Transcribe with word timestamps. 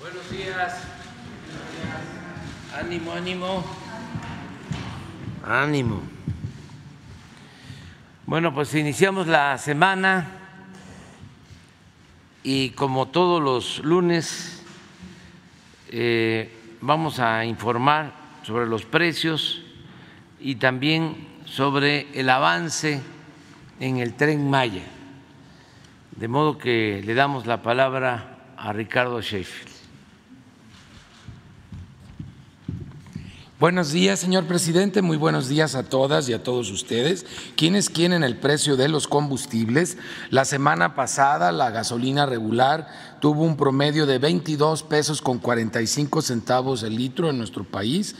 Buenos 0.00 0.30
días. 0.30 0.82
Ánimo, 2.74 3.12
ánimo. 3.12 3.62
Ánimo. 5.44 6.00
Bueno, 8.24 8.54
pues 8.54 8.74
iniciamos 8.74 9.26
la 9.26 9.58
semana 9.58 10.26
y 12.42 12.70
como 12.70 13.08
todos 13.08 13.42
los 13.42 13.84
lunes 13.84 14.62
eh, 15.90 16.50
vamos 16.80 17.18
a 17.18 17.44
informar 17.44 18.14
sobre 18.42 18.66
los 18.66 18.86
precios 18.86 19.60
y 20.40 20.54
también 20.54 21.28
sobre 21.44 22.08
el 22.18 22.30
avance 22.30 23.02
en 23.80 23.98
el 23.98 24.14
tren 24.14 24.48
Maya. 24.48 24.84
De 26.16 26.26
modo 26.26 26.56
que 26.56 27.02
le 27.04 27.12
damos 27.12 27.46
la 27.46 27.60
palabra 27.60 28.38
a 28.56 28.72
Ricardo 28.72 29.20
Sheffield. 29.20 29.79
Buenos 33.60 33.92
días, 33.92 34.18
señor 34.18 34.46
presidente. 34.46 35.02
Muy 35.02 35.18
buenos 35.18 35.46
días 35.46 35.74
a 35.74 35.82
todas 35.82 36.26
y 36.30 36.32
a 36.32 36.42
todos 36.42 36.70
ustedes. 36.70 37.26
¿Quiénes 37.58 37.90
quieren 37.90 38.24
el 38.24 38.38
precio 38.38 38.78
de 38.78 38.88
los 38.88 39.06
combustibles? 39.06 39.98
La 40.30 40.46
semana 40.46 40.94
pasada 40.94 41.52
la 41.52 41.68
gasolina 41.68 42.24
regular 42.24 42.88
tuvo 43.20 43.42
un 43.42 43.58
promedio 43.58 44.06
de 44.06 44.16
22 44.16 44.82
pesos 44.84 45.20
con 45.20 45.40
45 45.40 46.22
centavos 46.22 46.82
el 46.84 46.96
litro 46.96 47.28
en 47.28 47.36
nuestro 47.36 47.64
país 47.64 48.16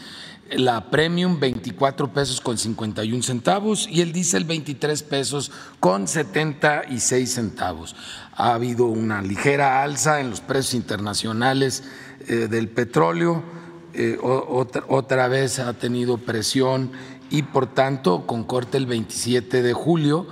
la 0.50 0.90
premium 0.90 1.38
24 1.38 2.12
pesos 2.12 2.40
con 2.40 2.58
51 2.58 3.22
centavos 3.22 3.88
y 3.88 4.00
el 4.00 4.12
diésel 4.12 4.44
23 4.44 5.02
pesos 5.04 5.52
con 5.78 6.08
76 6.08 7.32
centavos. 7.32 7.94
Ha 8.34 8.54
habido 8.54 8.86
una 8.86 9.22
ligera 9.22 9.82
alza 9.82 10.20
en 10.20 10.28
los 10.28 10.40
precios 10.40 10.74
internacionales 10.74 11.84
eh, 12.26 12.48
del 12.50 12.68
petróleo, 12.68 13.44
eh, 13.94 14.18
otra, 14.22 14.84
otra 14.88 15.28
vez 15.28 15.58
ha 15.58 15.72
tenido 15.74 16.18
presión 16.18 16.90
y 17.30 17.42
por 17.42 17.66
tanto 17.66 18.26
con 18.26 18.44
corte 18.44 18.76
el 18.76 18.86
27 18.86 19.62
de 19.62 19.72
julio 19.72 20.26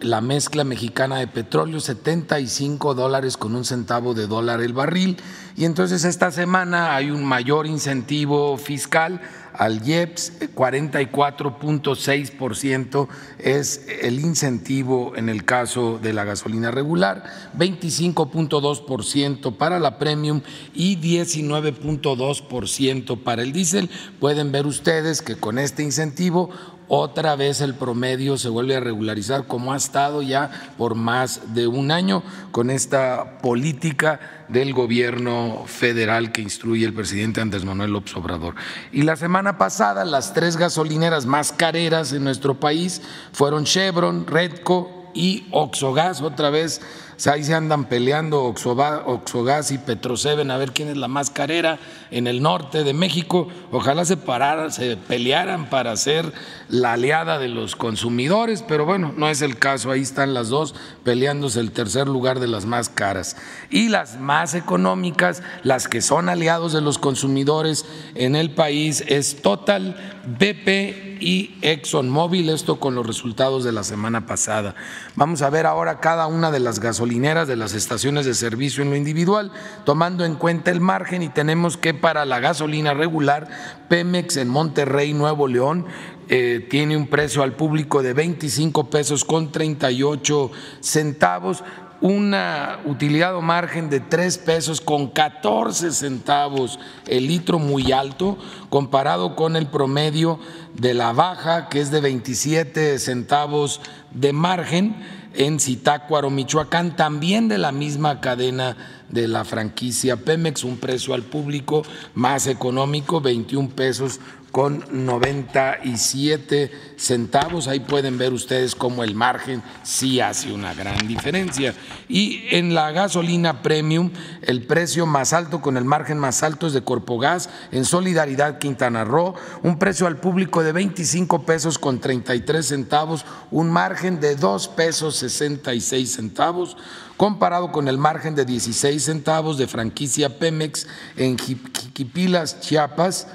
la 0.00 0.20
mezcla 0.20 0.64
mexicana 0.64 1.18
de 1.18 1.26
petróleo, 1.26 1.80
75 1.80 2.94
dólares 2.94 3.36
con 3.36 3.54
un 3.54 3.64
centavo 3.64 4.12
de 4.14 4.26
dólar 4.26 4.60
el 4.60 4.72
barril. 4.72 5.16
Y 5.56 5.64
entonces 5.64 6.04
esta 6.04 6.30
semana 6.30 6.94
hay 6.94 7.10
un 7.10 7.24
mayor 7.24 7.66
incentivo 7.66 8.56
fiscal 8.58 9.20
al 9.54 9.86
IEPS, 9.86 10.32
44.6% 10.54 13.08
es 13.38 13.86
el 14.02 14.18
incentivo 14.20 15.12
en 15.16 15.28
el 15.28 15.44
caso 15.44 16.00
de 16.02 16.12
la 16.12 16.24
gasolina 16.24 16.72
regular, 16.72 17.22
25.2% 17.56 19.56
para 19.56 19.78
la 19.78 19.98
premium 19.98 20.42
y 20.74 20.98
19.2% 20.98 23.22
para 23.22 23.42
el 23.42 23.52
diésel. 23.52 23.88
Pueden 24.18 24.50
ver 24.52 24.66
ustedes 24.66 25.22
que 25.22 25.36
con 25.36 25.58
este 25.58 25.82
incentivo 25.82 26.50
otra 26.96 27.34
vez 27.34 27.60
el 27.60 27.74
promedio 27.74 28.38
se 28.38 28.48
vuelve 28.48 28.76
a 28.76 28.80
regularizar 28.80 29.46
como 29.46 29.72
ha 29.72 29.76
estado 29.76 30.22
ya 30.22 30.50
por 30.78 30.94
más 30.94 31.54
de 31.54 31.66
un 31.66 31.90
año 31.90 32.22
con 32.52 32.70
esta 32.70 33.38
política 33.38 34.46
del 34.48 34.72
gobierno 34.72 35.64
federal 35.66 36.30
que 36.30 36.42
instruye 36.42 36.86
el 36.86 36.94
presidente 36.94 37.40
Andrés 37.40 37.64
Manuel 37.64 37.92
López 37.92 38.16
Obrador. 38.16 38.54
Y 38.92 39.02
la 39.02 39.16
semana 39.16 39.58
pasada 39.58 40.04
las 40.04 40.34
tres 40.34 40.56
gasolineras 40.56 41.26
más 41.26 41.52
careras 41.52 42.12
en 42.12 42.22
nuestro 42.22 42.60
país 42.60 43.02
fueron 43.32 43.64
Chevron, 43.64 44.26
Redco 44.26 45.10
y 45.14 45.46
Oxogas, 45.50 46.20
otra 46.20 46.50
vez 46.50 46.80
ahí 47.26 47.44
se 47.44 47.54
andan 47.54 47.86
peleando 47.86 48.44
Oxogas 48.44 49.70
y 49.70 49.78
Petroseven 49.78 50.50
a 50.50 50.56
ver 50.56 50.72
quién 50.72 50.88
es 50.88 50.96
la 50.96 51.08
más 51.08 51.30
carera 51.30 51.78
en 52.10 52.26
el 52.26 52.42
norte 52.42 52.84
de 52.84 52.92
México. 52.92 53.48
Ojalá 53.70 54.04
se, 54.04 54.16
pararan, 54.16 54.70
se 54.72 54.96
pelearan 54.96 55.70
para 55.70 55.96
ser 55.96 56.32
la 56.68 56.94
aliada 56.94 57.38
de 57.38 57.48
los 57.48 57.76
consumidores, 57.76 58.62
pero 58.66 58.84
bueno, 58.84 59.12
no 59.16 59.28
es 59.28 59.42
el 59.42 59.58
caso. 59.58 59.90
Ahí 59.90 60.02
están 60.02 60.34
las 60.34 60.48
dos 60.48 60.74
peleándose 61.02 61.60
el 61.60 61.72
tercer 61.72 62.08
lugar 62.08 62.40
de 62.40 62.48
las 62.48 62.66
más 62.66 62.88
caras. 62.88 63.36
Y 63.70 63.88
las 63.88 64.18
más 64.18 64.54
económicas, 64.54 65.42
las 65.62 65.88
que 65.88 66.00
son 66.00 66.28
aliados 66.28 66.72
de 66.72 66.80
los 66.80 66.98
consumidores 66.98 67.84
en 68.14 68.36
el 68.36 68.50
país, 68.50 69.04
es 69.06 69.42
Total, 69.42 70.13
BP 70.26 71.18
y 71.20 71.56
ExxonMobil, 71.62 72.48
esto 72.50 72.80
con 72.80 72.94
los 72.94 73.06
resultados 73.06 73.64
de 73.64 73.72
la 73.72 73.84
semana 73.84 74.26
pasada. 74.26 74.74
Vamos 75.16 75.42
a 75.42 75.50
ver 75.50 75.66
ahora 75.66 76.00
cada 76.00 76.26
una 76.26 76.50
de 76.50 76.60
las 76.60 76.80
gasolineras 76.80 77.48
de 77.48 77.56
las 77.56 77.74
estaciones 77.74 78.26
de 78.26 78.34
servicio 78.34 78.82
en 78.82 78.90
lo 78.90 78.96
individual, 78.96 79.52
tomando 79.84 80.24
en 80.24 80.34
cuenta 80.34 80.70
el 80.70 80.80
margen 80.80 81.22
y 81.22 81.28
tenemos 81.28 81.76
que 81.76 81.94
para 81.94 82.24
la 82.24 82.40
gasolina 82.40 82.94
regular, 82.94 83.48
Pemex 83.88 84.36
en 84.36 84.48
Monterrey, 84.48 85.14
Nuevo 85.14 85.48
León, 85.48 85.86
eh, 86.28 86.66
tiene 86.70 86.96
un 86.96 87.08
precio 87.08 87.42
al 87.42 87.52
público 87.52 88.02
de 88.02 88.14
25 88.14 88.88
pesos 88.88 89.24
con 89.26 89.52
38 89.52 90.50
centavos, 90.80 91.62
una 92.00 92.80
utilidad 92.84 93.34
o 93.36 93.40
margen 93.40 93.88
de 93.88 94.00
3 94.00 94.38
pesos 94.38 94.80
con 94.80 95.08
14 95.08 95.92
centavos 95.92 96.78
el 97.06 97.26
litro 97.26 97.58
muy 97.58 97.92
alto 97.92 98.36
comparado 98.68 99.36
con 99.36 99.56
el 99.56 99.66
promedio 99.66 100.38
de 100.74 100.94
la 100.94 101.12
baja 101.12 101.68
que 101.68 101.80
es 101.80 101.90
de 101.90 102.00
27 102.00 102.98
centavos 102.98 103.80
de 104.10 104.32
margen 104.32 104.96
en 105.34 105.58
Zitácuaro, 105.58 106.30
Michoacán, 106.30 106.96
también 106.96 107.48
de 107.48 107.58
la 107.58 107.72
misma 107.72 108.20
cadena 108.20 108.76
de 109.14 109.28
la 109.28 109.44
franquicia 109.44 110.16
Pemex, 110.16 110.64
un 110.64 110.76
precio 110.76 111.14
al 111.14 111.22
público 111.22 111.82
más 112.14 112.48
económico, 112.48 113.20
21 113.20 113.70
pesos 113.70 114.20
con 114.54 114.84
97 114.92 116.70
centavos. 116.96 117.66
Ahí 117.66 117.80
pueden 117.80 118.18
ver 118.18 118.32
ustedes 118.32 118.76
cómo 118.76 119.02
el 119.02 119.16
margen 119.16 119.64
sí 119.82 120.20
hace 120.20 120.52
una 120.52 120.74
gran 120.74 121.08
diferencia. 121.08 121.74
Y 122.08 122.44
en 122.50 122.72
la 122.72 122.92
gasolina 122.92 123.62
premium, 123.62 124.12
el 124.42 124.62
precio 124.62 125.06
más 125.06 125.32
alto 125.32 125.60
con 125.60 125.76
el 125.76 125.84
margen 125.84 126.18
más 126.18 126.44
alto 126.44 126.68
es 126.68 126.72
de 126.72 126.84
Corpogas 126.84 127.50
en 127.72 127.84
Solidaridad 127.84 128.60
Quintana 128.60 129.04
Roo, 129.04 129.34
un 129.64 129.76
precio 129.76 130.06
al 130.06 130.18
público 130.18 130.62
de 130.62 130.70
25 130.70 131.44
pesos 131.44 131.76
con 131.76 131.98
33 131.98 132.64
centavos, 132.64 133.26
un 133.50 133.70
margen 133.70 134.20
de 134.20 134.36
2 134.36 134.68
pesos 134.68 135.16
66 135.16 136.12
centavos 136.12 136.76
comparado 137.16 137.72
con 137.72 137.88
el 137.88 137.98
margen 137.98 138.34
de 138.34 138.44
16 138.44 139.02
centavos 139.02 139.58
de 139.58 139.66
franquicia 139.66 140.38
Pemex 140.38 140.86
en 141.16 141.38
Jiquipilas, 141.38 142.60
Chiapas, 142.60 143.28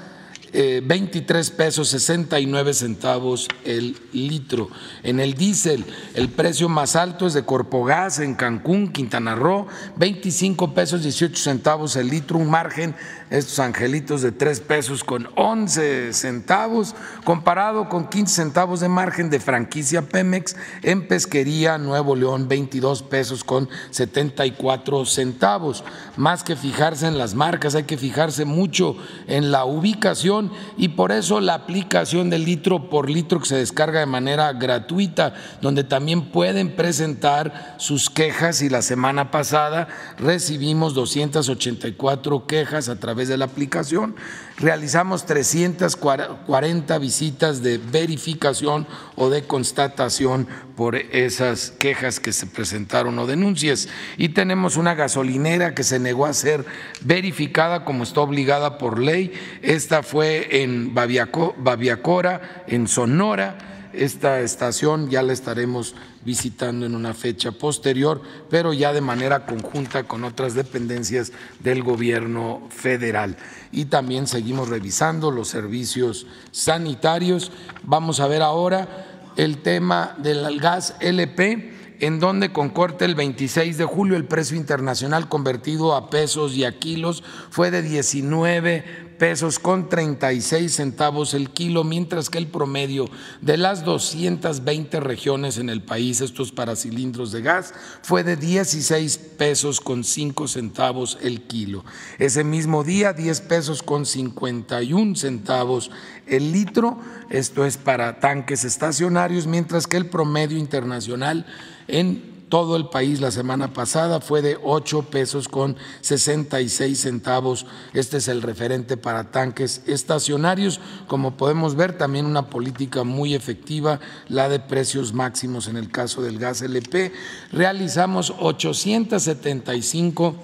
23 0.52 1.48
eh, 1.48 1.52
pesos 1.56 1.88
69 1.88 2.74
centavos 2.74 3.48
el 3.64 3.96
litro. 4.12 4.68
En 5.02 5.20
el 5.20 5.34
diésel, 5.34 5.84
el 6.14 6.28
precio 6.28 6.68
más 6.68 6.96
alto 6.96 7.26
es 7.26 7.34
de 7.34 7.44
Corpogas 7.44 8.18
en 8.18 8.34
Cancún, 8.34 8.92
Quintana 8.92 9.34
Roo, 9.34 9.68
25 9.96 10.74
pesos 10.74 11.02
18 11.02 11.36
centavos 11.36 11.96
el 11.96 12.08
litro, 12.08 12.38
un 12.38 12.50
margen, 12.50 12.94
estos 13.30 13.60
angelitos 13.60 14.22
de 14.22 14.32
3 14.32 14.60
pesos 14.60 15.04
con 15.04 15.28
11 15.36 16.12
centavos, 16.12 16.94
comparado 17.24 17.88
con 17.88 18.08
15 18.08 18.34
centavos 18.34 18.80
de 18.80 18.88
margen 18.88 19.30
de 19.30 19.38
franquicia 19.38 20.02
Pemex 20.02 20.56
en 20.82 21.06
Pesquería 21.06 21.78
Nuevo 21.78 22.16
León, 22.16 22.48
22 22.48 23.04
pesos 23.04 23.44
con 23.44 23.68
74 23.90 25.04
centavos. 25.06 25.84
Más 26.16 26.42
que 26.42 26.56
fijarse 26.56 27.06
en 27.06 27.18
las 27.18 27.34
marcas, 27.34 27.76
hay 27.76 27.84
que 27.84 27.96
fijarse 27.96 28.44
mucho 28.44 28.96
en 29.28 29.52
la 29.52 29.64
ubicación 29.64 30.50
y 30.76 30.88
por 30.88 31.12
eso 31.12 31.40
la 31.40 31.54
aplicación 31.54 32.30
del 32.30 32.44
litro 32.44 32.90
por 32.90 33.08
litro 33.08 33.38
que 33.40 33.46
se 33.46 33.56
descarga 33.56 34.00
de 34.00 34.06
manera 34.06 34.52
gratuita, 34.52 35.34
donde 35.62 35.84
también 35.84 36.32
pueden 36.32 36.74
presentar 36.74 37.76
sus 37.78 38.10
quejas 38.10 38.60
y 38.62 38.68
la 38.68 38.82
semana 38.82 39.30
pasada 39.30 39.86
recibimos 40.18 40.94
284 40.94 42.46
quejas 42.46 42.88
a 42.88 42.96
través 42.96 43.19
de 43.28 43.36
la 43.36 43.46
aplicación 43.46 44.14
realizamos 44.58 45.26
340 45.26 46.98
visitas 46.98 47.62
de 47.62 47.78
verificación 47.78 48.86
o 49.16 49.30
de 49.30 49.44
constatación 49.44 50.46
por 50.76 50.96
esas 50.96 51.70
quejas 51.72 52.20
que 52.20 52.32
se 52.32 52.46
presentaron 52.46 53.18
o 53.18 53.26
denuncias. 53.26 53.88
Y 54.16 54.30
tenemos 54.30 54.76
una 54.76 54.94
gasolinera 54.94 55.74
que 55.74 55.82
se 55.82 55.98
negó 55.98 56.26
a 56.26 56.34
ser 56.34 56.64
verificada 57.00 57.84
como 57.84 58.04
está 58.04 58.20
obligada 58.20 58.78
por 58.78 58.98
ley. 58.98 59.32
Esta 59.62 60.02
fue 60.02 60.62
en 60.62 60.94
Baviacora, 60.94 62.64
en 62.66 62.86
Sonora 62.86 63.79
esta 63.92 64.40
estación 64.40 65.10
ya 65.10 65.22
la 65.22 65.32
estaremos 65.32 65.94
visitando 66.24 66.86
en 66.86 66.94
una 66.94 67.14
fecha 67.14 67.52
posterior, 67.52 68.22
pero 68.48 68.72
ya 68.72 68.92
de 68.92 69.00
manera 69.00 69.46
conjunta 69.46 70.04
con 70.04 70.24
otras 70.24 70.54
dependencias 70.54 71.32
del 71.60 71.82
gobierno 71.82 72.62
federal. 72.70 73.36
Y 73.72 73.86
también 73.86 74.26
seguimos 74.26 74.68
revisando 74.68 75.30
los 75.30 75.48
servicios 75.48 76.26
sanitarios. 76.50 77.52
Vamos 77.82 78.20
a 78.20 78.26
ver 78.26 78.42
ahora 78.42 79.32
el 79.36 79.58
tema 79.58 80.14
del 80.18 80.60
gas 80.60 80.96
LP 81.00 81.78
en 82.00 82.18
donde 82.18 82.52
con 82.52 82.70
corte 82.70 83.04
el 83.04 83.14
26 83.14 83.76
de 83.76 83.84
julio 83.84 84.16
el 84.16 84.24
precio 84.24 84.56
internacional 84.56 85.28
convertido 85.28 85.94
a 85.94 86.10
pesos 86.10 86.54
y 86.54 86.64
a 86.64 86.78
kilos 86.78 87.22
fue 87.50 87.70
de 87.70 87.82
19 87.82 89.09
pesos 89.20 89.58
con 89.58 89.90
36 89.90 90.74
centavos 90.74 91.34
el 91.34 91.50
kilo, 91.50 91.84
mientras 91.84 92.30
que 92.30 92.38
el 92.38 92.46
promedio 92.46 93.04
de 93.42 93.58
las 93.58 93.84
220 93.84 94.98
regiones 94.98 95.58
en 95.58 95.68
el 95.68 95.82
país, 95.82 96.22
estos 96.22 96.52
para 96.52 96.74
cilindros 96.74 97.30
de 97.30 97.42
gas, 97.42 97.74
fue 98.00 98.24
de 98.24 98.36
16 98.36 99.18
pesos 99.36 99.82
con 99.82 100.04
5 100.04 100.48
centavos 100.48 101.18
el 101.20 101.42
kilo. 101.42 101.84
Ese 102.18 102.44
mismo 102.44 102.82
día, 102.82 103.12
10 103.12 103.42
pesos 103.42 103.82
con 103.82 104.06
51 104.06 105.14
centavos 105.16 105.90
el 106.26 106.50
litro, 106.50 106.98
esto 107.28 107.66
es 107.66 107.76
para 107.76 108.20
tanques 108.20 108.64
estacionarios, 108.64 109.46
mientras 109.46 109.86
que 109.86 109.98
el 109.98 110.06
promedio 110.06 110.56
internacional 110.56 111.44
en 111.88 112.39
todo 112.50 112.76
el 112.76 112.88
país 112.88 113.20
la 113.20 113.30
semana 113.30 113.72
pasada 113.72 114.20
fue 114.20 114.42
de 114.42 114.58
8 114.62 115.04
pesos 115.04 115.48
con 115.48 115.76
66 116.02 117.00
centavos. 117.00 117.64
Este 117.94 118.18
es 118.18 118.28
el 118.28 118.42
referente 118.42 118.98
para 118.98 119.30
tanques 119.30 119.82
estacionarios. 119.86 120.80
Como 121.06 121.36
podemos 121.36 121.76
ver, 121.76 121.96
también 121.96 122.26
una 122.26 122.50
política 122.50 123.04
muy 123.04 123.34
efectiva, 123.34 124.00
la 124.28 124.50
de 124.50 124.60
precios 124.60 125.14
máximos 125.14 125.68
en 125.68 125.76
el 125.76 125.90
caso 125.90 126.20
del 126.22 126.38
gas 126.38 126.60
LP. 126.60 127.12
Realizamos 127.52 128.34
875 128.38 130.34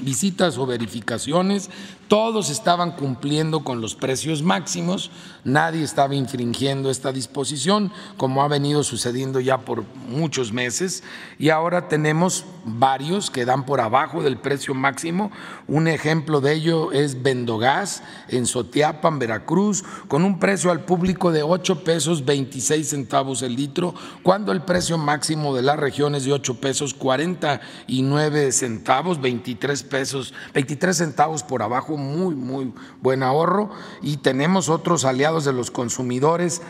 visitas 0.00 0.58
o 0.58 0.66
verificaciones, 0.66 1.70
todos 2.12 2.50
estaban 2.50 2.90
cumpliendo 2.90 3.64
con 3.64 3.80
los 3.80 3.94
precios 3.94 4.42
máximos, 4.42 5.10
nadie 5.44 5.82
estaba 5.82 6.14
infringiendo 6.14 6.90
esta 6.90 7.10
disposición, 7.10 7.90
como 8.18 8.42
ha 8.42 8.48
venido 8.48 8.82
sucediendo 8.82 9.40
ya 9.40 9.56
por 9.56 9.84
muchos 10.10 10.52
meses, 10.52 11.04
y 11.38 11.48
ahora 11.48 11.88
tenemos 11.88 12.44
varios 12.66 13.30
que 13.30 13.46
dan 13.46 13.64
por 13.64 13.80
abajo 13.80 14.22
del 14.22 14.36
precio 14.36 14.74
máximo. 14.74 15.30
Un 15.66 15.88
ejemplo 15.88 16.42
de 16.42 16.52
ello 16.52 16.92
es 16.92 17.22
Vendogas 17.22 18.02
en 18.28 18.44
Sotiapan, 18.44 19.18
Veracruz, 19.18 19.82
con 20.06 20.24
un 20.24 20.38
precio 20.38 20.70
al 20.70 20.84
público 20.84 21.32
de 21.32 21.42
8 21.42 21.82
pesos 21.82 22.26
26 22.26 22.88
centavos 22.88 23.40
el 23.40 23.56
litro, 23.56 23.94
cuando 24.22 24.52
el 24.52 24.62
precio 24.62 24.98
máximo 24.98 25.54
de 25.54 25.62
la 25.62 25.76
región 25.76 26.14
es 26.14 26.24
de 26.24 26.32
8 26.32 26.60
pesos 26.60 26.92
49 26.92 28.52
centavos, 28.52 29.18
23 29.18 29.82
pesos, 29.84 30.34
23 30.52 30.94
centavos 30.94 31.42
por 31.42 31.62
abajo 31.62 31.96
muy, 32.02 32.34
muy 32.34 32.72
buen 33.00 33.22
ahorro 33.22 33.70
y 34.02 34.18
tenemos 34.18 34.68
otros 34.68 35.04
aliados 35.04 35.44
de 35.44 35.52
los 35.52 35.70
consumidores 35.70 36.62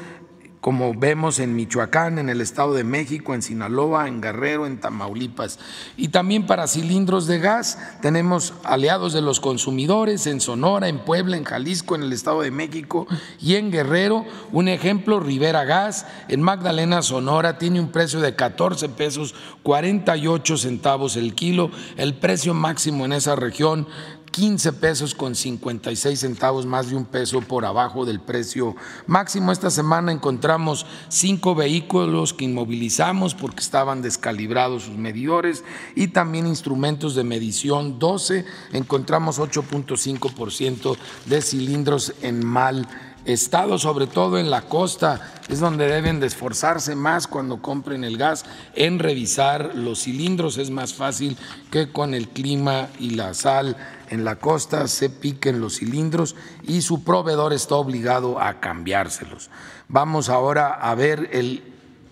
como 0.62 0.94
vemos 0.94 1.40
en 1.40 1.56
Michoacán, 1.56 2.20
en 2.20 2.28
el 2.28 2.40
Estado 2.40 2.72
de 2.72 2.84
México, 2.84 3.34
en 3.34 3.42
Sinaloa, 3.42 4.06
en 4.06 4.20
Guerrero, 4.20 4.64
en 4.64 4.78
Tamaulipas. 4.78 5.58
Y 5.96 6.08
también 6.08 6.46
para 6.46 6.68
cilindros 6.68 7.26
de 7.26 7.40
gas 7.40 7.78
tenemos 8.00 8.54
aliados 8.62 9.12
de 9.12 9.22
los 9.22 9.40
consumidores 9.40 10.28
en 10.28 10.40
Sonora, 10.40 10.88
en 10.88 11.00
Puebla, 11.00 11.36
en 11.36 11.42
Jalisco, 11.42 11.96
en 11.96 12.04
el 12.04 12.12
Estado 12.12 12.42
de 12.42 12.52
México 12.52 13.08
y 13.40 13.56
en 13.56 13.72
Guerrero. 13.72 14.24
Un 14.52 14.68
ejemplo, 14.68 15.18
Rivera 15.18 15.64
Gas, 15.64 16.06
en 16.28 16.40
Magdalena, 16.40 17.02
Sonora, 17.02 17.58
tiene 17.58 17.80
un 17.80 17.90
precio 17.90 18.20
de 18.20 18.36
14 18.36 18.88
pesos 18.90 19.34
48 19.64 20.56
centavos 20.58 21.16
el 21.16 21.34
kilo. 21.34 21.72
El 21.96 22.14
precio 22.14 22.54
máximo 22.54 23.04
en 23.04 23.14
esa 23.14 23.34
región 23.34 23.88
15 24.32 24.72
pesos 24.72 25.14
con 25.14 25.34
56 25.34 26.18
centavos, 26.18 26.64
más 26.64 26.88
de 26.88 26.96
un 26.96 27.04
peso 27.04 27.42
por 27.42 27.66
abajo 27.66 28.06
del 28.06 28.18
precio 28.18 28.74
máximo. 29.06 29.52
Esta 29.52 29.70
semana 29.70 30.10
encontramos 30.10 30.86
cinco 31.08 31.54
vehículos 31.54 32.32
que 32.32 32.46
inmovilizamos 32.46 33.34
porque 33.34 33.60
estaban 33.60 34.00
descalibrados 34.00 34.84
sus 34.84 34.96
medidores 34.96 35.62
y 35.94 36.08
también 36.08 36.46
instrumentos 36.46 37.14
de 37.14 37.24
medición 37.24 37.98
12. 37.98 38.46
Encontramos 38.72 39.38
8.5% 39.38 40.96
de 41.26 41.42
cilindros 41.42 42.14
en 42.22 42.44
mal 42.44 42.88
estado, 43.24 43.78
sobre 43.78 44.06
todo 44.06 44.38
en 44.38 44.50
la 44.50 44.62
costa, 44.62 45.32
es 45.48 45.60
donde 45.60 45.86
deben 45.86 46.20
de 46.20 46.26
esforzarse 46.26 46.94
más 46.96 47.26
cuando 47.26 47.62
compren 47.62 48.04
el 48.04 48.16
gas 48.16 48.44
en 48.74 48.98
revisar 48.98 49.74
los 49.74 50.00
cilindros. 50.00 50.58
Es 50.58 50.70
más 50.70 50.94
fácil 50.94 51.36
que 51.70 51.92
con 51.92 52.14
el 52.14 52.28
clima 52.28 52.88
y 52.98 53.10
la 53.10 53.34
sal 53.34 53.76
en 54.12 54.24
la 54.24 54.36
costa 54.36 54.88
se 54.88 55.08
piquen 55.08 55.60
los 55.60 55.78
cilindros 55.78 56.36
y 56.62 56.82
su 56.82 57.02
proveedor 57.02 57.54
está 57.54 57.76
obligado 57.76 58.38
a 58.38 58.60
cambiárselos. 58.60 59.48
Vamos 59.88 60.28
ahora 60.28 60.74
a 60.74 60.94
ver 60.94 61.30
el 61.32 61.62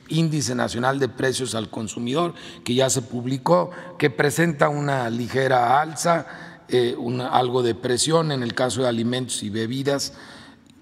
índice 0.08 0.54
nacional 0.54 0.98
de 0.98 1.10
precios 1.10 1.54
al 1.54 1.68
consumidor 1.68 2.32
que 2.64 2.74
ya 2.74 2.88
se 2.88 3.02
publicó, 3.02 3.70
que 3.98 4.08
presenta 4.08 4.70
una 4.70 5.10
ligera 5.10 5.80
alza, 5.80 6.26
eh, 6.68 6.96
algo 7.30 7.62
de 7.62 7.74
presión 7.74 8.32
en 8.32 8.42
el 8.42 8.54
caso 8.54 8.82
de 8.82 8.88
alimentos 8.88 9.42
y 9.42 9.50
bebidas 9.50 10.14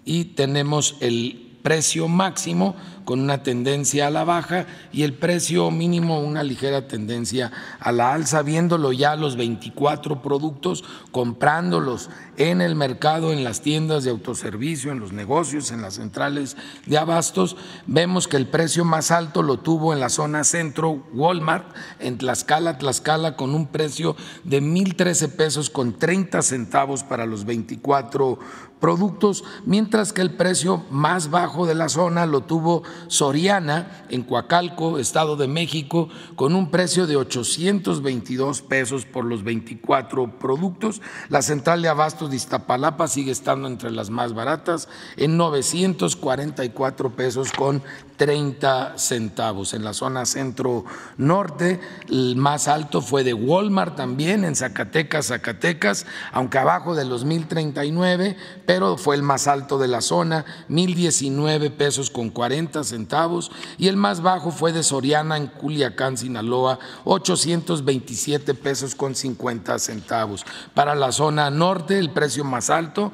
y 0.05 0.27
tenemos 0.37 0.97
el 1.01 1.48
precio 1.63 2.09
máximo 2.09 2.75
con 3.09 3.21
una 3.21 3.43
tendencia 3.43 4.07
a 4.07 4.11
la 4.11 4.25
baja 4.25 4.67
y 4.93 5.03
el 5.03 5.15
precio 5.15 5.71
mínimo 5.71 6.21
una 6.21 6.43
ligera 6.43 6.89
tendencia 6.89 7.51
a 7.81 7.91
la 7.91 8.13
alza, 8.13 8.43
viéndolo 8.43 8.93
ya 8.93 9.17
los 9.17 9.37
24 9.37 10.21
productos, 10.21 10.85
comprándolos 11.11 12.11
en 12.37 12.61
el 12.61 12.75
mercado, 12.75 13.33
en 13.33 13.45
las 13.45 13.63
tiendas 13.63 14.05
de 14.05 14.11
autoservicio, 14.11 14.93
en 14.93 15.01
los 15.01 15.13
negocios, 15.13 15.71
en 15.71 15.81
las 15.81 15.95
centrales 15.95 16.59
de 16.85 16.99
abastos, 16.99 17.57
vemos 17.87 18.29
que 18.29 18.37
el 18.37 18.47
precio 18.47 18.85
más 18.85 19.11
alto 19.11 19.43
lo 19.43 19.59
tuvo 19.59 19.95
en 19.95 20.01
la 20.01 20.11
zona 20.11 20.45
centro 20.45 21.07
Walmart, 21.15 21.75
en 22.01 22.19
Tlaxcala, 22.19 22.77
Tlaxcala, 22.77 23.37
con 23.37 23.55
un 23.55 23.69
precio 23.69 24.17
de 24.45 24.63
1.013 24.63 25.31
pesos 25.31 25.71
con 25.71 25.99
30 25.99 26.43
centavos 26.43 27.05
para 27.05 27.25
los 27.25 27.47
24 27.47 28.39
productos, 28.81 29.45
mientras 29.65 30.13
que 30.13 30.23
el 30.23 30.33
precio 30.33 30.85
más 30.91 31.31
bajo 31.31 31.67
de 31.67 31.75
la 31.75 31.89
zona 31.89 32.27
lo 32.27 32.43
tuvo 32.43 32.83
Soriana 33.09 34.05
en 34.09 34.23
Coacalco, 34.23 34.99
Estado 34.99 35.37
de 35.37 35.49
México, 35.49 36.09
con 36.37 36.55
un 36.55 36.71
precio 36.71 37.07
de 37.07 37.17
822 37.17 38.63
pesos 38.63 39.05
por 39.05 39.25
los 39.25 39.43
24 39.45 40.39
productos. 40.39 41.01
La 41.29 41.43
central 41.43 41.83
de 41.83 41.89
abastos 41.89 42.31
de 42.31 42.37
Iztapalapa 42.37 43.09
sigue 43.09 43.33
estando 43.33 43.69
entre 43.69 43.91
las 43.91 44.11
más 44.11 44.35
baratas 44.35 44.89
en 45.17 45.37
944 45.37 47.11
pesos 47.17 47.53
con 47.53 47.83
30 48.19 48.99
centavos. 48.99 49.73
En 49.73 49.85
la 49.85 49.95
zona 49.95 50.27
centro-norte, 50.27 51.81
el 52.11 52.37
más 52.37 52.69
alto 52.69 53.01
fue 53.01 53.25
de 53.25 53.33
Walmart 53.33 53.97
también, 53.97 54.45
en 54.45 54.57
Zacatecas, 54.57 55.29
Zacatecas, 55.29 56.05
aunque 56.33 56.59
abajo 56.59 56.95
de 56.95 57.05
los 57.05 57.25
1039, 57.25 58.37
pero 58.67 58.99
fue 58.99 59.15
el 59.17 59.23
más 59.23 59.47
alto 59.47 59.79
de 59.79 59.89
la 59.89 60.01
zona, 60.01 60.45
1019 60.67 61.71
pesos 61.71 62.11
con 62.11 62.29
40 62.31 62.83
centavos. 62.85 63.53
Y 63.79 63.87
el 63.87 63.97
más 63.97 64.21
bajo 64.21 64.51
fue 64.51 64.73
de 64.73 64.83
Soriana, 64.83 65.37
en 65.37 65.47
Culiacán, 65.47 66.19
Sinaloa, 66.19 66.81
827 67.05 68.53
pesos 68.55 68.97
con 68.97 69.15
50 69.15 69.79
centavos. 69.79 70.45
Para 70.75 70.97
la 70.97 71.13
zona 71.13 71.51
norte, 71.51 71.99
el 71.99 72.11
precio 72.11 72.43
más 72.43 72.69
alto 72.69 73.13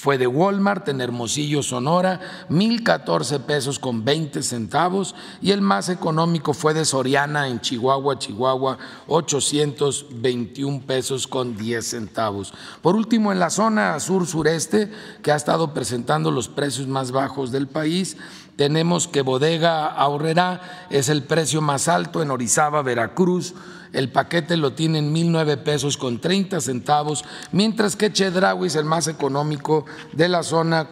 fue 0.00 0.16
de 0.16 0.26
Walmart 0.26 0.88
en 0.88 1.02
Hermosillo, 1.02 1.62
Sonora, 1.62 2.20
1.014 2.48 3.40
pesos 3.40 3.78
con 3.78 4.02
20 4.02 4.42
centavos 4.42 5.14
y 5.42 5.50
el 5.50 5.60
más 5.60 5.90
económico 5.90 6.54
fue 6.54 6.72
de 6.72 6.86
Soriana 6.86 7.48
en 7.48 7.60
Chihuahua, 7.60 8.18
Chihuahua, 8.18 8.78
821 9.08 10.80
pesos 10.86 11.26
con 11.26 11.54
10 11.54 11.86
centavos. 11.86 12.54
Por 12.80 12.96
último, 12.96 13.30
en 13.30 13.40
la 13.40 13.50
zona 13.50 14.00
sur-sureste, 14.00 14.90
que 15.22 15.32
ha 15.32 15.36
estado 15.36 15.74
presentando 15.74 16.30
los 16.30 16.48
precios 16.48 16.88
más 16.88 17.12
bajos 17.12 17.52
del 17.52 17.68
país, 17.68 18.16
tenemos 18.56 19.06
que 19.06 19.20
Bodega 19.20 19.86
Ahorrera 19.86 20.86
es 20.88 21.10
el 21.10 21.24
precio 21.24 21.60
más 21.60 21.88
alto 21.88 22.22
en 22.22 22.30
Orizaba, 22.30 22.80
Veracruz, 22.80 23.54
el 23.92 24.10
paquete 24.10 24.56
lo 24.56 24.72
tiene 24.72 24.98
en 24.98 25.12
mil 25.12 25.30
nueve 25.32 25.56
pesos 25.56 25.96
con 25.96 26.20
30 26.20 26.60
centavos, 26.60 27.24
mientras 27.52 27.96
que 27.96 28.12
Chedraui 28.12 28.68
es 28.68 28.76
el 28.76 28.84
más 28.84 29.08
económico 29.08 29.86
de 30.12 30.28
la 30.28 30.42
zona 30.42 30.86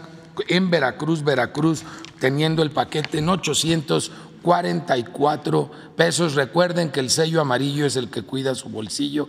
en 0.49 0.71
Veracruz, 0.71 1.23
Veracruz, 1.25 1.83
teniendo 2.21 2.63
el 2.63 2.71
paquete 2.71 3.19
en 3.19 3.29
844 3.29 5.71
pesos. 5.97 6.35
Recuerden 6.35 6.91
que 6.91 7.01
el 7.01 7.11
sello 7.11 7.41
amarillo 7.41 7.85
es 7.87 7.97
el 7.97 8.09
que 8.11 8.23
cuida 8.23 8.55
su 8.55 8.69
bolsillo. 8.69 9.29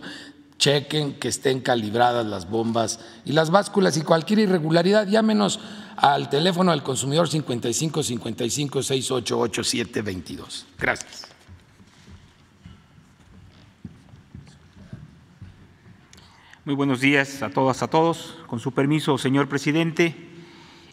Chequen 0.58 1.14
que 1.14 1.26
estén 1.28 1.60
calibradas 1.60 2.24
las 2.26 2.48
bombas 2.50 3.00
y 3.24 3.32
las 3.32 3.50
básculas 3.50 3.96
y 3.96 4.02
cualquier 4.02 4.40
irregularidad, 4.40 5.08
llámenos 5.08 5.58
al 5.96 6.28
teléfono 6.28 6.72
del 6.72 6.82
consumidor 6.82 7.30
55 7.30 8.02
55 8.02 8.82
688 8.82 9.64
722. 9.64 10.66
Gracias. 10.78 11.29
Muy 16.70 16.76
buenos 16.76 17.00
días 17.00 17.42
a 17.42 17.50
todas, 17.50 17.82
a 17.82 17.88
todos. 17.88 18.38
Con 18.46 18.60
su 18.60 18.70
permiso, 18.70 19.18
señor 19.18 19.48
presidente, 19.48 20.14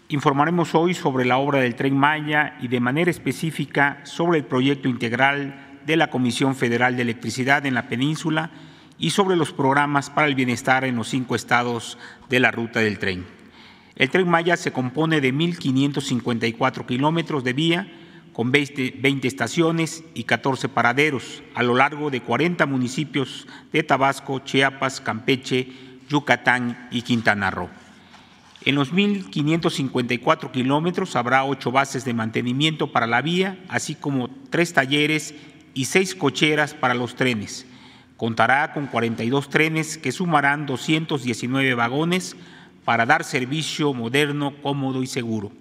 informaremos 0.10 0.74
hoy 0.74 0.96
sobre 0.96 1.24
la 1.24 1.38
obra 1.38 1.60
del 1.60 1.75
Tren 1.75 1.96
Maya 1.96 2.57
y 2.60 2.67
de 2.67 2.79
manera 2.79 3.12
específica 3.12 4.00
sobre 4.03 4.39
el 4.39 4.46
proyecto 4.46 4.89
integral 4.89 5.77
de 5.86 5.96
la 5.96 6.10
Comisión 6.10 6.55
Federal 6.55 6.96
de 6.96 7.03
Electricidad 7.03 7.63
en 7.67 7.75
la 7.75 7.89
península 7.89 8.50
y 8.98 9.12
sobre 9.12 9.36
los 9.36 9.53
programas 9.53 10.10
para 10.10 10.25
el 10.25 10.34
bienestar 10.34 10.84
en 10.84 10.96
los 10.96 11.10
cinco 11.10 11.36
estados 11.36 12.00
de 12.27 12.39
la 12.39 12.50
ruta 12.50 12.79
del 12.79 12.98
tren. 12.98 13.27
El 13.96 14.10
tren 14.10 14.27
Maya 14.27 14.57
se 14.57 14.74
compone 14.74 15.22
de 15.22 15.31
1.554 15.31 16.88
kilómetros 16.88 17.43
de 17.43 17.53
vía 17.53 17.88
con 18.38 18.51
20, 18.51 18.98
20, 19.00 19.27
estaciones 19.27 20.03
y 20.13 20.25
14 20.25 20.70
paraderos 20.70 21.41
a 21.56 21.63
lo 21.63 21.74
largo 21.74 22.12
de 22.12 22.22
40 22.22 22.67
municipios 22.67 23.48
de 23.74 23.82
Tabasco, 23.82 24.38
Chiapas, 24.38 25.01
Campeche, 25.01 25.67
Yucatán 26.08 26.88
y 26.91 27.01
Quintana 27.01 27.50
Roo. 27.50 27.67
En 28.63 28.75
los 28.75 28.94
1.554 28.94 30.51
kilómetros 30.51 31.15
habrá 31.15 31.46
ocho 31.46 31.72
bases 31.72 32.06
de 32.06 32.13
mantenimiento 32.13 32.91
para 32.91 33.08
la 33.08 33.24
vía, 33.24 33.58
así 33.70 33.96
como 33.96 34.29
tres 34.51 34.72
talleres 34.72 35.34
y 35.74 35.86
seis 35.86 36.13
cocheras 36.13 36.75
para 36.75 36.94
los 36.94 37.15
trenes. 37.15 37.65
Contará 38.17 38.72
con 38.72 38.86
42 38.86 39.50
trenes 39.50 39.98
que 39.98 40.12
sumarán 40.12 40.67
219 40.67 41.74
vagones 41.74 42.36
para 42.86 43.08
dar 43.08 43.24
servicio 43.24 43.96
moderno, 43.96 44.53
cómodo 44.62 45.01
y 45.01 45.08
seguro. 45.08 45.51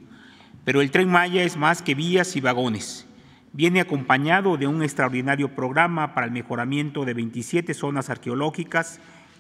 Pero 0.67 0.81
el 0.81 0.91
tren 0.91 1.09
Maya 1.09 1.45
es 1.45 1.57
más 1.57 1.81
que 1.81 1.95
vías 1.95 2.35
y 2.35 2.41
vagones. 2.41 3.07
Viene 3.53 3.81
acompañado 3.81 4.57
de 4.57 4.67
un 4.67 4.83
extraordinario 4.83 5.55
programa 5.55 6.13
para 6.13 6.27
el 6.27 6.33
mejoramiento 6.33 7.05
de 7.05 7.15
27 7.15 7.73
zonas 7.73 8.11
arqueológicas 8.11 8.99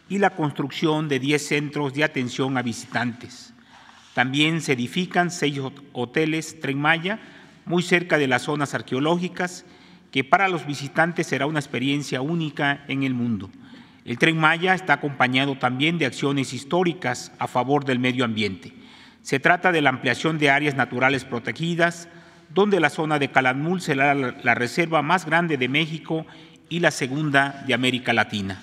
y 0.08 0.18
la 0.18 0.30
construcción 0.30 1.08
de 1.08 1.18
10 1.18 1.44
centros 1.44 1.94
de 1.94 2.04
atención 2.04 2.56
a 2.56 2.62
visitantes. 2.62 3.52
También 4.14 4.60
se 4.60 4.74
edifican 4.74 5.32
seis 5.32 5.58
hoteles 5.92 6.60
Tren 6.60 6.78
Maya 6.78 7.18
muy 7.64 7.82
cerca 7.82 8.18
de 8.18 8.28
las 8.28 8.42
zonas 8.42 8.72
arqueológicas, 8.74 9.64
que 10.12 10.22
para 10.22 10.46
los 10.46 10.64
visitantes 10.64 11.26
será 11.26 11.46
una 11.46 11.58
experiencia 11.58 12.20
única 12.22 12.84
en 12.86 13.02
el 13.02 13.14
mundo. 13.14 13.50
El 14.04 14.16
Tren 14.18 14.38
Maya 14.38 14.74
está 14.74 14.92
acompañado 14.92 15.58
también 15.58 15.98
de 15.98 16.06
acciones 16.06 16.52
históricas 16.52 17.32
a 17.40 17.48
favor 17.48 17.84
del 17.84 17.98
medio 17.98 18.24
ambiente. 18.24 18.85
Se 19.26 19.40
trata 19.40 19.72
de 19.72 19.82
la 19.82 19.90
ampliación 19.90 20.38
de 20.38 20.50
áreas 20.50 20.76
naturales 20.76 21.24
protegidas, 21.24 22.08
donde 22.54 22.78
la 22.78 22.90
zona 22.90 23.18
de 23.18 23.32
Calanmul 23.32 23.80
será 23.80 24.14
la 24.14 24.54
reserva 24.54 25.02
más 25.02 25.26
grande 25.26 25.56
de 25.56 25.68
México 25.68 26.24
y 26.68 26.78
la 26.78 26.92
segunda 26.92 27.64
de 27.66 27.74
América 27.74 28.12
Latina. 28.12 28.62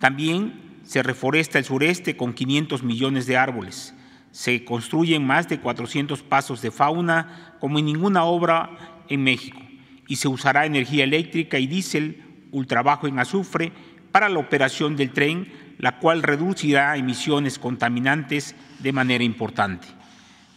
También 0.00 0.80
se 0.82 1.04
reforesta 1.04 1.60
el 1.60 1.64
sureste 1.64 2.16
con 2.16 2.34
500 2.34 2.82
millones 2.82 3.26
de 3.26 3.36
árboles 3.36 3.94
se 4.34 4.64
construyen 4.64 5.24
más 5.24 5.48
de 5.48 5.60
400 5.60 6.24
pasos 6.24 6.60
de 6.60 6.72
fauna 6.72 7.54
como 7.60 7.78
en 7.78 7.84
ninguna 7.84 8.24
obra 8.24 8.70
en 9.08 9.22
México 9.22 9.60
y 10.08 10.16
se 10.16 10.26
usará 10.26 10.66
energía 10.66 11.04
eléctrica 11.04 11.60
y 11.60 11.68
diésel 11.68 12.20
ultrabajo 12.50 13.06
en 13.06 13.20
azufre 13.20 13.70
para 14.10 14.28
la 14.28 14.40
operación 14.40 14.96
del 14.96 15.12
tren, 15.12 15.52
la 15.78 16.00
cual 16.00 16.24
reducirá 16.24 16.96
emisiones 16.96 17.60
contaminantes 17.60 18.56
de 18.84 18.92
manera 18.92 19.24
importante. 19.24 19.88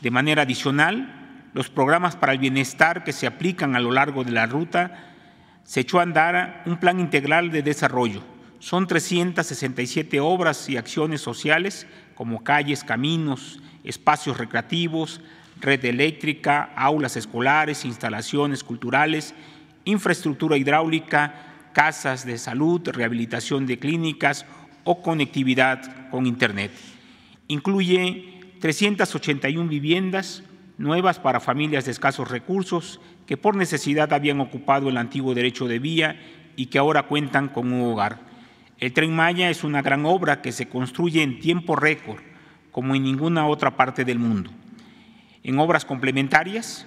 De 0.02 0.12
manera 0.12 0.42
adicional, 0.44 1.50
los 1.54 1.70
programas 1.70 2.18
para 2.18 2.34
el 2.34 2.40
bienestar 2.40 3.06
que 3.06 3.14
se 3.14 3.26
aplican 3.26 3.76
a 3.76 3.80
lo 3.80 3.92
largo 3.92 4.26
de 4.26 4.32
la 4.32 4.46
ruta 4.46 5.14
se 5.64 5.80
echó 5.80 6.00
a 6.00 6.04
andar 6.04 6.62
un 6.66 6.78
plan 6.78 7.00
integral 7.00 7.52
de 7.52 7.64
desarrollo. 7.64 8.22
Son 8.60 8.86
367 8.86 10.20
obras 10.20 10.68
y 10.68 10.76
acciones 10.76 11.22
sociales 11.22 11.88
como 12.16 12.44
calles, 12.44 12.84
caminos, 12.84 13.62
espacios 13.86 14.38
recreativos, 14.38 15.22
red 15.62 15.84
eléctrica, 15.86 16.74
aulas 16.76 17.16
escolares, 17.16 17.86
instalaciones 17.86 18.62
culturales, 18.62 19.34
infraestructura 19.86 20.58
hidráulica, 20.58 21.34
casas 21.72 22.26
de 22.26 22.38
salud, 22.38 22.82
rehabilitación 22.90 23.66
de 23.66 23.80
clínicas 23.80 24.46
o 24.84 25.02
conectividad 25.02 26.10
con 26.10 26.26
Internet. 26.26 26.97
Incluye 27.48 28.42
381 28.60 29.70
viviendas 29.70 30.44
nuevas 30.78 31.20
para 31.20 31.40
familias 31.40 31.86
de 31.86 31.92
escasos 31.92 32.30
recursos 32.30 33.00
que 33.26 33.38
por 33.38 33.56
necesidad 33.56 34.14
habían 34.14 34.40
ocupado 34.40 34.90
el 34.90 34.98
antiguo 34.98 35.34
derecho 35.34 35.68
de 35.68 35.80
vía 35.80 36.20
y 36.56 36.68
que 36.68 36.80
ahora 36.80 37.04
cuentan 37.04 37.50
con 37.50 37.72
un 37.72 37.92
hogar. 37.92 38.20
El 38.80 38.94
tren 38.94 39.16
Maya 39.16 39.50
es 39.50 39.64
una 39.64 39.82
gran 39.82 40.06
obra 40.06 40.42
que 40.42 40.52
se 40.52 40.68
construye 40.68 41.24
en 41.24 41.40
tiempo 41.40 41.76
récord 41.76 42.22
como 42.72 42.96
en 42.96 43.04
ninguna 43.04 43.48
otra 43.48 43.76
parte 43.76 44.06
del 44.06 44.20
mundo. 44.20 44.52
En 45.44 45.58
obras 45.58 45.84
complementarias, 45.84 46.86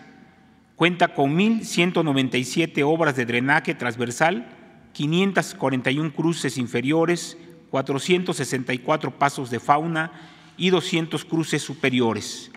cuenta 0.76 1.09
con 1.14 1.37
1.197 1.37 2.83
obras 2.85 3.17
de 3.17 3.26
drenaje 3.26 3.75
transversal, 3.75 4.47
541 4.93 6.12
cruces 6.12 6.59
inferiores, 6.59 7.37
464 7.71 9.19
pasos 9.19 9.50
de 9.50 9.61
fauna 9.61 10.12
y 10.61 10.71
200 10.71 11.25
cruces 11.25 11.62
superiores. 11.62 12.52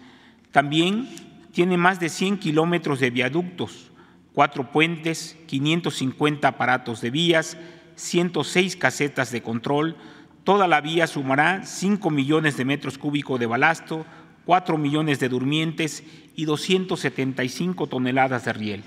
También 0.51 1.09
tiene 1.51 1.77
más 1.77 1.99
de 1.99 2.09
100 2.09 2.37
kilómetros 2.37 2.99
de 2.99 3.09
viaductos, 3.09 3.91
cuatro 4.33 4.71
puentes, 4.71 5.35
550 5.47 6.47
aparatos 6.47 7.01
de 7.01 7.09
vías, 7.09 7.57
106 7.95 8.75
casetas 8.75 9.31
de 9.31 9.41
control, 9.41 9.97
Toda 10.43 10.67
la 10.67 10.81
vía 10.81 11.07
sumará 11.07 11.63
5 11.63 12.09
millones 12.09 12.57
de 12.57 12.65
metros 12.65 12.97
cúbicos 12.97 13.39
de 13.39 13.45
balasto, 13.45 14.05
4 14.45 14.77
millones 14.77 15.19
de 15.21 15.29
durmientes 15.29 16.03
y 16.35 16.43
275 16.43 17.87
toneladas 17.87 18.43
de 18.43 18.51
riel. 18.51 18.83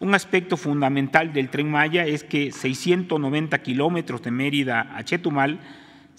Un 0.00 0.14
aspecto 0.14 0.56
fundamental 0.56 1.32
del 1.32 1.48
tren 1.48 1.70
Maya 1.70 2.06
es 2.06 2.24
que 2.24 2.50
690 2.50 3.62
kilómetros 3.62 4.22
de 4.22 4.32
Mérida 4.32 4.90
a 4.96 5.04
Chetumal 5.04 5.60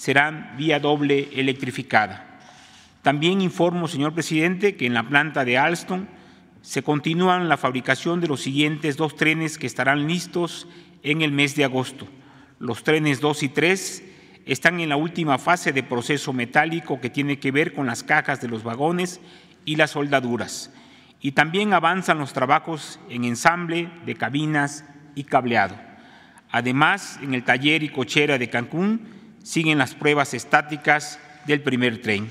serán 0.02 0.56
vía 0.58 0.80
doble 0.80 1.30
electrificada. 1.36 2.40
También 3.04 3.40
informo, 3.40 3.88
señor 3.88 4.16
presidente, 4.16 4.76
que 4.76 4.88
en 4.88 4.96
la 4.96 5.08
planta 5.08 5.46
de 5.46 5.60
Alstom 5.60 6.08
se 6.64 6.82
continúan 6.82 7.48
la 7.48 7.56
fabricación 7.56 8.20
de 8.20 8.28
los 8.28 8.42
siguientes 8.42 8.98
dos 8.98 9.16
trenes 9.16 9.60
que 9.60 9.68
estarán 9.68 10.08
listos 10.08 10.68
en 11.04 11.22
el 11.22 11.32
mes 11.32 11.56
de 11.56 11.66
agosto. 11.66 12.08
Los 12.58 12.84
trenes 12.84 13.22
2 13.22 13.44
y 13.44 13.50
3 13.50 14.04
están 14.48 14.80
en 14.80 14.90
la 14.90 14.96
última 14.96 15.38
fase 15.38 15.72
de 15.72 15.84
proceso 15.84 16.34
metálico 16.34 17.00
que 17.00 17.12
tiene 17.12 17.38
que 17.38 17.52
ver 17.52 17.72
con 17.72 17.86
las 17.86 18.02
cajas 18.02 18.42
de 18.42 18.48
los 18.48 18.64
vagones 18.64 19.22
y 19.66 19.76
las 19.76 19.92
soldaduras. 19.92 20.74
Y 21.22 21.34
también 21.34 21.74
avanzan 21.74 22.18
los 22.18 22.34
trabajos 22.34 23.00
en 23.08 23.24
ensamble 23.24 23.92
de 24.08 24.16
cabinas 24.16 24.84
y 25.14 25.26
cableado. 25.26 25.76
Además, 26.50 27.20
en 27.22 27.36
el 27.36 27.44
taller 27.44 27.84
y 27.84 27.90
cochera 27.90 28.40
de 28.40 28.50
Cancún 28.50 29.21
siguen 29.44 29.78
las 29.78 29.96
pruebas 29.96 30.34
estáticas 30.34 31.20
del 31.46 31.62
primer 31.62 32.02
tren. 32.02 32.30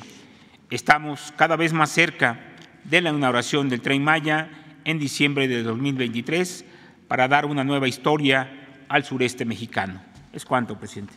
Estamos 0.71 1.33
cada 1.37 1.57
vez 1.57 1.73
más 1.73 1.91
cerca 1.91 2.39
de 2.85 3.01
la 3.01 3.11
inauguración 3.11 3.69
del 3.69 3.81
tren 3.81 4.03
Maya 4.03 4.51
en 4.85 4.99
diciembre 4.99 5.49
de 5.49 5.63
2023 5.63 6.65
para 7.09 7.29
dar 7.29 7.47
una 7.47 7.65
nueva 7.65 7.89
historia 7.89 8.51
al 8.89 9.05
sureste 9.05 9.45
mexicano. 9.45 10.01
Es 10.33 10.45
cuanto, 10.45 10.79
presidente. 10.79 11.15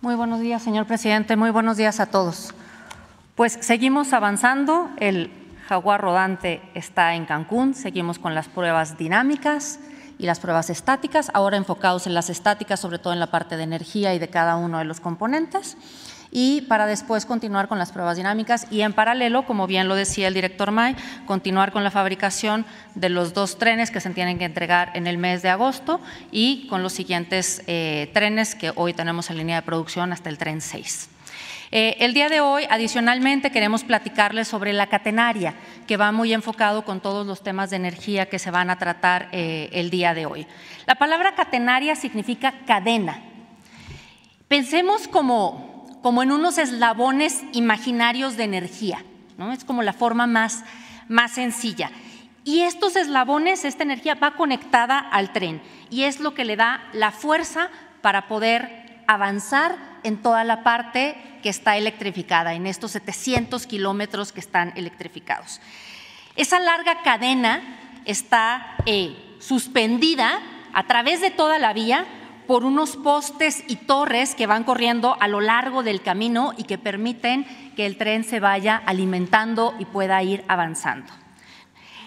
Muy 0.00 0.16
buenos 0.16 0.40
días, 0.40 0.62
señor 0.62 0.86
presidente. 0.86 1.36
Muy 1.36 1.50
buenos 1.50 1.76
días 1.76 2.00
a 2.00 2.06
todos. 2.06 2.54
Pues 3.34 3.58
seguimos 3.60 4.12
avanzando. 4.12 4.90
El 4.98 5.30
jaguar 5.66 6.00
rodante 6.00 6.60
está 6.74 7.14
en 7.14 7.24
Cancún. 7.24 7.74
Seguimos 7.74 8.18
con 8.18 8.34
las 8.34 8.48
pruebas 8.48 8.98
dinámicas 8.98 9.80
y 10.18 10.26
las 10.26 10.38
pruebas 10.38 10.70
estáticas, 10.70 11.30
ahora 11.34 11.56
enfocados 11.56 12.06
en 12.06 12.14
las 12.14 12.30
estáticas, 12.30 12.78
sobre 12.78 12.98
todo 12.98 13.12
en 13.12 13.20
la 13.20 13.30
parte 13.30 13.56
de 13.56 13.62
energía 13.62 14.14
y 14.14 14.18
de 14.18 14.28
cada 14.28 14.56
uno 14.56 14.78
de 14.78 14.84
los 14.84 15.00
componentes 15.00 15.76
y 16.32 16.62
para 16.62 16.86
después 16.86 17.26
continuar 17.26 17.68
con 17.68 17.78
las 17.78 17.92
pruebas 17.92 18.16
dinámicas 18.16 18.66
y 18.70 18.80
en 18.80 18.94
paralelo, 18.94 19.44
como 19.44 19.66
bien 19.66 19.86
lo 19.86 19.94
decía 19.94 20.28
el 20.28 20.34
director 20.34 20.70
May, 20.70 20.96
continuar 21.26 21.72
con 21.72 21.84
la 21.84 21.90
fabricación 21.90 22.64
de 22.94 23.10
los 23.10 23.34
dos 23.34 23.58
trenes 23.58 23.90
que 23.90 24.00
se 24.00 24.10
tienen 24.10 24.38
que 24.38 24.46
entregar 24.46 24.90
en 24.94 25.06
el 25.06 25.18
mes 25.18 25.42
de 25.42 25.50
agosto 25.50 26.00
y 26.30 26.66
con 26.68 26.82
los 26.82 26.94
siguientes 26.94 27.62
eh, 27.66 28.10
trenes 28.14 28.54
que 28.54 28.72
hoy 28.74 28.94
tenemos 28.94 29.30
en 29.30 29.36
línea 29.36 29.56
de 29.56 29.62
producción 29.62 30.12
hasta 30.12 30.30
el 30.30 30.38
tren 30.38 30.62
6. 30.62 31.10
Eh, 31.74 31.96
el 32.00 32.14
día 32.14 32.28
de 32.28 32.40
hoy, 32.40 32.64
adicionalmente, 32.70 33.50
queremos 33.50 33.82
platicarles 33.82 34.46
sobre 34.46 34.72
la 34.72 34.86
catenaria, 34.86 35.54
que 35.86 35.96
va 35.96 36.12
muy 36.12 36.32
enfocado 36.32 36.84
con 36.84 37.00
todos 37.00 37.26
los 37.26 37.42
temas 37.42 37.70
de 37.70 37.76
energía 37.76 38.26
que 38.26 38.38
se 38.38 38.50
van 38.50 38.70
a 38.70 38.78
tratar 38.78 39.28
eh, 39.32 39.70
el 39.72 39.90
día 39.90 40.14
de 40.14 40.26
hoy. 40.26 40.46
La 40.86 40.94
palabra 40.94 41.34
catenaria 41.34 41.96
significa 41.96 42.52
cadena. 42.66 43.22
Pensemos 44.48 45.08
como 45.08 45.72
como 46.02 46.22
en 46.22 46.32
unos 46.32 46.58
eslabones 46.58 47.42
imaginarios 47.52 48.36
de 48.36 48.44
energía. 48.44 49.04
¿no? 49.38 49.52
Es 49.52 49.64
como 49.64 49.82
la 49.82 49.92
forma 49.92 50.26
más, 50.26 50.64
más 51.08 51.32
sencilla. 51.32 51.90
Y 52.44 52.62
estos 52.62 52.96
eslabones, 52.96 53.64
esta 53.64 53.84
energía 53.84 54.16
va 54.16 54.34
conectada 54.34 54.98
al 54.98 55.32
tren 55.32 55.62
y 55.90 56.02
es 56.04 56.18
lo 56.18 56.34
que 56.34 56.44
le 56.44 56.56
da 56.56 56.82
la 56.92 57.12
fuerza 57.12 57.70
para 58.00 58.26
poder 58.26 59.04
avanzar 59.06 59.76
en 60.02 60.20
toda 60.20 60.42
la 60.42 60.64
parte 60.64 61.16
que 61.42 61.48
está 61.50 61.76
electrificada, 61.76 62.54
en 62.54 62.66
estos 62.66 62.92
700 62.92 63.66
kilómetros 63.66 64.32
que 64.32 64.40
están 64.40 64.72
electrificados. 64.76 65.60
Esa 66.36 66.58
larga 66.60 67.02
cadena 67.02 67.62
está 68.04 68.76
eh, 68.86 69.14
suspendida 69.38 70.40
a 70.72 70.86
través 70.86 71.20
de 71.20 71.30
toda 71.30 71.58
la 71.58 71.72
vía 71.72 72.06
por 72.46 72.64
unos 72.64 72.96
postes 72.96 73.64
y 73.68 73.76
torres 73.76 74.34
que 74.34 74.46
van 74.46 74.64
corriendo 74.64 75.16
a 75.20 75.28
lo 75.28 75.40
largo 75.40 75.82
del 75.82 76.02
camino 76.02 76.52
y 76.56 76.64
que 76.64 76.78
permiten 76.78 77.44
que 77.76 77.86
el 77.86 77.96
tren 77.96 78.24
se 78.24 78.40
vaya 78.40 78.82
alimentando 78.84 79.74
y 79.78 79.84
pueda 79.84 80.22
ir 80.22 80.44
avanzando. 80.48 81.12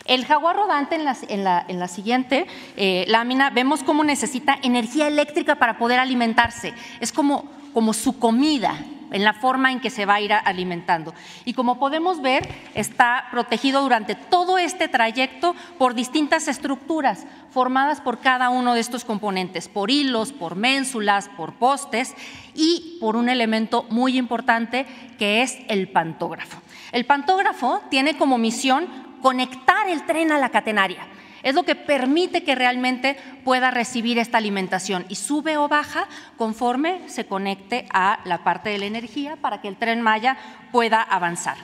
El 0.06 0.26
jaguar 0.26 0.56
rodante 0.56 0.96
en 0.96 1.44
la, 1.44 1.88
siguiente 1.88 2.46
eh, 2.78 3.06
lámina 3.08 3.50
vemos 3.50 3.82
cómo 3.82 4.04
necesita 4.04 4.58
energía 4.62 5.08
eléctrica 5.08 5.56
para 5.56 5.80
poder 5.80 6.00
alimentarse. 6.00 6.74
Es 7.00 7.12
como, 7.12 7.52
como 7.74 7.92
su 7.92 8.20
comida, 8.20 8.76
en 9.12 9.24
la 9.24 9.34
forma 9.34 9.72
en 9.72 9.80
que 9.80 9.90
se 9.90 10.06
va 10.06 10.16
a 10.16 10.22
ir 10.22 10.34
alimentando. 10.34 11.14
Y 11.46 11.54
como 11.54 11.80
podemos 11.80 12.22
ver, 12.22 12.48
está 12.74 13.26
protegido 13.32 13.82
durante 13.82 14.16
todo 14.16 14.58
este 14.58 14.88
trayecto 14.88 15.56
por 15.78 15.94
distintas 15.94 16.48
estructuras 16.48 17.26
formadas 17.52 18.02
por 18.02 18.20
cada 18.20 18.50
uno 18.50 18.74
de 18.74 18.82
estos 18.82 19.06
componentes, 19.06 19.70
por 19.70 19.90
hilos, 19.90 20.34
por 20.34 20.56
ménsulas, 20.56 21.30
por 21.38 21.54
postes 21.54 22.14
y 22.54 22.98
por 23.00 23.16
un 23.16 23.30
elemento 23.30 23.86
muy 23.90 24.18
importante 24.18 24.86
que 25.18 25.42
es 25.42 25.58
el 25.68 25.88
pantógrafo. 25.88 26.62
El 26.92 27.06
pantógrafo 27.06 27.82
tiene 27.90 28.18
como 28.18 28.38
misión 28.38 28.88
conectar 29.22 29.88
el 29.88 30.06
tren 30.06 30.32
a 30.32 30.38
la 30.38 30.50
catenaria 30.50 31.08
es 31.46 31.54
lo 31.54 31.64
que 31.64 31.76
permite 31.76 32.44
que 32.44 32.56
realmente 32.56 33.18
pueda 33.46 33.70
recibir 33.70 34.18
esta 34.18 34.40
alimentación 34.40 35.06
y 35.10 35.16
sube 35.16 35.58
o 35.58 35.70
baja 35.70 36.08
conforme 36.38 37.08
se 37.08 37.28
conecte 37.28 37.88
a 37.94 38.20
la 38.26 38.44
parte 38.44 38.72
de 38.72 38.80
la 38.80 38.88
energía 38.88 39.36
para 39.38 39.62
que 39.62 39.68
el 39.68 39.78
tren 39.78 40.02
Maya 40.02 40.38
pueda 40.72 41.04
avanzar. 41.04 41.56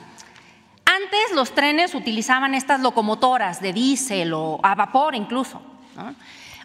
Antes 0.84 1.34
los 1.34 1.52
trenes 1.52 1.96
utilizaban 1.96 2.54
estas 2.54 2.80
locomotoras 2.80 3.60
de 3.60 3.72
diésel 3.72 4.32
o 4.34 4.60
a 4.62 4.76
vapor 4.76 5.16
incluso. 5.16 5.60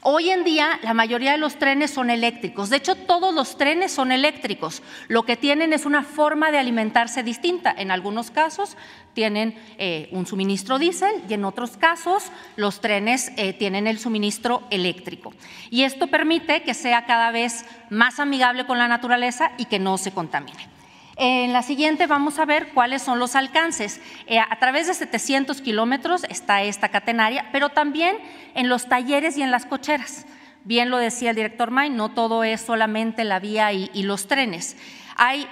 Hoy 0.02 0.30
en 0.30 0.44
día 0.44 0.80
la 0.84 0.94
mayoría 0.94 1.32
de 1.32 1.38
los 1.38 1.58
trenes 1.58 1.92
son 1.92 2.10
eléctricos. 2.10 2.70
De 2.70 2.78
hecho, 2.78 2.96
todos 2.96 3.34
los 3.34 3.58
trenes 3.58 3.92
son 3.92 4.12
eléctricos. 4.12 4.84
Lo 5.08 5.24
que 5.24 5.38
tienen 5.38 5.74
es 5.74 5.86
una 5.86 6.04
forma 6.04 6.52
de 6.52 6.60
alimentarse 6.60 7.24
distinta. 7.24 7.74
En 7.76 7.92
algunos 7.92 8.32
casos 8.32 8.78
tienen 9.14 9.56
eh, 9.78 10.10
un 10.12 10.28
suministro 10.28 10.78
diésel 10.78 11.24
y 11.28 11.34
en 11.34 11.46
otros 11.46 11.78
casos 11.78 12.32
los 12.56 12.82
trenes 12.82 13.32
eh, 13.38 13.54
tienen 13.54 13.88
el 13.88 13.98
suministro 14.00 14.64
eléctrico. 14.70 15.34
Y 15.70 15.84
esto 15.84 16.08
permite 16.08 16.62
que 16.62 16.74
sea 16.74 17.06
cada 17.06 17.32
vez 17.32 17.66
más 17.90 18.20
amigable 18.20 18.66
con 18.66 18.78
la 18.78 18.88
naturaleza 18.88 19.52
y 19.58 19.66
que 19.66 19.80
no 19.80 19.98
se 19.98 20.12
contamine. 20.12 20.77
En 21.20 21.52
la 21.52 21.64
siguiente 21.64 22.06
vamos 22.06 22.38
a 22.38 22.46
ver 22.46 22.70
cuáles 22.76 23.02
son 23.02 23.18
los 23.18 23.36
alcances. 23.36 24.00
Eh, 24.28 24.38
a 24.38 24.60
través 24.60 24.86
de 24.86 24.94
700 24.94 25.62
kilómetros 25.62 26.24
está 26.30 26.62
esta 26.62 26.90
catenaria, 26.90 27.50
pero 27.52 27.70
también 27.70 28.18
en 28.54 28.70
los 28.70 28.88
talleres 28.88 29.36
y 29.36 29.42
en 29.42 29.50
las 29.50 29.66
cocheras. 29.66 30.28
Bien 30.64 30.92
lo 30.92 30.98
decía 30.98 31.32
el 31.32 31.36
director 31.36 31.72
May, 31.72 31.90
no 31.90 32.10
todo 32.10 32.44
es 32.44 32.62
solamente 32.62 33.24
la 33.24 33.40
vía 33.40 33.74
y, 33.74 34.04
los 34.04 34.28
trenes. 34.28 34.78
Hay 35.16 35.48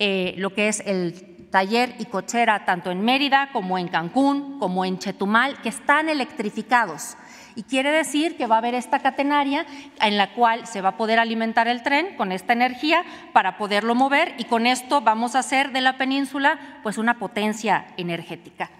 eh, 0.00 0.34
lo 0.38 0.52
que 0.52 0.66
es 0.66 0.80
el 0.80 1.48
taller 1.50 1.94
y 2.00 2.06
cochera 2.06 2.64
tanto 2.64 2.90
en 2.90 3.02
Mérida 3.02 3.50
como 3.52 3.78
en 3.78 3.86
Cancún, 3.86 4.58
como 4.58 4.84
en 4.84 4.98
Chetumal, 4.98 5.62
que 5.62 5.68
están 5.68 6.08
electrificados. 6.08 7.16
Y 7.54 7.64
quiere 7.64 7.90
decir 7.90 8.36
que 8.36 8.46
va 8.46 8.56
a 8.56 8.58
haber 8.58 8.74
esta 8.74 9.00
catenaria 9.00 9.66
en 10.00 10.16
la 10.16 10.34
cual 10.34 10.66
se 10.66 10.80
va 10.80 10.90
a 10.90 10.96
poder 10.96 11.18
alimentar 11.18 11.68
el 11.68 11.82
tren 11.82 12.16
con 12.16 12.32
esta 12.32 12.52
energía 12.52 13.04
para 13.32 13.58
poderlo 13.58 13.94
mover 13.94 14.34
y 14.38 14.44
con 14.44 14.66
esto 14.66 15.00
vamos 15.00 15.34
a 15.34 15.40
hacer 15.40 15.72
de 15.72 15.80
la 15.80 15.98
península 15.98 16.58
pues 16.82 16.98
una 16.98 17.18
potencia 17.18 17.86
energética. 17.96 18.70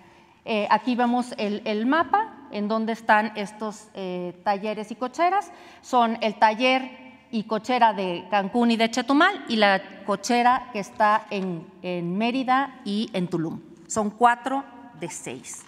Eh, 0.44 0.66
aquí 0.70 0.96
vemos 0.96 1.34
el, 1.38 1.86
mapa 1.86 2.34
en 2.50 2.66
donde 2.68 2.92
están 2.92 3.32
estos 3.36 3.88
eh, 3.94 4.34
talleres 4.44 4.90
y 4.90 4.96
cocheras. 4.96 5.52
Son 5.80 6.18
el 6.20 6.34
taller 6.34 6.90
y 7.30 7.44
cochera 7.44 7.92
de 7.92 8.24
Cancún 8.30 8.70
y 8.70 8.76
de 8.76 8.90
Chetumal 8.90 9.44
y 9.48 9.56
la 9.56 10.04
cochera 10.04 10.68
que 10.72 10.80
está 10.80 11.26
en, 11.30 11.66
en 11.82 12.18
Mérida 12.18 12.80
y 12.84 13.10
en 13.12 13.28
Tulum. 13.28 13.60
Son 13.86 14.10
cuatro 14.10 14.64
de 15.00 15.08
seis. 15.08 15.64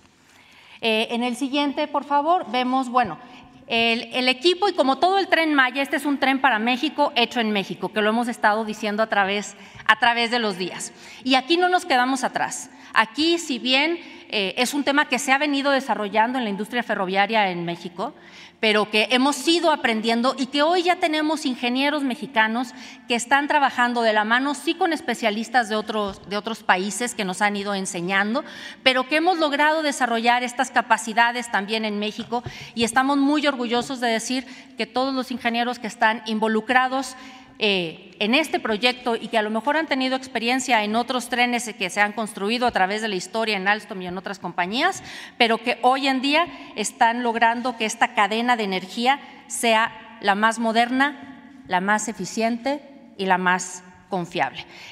Eh, 0.87 1.15
en 1.15 1.23
el 1.23 1.35
siguiente, 1.35 1.89
por 1.89 2.05
favor, 2.05 2.45
vemos, 2.53 2.91
bueno, 2.91 3.17
el, 3.69 4.29
equipo 4.29 4.69
y 4.69 4.75
como 4.75 4.99
todo 4.99 5.19
el 5.19 5.29
tren 5.29 5.55
Maya, 5.55 5.81
este 5.81 5.97
es 5.97 6.05
un 6.05 6.19
tren 6.19 6.43
para 6.43 6.59
México 6.59 7.11
hecho 7.17 7.41
en 7.41 7.53
México, 7.53 7.91
que 7.91 8.03
lo 8.03 8.11
hemos 8.11 8.29
estado 8.29 8.67
diciendo 8.67 9.03
a 9.03 9.07
través, 9.07 9.57
a 9.87 9.99
través 9.99 10.31
de 10.31 10.41
los 10.41 10.59
días. 10.59 10.93
Y 11.25 11.37
aquí 11.37 11.57
no 11.57 11.71
nos 11.71 11.87
quedamos 11.87 12.23
atrás. 12.23 12.69
Aquí, 12.93 13.39
si 13.39 13.59
bien 13.59 13.99
eh, 14.29 14.57
es 14.59 14.75
un 14.75 14.85
tema 14.85 15.09
que 15.09 15.19
se 15.19 15.33
ha 15.33 15.39
venido 15.39 15.71
desarrollando 15.71 16.37
en 16.37 16.45
la 16.45 16.51
industria 16.51 16.83
ferroviaria 16.83 17.49
en 17.49 17.65
México, 17.65 18.13
pero 18.61 18.91
que 18.91 19.09
hemos 19.11 19.47
ido 19.47 19.71
aprendiendo 19.71 20.35
y 20.39 20.47
que 20.47 20.63
hoy 20.63 20.85
ya 20.85 20.97
tenemos 20.97 21.45
ingenieros 21.45 22.03
mexicanos 22.03 22.69
que 23.09 23.15
están 23.15 23.49
trabajando 23.49 24.03
de 24.03 24.13
la 24.13 24.25
mano, 24.25 24.55
sí 24.55 24.75
con 24.75 24.93
especialistas 24.93 25.69
de 25.69 25.77
otros, 25.77 26.29
de 26.29 26.37
otros 26.37 26.63
países 26.63 27.15
que 27.15 27.25
nos 27.25 27.43
han 27.43 27.57
ido 27.57 27.75
enseñando, 27.75 28.45
pero 28.83 29.09
que 29.09 29.17
hemos 29.17 29.39
logrado 29.39 29.83
desarrollar 29.83 30.43
estas 30.43 30.71
capacidades 30.71 31.51
también 31.51 31.85
en 31.85 31.99
México 31.99 32.43
y 32.75 32.85
estamos 32.85 33.19
muy 33.19 33.47
orgullosos 33.47 34.01
de 34.01 34.09
decir 34.09 34.47
que 34.77 34.87
todos 34.87 35.15
los 35.15 35.31
ingenieros 35.31 35.79
que 35.79 35.87
están 35.87 36.23
involucrados 36.27 37.17
eh, 37.67 38.15
en 38.19 38.35
este 38.35 38.61
proyecto 38.61 39.17
y 39.17 39.29
que 39.29 39.39
a 39.39 39.43
lo 39.43 39.49
mejor 39.49 39.79
han 39.79 39.87
tenido 39.87 40.17
experiencia 40.17 40.85
en 40.85 40.97
otros 40.97 41.31
trenes 41.31 41.73
que 41.73 41.89
se 41.89 42.03
han 42.03 42.13
construido 42.13 42.67
a 42.67 42.73
través 42.73 43.01
de 43.01 43.09
la 43.09 43.15
historia 43.15 43.57
en 43.57 43.67
Alstom 43.67 44.03
y 44.03 44.07
en 44.07 44.19
otras 44.19 44.39
compañías, 44.39 45.03
pero 45.39 45.57
que 45.57 45.79
hoy 45.81 46.07
en 46.07 46.21
día 46.21 46.47
están 46.77 47.23
logrando 47.23 47.79
que 47.79 47.87
esta 47.87 48.13
cadena 48.15 48.59
de 48.59 48.65
energía 48.65 49.19
sea 49.47 50.19
la 50.21 50.35
más 50.35 50.59
moderna, 50.59 51.63
la 51.67 51.81
más 51.81 52.09
eficiente 52.09 52.83
y 53.17 53.25
la 53.25 53.39
más 53.39 53.83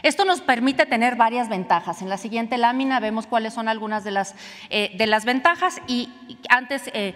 Esto 0.02 0.24
nos 0.24 0.40
permite 0.40 0.86
tener 0.86 1.16
varias 1.16 1.48
ventajas. 1.48 2.02
En 2.02 2.08
la 2.08 2.16
siguiente 2.16 2.58
lámina 2.58 3.00
vemos 3.00 3.26
cuáles 3.26 3.54
son 3.54 3.68
algunas 3.68 4.04
de 4.04 4.10
las, 4.10 4.34
eh, 4.70 4.92
de 4.96 5.06
las 5.06 5.24
ventajas 5.24 5.80
y 5.86 6.10
antes 6.48 6.90
eh, 6.92 7.14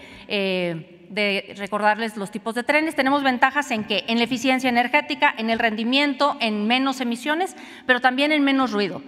de 1.08 1.54
recordarles 1.56 2.16
los 2.16 2.30
tipos 2.30 2.54
de 2.54 2.62
trenes, 2.62 2.94
tenemos 2.94 3.22
ventajas 3.22 3.70
en 3.70 3.84
que 3.84 4.04
en 4.08 4.18
la 4.18 4.24
eficiencia 4.24 4.68
energética, 4.68 5.34
en 5.36 5.50
el 5.50 5.58
rendimiento, 5.58 6.36
en 6.40 6.66
menos 6.66 7.00
emisiones, 7.00 7.56
pero 7.86 8.00
también 8.00 8.32
en 8.32 8.42
menos 8.42 8.72
ruido. 8.72 9.02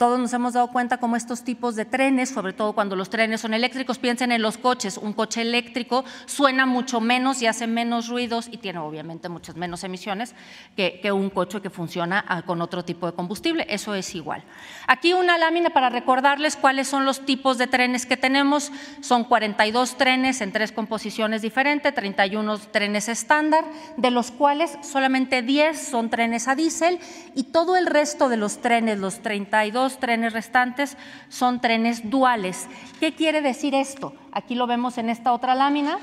Todos 0.00 0.18
nos 0.18 0.32
hemos 0.32 0.54
dado 0.54 0.68
cuenta 0.68 0.96
cómo 0.96 1.14
estos 1.14 1.44
tipos 1.44 1.76
de 1.76 1.84
trenes, 1.84 2.30
sobre 2.30 2.54
todo 2.54 2.72
cuando 2.72 2.96
los 2.96 3.10
trenes 3.10 3.42
son 3.42 3.52
eléctricos, 3.52 3.98
piensen 3.98 4.32
en 4.32 4.40
los 4.40 4.56
coches. 4.56 4.96
Un 4.96 5.12
coche 5.12 5.42
eléctrico 5.42 6.06
suena 6.24 6.64
mucho 6.64 7.02
menos 7.02 7.42
y 7.42 7.46
hace 7.46 7.66
menos 7.66 8.08
ruidos 8.08 8.48
y 8.50 8.56
tiene 8.56 8.78
obviamente 8.78 9.28
muchas 9.28 9.56
menos 9.56 9.84
emisiones 9.84 10.34
que, 10.74 11.12
un 11.12 11.28
coche 11.28 11.60
que 11.60 11.68
funciona 11.68 12.24
ah, 12.26 12.40
con 12.40 12.62
otro 12.62 12.82
tipo 12.82 13.04
de 13.04 13.12
combustible. 13.12 13.66
Eso 13.68 13.94
es 13.94 14.14
igual. 14.14 14.42
Aquí 14.86 15.12
una 15.12 15.36
lámina 15.36 15.68
para 15.68 15.90
recordarles 15.90 16.56
cuáles 16.56 16.88
son 16.88 17.04
los 17.04 17.26
tipos 17.26 17.58
de 17.58 17.66
trenes 17.66 18.06
que 18.06 18.16
tenemos. 18.16 18.72
Son 19.02 19.24
42 19.24 19.98
trenes 19.98 20.40
en 20.40 20.50
tres 20.50 20.72
composiciones 20.72 21.42
diferentes, 21.42 21.94
31 21.94 22.58
trenes 22.72 23.10
estándar, 23.10 23.66
de 23.98 24.10
los 24.10 24.30
cuales 24.30 24.78
solamente 24.80 25.42
10 25.42 25.78
son 25.78 26.08
trenes 26.08 26.48
a 26.48 26.54
diésel 26.54 26.98
y 27.34 27.42
todo 27.42 27.76
el 27.76 27.84
resto 27.84 28.30
de 28.30 28.38
los 28.38 28.62
trenes, 28.62 28.98
los 28.98 29.20
32 29.20 29.89
trenes 29.98 30.32
restantes 30.32 30.96
son 31.28 31.60
trenes 31.60 32.08
duales. 32.08 32.68
¿Qué 33.00 33.14
quiere 33.14 33.40
decir 33.40 33.74
esto? 33.74 34.14
Aquí 34.32 34.54
lo 34.54 34.66
vemos 34.66 34.98
en 34.98 35.10
esta 35.10 35.32
otra 35.32 35.54
lámina. 35.54 35.98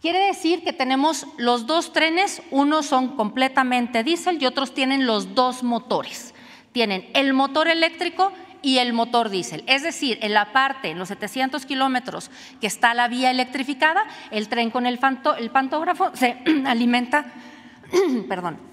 Quiere 0.00 0.26
decir 0.26 0.62
que 0.62 0.72
tenemos 0.72 1.26
los 1.38 1.66
dos 1.66 1.92
trenes, 1.92 2.42
unos 2.50 2.86
son 2.86 3.16
completamente 3.16 4.04
diésel 4.04 4.40
y 4.40 4.46
otros 4.46 4.72
tienen 4.72 5.06
los 5.06 5.34
dos 5.34 5.62
motores. 5.62 6.34
Tienen 6.72 7.08
el 7.14 7.32
motor 7.32 7.66
eléctrico 7.66 8.32
y 8.62 8.78
el 8.78 8.92
motor 8.92 9.28
diésel. 9.28 9.64
Es 9.66 9.82
decir, 9.82 10.18
en 10.22 10.34
la 10.34 10.52
parte, 10.52 10.94
los 10.94 11.08
700 11.08 11.66
kilómetros 11.66 12.30
que 12.60 12.66
está 12.68 12.94
la 12.94 13.08
vía 13.08 13.30
electrificada, 13.30 14.04
el 14.30 14.48
tren 14.48 14.70
con 14.70 14.86
el, 14.86 15.00
el 15.38 15.50
pantógrafo 15.50 16.12
se 16.14 16.36
alimenta, 16.66 17.32
perdón, 18.28 18.67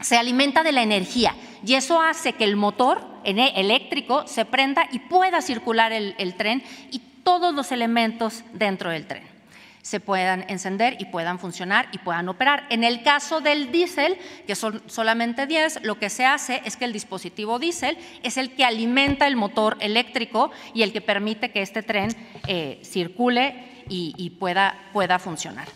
se 0.00 0.16
alimenta 0.16 0.62
de 0.62 0.72
la 0.72 0.82
energía 0.82 1.34
y 1.64 1.74
eso 1.74 2.00
hace 2.00 2.34
que 2.34 2.44
el 2.44 2.56
motor 2.56 3.06
eléctrico 3.24 4.26
se 4.26 4.44
prenda 4.44 4.86
y 4.92 4.98
pueda 4.98 5.40
circular 5.40 5.92
el, 5.92 6.34
tren 6.36 6.62
y 6.90 7.00
todos 7.22 7.54
los 7.54 7.72
elementos 7.72 8.44
dentro 8.52 8.90
del 8.90 9.06
tren 9.06 9.34
se 9.80 10.00
puedan 10.00 10.46
encender 10.48 10.96
y 10.98 11.04
puedan 11.04 11.38
funcionar 11.38 11.88
y 11.92 11.98
puedan 11.98 12.26
operar. 12.30 12.66
En 12.70 12.84
el 12.84 13.02
caso 13.02 13.42
del 13.42 13.70
diésel, 13.70 14.16
que 14.46 14.54
son 14.54 14.82
solamente 14.86 15.46
10, 15.46 15.80
lo 15.82 15.98
que 15.98 16.08
se 16.08 16.24
hace 16.24 16.62
es 16.64 16.78
que 16.78 16.86
el 16.86 16.92
dispositivo 16.94 17.58
diésel 17.58 17.98
es 18.22 18.38
el 18.38 18.54
que 18.54 18.64
alimenta 18.64 19.26
el 19.26 19.36
motor 19.36 19.76
eléctrico 19.80 20.50
y 20.72 20.84
el 20.84 20.92
que 20.94 21.02
permite 21.02 21.50
que 21.50 21.60
este 21.60 21.82
tren 21.82 22.16
eh, 22.46 22.80
circule 22.82 23.84
y, 23.86 24.30
pueda, 24.40 24.74
pueda 24.94 25.18
funcionar. 25.18 25.68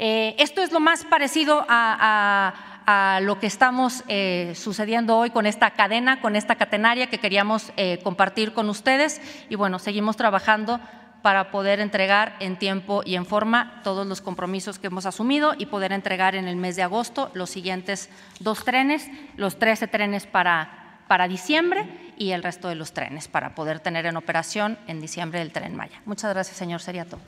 Eh, 0.00 0.34
esto 0.38 0.60
es 0.60 0.72
lo 0.72 0.80
más 0.80 1.04
parecido 1.04 1.64
a 1.68 2.73
a 2.73 2.73
lo 3.20 3.38
que 3.38 3.46
estamos 3.46 4.04
eh, 4.08 4.52
sucediendo 4.54 5.16
hoy 5.16 5.30
con 5.30 5.46
esta 5.46 5.70
cadena, 5.70 6.20
con 6.20 6.36
esta 6.36 6.56
catenaria 6.56 7.08
que 7.08 7.18
queríamos 7.18 7.72
eh, 7.76 8.00
compartir 8.02 8.52
con 8.52 8.68
ustedes. 8.68 9.20
Y 9.48 9.56
bueno, 9.56 9.78
seguimos 9.78 10.16
trabajando 10.16 10.80
para 11.22 11.50
poder 11.50 11.80
entregar 11.80 12.36
en 12.40 12.58
tiempo 12.58 13.02
y 13.02 13.14
en 13.14 13.24
forma 13.24 13.80
todos 13.82 14.06
los 14.06 14.20
compromisos 14.20 14.78
que 14.78 14.88
hemos 14.88 15.06
asumido 15.06 15.54
y 15.56 15.66
poder 15.66 15.92
entregar 15.92 16.34
en 16.34 16.46
el 16.46 16.56
mes 16.56 16.76
de 16.76 16.82
agosto 16.82 17.30
los 17.32 17.48
siguientes 17.48 18.10
dos 18.40 18.62
trenes, 18.62 19.08
los 19.38 19.58
13 19.58 19.88
trenes 19.88 20.26
para, 20.26 21.00
para 21.08 21.26
diciembre 21.26 22.12
y 22.18 22.32
el 22.32 22.42
resto 22.42 22.68
de 22.68 22.74
los 22.74 22.92
trenes 22.92 23.28
para 23.28 23.54
poder 23.54 23.80
tener 23.80 24.04
en 24.04 24.18
operación 24.18 24.78
en 24.86 25.00
diciembre 25.00 25.40
el 25.40 25.50
tren 25.50 25.74
Maya. 25.74 26.02
Muchas 26.04 26.34
gracias, 26.34 26.58
señor 26.58 26.82
Seriato. 26.82 27.18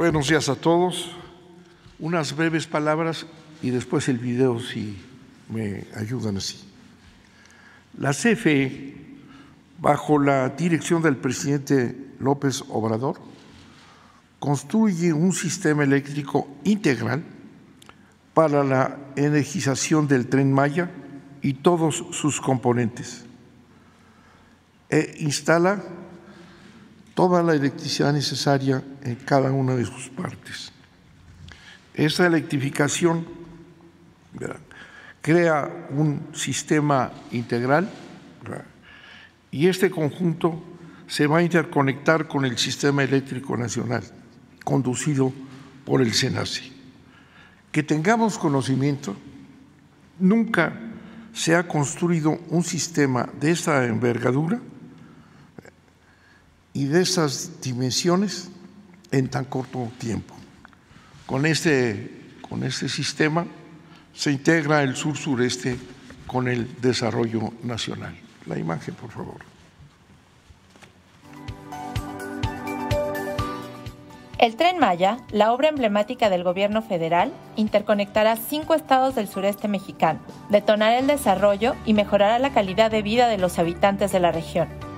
Buenos 0.00 0.28
días 0.28 0.48
a 0.48 0.54
todos. 0.54 1.10
Unas 1.98 2.34
breves 2.34 2.66
palabras 2.66 3.26
y 3.60 3.68
después 3.68 4.08
el 4.08 4.16
video 4.16 4.58
si 4.58 4.96
me 5.50 5.84
ayudan 5.94 6.38
así. 6.38 6.58
La 7.98 8.12
CFE, 8.12 8.94
bajo 9.78 10.18
la 10.18 10.48
dirección 10.48 11.02
del 11.02 11.18
presidente 11.18 12.14
López 12.18 12.64
Obrador, 12.70 13.20
construye 14.38 15.12
un 15.12 15.34
sistema 15.34 15.84
eléctrico 15.84 16.48
integral 16.64 17.22
para 18.32 18.64
la 18.64 18.96
energización 19.16 20.08
del 20.08 20.28
tren 20.28 20.50
Maya 20.50 20.90
y 21.42 21.52
todos 21.52 22.06
sus 22.12 22.40
componentes 22.40 23.26
e 24.88 25.16
instala 25.18 25.84
toda 27.20 27.42
la 27.42 27.52
electricidad 27.52 28.14
necesaria 28.14 28.82
en 29.02 29.14
cada 29.14 29.52
una 29.52 29.76
de 29.76 29.84
sus 29.84 30.08
partes. 30.08 30.72
Esa 31.92 32.26
electrificación 32.26 33.26
crea 35.20 35.88
un 35.90 36.28
sistema 36.32 37.12
integral 37.30 37.90
y 39.50 39.66
este 39.66 39.90
conjunto 39.90 40.64
se 41.08 41.26
va 41.26 41.40
a 41.40 41.42
interconectar 41.42 42.26
con 42.26 42.46
el 42.46 42.56
sistema 42.56 43.04
eléctrico 43.04 43.54
nacional 43.54 44.02
conducido 44.64 45.30
por 45.84 46.00
el 46.00 46.14
SENACE. 46.14 46.72
Que 47.70 47.82
tengamos 47.82 48.38
conocimiento, 48.38 49.14
nunca 50.18 50.72
se 51.34 51.54
ha 51.54 51.68
construido 51.68 52.40
un 52.48 52.64
sistema 52.64 53.28
de 53.38 53.50
esta 53.50 53.84
envergadura 53.84 54.58
y 56.72 56.84
de 56.84 57.02
esas 57.02 57.60
dimensiones 57.60 58.50
en 59.10 59.28
tan 59.28 59.44
corto 59.44 59.90
tiempo. 59.98 60.34
Con 61.26 61.46
este, 61.46 62.38
con 62.48 62.62
este 62.64 62.88
sistema 62.88 63.46
se 64.14 64.32
integra 64.32 64.82
el 64.82 64.96
sur-sureste 64.96 65.76
con 66.26 66.48
el 66.48 66.80
desarrollo 66.80 67.52
nacional. 67.62 68.16
La 68.46 68.58
imagen, 68.58 68.94
por 68.94 69.10
favor. 69.10 69.36
El 74.38 74.56
tren 74.56 74.78
Maya, 74.78 75.18
la 75.32 75.52
obra 75.52 75.68
emblemática 75.68 76.30
del 76.30 76.44
gobierno 76.44 76.80
federal, 76.80 77.30
interconectará 77.56 78.36
cinco 78.36 78.74
estados 78.74 79.14
del 79.14 79.28
sureste 79.28 79.68
mexicano, 79.68 80.20
detonará 80.48 80.98
el 80.98 81.06
desarrollo 81.06 81.76
y 81.84 81.92
mejorará 81.92 82.38
la 82.38 82.50
calidad 82.50 82.90
de 82.90 83.02
vida 83.02 83.28
de 83.28 83.36
los 83.36 83.58
habitantes 83.58 84.12
de 84.12 84.20
la 84.20 84.32
región 84.32 84.89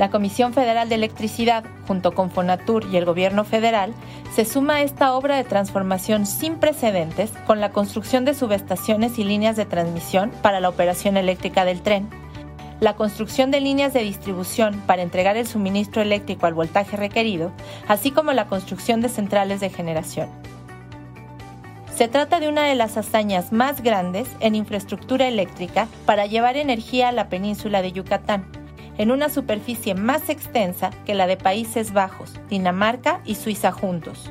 la 0.00 0.08
Comisión 0.08 0.54
Federal 0.54 0.88
de 0.88 0.94
Electricidad, 0.94 1.62
junto 1.86 2.12
con 2.12 2.30
Fonatur 2.30 2.86
y 2.90 2.96
el 2.96 3.04
Gobierno 3.04 3.44
federal, 3.44 3.92
se 4.34 4.46
suma 4.46 4.76
a 4.76 4.80
esta 4.80 5.12
obra 5.12 5.36
de 5.36 5.44
transformación 5.44 6.24
sin 6.24 6.54
precedentes 6.54 7.32
con 7.46 7.60
la 7.60 7.70
construcción 7.70 8.24
de 8.24 8.32
subestaciones 8.32 9.18
y 9.18 9.24
líneas 9.24 9.56
de 9.56 9.66
transmisión 9.66 10.30
para 10.40 10.58
la 10.60 10.70
operación 10.70 11.18
eléctrica 11.18 11.66
del 11.66 11.82
tren, 11.82 12.08
la 12.80 12.96
construcción 12.96 13.50
de 13.50 13.60
líneas 13.60 13.92
de 13.92 14.00
distribución 14.00 14.80
para 14.86 15.02
entregar 15.02 15.36
el 15.36 15.46
suministro 15.46 16.00
eléctrico 16.00 16.46
al 16.46 16.54
voltaje 16.54 16.96
requerido, 16.96 17.52
así 17.86 18.10
como 18.10 18.32
la 18.32 18.46
construcción 18.46 19.02
de 19.02 19.10
centrales 19.10 19.60
de 19.60 19.68
generación. 19.68 20.30
Se 21.94 22.08
trata 22.08 22.40
de 22.40 22.48
una 22.48 22.64
de 22.64 22.74
las 22.74 22.96
hazañas 22.96 23.52
más 23.52 23.82
grandes 23.82 24.30
en 24.40 24.54
infraestructura 24.54 25.28
eléctrica 25.28 25.88
para 26.06 26.24
llevar 26.24 26.56
energía 26.56 27.10
a 27.10 27.12
la 27.12 27.28
península 27.28 27.82
de 27.82 27.92
Yucatán 27.92 28.59
en 29.00 29.10
una 29.10 29.30
superficie 29.30 29.94
más 29.94 30.28
extensa 30.28 30.90
que 31.06 31.14
la 31.14 31.26
de 31.26 31.38
Países 31.38 31.94
Bajos, 31.94 32.34
Dinamarca 32.50 33.22
y 33.24 33.36
Suiza 33.36 33.72
juntos. 33.72 34.30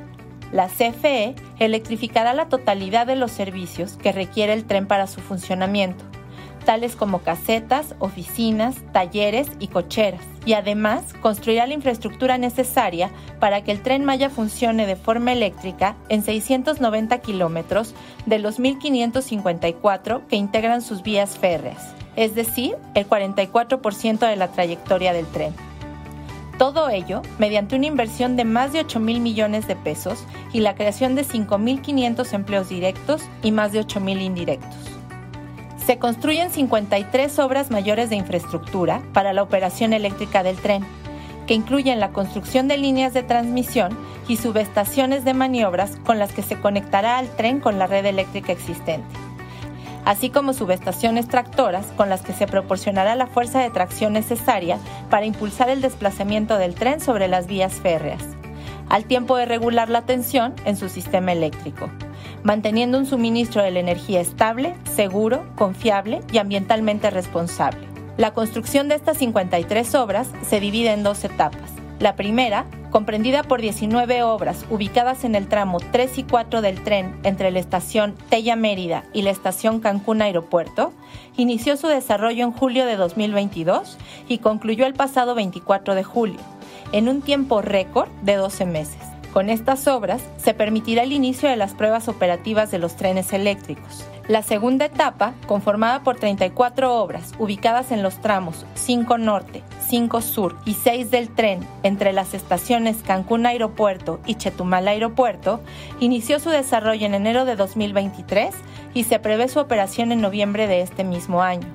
La 0.51 0.67
CFE 0.67 1.33
electrificará 1.57 2.35
la 2.35 2.49
totalidad 2.49 3.07
de 3.07 3.15
los 3.15 3.31
servicios 3.31 3.97
que 3.97 4.11
requiere 4.11 4.53
el 4.53 4.65
tren 4.65 4.85
para 4.85 5.07
su 5.07 5.21
funcionamiento, 5.21 6.05
tales 6.65 6.95
como 6.95 7.23
casetas, 7.23 7.95
oficinas, 7.97 8.75
talleres 8.91 9.47
y 9.57 9.69
cocheras, 9.69 10.21
y 10.45 10.53
además 10.53 11.15
construirá 11.19 11.65
la 11.65 11.73
infraestructura 11.73 12.37
necesaria 12.37 13.09
para 13.39 13.63
que 13.63 13.71
el 13.71 13.81
tren 13.81 14.05
Maya 14.05 14.29
funcione 14.29 14.85
de 14.85 14.95
forma 14.95 15.31
eléctrica 15.31 15.95
en 16.09 16.21
690 16.21 17.17
kilómetros 17.21 17.95
de 18.27 18.37
los 18.37 18.59
1.554 18.59 20.27
que 20.27 20.35
integran 20.35 20.83
sus 20.83 21.01
vías 21.01 21.39
férreas 21.39 21.95
es 22.15 22.35
decir, 22.35 22.75
el 22.95 23.07
44% 23.07 24.19
de 24.19 24.35
la 24.35 24.49
trayectoria 24.49 25.13
del 25.13 25.25
tren. 25.27 25.53
Todo 26.57 26.89
ello 26.89 27.21
mediante 27.37 27.77
una 27.77 27.85
inversión 27.85 28.35
de 28.35 28.43
más 28.43 28.73
de 28.73 28.81
8 28.81 28.99
mil 28.99 29.21
millones 29.21 29.65
de 29.65 29.77
pesos 29.77 30.25
y 30.51 30.59
la 30.59 30.75
creación 30.75 31.15
de 31.15 31.23
5.500 31.23 32.33
empleos 32.33 32.67
directos 32.67 33.21
y 33.41 33.53
más 33.53 33.71
de 33.71 33.79
8 33.79 34.01
mil 34.01 34.21
indirectos. 34.21 34.75
Se 35.85 35.97
construyen 35.97 36.51
53 36.51 37.39
obras 37.39 37.71
mayores 37.71 38.09
de 38.09 38.17
infraestructura 38.17 39.01
para 39.13 39.31
la 39.31 39.41
operación 39.41 39.93
eléctrica 39.93 40.43
del 40.43 40.57
tren, 40.57 40.83
que 41.47 41.53
incluyen 41.53 42.01
la 42.01 42.09
construcción 42.09 42.67
de 42.67 42.77
líneas 42.77 43.13
de 43.13 43.23
transmisión 43.23 43.97
y 44.27 44.35
subestaciones 44.35 45.23
de 45.23 45.33
maniobras 45.33 45.95
con 46.05 46.19
las 46.19 46.33
que 46.33 46.43
se 46.43 46.59
conectará 46.59 47.17
al 47.17 47.29
tren 47.37 47.61
con 47.61 47.79
la 47.79 47.87
red 47.87 48.05
eléctrica 48.05 48.51
existente 48.51 49.28
así 50.05 50.29
como 50.29 50.53
subestaciones 50.53 51.27
tractoras 51.27 51.85
con 51.97 52.09
las 52.09 52.21
que 52.21 52.33
se 52.33 52.47
proporcionará 52.47 53.15
la 53.15 53.27
fuerza 53.27 53.61
de 53.61 53.69
tracción 53.69 54.13
necesaria 54.13 54.77
para 55.09 55.25
impulsar 55.25 55.69
el 55.69 55.81
desplazamiento 55.81 56.57
del 56.57 56.75
tren 56.75 56.99
sobre 56.99 57.27
las 57.27 57.47
vías 57.47 57.73
férreas, 57.73 58.23
al 58.89 59.05
tiempo 59.05 59.37
de 59.37 59.45
regular 59.45 59.89
la 59.89 60.03
tensión 60.03 60.53
en 60.65 60.77
su 60.77 60.89
sistema 60.89 61.31
eléctrico, 61.31 61.89
manteniendo 62.43 62.97
un 62.97 63.05
suministro 63.05 63.61
de 63.61 63.71
la 63.71 63.79
energía 63.79 64.21
estable, 64.21 64.75
seguro, 64.95 65.45
confiable 65.55 66.21
y 66.31 66.37
ambientalmente 66.37 67.09
responsable. 67.09 67.87
La 68.17 68.33
construcción 68.33 68.89
de 68.89 68.95
estas 68.95 69.17
53 69.17 69.95
obras 69.95 70.29
se 70.47 70.59
divide 70.59 70.91
en 70.91 71.03
dos 71.03 71.23
etapas. 71.23 71.78
La 71.99 72.15
primera, 72.15 72.65
comprendida 72.91 73.43
por 73.43 73.59
19 73.59 74.23
obras 74.23 74.65
ubicadas 74.69 75.25
en 75.25 75.35
el 75.35 75.49
tramo 75.49 75.79
3 75.91 76.19
y 76.19 76.23
4 76.23 76.61
del 76.61 76.81
tren 76.81 77.13
entre 77.23 77.51
la 77.51 77.59
estación 77.59 78.15
Tella 78.29 78.55
Mérida 78.55 79.03
y 79.13 79.21
la 79.23 79.31
estación 79.31 79.81
Cancún 79.81 80.21
Aeropuerto, 80.21 80.93
inició 81.35 81.75
su 81.75 81.87
desarrollo 81.87 82.45
en 82.45 82.53
julio 82.53 82.85
de 82.85 82.95
2022 82.95 83.97
y 84.29 84.37
concluyó 84.37 84.85
el 84.85 84.93
pasado 84.93 85.35
24 85.35 85.93
de 85.93 86.05
julio, 86.05 86.39
en 86.93 87.09
un 87.09 87.21
tiempo 87.21 87.61
récord 87.61 88.07
de 88.21 88.35
12 88.35 88.65
meses. 88.65 89.08
Con 89.33 89.49
estas 89.49 89.87
obras 89.87 90.23
se 90.37 90.55
permitirá 90.55 91.03
el 91.03 91.11
inicio 91.11 91.49
de 91.49 91.55
las 91.55 91.75
pruebas 91.75 92.07
operativas 92.07 92.71
de 92.71 92.79
los 92.79 92.95
trenes 92.95 93.31
eléctricos. 93.31 94.03
La 94.27 94.41
segunda 94.41 94.85
etapa, 94.85 95.33
conformada 95.47 96.03
por 96.03 96.17
34 96.17 96.95
obras 96.95 97.33
ubicadas 97.37 97.91
en 97.91 98.01
los 98.01 98.21
tramos 98.21 98.65
5 98.75 99.17
Norte, 99.19 99.63
5 99.87 100.21
Sur 100.21 100.55
y 100.65 100.73
6 100.73 101.11
del 101.11 101.29
tren 101.29 101.59
entre 101.83 102.11
las 102.11 102.33
estaciones 102.33 102.97
Cancún 103.03 103.45
Aeropuerto 103.45 104.19
y 104.25 104.35
Chetumal 104.35 104.87
Aeropuerto, 104.87 105.61
inició 105.99 106.39
su 106.39 106.49
desarrollo 106.49 107.05
en 107.05 107.13
enero 107.13 107.45
de 107.45 107.55
2023 107.55 108.53
y 108.95 109.03
se 109.03 109.19
prevé 109.19 109.47
su 109.47 109.59
operación 109.59 110.11
en 110.11 110.21
noviembre 110.21 110.67
de 110.67 110.81
este 110.81 111.03
mismo 111.03 111.43
año. 111.43 111.67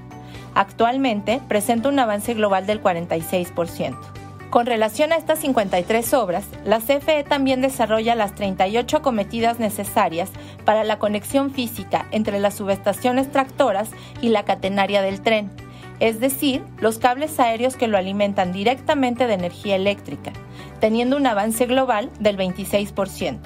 Actualmente 0.55 1.40
presenta 1.49 1.88
un 1.88 1.99
avance 1.99 2.35
global 2.35 2.67
del 2.67 2.83
46%. 2.83 4.24
Con 4.55 4.67
relación 4.67 5.12
a 5.12 5.17
estas 5.17 5.40
53 5.40 6.14
obras, 6.14 6.45
la 6.64 6.79
CFE 6.79 7.25
también 7.25 7.61
desarrolla 7.61 8.14
las 8.14 8.37
38 8.37 9.03
cometidas 9.03 9.59
necesarias 9.59 10.31
para 10.64 10.85
la 10.85 11.01
conexión 11.01 11.51
física 11.51 12.07
entre 12.12 12.38
las 12.38 12.55
subestaciones 12.55 13.33
tractoras 13.33 13.90
y 14.23 14.29
la 14.29 14.45
catenaria 14.45 15.03
del 15.03 15.23
tren, 15.23 15.51
es 15.99 16.21
decir, 16.21 16.62
los 16.79 17.01
cables 17.01 17.40
aéreos 17.40 17.75
que 17.75 17.88
lo 17.88 17.99
alimentan 17.99 18.53
directamente 18.53 19.27
de 19.27 19.35
energía 19.35 19.75
eléctrica, 19.75 20.33
teniendo 20.79 21.17
un 21.17 21.27
avance 21.27 21.67
global 21.67 22.09
del 22.21 22.37
26% 22.37 23.40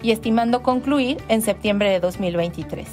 y 0.00 0.12
estimando 0.12 0.62
concluir 0.62 1.16
en 1.26 1.42
septiembre 1.42 1.90
de 1.90 1.98
2023. 1.98 2.86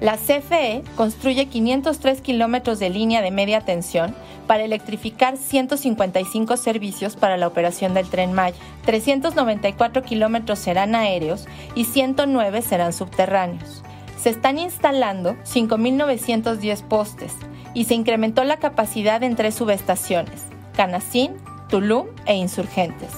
La 0.00 0.16
CFE 0.16 0.82
construye 0.94 1.46
503 1.46 2.20
kilómetros 2.20 2.78
de 2.78 2.90
línea 2.90 3.22
de 3.22 3.30
media 3.30 3.62
tensión 3.62 4.14
para 4.46 4.64
electrificar 4.64 5.36
155 5.36 6.56
servicios 6.56 7.16
para 7.16 7.36
la 7.36 7.46
operación 7.46 7.94
del 7.94 8.08
tren 8.08 8.32
Maya. 8.32 8.56
394 8.84 10.02
kilómetros 10.02 10.58
serán 10.58 10.94
aéreos 10.94 11.46
y 11.74 11.84
109 11.84 12.62
serán 12.62 12.92
subterráneos. 12.92 13.82
Se 14.18 14.30
están 14.30 14.58
instalando 14.58 15.36
5.910 15.44 16.82
postes 16.82 17.34
y 17.74 17.84
se 17.84 17.94
incrementó 17.94 18.44
la 18.44 18.56
capacidad 18.56 19.22
en 19.22 19.36
tres 19.36 19.54
subestaciones, 19.54 20.44
Canacín, 20.74 21.34
Tulum 21.68 22.06
e 22.24 22.34
Insurgentes. 22.34 23.10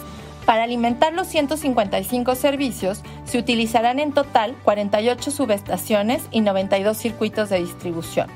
Para 0.49 0.64
alimentar 0.64 1.12
los 1.12 1.27
155 1.27 2.35
servicios, 2.35 3.03
se 3.25 3.37
utilizarán 3.37 3.99
en 3.99 4.12
total 4.12 4.57
48 4.64 5.31
subestaciones 5.31 6.23
y 6.31 6.41
92 6.41 6.97
circuitos 6.97 7.51
de 7.51 7.59
distribución. 7.59 8.29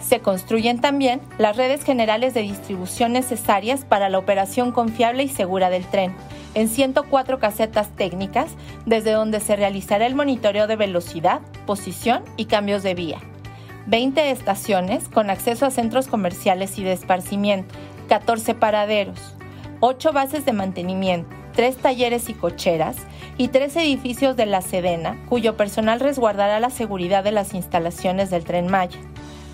Se 0.00 0.20
construyen 0.20 0.80
también 0.80 1.20
las 1.38 1.56
redes 1.56 1.84
generales 1.84 2.34
de 2.34 2.42
distribución 2.42 3.12
necesarias 3.12 3.84
para 3.84 4.08
la 4.08 4.18
operación 4.18 4.72
confiable 4.72 5.22
y 5.22 5.28
segura 5.28 5.70
del 5.70 5.84
tren, 5.84 6.14
en 6.54 6.68
104 6.68 7.38
casetas 7.38 7.90
técnicas, 7.90 8.50
desde 8.86 9.12
donde 9.12 9.40
se 9.40 9.56
realizará 9.56 10.06
el 10.06 10.14
monitoreo 10.14 10.66
de 10.66 10.76
velocidad, 10.76 11.40
posición 11.66 12.24
y 12.36 12.46
cambios 12.46 12.82
de 12.82 12.94
vía. 12.94 13.18
20 13.86 14.30
estaciones 14.30 15.08
con 15.08 15.30
acceso 15.30 15.66
a 15.66 15.70
centros 15.70 16.06
comerciales 16.06 16.78
y 16.78 16.82
de 16.82 16.92
esparcimiento, 16.92 17.74
14 18.08 18.54
paraderos, 18.54 19.34
8 19.80 20.12
bases 20.12 20.44
de 20.44 20.52
mantenimiento, 20.52 21.34
tres 21.54 21.76
talleres 21.76 22.28
y 22.28 22.34
cocheras 22.34 22.96
y 23.36 23.48
tres 23.48 23.76
edificios 23.76 24.36
de 24.36 24.46
la 24.46 24.60
Sedena, 24.62 25.18
cuyo 25.28 25.56
personal 25.56 26.00
resguardará 26.00 26.60
la 26.60 26.70
seguridad 26.70 27.24
de 27.24 27.32
las 27.32 27.54
instalaciones 27.54 28.30
del 28.30 28.44
tren 28.44 28.68
Maya. 28.68 28.98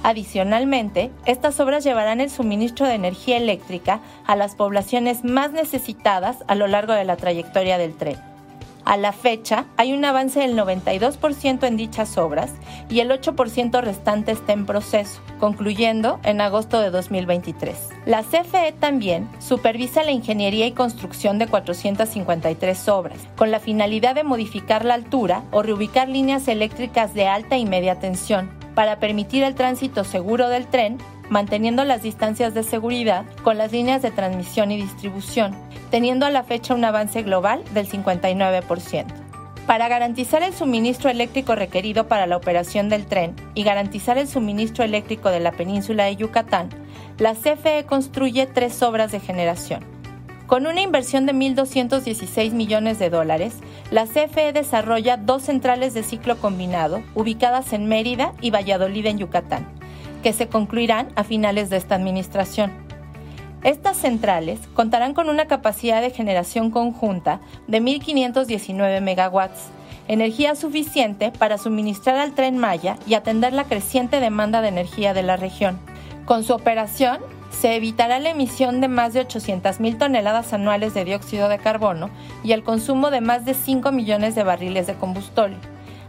Adicionalmente, 0.06 1.10
estas 1.24 1.58
obras 1.58 1.82
llevarán 1.82 2.20
el 2.20 2.30
suministro 2.30 2.86
de 2.86 2.94
energía 2.94 3.38
eléctrica 3.38 3.98
a 4.24 4.36
las 4.36 4.54
poblaciones 4.54 5.24
más 5.24 5.50
necesitadas 5.50 6.44
a 6.46 6.54
lo 6.54 6.68
largo 6.68 6.92
de 6.92 7.02
la 7.02 7.16
trayectoria 7.16 7.76
del 7.76 7.96
tren. 7.96 8.16
A 8.84 8.96
la 8.96 9.10
fecha, 9.10 9.64
hay 9.76 9.92
un 9.92 10.04
avance 10.04 10.38
del 10.38 10.56
92% 10.56 11.66
en 11.66 11.76
dichas 11.76 12.18
obras 12.18 12.52
y 12.88 13.00
el 13.00 13.10
8% 13.10 13.80
restante 13.80 14.30
está 14.30 14.52
en 14.52 14.64
proceso, 14.64 15.20
concluyendo 15.40 16.20
en 16.22 16.40
agosto 16.40 16.80
de 16.80 16.90
2023. 16.90 17.76
La 18.06 18.22
CFE 18.22 18.76
también 18.78 19.28
supervisa 19.40 20.04
la 20.04 20.12
ingeniería 20.12 20.68
y 20.68 20.70
construcción 20.70 21.40
de 21.40 21.48
453 21.48 22.88
obras, 22.90 23.18
con 23.34 23.50
la 23.50 23.58
finalidad 23.58 24.14
de 24.14 24.22
modificar 24.22 24.84
la 24.84 24.94
altura 24.94 25.42
o 25.50 25.64
reubicar 25.64 26.08
líneas 26.08 26.46
eléctricas 26.46 27.12
de 27.12 27.26
alta 27.26 27.58
y 27.58 27.66
media 27.66 27.98
tensión 27.98 28.65
para 28.76 29.00
permitir 29.00 29.42
el 29.42 29.56
tránsito 29.56 30.04
seguro 30.04 30.48
del 30.48 30.66
tren 30.68 30.98
manteniendo 31.28 31.84
las 31.84 32.02
distancias 32.02 32.54
de 32.54 32.62
seguridad 32.62 33.24
con 33.42 33.58
las 33.58 33.72
líneas 33.72 34.02
de 34.02 34.10
transmisión 34.10 34.70
y 34.70 34.76
distribución, 34.76 35.56
teniendo 35.90 36.26
a 36.26 36.30
la 36.30 36.44
fecha 36.44 36.74
un 36.74 36.84
avance 36.84 37.22
global 37.22 37.64
del 37.72 37.88
59%. 37.88 39.06
Para 39.66 39.88
garantizar 39.88 40.44
el 40.44 40.54
suministro 40.54 41.10
eléctrico 41.10 41.56
requerido 41.56 42.06
para 42.06 42.26
la 42.26 42.36
operación 42.36 42.88
del 42.88 43.06
tren 43.06 43.34
y 43.54 43.64
garantizar 43.64 44.16
el 44.18 44.28
suministro 44.28 44.84
eléctrico 44.84 45.30
de 45.30 45.40
la 45.40 45.50
península 45.50 46.04
de 46.04 46.14
Yucatán, 46.14 46.68
la 47.18 47.34
CFE 47.34 47.84
construye 47.86 48.46
tres 48.46 48.80
obras 48.82 49.10
de 49.10 49.18
generación. 49.18 49.95
Con 50.46 50.66
una 50.66 50.80
inversión 50.80 51.26
de 51.26 51.34
1.216 51.34 52.52
millones 52.52 52.98
de 52.98 53.10
dólares, 53.10 53.54
la 53.90 54.06
CFE 54.06 54.52
desarrolla 54.52 55.16
dos 55.16 55.42
centrales 55.42 55.94
de 55.94 56.02
ciclo 56.02 56.38
combinado 56.38 57.02
ubicadas 57.14 57.72
en 57.72 57.88
Mérida 57.88 58.32
y 58.40 58.50
Valladolid 58.50 59.06
en 59.06 59.18
Yucatán 59.18 59.76
que 60.26 60.32
se 60.32 60.48
concluirán 60.48 61.10
a 61.14 61.22
finales 61.22 61.70
de 61.70 61.76
esta 61.76 61.94
administración. 61.94 62.72
Estas 63.62 63.96
centrales 63.96 64.58
contarán 64.74 65.14
con 65.14 65.28
una 65.28 65.46
capacidad 65.46 66.02
de 66.02 66.10
generación 66.10 66.72
conjunta 66.72 67.40
de 67.68 67.80
1.519 67.80 69.00
megawatts, 69.02 69.68
energía 70.08 70.56
suficiente 70.56 71.30
para 71.30 71.58
suministrar 71.58 72.16
al 72.16 72.32
tren 72.32 72.58
Maya 72.58 72.96
y 73.06 73.14
atender 73.14 73.52
la 73.52 73.64
creciente 73.64 74.18
demanda 74.18 74.62
de 74.62 74.68
energía 74.68 75.14
de 75.14 75.22
la 75.22 75.36
región. 75.36 75.78
Con 76.24 76.42
su 76.42 76.54
operación, 76.54 77.18
se 77.60 77.74
evitará 77.74 78.18
la 78.18 78.30
emisión 78.30 78.80
de 78.80 78.88
más 78.88 79.12
de 79.12 79.26
800.000 79.26 79.98
toneladas 79.98 80.52
anuales 80.52 80.94
de 80.94 81.04
dióxido 81.04 81.48
de 81.48 81.58
carbono 81.58 82.10
y 82.44 82.52
el 82.52 82.62
consumo 82.62 83.10
de 83.10 83.20
más 83.20 83.44
de 83.44 83.54
5 83.54 83.92
millones 83.92 84.34
de 84.34 84.44
barriles 84.44 84.86
de 84.86 84.94
combustible 84.94 85.56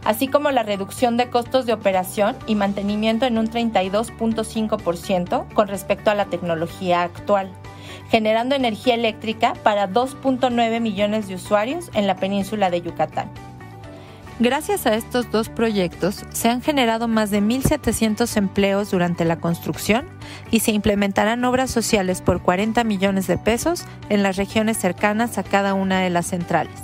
así 0.04 0.28
como 0.28 0.50
la 0.50 0.62
reducción 0.62 1.16
de 1.16 1.28
costos 1.28 1.66
de 1.66 1.72
operación 1.72 2.36
y 2.46 2.54
mantenimiento 2.54 3.26
en 3.26 3.38
un 3.38 3.48
32.5% 3.48 5.52
con 5.52 5.68
respecto 5.68 6.10
a 6.10 6.14
la 6.14 6.26
tecnología 6.26 7.02
actual, 7.02 7.50
generando 8.10 8.54
energía 8.54 8.94
eléctrica 8.94 9.54
para 9.62 9.88
2.9 9.88 10.80
millones 10.80 11.28
de 11.28 11.34
usuarios 11.34 11.90
en 11.94 12.06
la 12.06 12.16
península 12.16 12.70
de 12.70 12.82
Yucatán. 12.82 13.30
Gracias 14.40 14.86
a 14.86 14.94
estos 14.94 15.32
dos 15.32 15.48
proyectos 15.48 16.24
se 16.30 16.48
han 16.48 16.62
generado 16.62 17.08
más 17.08 17.32
de 17.32 17.42
1.700 17.42 18.36
empleos 18.36 18.92
durante 18.92 19.24
la 19.24 19.40
construcción 19.40 20.06
y 20.52 20.60
se 20.60 20.70
implementarán 20.70 21.44
obras 21.44 21.72
sociales 21.72 22.22
por 22.22 22.40
40 22.40 22.84
millones 22.84 23.26
de 23.26 23.36
pesos 23.36 23.84
en 24.08 24.22
las 24.22 24.36
regiones 24.36 24.76
cercanas 24.76 25.38
a 25.38 25.42
cada 25.42 25.74
una 25.74 26.02
de 26.02 26.10
las 26.10 26.26
centrales. 26.26 26.80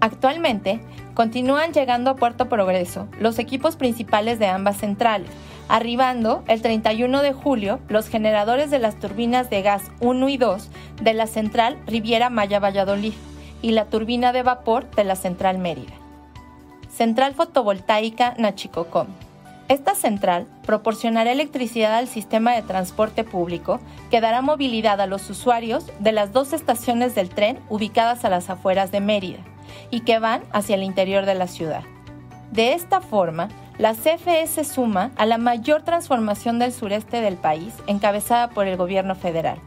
Actualmente, 0.00 0.80
continúan 1.14 1.72
llegando 1.72 2.10
a 2.10 2.16
Puerto 2.16 2.50
Progreso 2.50 3.08
los 3.18 3.38
equipos 3.38 3.76
principales 3.76 4.38
de 4.38 4.48
ambas 4.48 4.76
centrales, 4.76 5.30
arribando 5.68 6.44
el 6.46 6.60
31 6.60 7.22
de 7.22 7.32
julio 7.32 7.80
los 7.88 8.06
generadores 8.06 8.70
de 8.70 8.80
las 8.80 8.96
turbinas 8.96 9.48
de 9.48 9.62
gas 9.62 9.82
1 10.00 10.28
y 10.28 10.36
2 10.36 10.68
de 11.00 11.14
la 11.14 11.26
central 11.26 11.78
Riviera 11.86 12.28
Maya 12.28 12.60
Valladolid 12.60 13.14
y 13.62 13.70
la 13.70 13.86
turbina 13.86 14.34
de 14.34 14.42
vapor 14.42 14.90
de 14.90 15.04
la 15.04 15.16
central 15.16 15.56
Mérida. 15.56 16.05
Central 16.96 17.34
fotovoltaica 17.34 18.34
Nachicocom. 18.38 19.08
Esta 19.68 19.94
central 19.94 20.46
proporcionará 20.64 21.30
electricidad 21.30 21.94
al 21.94 22.08
sistema 22.08 22.54
de 22.54 22.62
transporte 22.62 23.22
público 23.22 23.80
que 24.10 24.22
dará 24.22 24.40
movilidad 24.40 24.98
a 25.02 25.06
los 25.06 25.28
usuarios 25.28 25.84
de 25.98 26.12
las 26.12 26.32
dos 26.32 26.54
estaciones 26.54 27.14
del 27.14 27.28
tren 27.28 27.58
ubicadas 27.68 28.24
a 28.24 28.30
las 28.30 28.48
afueras 28.48 28.92
de 28.92 29.00
Mérida 29.00 29.40
y 29.90 30.00
que 30.00 30.18
van 30.18 30.42
hacia 30.52 30.76
el 30.76 30.82
interior 30.82 31.26
de 31.26 31.34
la 31.34 31.48
ciudad. 31.48 31.82
De 32.50 32.72
esta 32.72 33.02
forma, 33.02 33.50
la 33.76 33.92
CFE 33.92 34.46
se 34.46 34.64
suma 34.64 35.10
a 35.16 35.26
la 35.26 35.36
mayor 35.36 35.82
transformación 35.82 36.58
del 36.58 36.72
sureste 36.72 37.20
del 37.20 37.36
país 37.36 37.74
encabezada 37.86 38.48
por 38.48 38.66
el 38.66 38.78
gobierno 38.78 39.14
federal, 39.14 39.58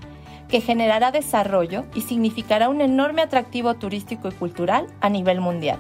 que 0.48 0.62
generará 0.62 1.12
desarrollo 1.12 1.86
y 1.94 2.02
significará 2.02 2.70
un 2.70 2.82
enorme 2.82 3.22
atractivo 3.22 3.76
turístico 3.76 4.30
y 4.30 4.32
cultural 4.32 4.88
a 5.00 5.10
nivel 5.10 5.42
mundial. 5.42 5.78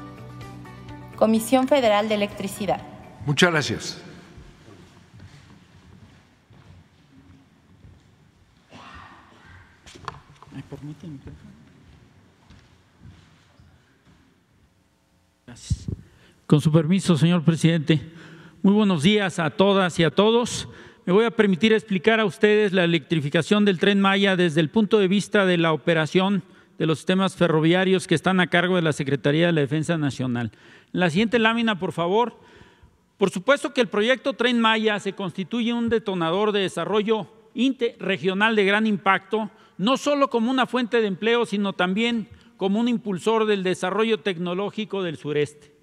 Comisión 1.19 1.67
Federal 1.67 2.07
de 2.07 2.15
Electricidad. 2.15 2.81
Muchas 3.25 3.51
gracias. 3.51 4.01
Con 16.47 16.61
su 16.61 16.71
permiso, 16.71 17.17
señor 17.17 17.43
presidente. 17.43 17.99
Muy 18.63 18.73
buenos 18.73 19.03
días 19.03 19.39
a 19.39 19.49
todas 19.49 19.99
y 19.99 20.05
a 20.05 20.11
todos. 20.11 20.69
Me 21.05 21.11
voy 21.11 21.25
a 21.25 21.31
permitir 21.31 21.73
explicar 21.73 22.21
a 22.21 22.25
ustedes 22.25 22.71
la 22.71 22.85
electrificación 22.85 23.65
del 23.65 23.77
tren 23.77 23.99
Maya 23.99 24.37
desde 24.37 24.61
el 24.61 24.69
punto 24.69 24.99
de 24.99 25.09
vista 25.09 25.45
de 25.45 25.57
la 25.57 25.73
operación 25.73 26.43
de 26.77 26.85
los 26.85 26.99
sistemas 26.99 27.35
ferroviarios 27.35 28.07
que 28.07 28.15
están 28.15 28.39
a 28.39 28.47
cargo 28.47 28.77
de 28.77 28.81
la 28.81 28.93
Secretaría 28.93 29.47
de 29.47 29.51
la 29.51 29.61
Defensa 29.61 29.97
Nacional. 29.97 30.51
La 30.91 31.09
siguiente 31.09 31.39
lámina, 31.39 31.77
por 31.77 31.91
favor. 31.91 32.39
Por 33.17 33.29
supuesto 33.29 33.73
que 33.73 33.81
el 33.81 33.87
proyecto 33.87 34.33
Tren 34.33 34.59
Maya 34.59 34.99
se 34.99 35.13
constituye 35.13 35.73
un 35.73 35.89
detonador 35.89 36.51
de 36.51 36.61
desarrollo 36.61 37.27
interregional 37.53 38.55
de 38.55 38.65
gran 38.65 38.87
impacto, 38.87 39.51
no 39.77 39.97
solo 39.97 40.29
como 40.29 40.49
una 40.49 40.65
fuente 40.65 41.01
de 41.01 41.07
empleo, 41.07 41.45
sino 41.45 41.73
también 41.73 42.29
como 42.57 42.79
un 42.79 42.87
impulsor 42.87 43.45
del 43.45 43.63
desarrollo 43.63 44.19
tecnológico 44.19 45.03
del 45.03 45.17
sureste. 45.17 45.73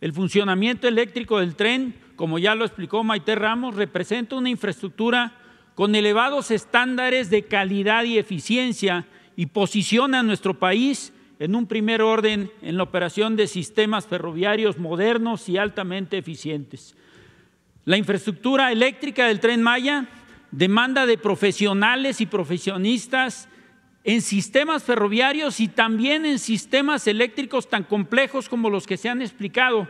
El 0.00 0.12
funcionamiento 0.12 0.88
eléctrico 0.88 1.38
del 1.38 1.54
tren, 1.54 1.94
como 2.16 2.38
ya 2.38 2.54
lo 2.54 2.64
explicó 2.64 3.04
Maite 3.04 3.34
Ramos, 3.34 3.76
representa 3.76 4.36
una 4.36 4.50
infraestructura 4.50 5.38
con 5.74 5.94
elevados 5.94 6.50
estándares 6.50 7.30
de 7.30 7.44
calidad 7.44 8.04
y 8.04 8.18
eficiencia 8.18 9.06
y 9.36 9.46
posiciona 9.46 10.20
a 10.20 10.22
nuestro 10.22 10.58
país 10.58 11.12
en 11.42 11.56
un 11.56 11.66
primer 11.66 12.02
orden 12.02 12.52
en 12.62 12.76
la 12.76 12.84
operación 12.84 13.34
de 13.34 13.48
sistemas 13.48 14.06
ferroviarios 14.06 14.78
modernos 14.78 15.48
y 15.48 15.58
altamente 15.58 16.16
eficientes. 16.16 16.94
La 17.84 17.96
infraestructura 17.96 18.70
eléctrica 18.70 19.26
del 19.26 19.40
tren 19.40 19.60
Maya 19.60 20.06
demanda 20.52 21.04
de 21.04 21.18
profesionales 21.18 22.20
y 22.20 22.26
profesionistas 22.26 23.48
en 24.04 24.22
sistemas 24.22 24.84
ferroviarios 24.84 25.58
y 25.58 25.66
también 25.66 26.26
en 26.26 26.38
sistemas 26.38 27.08
eléctricos 27.08 27.68
tan 27.68 27.82
complejos 27.82 28.48
como 28.48 28.70
los 28.70 28.86
que 28.86 28.96
se 28.96 29.08
han 29.08 29.20
explicado. 29.20 29.88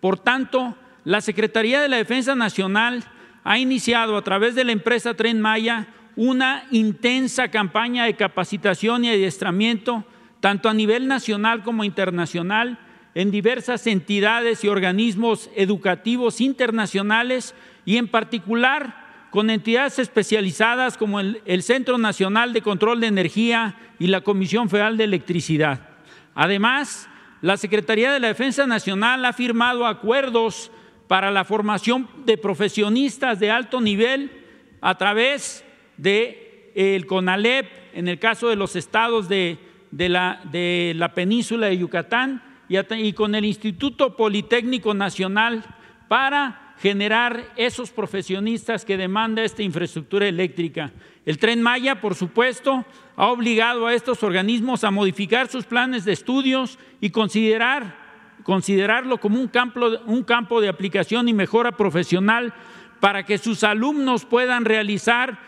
Por 0.00 0.20
tanto, 0.20 0.76
la 1.02 1.20
Secretaría 1.20 1.80
de 1.80 1.88
la 1.88 1.96
Defensa 1.96 2.36
Nacional 2.36 3.02
ha 3.42 3.58
iniciado 3.58 4.16
a 4.16 4.22
través 4.22 4.54
de 4.54 4.62
la 4.62 4.70
empresa 4.70 5.14
Tren 5.14 5.40
Maya 5.40 5.88
una 6.14 6.64
intensa 6.70 7.48
campaña 7.48 8.04
de 8.04 8.14
capacitación 8.14 9.04
y 9.04 9.10
adiestramiento, 9.10 10.04
tanto 10.42 10.68
a 10.68 10.74
nivel 10.74 11.06
nacional 11.06 11.62
como 11.62 11.84
internacional, 11.84 12.80
en 13.14 13.30
diversas 13.30 13.86
entidades 13.86 14.64
y 14.64 14.68
organismos 14.68 15.48
educativos 15.54 16.40
internacionales 16.40 17.54
y 17.84 17.96
en 17.96 18.08
particular 18.08 19.28
con 19.30 19.50
entidades 19.50 20.00
especializadas 20.00 20.96
como 20.96 21.20
el, 21.20 21.62
Centro 21.62 21.96
Nacional 21.96 22.52
de 22.52 22.60
Control 22.60 22.98
de 23.00 23.06
Energía 23.06 23.76
y 24.00 24.08
la 24.08 24.22
Comisión 24.22 24.68
Federal 24.68 24.96
de 24.96 25.04
Electricidad. 25.04 25.90
Además, 26.34 27.08
la 27.40 27.56
Secretaría 27.56 28.12
de 28.12 28.18
la 28.18 28.26
Defensa 28.26 28.66
Nacional 28.66 29.24
ha 29.24 29.32
firmado 29.32 29.86
acuerdos 29.86 30.72
para 31.06 31.30
la 31.30 31.44
formación 31.44 32.08
de 32.26 32.36
profesionistas 32.36 33.38
de 33.38 33.52
alto 33.52 33.80
nivel 33.80 34.32
a 34.80 34.98
través 34.98 35.64
de 35.98 36.72
el 36.74 37.06
CONALEP, 37.06 37.66
en 37.94 38.08
el 38.08 38.18
caso 38.18 38.48
de 38.48 38.56
los 38.56 38.74
estados 38.74 39.28
de, 39.28 39.70
la, 39.92 40.40
de 40.50 40.94
la, 40.96 41.14
península 41.14 41.66
de 41.66 41.78
Yucatán, 41.78 42.42
y, 42.68 42.78
y 42.78 43.12
con 43.12 43.34
el 43.34 43.44
Instituto 43.44 44.16
Politécnico 44.16 44.94
Nacional 44.94 45.62
para 46.08 46.74
generar 46.78 47.52
esos 47.56 47.92
profesionistas 47.92 48.84
que 48.84 48.96
demanda 48.96 49.44
esta 49.44 49.62
infraestructura 49.62 50.26
eléctrica. 50.26 50.90
El 51.24 51.38
tren 51.38 51.62
Maya, 51.62 52.00
por 52.00 52.16
supuesto, 52.16 52.84
ha 53.14 53.28
obligado 53.28 53.86
a 53.86 53.94
estos 53.94 54.22
organismos 54.24 54.82
a 54.82 54.90
modificar 54.90 55.46
sus 55.46 55.64
planes 55.64 56.04
de 56.04 56.12
estudios 56.12 56.80
y 57.00 57.10
considerar, 57.10 57.96
considerarlo 58.42 59.18
como 59.18 59.38
un 59.38 59.46
campo, 59.46 59.80
un 60.06 60.24
campo 60.24 60.60
de 60.60 60.68
aplicación 60.68 61.28
y 61.28 61.32
mejora 61.32 61.72
profesional 61.72 62.52
para 62.98 63.24
que 63.24 63.38
sus 63.38 63.62
alumnos 63.62 64.24
puedan 64.24 64.64
realizar 64.64 65.38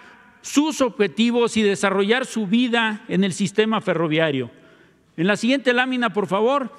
sus 0.44 0.82
objetivos 0.82 1.56
y 1.56 1.62
desarrollar 1.62 2.26
su 2.26 2.46
vida 2.46 3.02
en 3.08 3.24
el 3.24 3.32
sistema 3.32 3.80
ferroviario. 3.80 4.50
En 5.16 5.26
la 5.26 5.38
siguiente 5.38 5.72
lámina, 5.72 6.12
por 6.12 6.26
favor, 6.26 6.70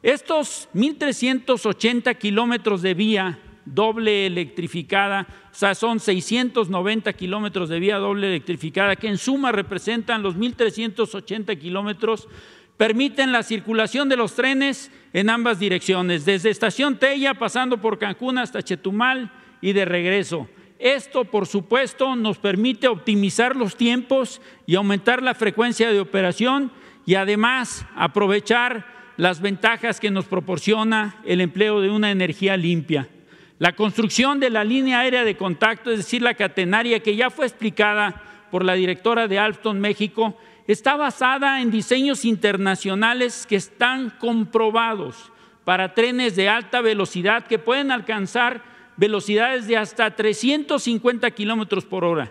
estos 0.00 0.68
1.380 0.74 2.16
kilómetros 2.16 2.82
de 2.82 2.94
vía 2.94 3.40
doble 3.64 4.26
electrificada, 4.26 5.26
o 5.50 5.54
sea, 5.54 5.74
son 5.74 5.98
690 5.98 7.12
kilómetros 7.14 7.68
de 7.68 7.80
vía 7.80 7.96
doble 7.96 8.28
electrificada, 8.28 8.94
que 8.94 9.08
en 9.08 9.18
suma 9.18 9.50
representan 9.50 10.22
los 10.22 10.36
1.380 10.36 11.58
kilómetros, 11.58 12.28
permiten 12.76 13.32
la 13.32 13.42
circulación 13.42 14.08
de 14.08 14.16
los 14.16 14.36
trenes 14.36 14.92
en 15.12 15.30
ambas 15.30 15.58
direcciones, 15.58 16.24
desde 16.24 16.50
Estación 16.50 16.96
Tella, 16.96 17.34
pasando 17.34 17.80
por 17.80 17.98
Cancún 17.98 18.38
hasta 18.38 18.62
Chetumal 18.62 19.32
y 19.60 19.72
de 19.72 19.84
regreso. 19.84 20.48
Esto, 20.80 21.26
por 21.26 21.46
supuesto, 21.46 22.16
nos 22.16 22.38
permite 22.38 22.88
optimizar 22.88 23.54
los 23.54 23.76
tiempos 23.76 24.40
y 24.64 24.76
aumentar 24.76 25.22
la 25.22 25.34
frecuencia 25.34 25.90
de 25.90 26.00
operación 26.00 26.72
y 27.04 27.16
además 27.16 27.84
aprovechar 27.94 28.86
las 29.18 29.42
ventajas 29.42 30.00
que 30.00 30.10
nos 30.10 30.24
proporciona 30.24 31.20
el 31.26 31.42
empleo 31.42 31.82
de 31.82 31.90
una 31.90 32.10
energía 32.10 32.56
limpia. 32.56 33.10
La 33.58 33.76
construcción 33.76 34.40
de 34.40 34.48
la 34.48 34.64
línea 34.64 35.00
aérea 35.00 35.22
de 35.22 35.36
contacto, 35.36 35.90
es 35.90 35.98
decir, 35.98 36.22
la 36.22 36.32
catenaria 36.32 37.00
que 37.00 37.14
ya 37.14 37.28
fue 37.28 37.44
explicada 37.44 38.22
por 38.50 38.64
la 38.64 38.72
directora 38.72 39.28
de 39.28 39.38
Alstom 39.38 39.76
México, 39.76 40.38
está 40.66 40.96
basada 40.96 41.60
en 41.60 41.70
diseños 41.70 42.24
internacionales 42.24 43.46
que 43.46 43.56
están 43.56 44.08
comprobados 44.18 45.30
para 45.64 45.92
trenes 45.92 46.36
de 46.36 46.48
alta 46.48 46.80
velocidad 46.80 47.46
que 47.46 47.58
pueden 47.58 47.90
alcanzar 47.90 48.62
velocidades 49.00 49.66
de 49.66 49.78
hasta 49.78 50.14
350 50.14 51.30
kilómetros 51.30 51.86
por 51.86 52.04
hora. 52.04 52.30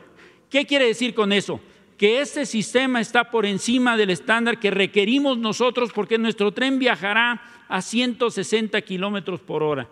¿Qué 0.51 0.67
quiere 0.67 0.85
decir 0.85 1.15
con 1.15 1.31
eso? 1.31 1.59
Que 1.97 2.21
este 2.21 2.45
sistema 2.45 3.01
está 3.01 3.31
por 3.31 3.47
encima 3.47 3.97
del 3.97 4.11
estándar 4.11 4.59
que 4.59 4.69
requerimos 4.69 5.39
nosotros 5.39 5.91
porque 5.91 6.19
nuestro 6.19 6.51
tren 6.51 6.77
viajará 6.77 7.41
a 7.67 7.81
160 7.81 8.79
kilómetros 8.81 9.41
por 9.41 9.63
hora. 9.63 9.89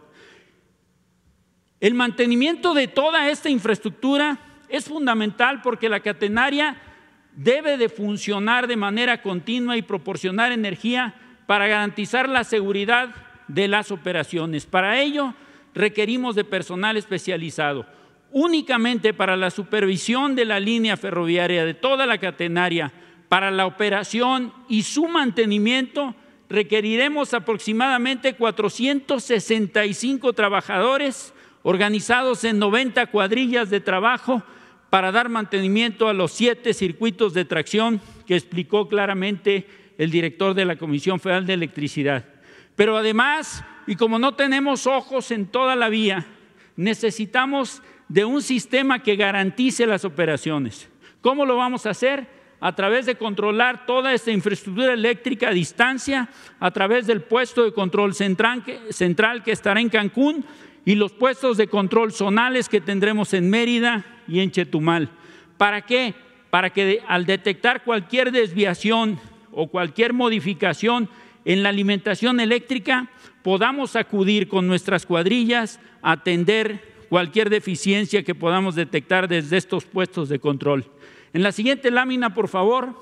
El 1.79 1.95
mantenimiento 1.95 2.75
de 2.75 2.87
toda 2.87 3.27
esta 3.27 3.49
infraestructura 3.49 4.37
es 4.69 4.85
fundamental 4.85 5.63
porque 5.63 5.89
la 5.89 6.01
catenaria 6.01 6.79
debe 7.35 7.77
de 7.77 7.89
funcionar 7.89 8.67
de 8.67 8.77
manera 8.77 9.23
continua 9.23 9.77
y 9.77 9.81
proporcionar 9.81 10.51
energía 10.51 11.15
para 11.47 11.65
garantizar 11.65 12.29
la 12.29 12.43
seguridad 12.43 13.15
de 13.47 13.67
las 13.67 13.89
operaciones. 13.89 14.67
Para 14.67 15.01
ello 15.01 15.33
requerimos 15.77 16.35
de 16.35 16.43
personal 16.43 16.97
especializado. 16.97 17.85
Únicamente 18.31 19.13
para 19.13 19.37
la 19.37 19.49
supervisión 19.49 20.35
de 20.35 20.45
la 20.45 20.59
línea 20.59 20.97
ferroviaria, 20.97 21.63
de 21.65 21.73
toda 21.73 22.05
la 22.05 22.17
catenaria, 22.17 22.91
para 23.29 23.51
la 23.51 23.65
operación 23.65 24.53
y 24.67 24.83
su 24.83 25.07
mantenimiento, 25.07 26.15
requeriremos 26.49 27.33
aproximadamente 27.33 28.33
465 28.35 30.33
trabajadores 30.33 31.33
organizados 31.63 32.43
en 32.43 32.59
90 32.59 33.07
cuadrillas 33.07 33.69
de 33.69 33.81
trabajo 33.81 34.43
para 34.89 35.11
dar 35.11 35.27
mantenimiento 35.27 36.07
a 36.07 36.13
los 36.13 36.31
siete 36.31 36.73
circuitos 36.73 37.33
de 37.33 37.45
tracción 37.45 37.99
que 38.25 38.35
explicó 38.35 38.87
claramente 38.87 39.67
el 39.97 40.11
director 40.11 40.53
de 40.53 40.65
la 40.65 40.77
Comisión 40.77 41.19
Federal 41.19 41.45
de 41.45 41.53
Electricidad. 41.53 42.25
Pero 42.75 42.95
además, 42.95 43.65
y 43.87 43.95
como 43.95 44.19
no 44.19 44.35
tenemos 44.35 44.85
ojos 44.85 45.31
en 45.31 45.47
toda 45.47 45.75
la 45.75 45.89
vía, 45.89 46.27
necesitamos 46.75 47.81
de 48.09 48.25
un 48.25 48.41
sistema 48.41 49.01
que 49.01 49.15
garantice 49.15 49.87
las 49.87 50.05
operaciones. 50.05 50.89
¿Cómo 51.21 51.45
lo 51.45 51.55
vamos 51.55 51.85
a 51.85 51.91
hacer? 51.91 52.27
A 52.59 52.75
través 52.75 53.05
de 53.05 53.15
controlar 53.15 53.85
toda 53.85 54.13
esta 54.13 54.31
infraestructura 54.31 54.93
eléctrica 54.93 55.49
a 55.49 55.53
distancia, 55.53 56.29
a 56.59 56.71
través 56.71 57.07
del 57.07 57.21
puesto 57.21 57.63
de 57.63 57.73
control 57.73 58.13
central 58.13 58.63
que, 58.63 59.51
estará 59.51 59.79
en 59.79 59.89
Cancún 59.89 60.45
y 60.85 60.95
los 60.95 61.13
puestos 61.13 61.57
de 61.57 61.67
control 61.67 62.11
zonales 62.11 62.69
que 62.69 62.81
tendremos 62.81 63.33
en 63.33 63.49
Mérida 63.49 64.05
y 64.27 64.41
en 64.41 64.51
Chetumal. 64.51 65.09
¿Para 65.57 65.81
qué? 65.81 66.13
Para 66.49 66.71
que 66.71 67.01
al 67.07 67.25
detectar 67.25 67.83
cualquier 67.83 68.31
desviación 68.31 69.19
o 69.51 69.67
cualquier 69.67 70.13
modificación 70.13 71.09
en 71.47 71.63
la 71.63 71.69
alimentación 71.69 72.41
eléctrica, 72.41 73.09
podamos 73.41 73.95
acudir 73.95 74.49
con 74.49 74.67
nuestras 74.67 75.05
cuadrillas 75.05 75.79
a 76.01 76.11
atender 76.11 77.05
cualquier 77.07 77.49
deficiencia 77.49 78.21
que 78.23 78.35
podamos 78.35 78.75
detectar 78.75 79.29
desde 79.29 79.55
estos 79.55 79.85
puestos 79.85 80.27
de 80.27 80.39
control. 80.39 80.91
En 81.31 81.43
la 81.43 81.53
siguiente 81.53 81.89
lámina, 81.89 82.33
por 82.33 82.49
favor. 82.49 83.01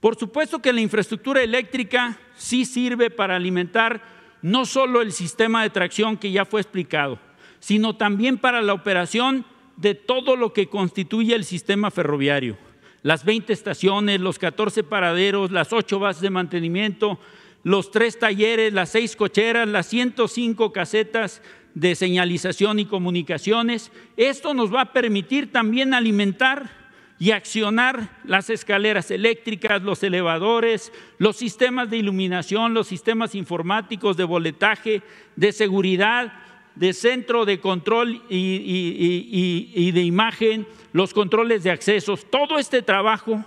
Por 0.00 0.16
supuesto 0.16 0.58
que 0.58 0.72
la 0.72 0.80
infraestructura 0.80 1.44
eléctrica 1.44 2.18
sí 2.34 2.64
sirve 2.64 3.08
para 3.08 3.36
alimentar 3.36 4.02
no 4.42 4.66
solo 4.66 5.00
el 5.00 5.12
sistema 5.12 5.62
de 5.62 5.70
tracción 5.70 6.16
que 6.16 6.32
ya 6.32 6.44
fue 6.44 6.60
explicado, 6.60 7.20
sino 7.60 7.94
también 7.94 8.36
para 8.36 8.62
la 8.62 8.72
operación 8.72 9.46
de 9.76 9.94
todo 9.94 10.34
lo 10.34 10.52
que 10.52 10.66
constituye 10.68 11.36
el 11.36 11.44
sistema 11.44 11.92
ferroviario. 11.92 12.58
Las 13.04 13.26
20 13.26 13.52
estaciones, 13.52 14.18
los 14.18 14.38
14 14.38 14.82
paraderos, 14.82 15.50
las 15.50 15.74
8 15.74 15.98
bases 15.98 16.22
de 16.22 16.30
mantenimiento, 16.30 17.20
los 17.62 17.90
tres 17.90 18.18
talleres, 18.18 18.72
las 18.72 18.88
6 18.88 19.14
cocheras, 19.16 19.68
las 19.68 19.84
105 19.88 20.72
casetas 20.72 21.42
de 21.74 21.96
señalización 21.96 22.78
y 22.78 22.86
comunicaciones. 22.86 23.92
Esto 24.16 24.54
nos 24.54 24.72
va 24.74 24.80
a 24.80 24.92
permitir 24.94 25.52
también 25.52 25.92
alimentar 25.92 26.70
y 27.18 27.32
accionar 27.32 28.22
las 28.24 28.48
escaleras 28.48 29.10
eléctricas, 29.10 29.82
los 29.82 30.02
elevadores, 30.02 30.90
los 31.18 31.36
sistemas 31.36 31.90
de 31.90 31.98
iluminación, 31.98 32.72
los 32.72 32.86
sistemas 32.86 33.34
informáticos 33.34 34.16
de 34.16 34.24
boletaje, 34.24 35.02
de 35.36 35.52
seguridad, 35.52 36.32
de 36.74 36.92
centro 36.92 37.44
de 37.44 37.60
control 37.60 38.22
y, 38.28 39.90
de 39.92 40.02
imagen, 40.02 40.66
los 40.92 41.14
controles 41.14 41.62
de 41.62 41.70
accesos, 41.70 42.28
todo 42.30 42.58
este 42.58 42.82
trabajo 42.82 43.44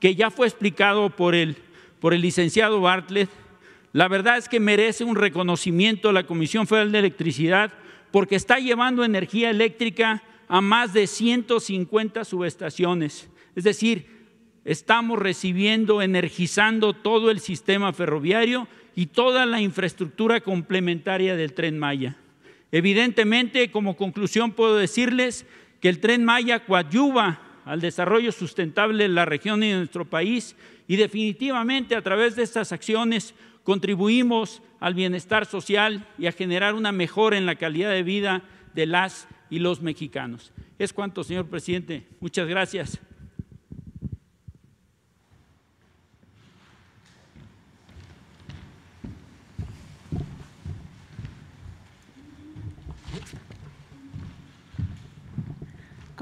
que 0.00 0.14
ya 0.14 0.30
fue 0.30 0.46
explicado 0.46 1.10
por 1.10 1.34
el, 1.34 1.56
por 2.00 2.14
el 2.14 2.22
licenciado 2.22 2.80
Bartlett, 2.80 3.30
la 3.92 4.08
verdad 4.08 4.38
es 4.38 4.48
que 4.48 4.58
merece 4.58 5.04
un 5.04 5.16
reconocimiento 5.16 6.08
a 6.08 6.12
la 6.12 6.26
Comisión 6.26 6.66
Federal 6.66 6.92
de 6.92 7.00
Electricidad 7.00 7.72
porque 8.10 8.36
está 8.36 8.58
llevando 8.58 9.04
energía 9.04 9.50
eléctrica 9.50 10.22
a 10.48 10.60
más 10.60 10.92
de 10.92 11.06
150 11.06 12.24
subestaciones. 12.24 13.28
Es 13.54 13.64
decir, 13.64 14.06
estamos 14.64 15.18
recibiendo, 15.18 16.02
energizando 16.02 16.94
todo 16.94 17.30
el 17.30 17.40
sistema 17.40 17.92
ferroviario 17.92 18.66
y 18.94 19.06
toda 19.06 19.46
la 19.46 19.60
infraestructura 19.60 20.40
complementaria 20.40 21.36
del 21.36 21.52
tren 21.52 21.78
Maya. 21.78 22.16
Evidentemente, 22.72 23.70
como 23.70 23.96
conclusión 23.96 24.52
puedo 24.52 24.76
decirles 24.76 25.46
que 25.80 25.90
el 25.90 26.00
tren 26.00 26.24
Maya 26.24 26.64
coadyuva 26.64 27.40
al 27.64 27.80
desarrollo 27.80 28.32
sustentable 28.32 29.04
de 29.04 29.08
la 29.08 29.24
región 29.24 29.62
y 29.62 29.70
de 29.70 29.76
nuestro 29.76 30.04
país 30.08 30.56
y 30.88 30.96
definitivamente 30.96 31.94
a 31.94 32.02
través 32.02 32.34
de 32.34 32.42
estas 32.42 32.72
acciones 32.72 33.34
contribuimos 33.62 34.62
al 34.80 34.94
bienestar 34.94 35.46
social 35.46 36.08
y 36.18 36.26
a 36.26 36.32
generar 36.32 36.74
una 36.74 36.92
mejora 36.92 37.36
en 37.36 37.46
la 37.46 37.56
calidad 37.56 37.90
de 37.90 38.02
vida 38.02 38.42
de 38.74 38.86
las 38.86 39.28
y 39.50 39.58
los 39.58 39.82
mexicanos. 39.82 40.52
Es 40.78 40.92
cuanto, 40.92 41.22
señor 41.22 41.46
presidente. 41.46 42.06
Muchas 42.20 42.48
gracias. 42.48 42.98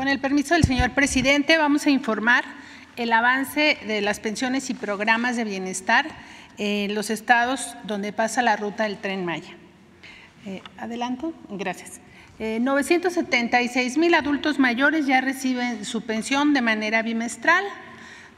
Con 0.00 0.08
el 0.08 0.18
permiso 0.18 0.54
del 0.54 0.64
señor 0.64 0.92
presidente, 0.92 1.58
vamos 1.58 1.84
a 1.84 1.90
informar 1.90 2.42
el 2.96 3.12
avance 3.12 3.76
de 3.86 4.00
las 4.00 4.18
pensiones 4.18 4.70
y 4.70 4.74
programas 4.74 5.36
de 5.36 5.44
bienestar 5.44 6.08
en 6.56 6.94
los 6.94 7.10
estados 7.10 7.76
donde 7.84 8.14
pasa 8.14 8.40
la 8.40 8.56
ruta 8.56 8.84
del 8.84 8.96
tren 8.96 9.26
Maya. 9.26 9.54
Eh, 10.46 10.62
adelanto, 10.78 11.34
gracias. 11.50 12.00
976 12.38 13.76
eh, 13.94 14.00
mil 14.00 14.14
adultos 14.14 14.58
mayores 14.58 15.04
ya 15.04 15.20
reciben 15.20 15.84
su 15.84 16.00
pensión 16.00 16.54
de 16.54 16.62
manera 16.62 17.02
bimestral. 17.02 17.66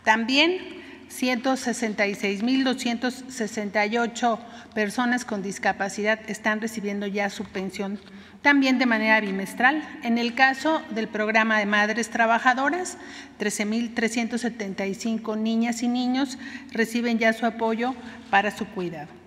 También 0.02 0.81
166 1.12 2.42
mil 2.42 2.64
268 2.64 4.38
personas 4.74 5.26
con 5.26 5.42
discapacidad 5.42 6.18
están 6.26 6.60
recibiendo 6.60 7.06
ya 7.06 7.28
su 7.28 7.44
pensión 7.44 8.00
también 8.40 8.78
de 8.78 8.86
manera 8.86 9.20
bimestral. 9.20 9.86
En 10.02 10.16
el 10.18 10.34
caso 10.34 10.80
del 10.90 11.08
programa 11.08 11.58
de 11.58 11.66
madres 11.66 12.08
trabajadoras, 12.10 12.96
13.375 13.38 15.38
niñas 15.38 15.82
y 15.82 15.88
niños 15.88 16.38
reciben 16.72 17.18
ya 17.18 17.34
su 17.34 17.46
apoyo 17.46 17.94
para 18.30 18.50
su 18.50 18.66
cuidado. 18.66 19.21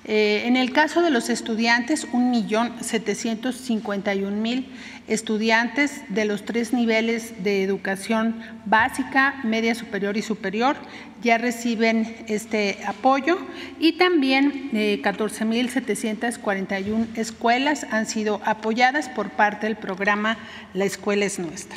Eh, 0.06 0.44
en 0.46 0.56
el 0.56 0.72
caso 0.72 1.02
de 1.02 1.10
los 1.10 1.28
estudiantes, 1.28 2.10
1.751.000 2.10 4.66
estudiantes 5.08 6.00
de 6.08 6.24
los 6.24 6.46
tres 6.46 6.72
niveles 6.72 7.44
de 7.44 7.62
educación 7.62 8.40
básica, 8.64 9.34
media 9.44 9.74
superior 9.74 10.16
y 10.16 10.22
superior 10.22 10.78
ya 11.22 11.38
reciben 11.38 12.24
este 12.28 12.78
apoyo 12.86 13.38
y 13.78 13.92
también 13.92 14.70
14.741 14.72 17.04
eh, 17.04 17.08
escuelas 17.16 17.86
han 17.90 18.06
sido 18.06 18.40
apoyadas 18.44 19.08
por 19.08 19.30
parte 19.30 19.66
del 19.66 19.76
programa 19.76 20.36
La 20.72 20.84
Escuela 20.84 21.26
es 21.26 21.38
Nuestra. 21.38 21.76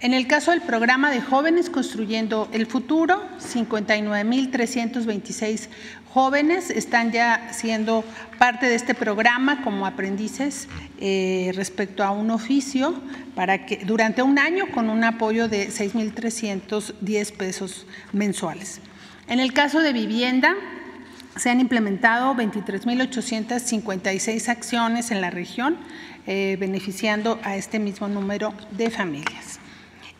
En 0.00 0.14
el 0.14 0.28
caso 0.28 0.52
del 0.52 0.60
programa 0.60 1.10
de 1.10 1.20
jóvenes 1.20 1.70
construyendo 1.70 2.48
el 2.52 2.66
futuro, 2.66 3.20
59.326 3.40 5.66
jóvenes 6.10 6.70
están 6.70 7.10
ya 7.10 7.52
siendo 7.52 8.04
parte 8.38 8.66
de 8.66 8.76
este 8.76 8.94
programa 8.94 9.64
como 9.64 9.86
aprendices 9.86 10.68
eh, 11.00 11.50
respecto 11.56 12.04
a 12.04 12.12
un 12.12 12.30
oficio 12.30 12.94
durante 13.86 14.22
un 14.22 14.38
año 14.38 14.66
con 14.72 14.88
un 14.88 15.02
apoyo 15.02 15.48
de 15.48 15.68
6.310 15.68 17.36
pesos 17.36 17.84
mensuales. 18.12 18.80
En 19.26 19.40
el 19.40 19.52
caso 19.52 19.80
de 19.80 19.92
vivienda, 19.92 20.54
se 21.34 21.50
han 21.50 21.58
implementado 21.58 22.36
23.856 22.36 24.48
acciones 24.48 25.10
en 25.10 25.20
la 25.20 25.30
región, 25.30 25.76
eh, 26.28 26.56
beneficiando 26.60 27.40
a 27.42 27.56
este 27.56 27.80
mismo 27.80 28.06
número 28.06 28.54
de 28.70 28.90
familias. 28.90 29.57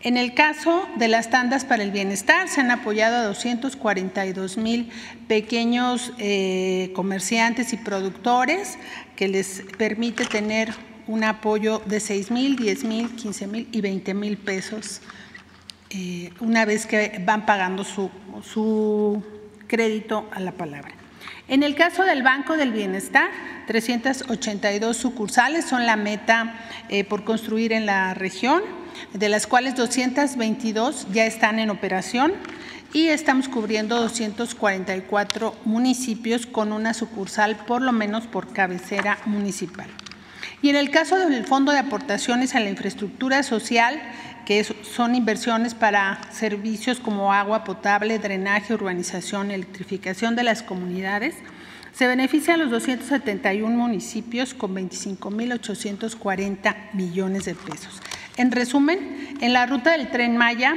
En 0.00 0.16
el 0.16 0.32
caso 0.34 0.88
de 0.96 1.08
las 1.08 1.28
tandas 1.28 1.64
para 1.64 1.82
el 1.82 1.90
bienestar, 1.90 2.48
se 2.48 2.60
han 2.60 2.70
apoyado 2.70 3.16
a 3.16 3.22
242 3.24 4.56
mil 4.56 4.90
pequeños 5.26 6.12
eh, 6.18 6.92
comerciantes 6.94 7.72
y 7.72 7.78
productores 7.78 8.78
que 9.16 9.26
les 9.26 9.64
permite 9.76 10.24
tener 10.24 10.72
un 11.08 11.24
apoyo 11.24 11.82
de 11.86 11.98
6 11.98 12.30
mil, 12.30 12.56
10 12.56 12.84
mil, 12.84 13.16
15 13.16 13.46
mil 13.48 13.68
y 13.72 13.80
20 13.80 14.14
mil 14.14 14.36
pesos 14.36 15.00
eh, 15.90 16.32
una 16.38 16.64
vez 16.64 16.86
que 16.86 17.20
van 17.24 17.44
pagando 17.44 17.82
su 17.82 19.22
crédito 19.66 20.28
a 20.32 20.38
la 20.38 20.52
palabra. 20.52 20.94
En 21.48 21.62
el 21.62 21.74
caso 21.74 22.04
del 22.04 22.22
Banco 22.22 22.56
del 22.56 22.72
Bienestar, 22.72 23.30
382 23.66 24.96
sucursales 24.96 25.64
son 25.64 25.86
la 25.86 25.96
meta 25.96 26.54
eh, 26.90 27.04
por 27.04 27.24
construir 27.24 27.72
en 27.72 27.86
la 27.86 28.12
región, 28.12 28.62
de 29.12 29.28
las 29.28 29.46
cuales 29.46 29.76
222 29.76 31.06
ya 31.12 31.26
están 31.26 31.58
en 31.58 31.70
operación 31.70 32.32
y 32.92 33.08
estamos 33.08 33.48
cubriendo 33.48 34.00
244 34.00 35.54
municipios 35.64 36.46
con 36.46 36.72
una 36.72 36.94
sucursal 36.94 37.56
por 37.66 37.82
lo 37.82 37.92
menos 37.92 38.26
por 38.26 38.52
cabecera 38.52 39.18
municipal. 39.26 39.88
Y 40.62 40.70
en 40.70 40.76
el 40.76 40.90
caso 40.90 41.16
del 41.16 41.44
Fondo 41.46 41.72
de 41.72 41.78
Aportaciones 41.78 42.54
a 42.54 42.60
la 42.60 42.70
Infraestructura 42.70 43.42
Social, 43.42 44.00
que 44.44 44.64
son 44.64 45.14
inversiones 45.14 45.74
para 45.74 46.20
servicios 46.32 46.98
como 46.98 47.32
agua 47.32 47.64
potable, 47.64 48.18
drenaje, 48.18 48.74
urbanización, 48.74 49.50
electrificación 49.50 50.36
de 50.36 50.42
las 50.42 50.62
comunidades, 50.62 51.36
se 51.92 52.06
benefician 52.06 52.60
los 52.60 52.70
271 52.70 53.76
municipios 53.76 54.54
con 54.54 54.74
25.840 54.74 56.94
millones 56.94 57.44
de 57.44 57.54
pesos. 57.54 58.00
En 58.38 58.50
resumen, 58.52 59.36
en 59.40 59.52
la 59.52 59.66
ruta 59.66 59.90
del 59.90 60.10
tren 60.10 60.36
Maya, 60.36 60.76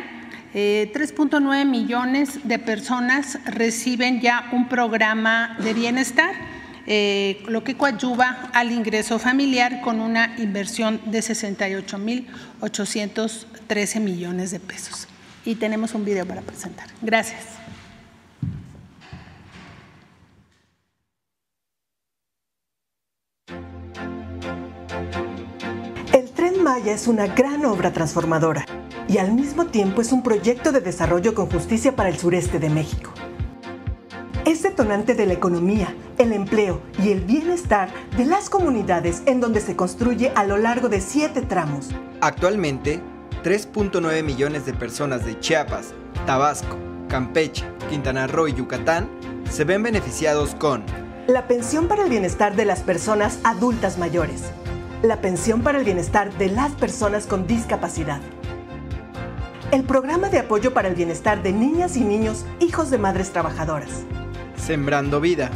3.9 0.53 1.61
eh, 1.61 1.65
millones 1.65 2.39
de 2.43 2.59
personas 2.59 3.39
reciben 3.45 4.19
ya 4.19 4.49
un 4.51 4.67
programa 4.67 5.55
de 5.59 5.73
bienestar 5.73 6.33
eh, 6.87 7.43
lo 7.47 7.63
que 7.63 7.77
coadyuva 7.77 8.49
al 8.53 8.71
ingreso 8.71 9.19
familiar 9.19 9.81
con 9.81 10.01
una 10.01 10.33
inversión 10.39 10.99
de 11.05 11.19
68.813 11.19 13.99
millones 13.99 14.49
de 14.49 14.59
pesos. 14.59 15.07
Y 15.45 15.53
tenemos 15.55 15.93
un 15.93 16.03
video 16.03 16.25
para 16.25 16.41
presentar. 16.41 16.87
Gracias. 17.01 17.60
Tren 26.61 26.63
Maya 26.63 26.93
es 26.93 27.07
una 27.07 27.27
gran 27.27 27.65
obra 27.65 27.91
transformadora 27.91 28.65
y 29.07 29.17
al 29.17 29.31
mismo 29.33 29.65
tiempo 29.67 30.01
es 30.01 30.11
un 30.11 30.23
proyecto 30.23 30.71
de 30.71 30.81
desarrollo 30.81 31.33
con 31.33 31.47
justicia 31.49 31.95
para 31.95 32.09
el 32.09 32.17
sureste 32.17 32.59
de 32.59 32.69
México. 32.69 33.11
Es 34.45 34.63
detonante 34.63 35.13
de 35.13 35.25
la 35.25 35.33
economía, 35.33 35.93
el 36.17 36.33
empleo 36.33 36.81
y 37.03 37.11
el 37.11 37.21
bienestar 37.21 37.89
de 38.17 38.25
las 38.25 38.49
comunidades 38.49 39.21
en 39.25 39.39
donde 39.39 39.61
se 39.61 39.75
construye 39.75 40.31
a 40.35 40.43
lo 40.43 40.57
largo 40.57 40.89
de 40.89 41.01
siete 41.01 41.41
tramos. 41.41 41.89
Actualmente, 42.21 43.01
3.9 43.43 44.23
millones 44.23 44.65
de 44.65 44.73
personas 44.73 45.25
de 45.25 45.39
Chiapas, 45.39 45.93
Tabasco, 46.25 46.77
Campeche, 47.07 47.65
Quintana 47.89 48.27
Roo 48.27 48.47
y 48.47 48.53
Yucatán 48.53 49.09
se 49.49 49.63
ven 49.63 49.83
beneficiados 49.83 50.55
con 50.55 50.83
la 51.27 51.47
pensión 51.47 51.87
para 51.87 52.03
el 52.03 52.09
bienestar 52.09 52.55
de 52.55 52.65
las 52.65 52.81
personas 52.81 53.39
adultas 53.43 53.97
mayores, 53.97 54.51
la 55.01 55.21
pensión 55.21 55.61
para 55.61 55.79
el 55.79 55.85
bienestar 55.85 56.31
de 56.37 56.49
las 56.49 56.71
personas 56.73 57.25
con 57.25 57.47
discapacidad, 57.47 58.21
el 59.71 59.83
programa 59.83 60.29
de 60.29 60.39
apoyo 60.39 60.73
para 60.73 60.87
el 60.87 60.95
bienestar 60.95 61.41
de 61.43 61.53
niñas 61.53 61.95
y 61.95 62.01
niños 62.01 62.45
hijos 62.59 62.89
de 62.89 62.97
madres 62.97 63.31
trabajadoras, 63.31 64.05
Sembrando 64.61 65.19
Vida. 65.19 65.49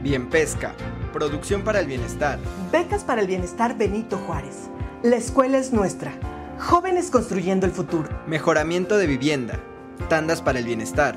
Bien 0.00 0.28
Pesca. 0.30 0.74
Producción 1.12 1.62
para 1.62 1.80
el 1.80 1.86
Bienestar. 1.86 2.38
Becas 2.70 3.02
para 3.02 3.20
el 3.20 3.26
Bienestar 3.26 3.76
Benito 3.76 4.16
Juárez. 4.16 4.70
La 5.02 5.16
escuela 5.16 5.58
es 5.58 5.72
nuestra. 5.72 6.12
Jóvenes 6.60 7.10
construyendo 7.10 7.66
el 7.66 7.72
futuro. 7.72 8.08
Mejoramiento 8.28 8.96
de 8.96 9.08
vivienda. 9.08 9.58
Tandas 10.08 10.40
para 10.40 10.60
el 10.60 10.66
Bienestar. 10.66 11.16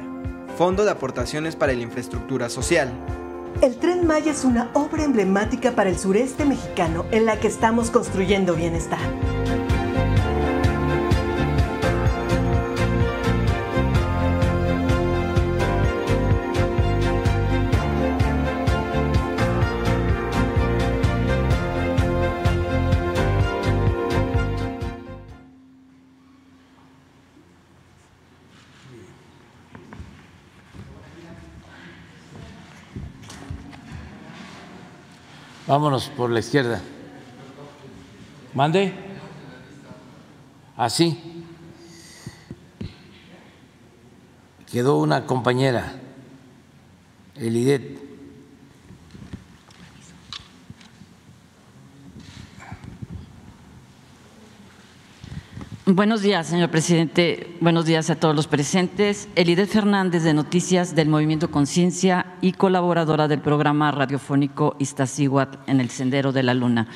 Fondo 0.58 0.84
de 0.84 0.92
aportaciones 0.92 1.56
para 1.56 1.74
la 1.74 1.84
infraestructura 1.84 2.50
social. 2.50 2.92
El 3.62 3.78
tren 3.78 4.06
Maya 4.06 4.32
es 4.32 4.44
una 4.44 4.70
obra 4.74 5.04
emblemática 5.04 5.72
para 5.72 5.90
el 5.90 5.98
sureste 5.98 6.46
mexicano 6.46 7.06
en 7.12 7.26
la 7.26 7.40
que 7.40 7.48
estamos 7.48 7.90
construyendo 7.90 8.54
bienestar. 8.54 9.00
Vámonos 35.68 36.10
por 36.10 36.30
la 36.30 36.40
izquierda. 36.40 36.80
Mande. 38.54 38.94
Así. 40.78 41.44
Quedó 44.72 44.98
una 44.98 45.26
compañera, 45.26 45.94
Elidet. 47.36 48.05
Buenos 55.88 56.24
días, 56.24 56.48
señor 56.48 56.72
presidente. 56.72 57.56
Buenos 57.62 57.86
días 57.86 58.10
a 58.10 58.16
todos 58.16 58.36
los 58.36 58.48
presentes. 58.48 59.30
Elidet 59.36 59.70
Fernández, 59.70 60.24
de 60.24 60.34
Noticias 60.34 60.96
del 60.96 61.10
Movimiento 61.10 61.52
Conciencia 61.52 62.38
y 62.42 62.54
colaboradora 62.54 63.28
del 63.28 63.40
programa 63.40 63.92
radiofónico 63.92 64.76
Iztaccíhuatl 64.80 65.60
en 65.70 65.80
el 65.80 65.92
Sendero 65.92 66.32
de 66.32 66.42
la 66.42 66.56
Luna. 66.56 66.88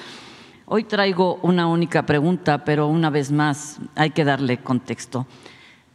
Hoy 0.65 0.85
traigo 0.85 1.35
una 1.43 1.67
única 1.67 2.07
pregunta, 2.07 2.65
pero 2.65 2.87
una 2.87 3.11
vez 3.11 3.31
más 3.31 3.77
hay 3.93 4.09
que 4.09 4.25
darle 4.25 4.57
contexto. 4.63 5.27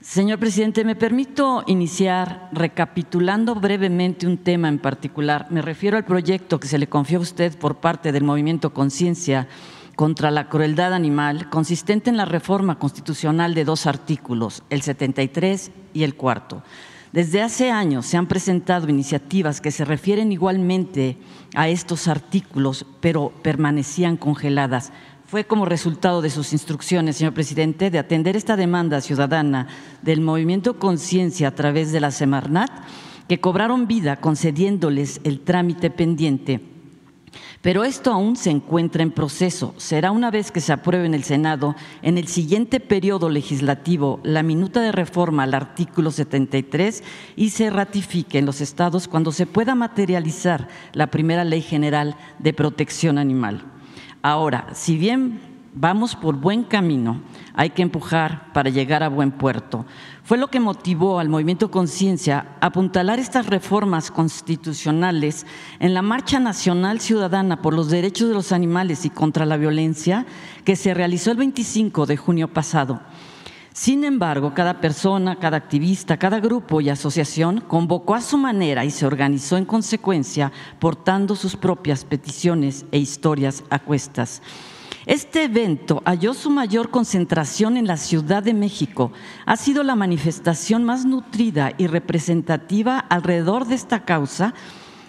Señor 0.01 0.38
presidente, 0.38 0.84
me 0.84 0.95
permito 0.95 1.64
iniciar 1.66 2.49
recapitulando 2.53 3.57
brevemente 3.57 4.28
un 4.28 4.38
tema 4.38 4.68
en 4.68 4.78
particular. 4.78 5.49
Me 5.51 5.62
refiero 5.62 5.97
al 5.97 6.05
proyecto 6.05 6.61
que 6.61 6.68
se 6.68 6.78
le 6.78 6.86
confió 6.86 7.18
a 7.18 7.22
usted 7.22 7.59
por 7.59 7.78
parte 7.78 8.12
del 8.12 8.22
Movimiento 8.22 8.72
Conciencia 8.72 9.49
contra 9.95 10.30
la 10.30 10.49
crueldad 10.49 10.92
animal, 10.92 11.49
consistente 11.51 12.11
en 12.11 12.16
la 12.16 12.24
reforma 12.24 12.78
constitucional 12.78 13.55
de 13.55 13.64
dos 13.64 13.86
artículos, 13.86 14.62
el 14.70 14.82
73 14.82 15.70
y 15.92 16.03
el 16.03 16.14
cuarto. 16.16 16.62
Desde 17.12 17.42
hace 17.42 17.70
años 17.70 18.07
se 18.07 18.16
han 18.16 18.26
presentado 18.26 18.88
iniciativas 18.88 19.61
que 19.61 19.70
se 19.70 19.84
refieren 19.84 20.32
igualmente 20.32 21.16
a 21.55 21.68
estos 21.68 22.09
artículos, 22.09 22.86
pero 23.01 23.32
permanecían 23.42 24.16
congeladas. 24.16 24.92
Fue 25.24 25.45
como 25.45 25.64
resultado 25.64 26.22
de 26.22 26.30
sus 26.30 26.53
instrucciones, 26.53 27.16
señor 27.16 27.32
presidente, 27.32 27.90
de 27.90 28.01
atender 28.01 28.36
esta 28.36 28.57
demanda 28.57 29.01
ciudadana 29.01 29.68
del 30.03 30.20
movimiento 30.20 30.78
Conciencia 30.80 31.49
a 31.49 31.55
través 31.55 31.92
de 31.92 32.01
la 32.01 32.11
Semarnat, 32.11 32.70
que 33.28 33.40
cobraron 33.40 33.86
vida 33.86 34.16
concediéndoles 34.16 35.20
el 35.22 35.40
trámite 35.40 35.90
pendiente 35.90 36.74
pero 37.62 37.85
esto 37.85 38.12
aún 38.12 38.37
se 38.37 38.51
encuentra 38.51 39.03
en 39.03 39.11
proceso. 39.11 39.74
Será 39.76 40.11
una 40.11 40.30
vez 40.30 40.53
que 40.53 40.61
se 40.61 40.72
apruebe 40.72 41.07
en 41.07 41.14
el 41.14 41.24
Senado, 41.24 41.74
en 42.03 42.18
el 42.18 42.28
siguiente 42.28 42.80
periodo 42.80 43.28
legislativo, 43.30 44.20
la 44.22 44.43
minuta 44.43 44.80
de 44.80 44.93
reforma 44.93 45.45
al 45.45 45.55
artículo 45.55 46.11
73 46.11 47.03
y 47.37 47.51
se 47.51 47.70
ratifique 47.70 48.39
en 48.39 48.47
los 48.47 48.61
estados 48.61 49.09
cuando 49.09 49.32
se 49.32 49.47
pueda 49.47 49.74
materializar 49.74 50.68
la 50.93 51.09
primera 51.09 51.45
ley 51.45 51.62
general 51.62 52.16
de 52.39 52.53
protección 52.53 53.18
animal. 53.18 53.64
Ahora, 54.22 54.68
si 54.72 54.97
bien 54.97 55.41
vamos 55.74 56.16
por 56.16 56.37
buen 56.37 56.62
camino, 56.64 57.20
hay 57.53 57.70
que 57.70 57.82
empujar 57.82 58.53
para 58.53 58.70
llegar 58.70 59.03
a 59.03 59.09
buen 59.09 59.32
puerto. 59.32 59.85
Fue 60.25 60.39
lo 60.39 60.49
que 60.49 60.59
motivó 60.59 61.18
al 61.18 61.29
movimiento 61.29 61.70
Conciencia 61.70 62.57
a 62.59 62.68
apuntalar 62.68 63.18
estas 63.18 63.45
reformas 63.45 64.11
constitucionales 64.11 65.45
en 65.81 65.93
la 65.93 66.01
Marcha 66.01 66.41
Nacional 66.41 66.99
Ciudadana 67.01 67.61
por 67.61 67.75
los 67.75 67.91
Derechos 67.91 68.29
de 68.29 68.35
los 68.35 68.51
Animales 68.51 69.05
y 69.05 69.11
contra 69.11 69.45
la 69.45 69.59
Violencia 69.59 70.25
que 70.64 70.77
se 70.77 70.95
realizó 70.95 71.31
el 71.31 71.37
25 71.37 72.07
de 72.07 72.16
junio 72.16 72.49
pasado. 72.49 73.03
Sin 73.75 74.03
embargo, 74.03 74.55
cada 74.55 74.81
persona, 74.81 75.37
cada 75.37 75.59
activista, 75.59 76.16
cada 76.16 76.41
grupo 76.41 76.81
y 76.81 76.89
asociación 76.89 77.61
convocó 77.61 78.14
a 78.14 78.22
su 78.22 78.39
manera 78.39 78.87
y 78.87 78.91
se 78.91 79.05
organizó 79.05 79.59
en 79.59 79.66
consecuencia, 79.66 80.53
portando 80.79 81.37
sus 81.37 81.55
propias 81.55 82.07
peticiones 82.07 82.87
e 82.93 82.99
historias 82.99 83.62
a 83.68 83.79
cuestas. 83.79 84.41
Este 85.07 85.44
evento 85.44 86.02
halló 86.07 86.32
su 86.32 86.48
mayor 86.48 86.90
concentración 86.90 87.76
en 87.76 87.86
la 87.86 87.98
Ciudad 87.98 88.42
de 88.42 88.55
México. 88.55 89.12
Ha 89.44 89.57
sido 89.59 89.82
la 89.82 89.96
manifestación 89.96 90.82
más 90.82 91.05
nutrida 91.05 91.72
y 91.76 91.88
representativa 91.88 92.98
alrededor 92.98 93.66
de 93.66 93.74
esta 93.74 94.05
causa 94.07 94.55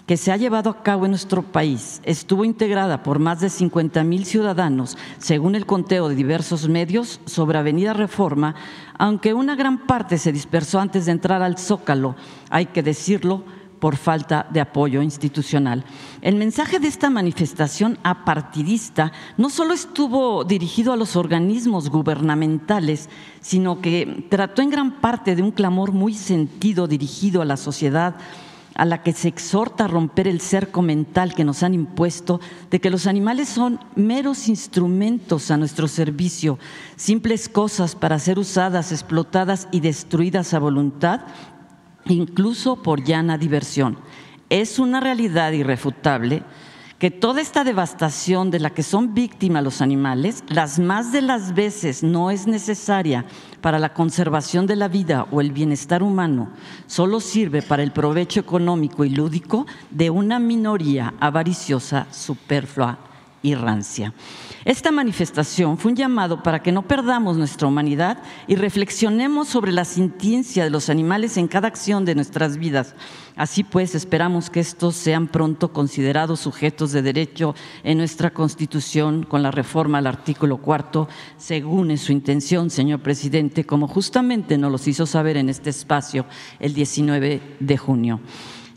que 0.06 0.18
se 0.18 0.34
ha 0.34 0.38
llevado 0.38 0.70
a 0.70 0.84
cabo 0.84 1.06
en 1.06 1.12
nuestro 1.12 1.44
país. 1.44 2.02
Estuvo 2.04 2.44
integrada 2.44 3.04
por 3.04 3.20
más 3.20 3.40
de 3.40 3.50
50 3.50 4.04
mil 4.04 4.26
ciudadanos, 4.26 4.98
según 5.18 5.56
el 5.56 5.66
conteo 5.66 6.10
de 6.10 6.16
diversos 6.16 6.68
medios, 6.68 7.22
sobre 7.26 7.58
Avenida 7.58 7.94
Reforma, 7.94 8.54
aunque 8.98 9.34
una 9.34 9.56
gran 9.56 9.88
parte 9.88 10.18
se 10.18 10.34
dispersó 10.34 10.82
antes 10.82 11.06
de 11.06 11.14
entrar 11.14 11.42
al 11.42 11.58
Zócalo, 11.58 12.16
hay 12.50 12.68
que 12.68 12.84
decirlo, 12.84 13.44
por 13.86 13.98
falta 13.98 14.48
de 14.50 14.60
apoyo 14.60 15.04
institucional. 15.04 15.86
El 16.24 16.38
mensaje 16.38 16.80
de 16.80 16.88
esta 16.88 17.12
manifestación 17.12 18.00
apartidista 18.02 19.12
no 19.38 19.52
solo 19.52 19.76
estuvo 19.76 20.44
dirigido 20.44 20.92
a 20.92 20.98
los 20.98 21.16
organismos 21.16 21.92
gubernamentales, 21.92 23.10
sino 23.42 23.82
que 23.82 24.26
trató 24.32 24.64
en 24.64 24.72
gran 24.72 25.02
parte 25.02 25.36
de 25.36 25.44
un 25.44 25.52
clamor 25.52 25.92
muy 25.92 26.16
sentido 26.16 26.88
dirigido 26.88 27.44
a 27.44 27.46
la 27.46 27.58
sociedad 27.58 28.16
a 28.74 28.86
la 28.86 29.04
que 29.04 29.14
se 29.14 29.28
exhorta 29.28 29.86
a 29.86 29.88
romper 29.88 30.28
el 30.28 30.42
cerco 30.42 30.82
mental 30.82 31.36
que 31.36 31.46
nos 31.46 31.62
han 31.62 31.76
impuesto 31.76 32.42
de 32.72 32.82
que 32.82 32.90
los 32.90 33.06
animales 33.06 33.48
son 33.50 33.80
meros 33.96 34.50
instrumentos 34.50 35.52
a 35.52 35.58
nuestro 35.58 35.88
servicio, 35.88 36.58
simples 36.96 37.48
cosas 37.48 37.96
para 37.96 38.18
ser 38.18 38.40
usadas, 38.40 38.92
explotadas 38.92 39.68
y 39.72 39.80
destruidas 39.80 40.56
a 40.56 40.60
voluntad 40.60 41.22
incluso 42.08 42.78
por 42.78 43.04
llana 43.04 43.38
diversión. 43.38 43.98
Es 44.50 44.80
una 44.80 45.00
realidad 45.00 45.52
irrefutable 45.52 46.44
que 47.00 47.12
toda 47.12 47.42
esta 47.42 47.64
devastación 47.64 48.52
de 48.52 48.60
la 48.60 48.70
que 48.70 48.82
son 48.82 49.14
víctimas 49.14 49.64
los 49.64 49.82
animales, 49.82 50.44
las 50.48 50.80
más 50.80 51.12
de 51.12 51.22
las 51.22 51.54
veces 51.54 52.04
no 52.04 52.32
es 52.32 52.48
necesaria 52.48 53.26
para 53.60 53.80
la 53.80 53.94
conservación 53.94 54.66
de 54.66 54.78
la 54.78 54.88
vida 54.88 55.28
o 55.32 55.42
el 55.42 55.52
bienestar 55.52 56.02
humano, 56.02 56.52
solo 56.88 57.20
sirve 57.20 57.62
para 57.62 57.84
el 57.84 57.92
provecho 57.92 58.40
económico 58.40 59.04
y 59.04 59.10
lúdico 59.10 59.66
de 59.92 60.10
una 60.10 60.40
minoría 60.40 61.14
avariciosa, 61.20 62.08
superflua 62.12 63.15
y 63.46 63.54
rancia. 63.54 64.12
Esta 64.66 64.92
manifestación 64.92 65.78
fue 65.78 65.92
un 65.92 65.96
llamado 65.96 66.42
para 66.42 66.64
que 66.64 66.72
no 66.72 66.88
perdamos 66.88 67.38
nuestra 67.38 67.68
humanidad 67.68 68.18
y 68.48 68.56
reflexionemos 68.56 69.48
sobre 69.48 69.72
la 69.72 69.86
sintiencia 69.86 70.64
de 70.64 70.72
los 70.72 70.90
animales 70.90 71.38
en 71.38 71.48
cada 71.48 71.68
acción 71.68 72.06
de 72.06 72.16
nuestras 72.16 72.58
vidas. 72.58 72.96
Así 73.36 73.64
pues, 73.64 73.94
esperamos 73.94 74.50
que 74.50 74.62
estos 74.62 74.96
sean 74.96 75.28
pronto 75.28 75.72
considerados 75.72 76.40
sujetos 76.40 76.92
de 76.92 77.04
derecho 77.04 77.54
en 77.84 78.00
nuestra 78.00 78.32
Constitución 78.34 79.22
con 79.22 79.44
la 79.44 79.52
reforma 79.52 80.00
al 80.00 80.08
artículo 80.08 80.58
cuarto, 80.58 81.08
según 81.38 81.92
es 81.92 82.02
su 82.02 82.14
intención, 82.14 82.72
señor 82.72 83.02
presidente, 83.02 83.64
como 83.64 83.88
justamente 83.88 84.58
nos 84.58 84.72
los 84.72 84.88
hizo 84.88 85.06
saber 85.06 85.38
en 85.38 85.50
este 85.50 85.70
espacio 85.70 86.26
el 86.60 86.74
19 86.74 87.58
de 87.60 87.78
junio. 87.78 88.22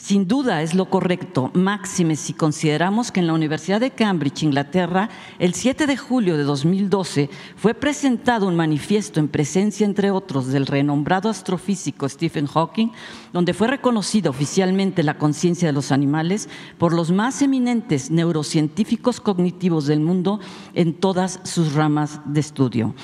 Sin 0.09 0.27
duda 0.27 0.63
es 0.63 0.75
lo 0.75 0.89
correcto, 0.89 1.51
máxime 1.53 2.17
si 2.17 2.33
consideramos 2.33 3.13
que 3.13 3.21
en 3.21 3.27
la 3.27 3.35
Universidad 3.35 3.79
de 3.79 3.91
Cambridge, 3.91 4.43
Inglaterra, 4.43 5.11
el 5.39 5.53
7 5.53 5.87
de 5.87 5.99
julio 5.99 6.39
de 6.39 6.45
2012 6.45 7.29
fue 7.57 7.75
presentado 7.75 8.49
un 8.49 8.57
manifiesto 8.57 9.21
en 9.21 9.29
presencia, 9.29 9.85
entre 9.85 10.11
otros, 10.11 10.47
del 10.47 10.65
renombrado 10.65 11.29
astrofísico 11.29 12.09
Stephen 12.09 12.47
Hawking, 12.47 12.89
donde 13.35 13.53
fue 13.53 13.69
reconocida 13.69 14.31
oficialmente 14.31 15.03
la 15.03 15.19
conciencia 15.19 15.69
de 15.69 15.75
los 15.75 15.93
animales 15.93 16.49
por 16.79 16.95
los 16.95 17.11
más 17.11 17.43
eminentes 17.43 18.11
neurocientíficos 18.11 19.21
cognitivos 19.21 19.87
del 19.87 20.01
mundo 20.01 20.41
en 20.73 20.95
todas 20.95 21.39
sus 21.45 21.75
ramas 21.75 22.23
de 22.25 22.41
estudio. 22.41 22.95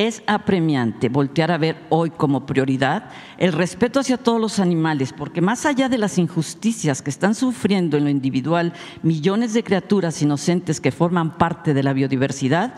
Es 0.00 0.22
apremiante 0.26 1.10
voltear 1.10 1.50
a 1.50 1.58
ver 1.58 1.76
hoy 1.90 2.08
como 2.08 2.46
prioridad 2.46 3.10
el 3.36 3.52
respeto 3.52 4.00
hacia 4.00 4.16
todos 4.16 4.40
los 4.40 4.58
animales, 4.58 5.12
porque 5.12 5.42
más 5.42 5.66
allá 5.66 5.90
de 5.90 5.98
las 5.98 6.16
injusticias 6.16 7.02
que 7.02 7.10
están 7.10 7.34
sufriendo 7.34 7.98
en 7.98 8.04
lo 8.04 8.08
individual 8.08 8.72
millones 9.02 9.52
de 9.52 9.62
criaturas 9.62 10.22
inocentes 10.22 10.80
que 10.80 10.90
forman 10.90 11.36
parte 11.36 11.74
de 11.74 11.82
la 11.82 11.92
biodiversidad, 11.92 12.72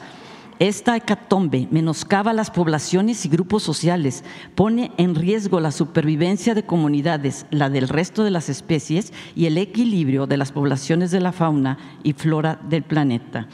esta 0.58 0.96
hecatombe 0.96 1.68
menoscaba 1.70 2.32
las 2.32 2.50
poblaciones 2.50 3.24
y 3.24 3.28
grupos 3.28 3.62
sociales, 3.62 4.24
pone 4.56 4.90
en 4.96 5.14
riesgo 5.14 5.60
la 5.60 5.70
supervivencia 5.70 6.56
de 6.56 6.66
comunidades, 6.66 7.46
la 7.52 7.70
del 7.70 7.88
resto 7.88 8.24
de 8.24 8.32
las 8.32 8.48
especies 8.48 9.12
y 9.36 9.46
el 9.46 9.58
equilibrio 9.58 10.26
de 10.26 10.38
las 10.38 10.50
poblaciones 10.50 11.12
de 11.12 11.20
la 11.20 11.30
fauna 11.30 11.78
y 12.02 12.14
flora 12.14 12.58
del 12.68 12.82
planeta. 12.82 13.46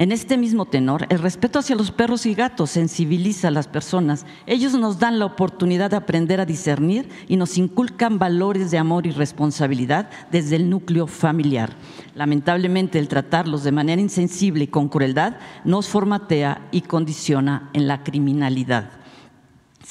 En 0.00 0.12
este 0.12 0.38
mismo 0.38 0.64
tenor, 0.64 1.04
el 1.10 1.18
respeto 1.18 1.58
hacia 1.58 1.76
los 1.76 1.90
perros 1.90 2.24
y 2.24 2.32
gatos 2.32 2.70
sensibiliza 2.70 3.48
a 3.48 3.50
las 3.50 3.68
personas. 3.68 4.24
Ellos 4.46 4.72
nos 4.72 4.98
dan 4.98 5.18
la 5.18 5.26
oportunidad 5.26 5.90
de 5.90 5.98
aprender 5.98 6.40
a 6.40 6.46
discernir 6.46 7.06
y 7.28 7.36
nos 7.36 7.58
inculcan 7.58 8.18
valores 8.18 8.70
de 8.70 8.78
amor 8.78 9.06
y 9.06 9.10
responsabilidad 9.10 10.08
desde 10.32 10.56
el 10.56 10.70
núcleo 10.70 11.06
familiar. 11.06 11.76
Lamentablemente, 12.14 12.98
el 12.98 13.08
tratarlos 13.08 13.62
de 13.62 13.72
manera 13.72 14.00
insensible 14.00 14.64
y 14.64 14.68
con 14.68 14.88
crueldad 14.88 15.36
nos 15.66 15.88
formatea 15.88 16.66
y 16.70 16.80
condiciona 16.80 17.68
en 17.74 17.86
la 17.86 18.02
criminalidad. 18.02 18.99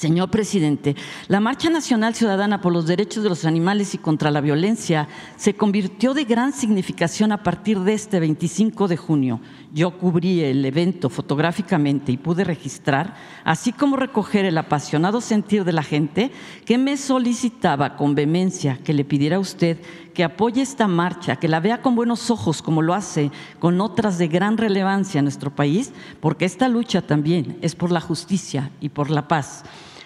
Señor 0.00 0.30
presidente, 0.30 0.96
la 1.28 1.40
Marcha 1.40 1.68
Nacional 1.68 2.14
Ciudadana 2.14 2.62
por 2.62 2.72
los 2.72 2.86
Derechos 2.86 3.22
de 3.22 3.28
los 3.28 3.44
Animales 3.44 3.94
y 3.94 3.98
contra 3.98 4.30
la 4.30 4.40
Violencia 4.40 5.08
se 5.36 5.52
convirtió 5.52 6.14
de 6.14 6.24
gran 6.24 6.54
significación 6.54 7.32
a 7.32 7.42
partir 7.42 7.78
de 7.80 7.92
este 7.92 8.18
25 8.18 8.88
de 8.88 8.96
junio. 8.96 9.40
Yo 9.74 9.98
cubrí 9.98 10.40
el 10.40 10.64
evento 10.64 11.10
fotográficamente 11.10 12.12
y 12.12 12.16
pude 12.16 12.44
registrar, 12.44 13.14
así 13.44 13.72
como 13.72 13.96
recoger 13.96 14.46
el 14.46 14.56
apasionado 14.56 15.20
sentir 15.20 15.64
de 15.64 15.74
la 15.74 15.82
gente 15.82 16.30
que 16.64 16.78
me 16.78 16.96
solicitaba 16.96 17.96
con 17.96 18.14
vehemencia 18.14 18.78
que 18.82 18.94
le 18.94 19.04
pidiera 19.04 19.36
a 19.36 19.40
usted 19.40 19.76
que 20.14 20.24
apoye 20.24 20.62
esta 20.62 20.88
marcha, 20.88 21.36
que 21.36 21.46
la 21.46 21.60
vea 21.60 21.82
con 21.82 21.94
buenos 21.94 22.30
ojos 22.30 22.62
como 22.62 22.80
lo 22.80 22.94
hace 22.94 23.30
con 23.58 23.82
otras 23.82 24.16
de 24.16 24.28
gran 24.28 24.56
relevancia 24.56 25.18
en 25.18 25.26
nuestro 25.26 25.54
país, 25.54 25.92
porque 26.20 26.46
esta 26.46 26.68
lucha 26.68 27.02
también 27.02 27.58
es 27.60 27.74
por 27.74 27.92
la 27.92 28.00
justicia 28.00 28.70
y 28.80 28.88
por 28.88 29.10
la 29.10 29.28
paz. 29.28 29.62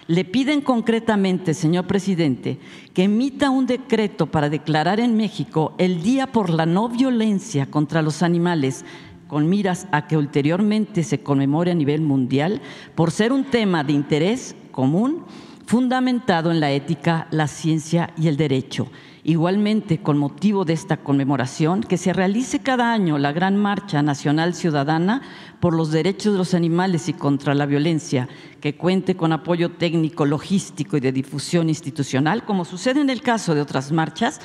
Le 0.06 0.24
piden 0.24 0.60
concretamente, 0.60 1.54
señor 1.54 1.86
presidente, 1.86 2.58
que 2.92 3.04
emita 3.04 3.48
un 3.48 3.66
decreto 3.66 4.26
para 4.26 4.50
declarar 4.50 5.00
en 5.00 5.16
México 5.16 5.74
el 5.78 6.02
Día 6.02 6.26
por 6.26 6.50
la 6.50 6.66
No 6.66 6.90
Violencia 6.90 7.70
contra 7.70 8.02
los 8.02 8.22
Animales, 8.22 8.84
con 9.28 9.48
miras 9.48 9.86
a 9.92 10.06
que 10.06 10.18
ulteriormente 10.18 11.04
se 11.04 11.22
conmemore 11.22 11.70
a 11.70 11.74
nivel 11.74 12.02
mundial, 12.02 12.60
por 12.94 13.10
ser 13.10 13.32
un 13.32 13.44
tema 13.44 13.82
de 13.82 13.94
interés 13.94 14.54
común 14.72 15.24
fundamentado 15.64 16.50
en 16.50 16.60
la 16.60 16.70
ética, 16.70 17.26
la 17.30 17.48
ciencia 17.48 18.12
y 18.18 18.28
el 18.28 18.36
derecho 18.36 18.88
Igualmente, 19.26 20.02
con 20.02 20.18
motivo 20.18 20.66
de 20.66 20.74
esta 20.74 20.98
conmemoración, 20.98 21.80
que 21.80 21.96
se 21.96 22.12
realice 22.12 22.58
cada 22.58 22.92
año 22.92 23.16
la 23.16 23.32
Gran 23.32 23.56
Marcha 23.56 24.02
Nacional 24.02 24.52
Ciudadana 24.52 25.22
por 25.60 25.74
los 25.74 25.90
Derechos 25.90 26.34
de 26.34 26.38
los 26.38 26.52
Animales 26.52 27.08
y 27.08 27.14
contra 27.14 27.54
la 27.54 27.64
Violencia, 27.64 28.28
que 28.60 28.76
cuente 28.76 29.16
con 29.16 29.32
apoyo 29.32 29.70
técnico, 29.70 30.26
logístico 30.26 30.98
y 30.98 31.00
de 31.00 31.10
difusión 31.10 31.70
institucional, 31.70 32.44
como 32.44 32.66
sucede 32.66 33.00
en 33.00 33.08
el 33.08 33.22
caso 33.22 33.54
de 33.54 33.62
otras 33.62 33.92
marchas, 33.92 34.42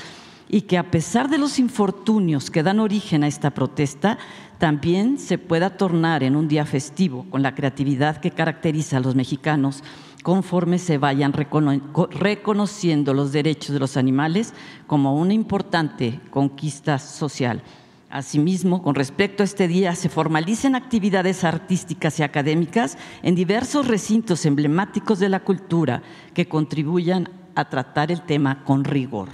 y 0.50 0.62
que 0.62 0.78
a 0.78 0.90
pesar 0.92 1.30
de 1.30 1.38
los 1.38 1.60
infortunios 1.60 2.50
que 2.50 2.64
dan 2.64 2.80
origen 2.80 3.24
a 3.24 3.28
esta 3.28 3.52
protesta, 3.52 4.18
también 4.58 5.20
se 5.20 5.38
pueda 5.38 5.78
tornar 5.78 6.24
en 6.24 6.36
un 6.36 6.48
día 6.48 6.66
festivo 6.66 7.26
con 7.30 7.44
la 7.44 7.56
creatividad 7.56 8.18
que 8.18 8.32
caracteriza 8.32 8.98
a 8.98 9.00
los 9.00 9.16
mexicanos 9.16 9.84
conforme 10.24 10.80
se 10.80 10.98
vayan 10.98 11.34
reconociendo 11.34 13.14
los 13.14 13.32
derechos 13.32 13.74
de 13.74 13.80
los 13.80 13.96
animales 13.96 14.54
como 14.86 15.16
una 15.16 15.34
importante 15.34 16.20
conquista 16.30 17.00
social. 17.00 17.62
Asimismo, 18.10 18.82
con 18.82 18.96
respecto 18.96 19.44
a 19.44 19.46
este 19.46 19.68
día, 19.68 19.96
se 19.96 20.10
formalicen 20.10 20.76
actividades 20.76 21.44
artísticas 21.44 22.20
y 22.20 22.24
académicas 22.24 22.98
en 23.22 23.36
diversos 23.36 23.88
recintos 23.88 24.46
emblemáticos 24.46 25.20
de 25.20 25.30
la 25.30 25.42
cultura 25.42 26.02
que 26.34 26.48
contribuyan 26.48 27.30
a 27.56 27.70
tratar 27.70 28.12
el 28.12 28.22
tema 28.24 28.64
con 28.64 28.84
rigor. 28.84 29.30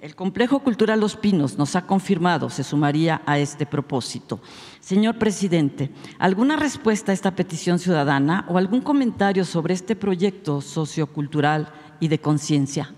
El 0.00 0.14
Complejo 0.14 0.60
Cultural 0.60 1.00
Los 1.00 1.16
Pinos 1.16 1.58
nos 1.58 1.74
ha 1.74 1.84
confirmado, 1.84 2.50
se 2.50 2.62
sumaría 2.62 3.20
a 3.26 3.40
este 3.40 3.66
propósito. 3.66 4.40
Señor 4.78 5.18
presidente, 5.18 5.90
¿alguna 6.20 6.54
respuesta 6.54 7.10
a 7.10 7.14
esta 7.14 7.34
petición 7.34 7.80
ciudadana 7.80 8.44
o 8.48 8.58
algún 8.58 8.80
comentario 8.80 9.44
sobre 9.44 9.74
este 9.74 9.96
proyecto 9.96 10.60
sociocultural 10.60 11.72
y 11.98 12.06
de 12.06 12.20
conciencia? 12.20 12.94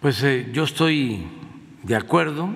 Pues 0.00 0.22
eh, 0.22 0.48
yo 0.50 0.64
estoy 0.64 1.26
de 1.82 1.96
acuerdo 1.96 2.48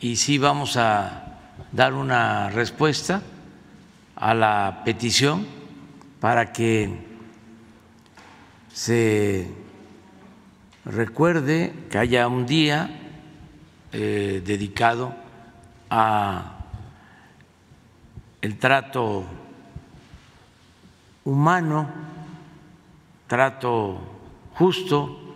y 0.00 0.14
sí 0.16 0.38
vamos 0.38 0.76
a 0.76 1.40
dar 1.72 1.94
una 1.94 2.48
respuesta 2.50 3.22
a 4.14 4.34
la 4.34 4.82
petición 4.84 5.44
para 6.20 6.52
que 6.52 6.96
se 8.72 9.57
recuerde 10.88 11.74
que 11.90 11.98
haya 11.98 12.26
un 12.28 12.46
día 12.46 12.90
eh, 13.92 14.42
dedicado 14.44 15.14
a 15.90 16.64
el 18.40 18.58
trato 18.58 19.24
humano, 21.24 21.90
trato 23.26 24.00
justo 24.54 25.34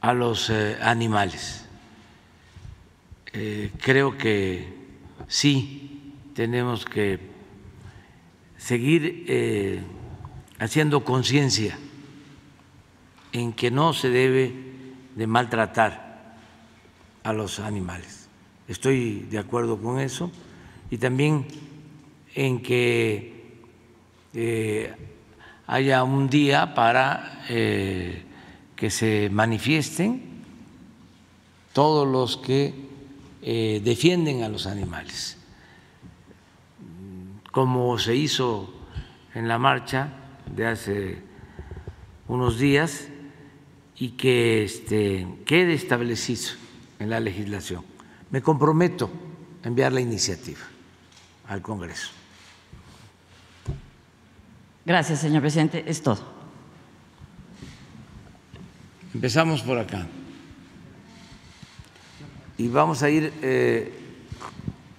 a 0.00 0.12
los 0.12 0.50
eh, 0.50 0.76
animales. 0.82 1.66
Eh, 3.32 3.70
creo 3.80 4.18
que 4.18 4.68
sí 5.28 6.14
tenemos 6.34 6.84
que 6.84 7.20
seguir 8.58 9.86
haciendo 10.58 11.04
conciencia 11.04 11.78
en 13.34 13.52
que 13.52 13.70
no 13.70 13.92
se 13.92 14.10
debe 14.10 14.54
de 15.16 15.26
maltratar 15.26 16.38
a 17.24 17.32
los 17.32 17.58
animales. 17.58 18.28
Estoy 18.68 19.26
de 19.28 19.38
acuerdo 19.38 19.76
con 19.76 19.98
eso 19.98 20.30
y 20.88 20.98
también 20.98 21.46
en 22.34 22.62
que 22.62 23.58
eh, 24.34 24.94
haya 25.66 26.04
un 26.04 26.30
día 26.30 26.74
para 26.74 27.44
eh, 27.48 28.22
que 28.76 28.88
se 28.88 29.28
manifiesten 29.30 30.22
todos 31.72 32.06
los 32.06 32.36
que 32.36 32.72
eh, 33.42 33.80
defienden 33.84 34.44
a 34.44 34.48
los 34.48 34.66
animales, 34.66 35.38
como 37.50 37.98
se 37.98 38.14
hizo 38.14 38.72
en 39.34 39.48
la 39.48 39.58
marcha 39.58 40.12
de 40.54 40.66
hace 40.66 41.18
unos 42.28 42.58
días 42.58 43.08
y 44.04 44.10
que 44.10 44.64
este, 44.64 45.26
quede 45.46 45.72
establecido 45.72 46.52
en 46.98 47.08
la 47.08 47.20
legislación. 47.20 47.82
Me 48.30 48.42
comprometo 48.42 49.10
a 49.62 49.68
enviar 49.68 49.94
la 49.94 50.02
iniciativa 50.02 50.60
al 51.48 51.62
Congreso. 51.62 52.10
Gracias, 54.84 55.22
señor 55.22 55.40
presidente. 55.40 55.84
Es 55.86 56.02
todo. 56.02 56.20
Empezamos 59.14 59.62
por 59.62 59.78
acá. 59.78 60.06
Y 62.58 62.68
vamos 62.68 63.02
a 63.02 63.08
ir 63.08 63.32
eh, 63.40 63.90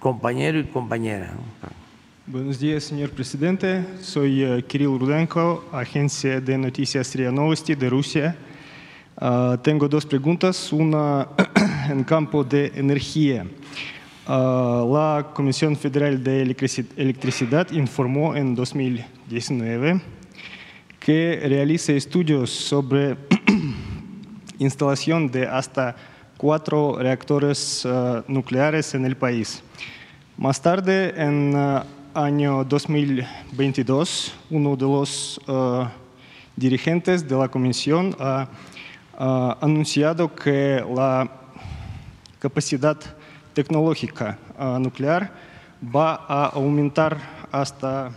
compañero 0.00 0.58
y 0.58 0.64
compañera. 0.64 1.32
Buenos 2.26 2.58
días, 2.58 2.82
señor 2.82 3.10
presidente. 3.10 3.84
Soy 4.02 4.42
eh, 4.42 4.64
Kirill 4.66 4.98
Rudenko, 4.98 5.64
agencia 5.70 6.40
de 6.40 6.58
noticias 6.58 7.14
RIA 7.14 7.30
Novosti 7.30 7.76
de 7.76 7.88
Rusia. 7.88 8.36
Uh, 9.18 9.56
tengo 9.62 9.88
dos 9.88 10.04
preguntas, 10.04 10.70
una 10.74 11.26
en 11.88 12.04
campo 12.04 12.44
de 12.44 12.70
energía. 12.74 13.46
Uh, 14.28 14.92
la 14.92 15.30
Comisión 15.32 15.74
Federal 15.74 16.22
de 16.22 16.42
Electricidad 16.42 17.70
informó 17.70 18.36
en 18.36 18.54
2019 18.54 20.02
que 21.00 21.40
realiza 21.48 21.94
estudios 21.94 22.50
sobre 22.50 23.16
instalación 24.58 25.30
de 25.30 25.46
hasta 25.46 25.96
cuatro 26.36 26.98
reactores 26.98 27.86
uh, 27.86 28.22
nucleares 28.28 28.94
en 28.94 29.06
el 29.06 29.16
país. 29.16 29.62
Más 30.36 30.60
tarde, 30.60 31.14
en 31.16 31.54
año 32.12 32.64
2022, 32.64 34.34
uno 34.50 34.76
de 34.76 34.84
los 34.84 35.40
dirigentes 36.54 37.26
de 37.26 37.34
la 37.34 37.48
comisión 37.48 38.14
ha 38.18 38.46
anunciado 39.16 40.34
que 40.34 40.84
la 40.94 41.28
capacidad 42.38 42.96
tecnológica 43.54 44.38
nuclear 44.78 45.32
va 45.82 46.14
a 46.28 46.46
aumentar 46.46 47.18
hasta 47.50 48.10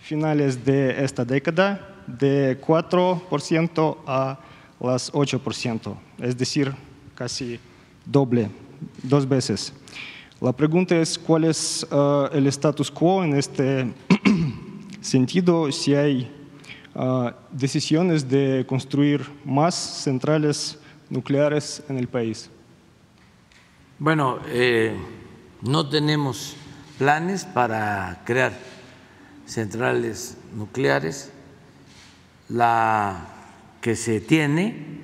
finales 0.00 0.64
de 0.64 1.02
esta 1.04 1.24
década 1.24 1.88
de 2.06 2.60
4% 2.60 3.96
a 4.06 4.38
las 4.80 5.12
8%, 5.12 5.94
es 6.18 6.36
decir, 6.36 6.74
casi 7.14 7.58
doble, 8.04 8.50
dos 9.02 9.28
veces. 9.28 9.72
La 10.40 10.52
pregunta 10.52 10.96
es 10.96 11.16
cuál 11.18 11.44
es 11.44 11.86
el 12.32 12.46
status 12.48 12.90
quo 12.90 13.22
en 13.22 13.34
este 13.34 13.92
sentido, 15.00 15.70
si 15.70 15.94
hay 15.94 16.41
decisiones 17.50 18.28
de 18.28 18.64
construir 18.66 19.26
más 19.44 19.74
centrales 19.74 20.78
nucleares 21.08 21.82
en 21.88 21.98
el 21.98 22.08
país? 22.08 22.50
Bueno, 23.98 24.40
eh, 24.48 24.94
no 25.62 25.88
tenemos 25.88 26.56
planes 26.98 27.44
para 27.44 28.22
crear 28.24 28.52
centrales 29.46 30.36
nucleares. 30.54 31.32
La 32.48 33.28
que 33.80 33.96
se 33.96 34.20
tiene 34.20 35.00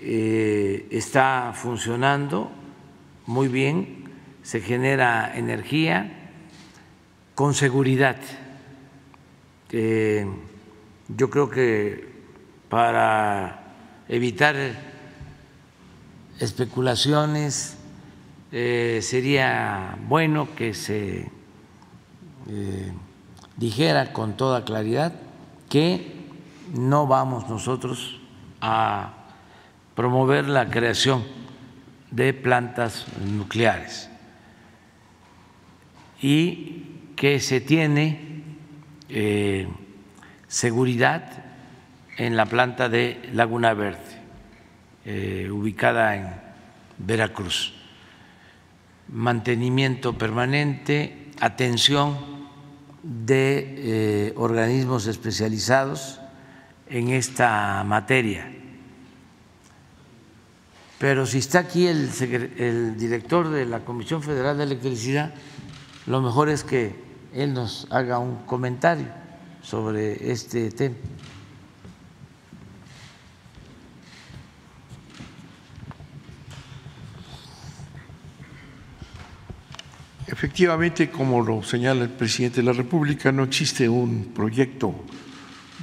eh, 0.00 0.86
está 0.90 1.52
funcionando 1.54 2.50
muy 3.26 3.48
bien, 3.48 4.10
se 4.42 4.60
genera 4.60 5.36
energía 5.36 6.32
con 7.34 7.54
seguridad 7.54 8.16
yo 11.16 11.30
creo 11.30 11.50
que 11.50 12.08
para 12.68 13.74
evitar 14.08 14.56
especulaciones 16.38 17.76
eh, 18.52 19.00
sería 19.02 19.96
bueno 20.08 20.54
que 20.54 20.74
se 20.74 21.30
eh, 22.48 22.92
dijera 23.56 24.12
con 24.12 24.36
toda 24.36 24.64
claridad 24.64 25.12
que 25.68 26.26
no 26.74 27.06
vamos 27.06 27.48
nosotros 27.48 28.20
a 28.60 29.14
promover 29.94 30.48
la 30.48 30.70
creación 30.70 31.24
de 32.10 32.32
plantas 32.32 33.06
nucleares. 33.24 34.08
Y 36.22 37.12
que 37.16 37.40
se 37.40 37.60
tiene 37.60 38.42
eh, 39.08 39.68
seguridad 40.50 41.44
en 42.16 42.36
la 42.36 42.44
planta 42.44 42.88
de 42.88 43.30
Laguna 43.32 43.72
Verde, 43.72 44.20
eh, 45.04 45.48
ubicada 45.50 46.16
en 46.16 46.34
Veracruz. 46.98 47.72
Mantenimiento 49.08 50.18
permanente, 50.18 51.30
atención 51.40 52.18
de 53.02 53.74
eh, 53.78 54.32
organismos 54.36 55.06
especializados 55.06 56.20
en 56.88 57.10
esta 57.10 57.84
materia. 57.84 58.52
Pero 60.98 61.26
si 61.26 61.38
está 61.38 61.60
aquí 61.60 61.86
el, 61.86 62.10
el 62.58 62.98
director 62.98 63.48
de 63.48 63.66
la 63.66 63.84
Comisión 63.84 64.20
Federal 64.20 64.58
de 64.58 64.64
Electricidad, 64.64 65.32
lo 66.06 66.20
mejor 66.20 66.48
es 66.48 66.64
que 66.64 66.94
él 67.32 67.54
nos 67.54 67.86
haga 67.90 68.18
un 68.18 68.44
comentario 68.44 69.19
sobre 69.62 70.30
este 70.30 70.70
tema. 70.70 70.96
Efectivamente, 80.26 81.10
como 81.10 81.42
lo 81.42 81.62
señala 81.62 82.04
el 82.04 82.10
presidente 82.10 82.60
de 82.60 82.62
la 82.62 82.72
República, 82.72 83.30
no 83.30 83.42
existe 83.42 83.88
un 83.88 84.32
proyecto 84.32 84.94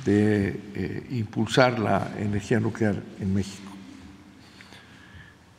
de 0.05 0.59
eh, 0.73 1.07
impulsar 1.11 1.77
la 1.77 2.13
energía 2.17 2.59
nuclear 2.59 2.95
en 3.19 3.33
México. 3.33 3.71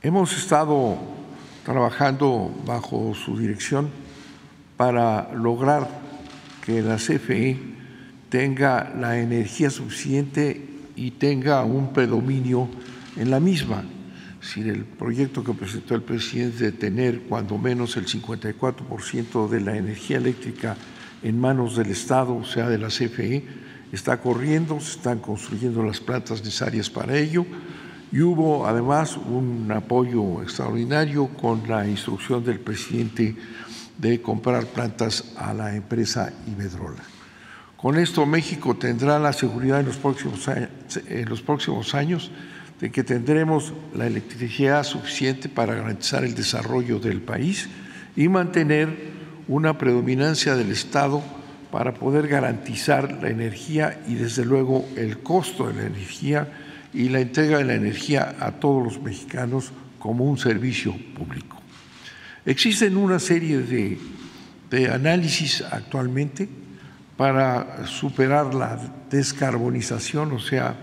Hemos 0.03 0.37
estado 0.37 0.97
trabajando 1.65 2.51
bajo 2.65 3.15
su 3.15 3.39
dirección 3.39 3.91
para 4.77 5.35
lograr 5.35 5.87
que 6.65 6.81
la 6.81 6.97
CFE 6.97 7.68
tenga 8.29 8.95
la 8.99 9.19
energía 9.19 9.71
suficiente 9.71 10.69
y 10.97 11.13
tenga 11.13 11.65
un 11.65 11.93
predominio 11.93 12.69
en 13.17 13.31
la 13.31 13.41
misma 13.41 13.85
si 14.41 14.61
el 14.61 14.85
proyecto 14.85 15.43
que 15.43 15.53
presentó 15.53 15.95
el 15.95 16.03
presidente 16.03 16.65
de 16.65 16.73
tener 16.73 17.23
cuando 17.23 17.59
menos 17.59 17.97
el 17.97 18.07
54% 18.07 19.49
de 19.49 19.61
la 19.61 19.77
energía 19.77 20.17
eléctrica 20.17 20.77
en 21.23 21.41
manos 21.41 21.77
del 21.77 21.91
Estado, 21.91 22.37
o 22.37 22.45
sea, 22.45 22.69
de 22.69 22.79
la 22.79 22.89
CFE, 22.89 23.45
está 23.93 24.21
corriendo, 24.21 24.79
se 24.81 24.93
están 24.93 25.19
construyendo 25.19 25.83
las 25.83 26.01
plantas 26.01 26.45
necesarias 26.45 26.89
para 26.89 27.17
ello 27.17 27.45
y 28.13 28.21
hubo 28.21 28.67
además 28.67 29.17
un 29.17 29.71
apoyo 29.73 30.43
extraordinario 30.43 31.29
con 31.29 31.69
la 31.69 31.87
instrucción 31.87 32.45
del 32.45 32.61
presidente 32.61 33.35
de 33.99 34.23
comprar 34.23 34.67
plantas 34.67 35.33
a 35.37 35.53
la 35.53 35.75
empresa 35.75 36.33
Iberdrola. 36.47 37.18
Con 37.79 37.97
esto 37.97 38.27
México 38.27 38.75
tendrá 38.77 39.21
la 39.21 39.33
seguridad 39.33 39.79
en 39.79 39.87
los 41.29 41.43
próximos 41.43 41.95
años 41.95 42.33
de 42.81 42.91
que 42.91 43.05
tendremos 43.05 43.73
la 43.95 44.09
electricidad 44.09 44.83
suficiente 44.83 45.49
para 45.49 45.77
garantizar 45.77 46.25
el 46.25 46.35
desarrollo 46.35 46.99
del 46.99 47.21
país 47.21 47.69
y 48.17 48.27
mantener 48.27 49.13
una 49.47 49.79
predominancia 49.79 50.57
del 50.57 50.73
Estado 50.73 51.23
para 51.71 51.95
poder 51.95 52.27
garantizar 52.27 53.23
la 53.23 53.31
energía 53.31 54.03
y 54.09 54.17
desde 54.17 54.45
luego 54.45 54.85
el 54.97 55.21
costo 55.21 55.69
de 55.69 55.75
la 55.75 55.87
energía 55.87 56.49
y 56.93 57.11
la 57.11 57.21
entrega 57.21 57.59
de 57.59 57.65
la 57.65 57.75
energía 57.75 58.35
a 58.41 58.59
todos 58.59 58.83
los 58.83 59.01
mexicanos 59.01 59.71
como 60.01 60.25
un 60.25 60.37
servicio 60.37 60.97
público. 61.15 61.63
Existen 62.45 62.97
una 62.97 63.21
serie 63.21 63.59
de 64.69 64.91
análisis 64.91 65.63
actualmente 65.63 66.58
para 67.19 67.85
superar 67.85 68.55
la 68.55 68.79
descarbonización, 69.11 70.31
o 70.31 70.39
sea, 70.39 70.77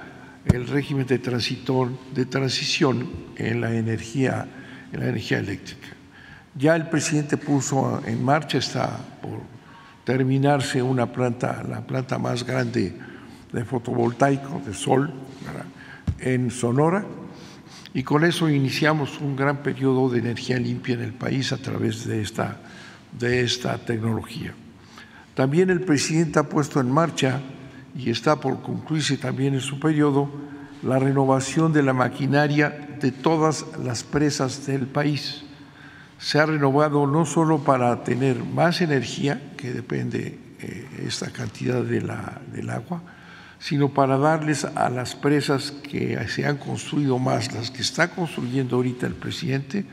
el 0.45 0.67
régimen 0.67 1.07
de, 1.07 1.17
de 1.17 2.25
transición 2.25 3.09
en 3.37 3.61
la, 3.61 3.73
energía, 3.73 4.45
en 4.91 4.99
la 4.99 5.07
energía 5.07 5.39
eléctrica. 5.39 5.87
Ya 6.53 6.75
el 6.75 6.89
presidente 6.89 7.37
puso 7.37 8.01
en 8.05 8.21
marcha, 8.21 8.57
está 8.57 8.99
por 9.21 9.39
terminarse 10.03 10.81
una 10.81 11.09
planta, 11.09 11.63
la 11.63 11.79
planta 11.79 12.17
más 12.17 12.45
grande 12.45 12.93
de 13.53 13.63
fotovoltaico, 13.63 14.61
de 14.65 14.73
sol, 14.73 15.13
en 16.19 16.51
Sonora, 16.51 17.05
y 17.93 18.03
con 18.03 18.25
eso 18.25 18.49
iniciamos 18.49 19.21
un 19.21 19.37
gran 19.37 19.63
periodo 19.63 20.09
de 20.09 20.19
energía 20.19 20.59
limpia 20.59 20.95
en 20.95 21.01
el 21.01 21.13
país 21.13 21.53
a 21.53 21.57
través 21.57 22.05
de 22.05 22.21
esta, 22.21 22.57
de 23.17 23.39
esta 23.39 23.77
tecnología. 23.77 24.53
También 25.35 25.69
el 25.69 25.81
presidente 25.81 26.39
ha 26.39 26.43
puesto 26.43 26.79
en 26.79 26.89
marcha 26.89 27.41
y 27.93 28.09
está 28.09 28.39
por 28.39 28.61
concluirse 28.61 29.17
también 29.17 29.53
en 29.53 29.61
su 29.61 29.79
periodo 29.79 30.29
la 30.81 30.97
renovación 30.97 31.73
de 31.73 31.83
la 31.83 31.93
maquinaria 31.93 32.69
de 33.01 33.11
todas 33.11 33.65
las 33.83 34.03
presas 34.03 34.65
del 34.65 34.87
país. 34.87 35.43
Se 36.19 36.39
ha 36.39 36.45
renovado 36.45 37.05
no 37.05 37.25
solo 37.25 37.63
para 37.63 38.03
tener 38.03 38.43
más 38.43 38.79
energía, 38.79 39.51
que 39.57 39.73
depende 39.73 40.39
eh, 40.61 40.87
esta 41.05 41.29
cantidad 41.31 41.83
de 41.83 41.99
del 41.99 42.69
agua, 42.69 43.01
sino 43.59 43.93
para 43.93 44.17
darles 44.17 44.63
a 44.63 44.89
las 44.89 45.15
presas 45.15 45.71
que 45.71 46.17
se 46.29 46.45
han 46.45 46.57
construido 46.57 47.19
más, 47.19 47.51
las 47.53 47.71
que 47.71 47.81
está 47.81 48.09
construyendo 48.09 48.77
ahorita 48.77 49.05
el 49.05 49.15
presidente, 49.15 49.85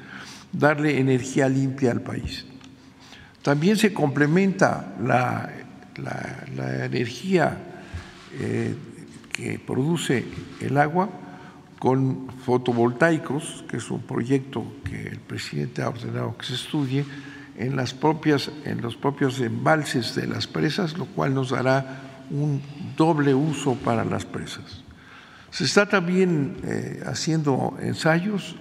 darle 0.53 1.01
energía 1.01 1.49
limpia 1.49 1.91
al 1.91 2.03
país. 2.03 2.45
También 3.43 3.77
se 3.77 3.93
complementa 3.93 4.95
la, 5.03 5.51
energía 6.85 7.59
eh, 8.39 8.75
que 9.33 9.59
produce 9.59 10.25
el 10.61 10.79
agua 10.79 11.11
con 11.79 12.29
fotovoltaicos, 12.45 13.65
que 13.69 13.79
es 13.79 13.91
un 13.91 14.03
proyecto 14.03 14.65
que 14.85 15.09
el 15.09 15.19
presidente 15.19 15.83
ha 15.83 15.89
ordenado 15.89 16.37
que 16.39 16.47
se 16.47 16.55
estudie 16.55 17.05
en, 17.59 17.75
las 17.75 17.93
propias, 17.93 18.53
en 18.65 18.81
los 18.81 18.97
propios 18.97 19.41
embalses 19.41 20.15
de 20.15 20.29
las 20.29 20.47
presas, 20.47 20.97
lo 20.97 21.07
cual 21.07 21.35
nos 21.35 21.51
dará 21.51 22.25
un 22.31 22.63
doble 22.97 23.35
uso 23.35 23.75
para 23.75 24.05
las 24.05 24.25
presas. 24.25 24.85
Se 25.51 25.65
está 25.65 25.87
también 25.87 26.57
eh, 26.63 27.03
haciendo 27.05 27.77
ensayos, 27.83 28.55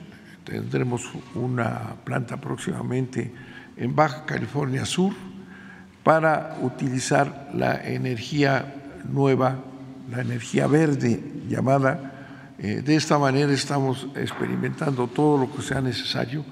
tendremos 0.44 1.04
una 1.36 1.96
planta 2.04 2.42
próximamente 2.42 3.32
en 3.78 3.96
Baja 3.96 4.26
California 4.26 4.86
Sur 4.86 5.14
para 6.04 6.58
utilizar 6.62 7.50
la 7.54 7.82
energía 7.82 8.74
nueva, 9.10 9.60
la 10.10 10.22
energía 10.22 10.68
verde 10.68 11.22
llamada. 11.48 12.54
Eh, 12.58 12.82
de 12.84 12.96
esta 12.96 13.18
manera 13.18 13.52
estamos 13.52 14.08
experimentando 14.16 15.08
todo 15.08 15.38
lo 15.38 15.56
que 15.56 15.62
sea 15.62 15.82
necesario, 15.82 16.44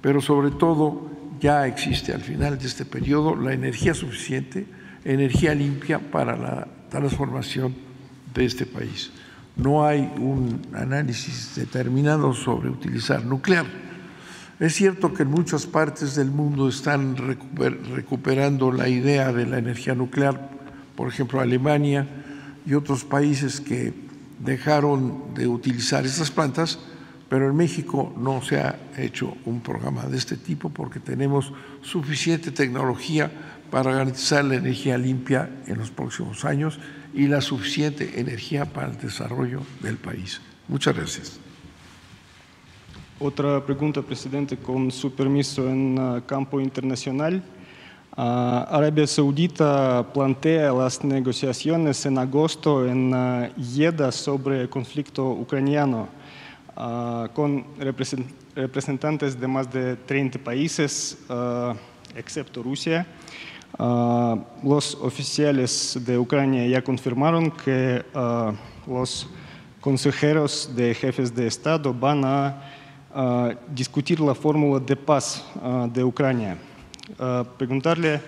pero 0.00 0.20
sobre 0.20 0.50
todo 0.50 1.10
ya 1.40 1.66
existe 1.66 2.12
al 2.12 2.20
final 2.20 2.58
de 2.58 2.66
este 2.66 2.84
periodo 2.84 3.36
la 3.36 3.52
energía 3.52 3.94
suficiente, 3.94 4.66
energía 5.04 5.54
limpia 5.54 5.98
para 5.98 6.36
la 6.36 6.68
transformación 6.90 7.74
de 8.34 8.44
este 8.44 8.66
país. 8.66 9.10
No 9.56 9.84
hay 9.84 10.00
un 10.18 10.62
análisis 10.72 11.54
determinado 11.56 12.32
sobre 12.32 12.70
utilizar 12.70 13.24
nuclear. 13.24 13.66
Es 14.60 14.74
cierto 14.74 15.14
que 15.14 15.22
en 15.22 15.30
muchas 15.30 15.66
partes 15.66 16.16
del 16.16 16.30
mundo 16.30 16.68
están 16.68 17.16
recuperando 17.16 18.72
la 18.72 18.88
idea 18.88 19.32
de 19.32 19.46
la 19.46 19.58
energía 19.58 19.94
nuclear 19.94 20.58
por 20.98 21.06
ejemplo 21.06 21.40
Alemania 21.40 22.08
y 22.66 22.74
otros 22.74 23.04
países 23.04 23.60
que 23.60 23.94
dejaron 24.40 25.32
de 25.32 25.46
utilizar 25.46 26.04
estas 26.04 26.32
plantas, 26.32 26.80
pero 27.28 27.48
en 27.48 27.54
México 27.54 28.12
no 28.18 28.42
se 28.42 28.58
ha 28.58 28.76
hecho 28.96 29.36
un 29.44 29.60
programa 29.60 30.06
de 30.06 30.18
este 30.18 30.36
tipo 30.36 30.70
porque 30.70 30.98
tenemos 30.98 31.52
suficiente 31.82 32.50
tecnología 32.50 33.30
para 33.70 33.92
garantizar 33.92 34.44
la 34.44 34.56
energía 34.56 34.98
limpia 34.98 35.48
en 35.68 35.78
los 35.78 35.92
próximos 35.92 36.44
años 36.44 36.80
y 37.14 37.28
la 37.28 37.42
suficiente 37.42 38.18
energía 38.18 38.64
para 38.64 38.88
el 38.88 38.98
desarrollo 38.98 39.62
del 39.82 39.98
país. 39.98 40.40
Muchas 40.66 40.96
gracias. 40.96 41.47
Otra 43.20 43.60
pregunta, 43.66 44.00
presidente, 44.00 44.56
con 44.56 44.92
su 44.92 45.12
permiso 45.12 45.68
en 45.68 45.98
ah, 45.98 46.22
campo 46.24 46.60
internacional. 46.60 47.42
Arabia 48.16 49.08
Saudita 49.08 50.06
plantea 50.14 50.72
las 50.72 51.02
negociaciones 51.02 52.06
en 52.06 52.16
agosto 52.16 52.86
en 52.86 53.12
Jeddah 53.56 54.12
sobre 54.12 54.60
el 54.62 54.68
conflicto 54.68 55.30
ucraniano 55.32 56.08
con 57.32 57.64
representantes 58.54 59.40
de 59.40 59.48
más 59.48 59.72
de 59.72 59.96
30 59.96 60.38
países, 60.38 61.18
excepto 62.14 62.62
Rusia. 62.62 63.04
Los 64.62 64.94
oficiales 64.94 65.98
de 66.04 66.18
Ucrania 66.18 66.66
ya 66.68 66.82
confirmaron 66.82 67.50
que 67.50 68.04
los 68.86 69.28
consejeros 69.80 70.70
de 70.74 70.94
jefes 70.94 71.34
de 71.34 71.46
Estado 71.46 71.94
van 71.94 72.24
a 72.24 72.77
discutir 73.74 74.20
la 74.20 74.34
fórmula 74.34 74.80
de 74.80 74.96
paz 74.96 75.44
de 75.92 76.04
Ucrania. 76.04 76.56
Preguntarle, 77.56 78.20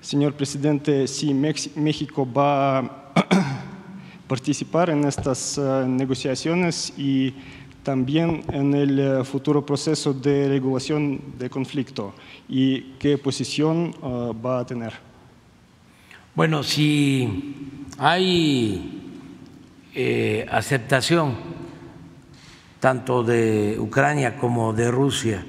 señor 0.00 0.34
presidente, 0.34 1.06
si 1.06 1.34
México 1.34 2.26
va 2.30 2.78
a 2.78 3.12
participar 4.28 4.90
en 4.90 5.04
estas 5.04 5.58
negociaciones 5.86 6.92
y 6.96 7.34
también 7.82 8.42
en 8.52 8.74
el 8.74 9.24
futuro 9.24 9.64
proceso 9.64 10.12
de 10.12 10.48
regulación 10.48 11.20
de 11.38 11.48
conflicto 11.48 12.14
y 12.48 12.92
qué 12.98 13.16
posición 13.18 13.94
va 14.44 14.60
a 14.60 14.66
tener. 14.66 14.92
Bueno, 16.34 16.62
si 16.62 17.76
hay 17.98 19.02
eh, 19.92 20.46
aceptación 20.48 21.34
tanto 22.80 23.22
de 23.22 23.76
Ucrania 23.78 24.36
como 24.36 24.72
de 24.72 24.90
Rusia 24.90 25.44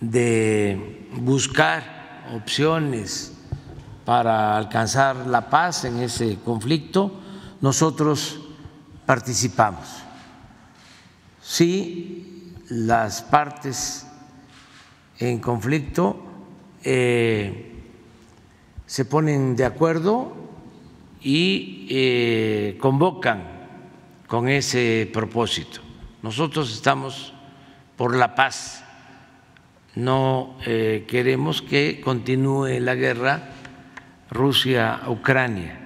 de 0.00 1.06
buscar 1.16 2.26
opciones 2.34 3.32
para 4.04 4.56
alcanzar 4.56 5.26
la 5.26 5.48
paz 5.48 5.84
en 5.84 5.98
ese 6.00 6.38
conflicto, 6.44 7.12
nosotros 7.60 8.40
participamos. 9.06 9.86
Si 11.42 12.54
las 12.68 13.22
partes 13.22 14.06
en 15.18 15.38
conflicto 15.38 16.16
eh, 16.82 17.82
se 18.86 19.04
ponen 19.04 19.54
de 19.54 19.64
acuerdo 19.64 20.34
y 21.20 21.86
eh, 21.90 22.78
convocan 22.80 23.42
con 24.26 24.48
ese 24.48 25.10
propósito. 25.12 25.89
Nosotros 26.22 26.70
estamos 26.72 27.32
por 27.96 28.14
la 28.14 28.34
paz, 28.34 28.84
no 29.94 30.56
eh, 30.66 31.06
queremos 31.08 31.62
que 31.62 32.00
continúe 32.02 32.78
la 32.80 32.94
guerra 32.94 33.50
Rusia-Ucrania. 34.30 35.80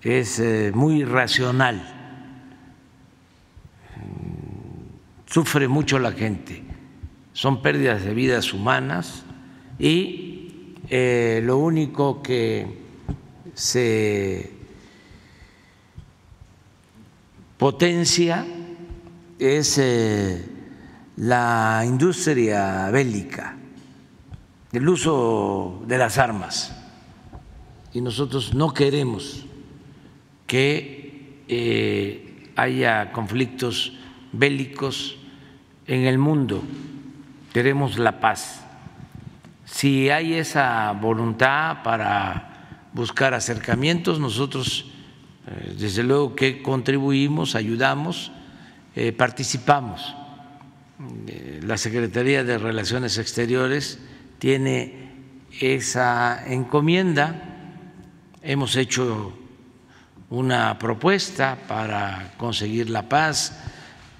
Es 0.00 0.38
eh, 0.38 0.72
muy 0.74 1.04
racional, 1.04 1.82
sufre 5.26 5.68
mucho 5.68 5.98
la 5.98 6.12
gente, 6.12 6.62
son 7.34 7.60
pérdidas 7.60 8.04
de 8.04 8.14
vidas 8.14 8.54
humanas 8.54 9.24
y 9.78 10.80
lo 11.42 11.58
único 11.58 12.22
que 12.22 12.78
se 13.54 14.50
potencia 17.58 18.46
es 19.44 19.78
eh, 19.78 20.44
la 21.16 21.82
industria 21.86 22.90
bélica, 22.90 23.56
el 24.72 24.88
uso 24.88 25.82
de 25.86 25.98
las 25.98 26.18
armas. 26.18 26.74
Y 27.92 28.00
nosotros 28.00 28.54
no 28.54 28.74
queremos 28.74 29.46
que 30.46 31.42
eh, 31.48 32.50
haya 32.56 33.12
conflictos 33.12 33.92
bélicos 34.32 35.16
en 35.86 36.06
el 36.06 36.18
mundo, 36.18 36.62
queremos 37.52 37.98
la 37.98 38.20
paz. 38.20 38.64
Si 39.64 40.10
hay 40.10 40.34
esa 40.34 40.92
voluntad 40.92 41.82
para 41.82 42.54
buscar 42.94 43.34
acercamientos. 43.34 44.18
Nosotros, 44.18 44.86
eh, 45.46 45.74
desde 45.78 46.02
luego 46.02 46.34
que 46.34 46.62
contribuimos, 46.62 47.54
ayudamos, 47.54 48.32
eh, 48.96 49.12
participamos. 49.12 50.14
Eh, 51.26 51.60
la 51.64 51.76
Secretaría 51.76 52.44
de 52.44 52.58
Relaciones 52.58 53.18
Exteriores 53.18 53.98
tiene 54.38 55.10
esa 55.60 56.44
encomienda. 56.46 57.42
Hemos 58.42 58.76
hecho 58.76 59.32
una 60.30 60.78
propuesta 60.78 61.58
para 61.66 62.34
conseguir 62.36 62.90
la 62.90 63.08
paz. 63.08 63.60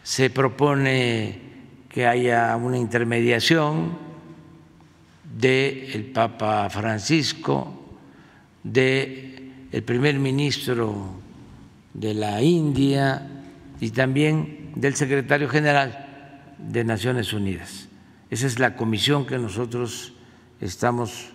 Se 0.03 0.31
propone 0.31 1.39
que 1.89 2.07
haya 2.07 2.57
una 2.57 2.79
intermediación 2.79 3.97
del 5.39 6.11
Papa 6.13 6.69
Francisco 6.71 7.81
del 8.63 9.35
el 9.73 9.83
primer 9.83 10.21
ministro 10.21 11.15
de 11.93 12.15
la 12.15 12.41
India 12.41 13.29
y 13.81 13.91
también 13.91 14.64
del 14.75 14.95
secretario 14.95 15.49
general 15.49 16.55
de 16.59 16.85
Naciones 16.85 17.33
Unidas. 17.33 17.89
Esa 18.31 18.47
es 18.47 18.59
la 18.59 18.77
comisión 18.77 19.27
que 19.27 19.39
nosotros 19.39 20.15
estamos 20.61 21.33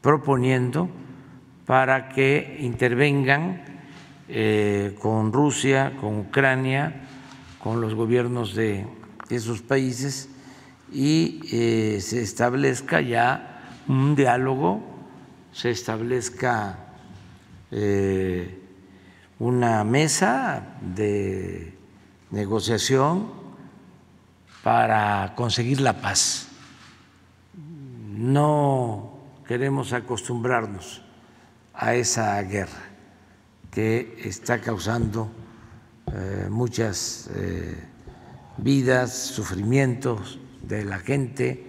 proponiendo 0.00 0.90
para 1.66 2.08
que 2.08 2.58
intervengan 2.60 3.62
eh, 4.28 4.96
con 5.00 5.32
Rusia, 5.32 5.96
con 6.00 6.18
Ucrania, 6.18 7.02
con 7.58 7.80
los 7.80 7.94
gobiernos 7.94 8.54
de 8.54 8.86
esos 9.30 9.62
países 9.62 10.28
y 10.92 11.40
eh, 11.52 12.00
se 12.00 12.22
establezca 12.22 13.00
ya 13.00 13.48
un 13.88 14.14
diálogo 14.14 14.92
se 15.52 15.70
establezca 15.70 16.78
eh, 17.70 18.58
una 19.38 19.84
mesa 19.84 20.78
de 20.80 21.71
negociación 22.32 23.30
para 24.64 25.34
conseguir 25.36 25.80
la 25.80 26.00
paz. 26.00 26.48
No 28.16 29.18
queremos 29.46 29.92
acostumbrarnos 29.92 31.02
a 31.74 31.94
esa 31.94 32.40
guerra 32.42 32.90
que 33.70 34.18
está 34.24 34.60
causando 34.60 35.30
eh, 36.12 36.48
muchas 36.50 37.30
eh, 37.34 37.76
vidas, 38.58 39.12
sufrimientos 39.12 40.38
de 40.62 40.84
la 40.84 40.98
gente 40.98 41.66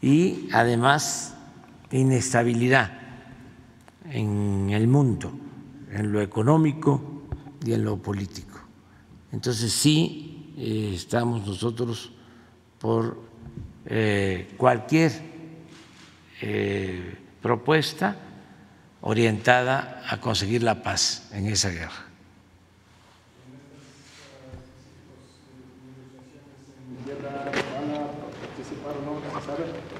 y 0.00 0.48
además 0.52 1.34
inestabilidad 1.90 2.92
en 4.10 4.70
el 4.70 4.86
mundo, 4.86 5.32
en 5.90 6.12
lo 6.12 6.20
económico 6.20 7.22
y 7.64 7.72
en 7.72 7.84
lo 7.84 7.96
político. 7.96 8.53
Entonces 9.34 9.72
sí 9.72 10.54
eh, 10.56 10.92
estamos 10.94 11.44
nosotros 11.44 12.12
por 12.78 13.20
eh, 13.84 14.54
cualquier 14.56 15.10
eh, 16.40 17.18
propuesta 17.42 18.16
orientada 19.00 20.04
a 20.08 20.20
conseguir 20.20 20.62
la 20.62 20.84
paz 20.84 21.30
en 21.32 21.48
esa 21.48 21.70
guerra. 21.70 22.06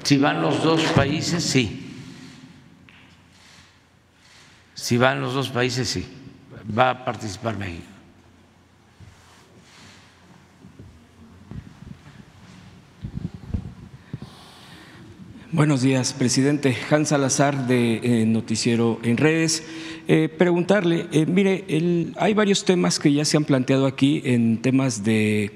Si 0.05 0.17
van 0.17 0.43
los 0.43 0.63
dos 0.63 0.81
países, 0.93 1.43
sí. 1.43 1.91
Si 4.75 4.97
van 4.97 5.21
los 5.21 5.35
dos 5.35 5.49
países, 5.49 5.89
sí. 5.89 6.07
Va 6.79 6.91
a 6.91 7.05
participar 7.05 7.57
México. 7.59 7.94
Buenos 15.55 15.83
días, 15.83 16.13
presidente. 16.13 16.77
Hans 16.91 17.11
Salazar 17.11 17.69
de 17.69 18.01
eh, 18.03 18.27
Noticiero 18.27 18.99
en 19.05 19.17
Redes. 19.17 19.63
Eh, 20.09 20.29
preguntarle, 20.29 21.07
eh, 21.13 21.27
mire, 21.27 21.65
hay 22.17 22.35
varios 22.35 22.65
temas 22.65 22.99
que 22.99 23.13
ya 23.13 23.25
se 23.25 23.37
han 23.37 23.45
planteado 23.45 23.87
aquí 23.87 24.21
en 24.25 24.61
temas 24.61 25.05
de 25.05 25.53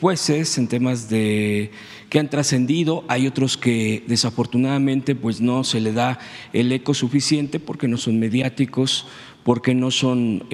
jueces, 0.00 0.56
en 0.56 0.68
temas 0.68 1.10
de 1.10 1.70
que 2.08 2.18
han 2.18 2.30
trascendido, 2.30 3.04
hay 3.08 3.26
otros 3.26 3.58
que 3.58 4.04
desafortunadamente 4.06 5.14
pues 5.14 5.42
no 5.42 5.64
se 5.64 5.80
le 5.80 5.92
da 5.92 6.18
el 6.54 6.72
eco 6.72 6.94
suficiente 6.94 7.60
porque 7.60 7.88
no 7.88 7.98
son 7.98 8.18
mediáticos, 8.18 9.06
porque 9.44 9.74
no 9.74 9.90
son 9.90 10.44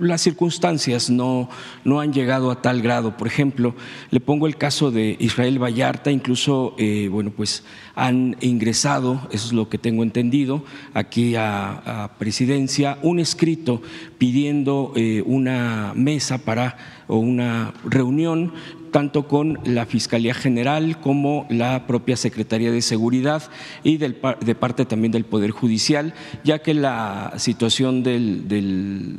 las 0.00 0.20
circunstancias 0.20 1.10
no, 1.10 1.48
no 1.84 2.00
han 2.00 2.12
llegado 2.12 2.50
a 2.50 2.62
tal 2.62 2.82
grado. 2.82 3.16
Por 3.16 3.26
ejemplo, 3.26 3.74
le 4.10 4.20
pongo 4.20 4.46
el 4.46 4.56
caso 4.56 4.90
de 4.90 5.16
Israel 5.20 5.62
Vallarta, 5.62 6.10
incluso, 6.10 6.74
eh, 6.78 7.08
bueno, 7.10 7.30
pues 7.30 7.64
han 7.94 8.36
ingresado, 8.40 9.28
eso 9.30 9.46
es 9.46 9.52
lo 9.52 9.68
que 9.68 9.78
tengo 9.78 10.02
entendido, 10.02 10.64
aquí 10.94 11.34
a, 11.36 12.10
presidencia, 12.18 12.98
un 13.02 13.20
escrito 13.20 13.82
pidiendo 14.18 14.92
eh, 14.96 15.22
una 15.24 15.92
mesa 15.94 16.38
para 16.38 16.76
o 17.06 17.16
una 17.18 17.72
reunión 17.84 18.52
tanto 18.90 19.28
con 19.28 19.58
la 19.64 19.86
Fiscalía 19.86 20.34
General 20.34 21.00
como 21.00 21.46
la 21.48 21.86
propia 21.86 22.16
Secretaría 22.16 22.70
de 22.70 22.82
Seguridad 22.82 23.42
y 23.82 23.96
del, 23.96 24.16
de 24.40 24.54
parte 24.54 24.84
también 24.84 25.12
del 25.12 25.24
Poder 25.24 25.50
Judicial, 25.50 26.14
ya 26.44 26.60
que 26.60 26.74
la 26.74 27.34
situación 27.36 28.02
del, 28.02 28.48
del 28.48 29.18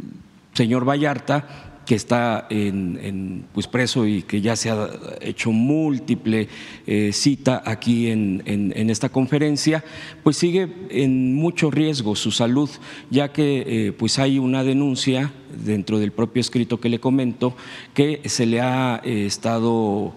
señor 0.53 0.87
Vallarta 0.87 1.71
que 1.85 1.95
está 1.95 2.47
en, 2.49 3.45
pues 3.53 3.67
preso 3.67 4.05
y 4.05 4.23
que 4.23 4.39
ya 4.41 4.55
se 4.55 4.69
ha 4.69 4.89
hecho 5.19 5.51
múltiple 5.51 6.47
eh, 6.87 7.11
cita 7.11 7.61
aquí 7.65 8.07
en, 8.09 8.41
esta 8.89 9.09
conferencia, 9.09 9.83
pues 10.23 10.37
sigue 10.37 10.69
en 10.89 11.35
mucho 11.35 11.71
riesgo 11.71 12.15
su 12.15 12.31
salud, 12.31 12.69
ya 13.09 13.33
que 13.33 13.63
eh, 13.67 13.91
pues 13.91 14.19
hay 14.19 14.39
una 14.39 14.63
denuncia 14.63 15.33
dentro 15.65 15.99
del 15.99 16.11
propio 16.11 16.39
escrito 16.39 16.79
que 16.79 16.89
le 16.89 16.99
comento 16.99 17.55
que 17.93 18.21
se 18.25 18.45
le 18.45 18.61
ha 18.61 19.01
eh, 19.03 19.25
estado 19.25 20.13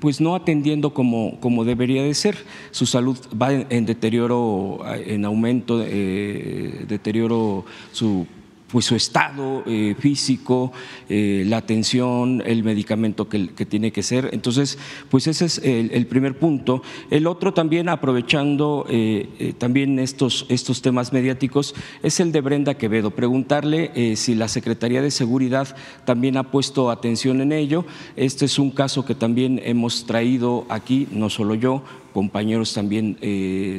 pues 0.00 0.18
no 0.18 0.34
atendiendo 0.34 0.94
como, 0.94 1.38
como, 1.40 1.62
debería 1.62 2.02
de 2.02 2.14
ser. 2.14 2.38
Su 2.70 2.86
salud 2.86 3.18
va 3.40 3.52
en, 3.52 3.84
deterioro, 3.84 4.80
en 5.04 5.26
aumento, 5.26 5.78
deterioro 5.78 7.66
su 7.92 8.26
pues 8.70 8.84
su 8.84 8.94
estado 8.94 9.62
eh, 9.66 9.94
físico, 9.98 10.72
eh, 11.08 11.44
la 11.46 11.58
atención, 11.58 12.42
el 12.44 12.62
medicamento 12.62 13.28
que, 13.28 13.48
tiene 13.68 13.92
que 13.92 14.02
ser. 14.02 14.30
Entonces, 14.32 14.78
pues 15.10 15.26
ese 15.26 15.46
es 15.46 15.58
el, 15.58 16.06
primer 16.06 16.38
punto. 16.38 16.82
El 17.10 17.26
otro 17.26 17.54
también, 17.54 17.88
aprovechando 17.88 18.86
eh, 18.88 19.54
también 19.58 19.98
estos, 19.98 20.46
estos 20.48 20.82
temas 20.82 21.12
mediáticos, 21.12 21.74
es 22.02 22.20
el 22.20 22.30
de 22.30 22.40
Brenda 22.40 22.74
Quevedo. 22.74 23.10
Preguntarle 23.10 24.16
si 24.16 24.34
la 24.34 24.48
Secretaría 24.48 25.02
de 25.02 25.10
Seguridad 25.10 25.74
también 26.04 26.36
ha 26.36 26.50
puesto 26.50 26.90
atención 26.90 27.40
en 27.40 27.52
ello. 27.52 27.84
Este 28.16 28.44
es 28.44 28.58
un 28.58 28.70
caso 28.70 29.04
que 29.04 29.14
también 29.14 29.60
hemos 29.64 30.04
traído 30.06 30.66
aquí, 30.68 31.08
no 31.10 31.30
solo 31.30 31.54
yo, 31.54 31.82
compañeros 32.12 32.74
también 32.74 33.18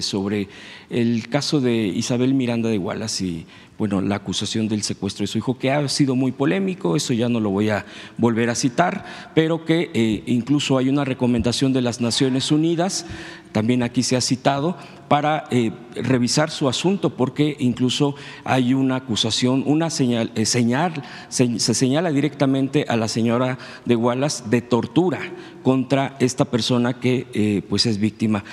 sobre 0.01 0.47
el 0.89 1.27
caso 1.29 1.61
de 1.61 1.87
Isabel 1.87 2.33
Miranda 2.33 2.69
de 2.69 2.77
Wallace 2.77 3.25
y 3.25 3.45
bueno, 3.79 4.01
la 4.01 4.15
acusación 4.15 4.67
del 4.67 4.83
secuestro 4.83 5.23
de 5.23 5.27
su 5.27 5.37
hijo, 5.37 5.57
que 5.57 5.71
ha 5.71 5.87
sido 5.87 6.13
muy 6.13 6.33
polémico, 6.33 6.97
eso 6.97 7.13
ya 7.13 7.29
no 7.29 7.39
lo 7.39 7.49
voy 7.49 7.69
a 7.69 7.85
volver 8.17 8.49
a 8.49 8.55
citar, 8.55 9.05
pero 9.33 9.63
que 9.63 9.89
eh, 9.93 10.21
incluso 10.25 10.77
hay 10.77 10.89
una 10.89 11.05
recomendación 11.05 11.71
de 11.71 11.81
las 11.81 12.01
Naciones 12.01 12.51
Unidas, 12.51 13.05
también 13.53 13.81
aquí 13.81 14.03
se 14.03 14.17
ha 14.17 14.21
citado, 14.21 14.75
para 15.07 15.45
eh, 15.49 15.71
revisar 15.95 16.51
su 16.51 16.67
asunto, 16.67 17.15
porque 17.15 17.55
incluso 17.57 18.15
hay 18.43 18.73
una 18.73 18.97
acusación, 18.97 19.63
una 19.65 19.89
señal, 19.89 20.33
eh, 20.35 20.45
señal 20.45 21.01
se, 21.29 21.57
señala 21.59 22.11
directamente 22.11 22.85
a 22.89 22.97
la 22.97 23.07
señora 23.07 23.57
de 23.85 23.95
Wallace 23.95 24.43
de 24.49 24.61
tortura 24.61 25.19
contra 25.63 26.17
esta 26.19 26.43
persona 26.43 26.99
que 26.99 27.63
pues 27.69 27.85
es 27.85 27.97
víctima. 27.97 28.43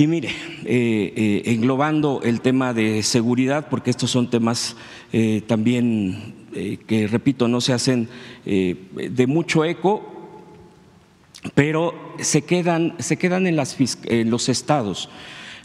Y 0.00 0.06
mire, 0.06 0.30
eh, 0.64 1.12
eh, 1.14 1.42
englobando 1.52 2.22
el 2.24 2.40
tema 2.40 2.72
de 2.72 3.02
seguridad, 3.02 3.68
porque 3.68 3.90
estos 3.90 4.10
son 4.10 4.30
temas 4.30 4.74
eh, 5.12 5.42
también 5.46 6.36
que, 6.86 7.06
repito, 7.06 7.48
no 7.48 7.60
se 7.60 7.74
hacen 7.74 8.08
de 8.46 9.26
mucho 9.28 9.62
eco, 9.62 10.02
pero 11.54 12.14
se 12.18 12.40
quedan, 12.46 12.94
se 12.98 13.18
quedan 13.18 13.46
en, 13.46 13.56
las, 13.56 13.76
en, 14.04 14.30
los 14.30 14.48
estados. 14.48 15.10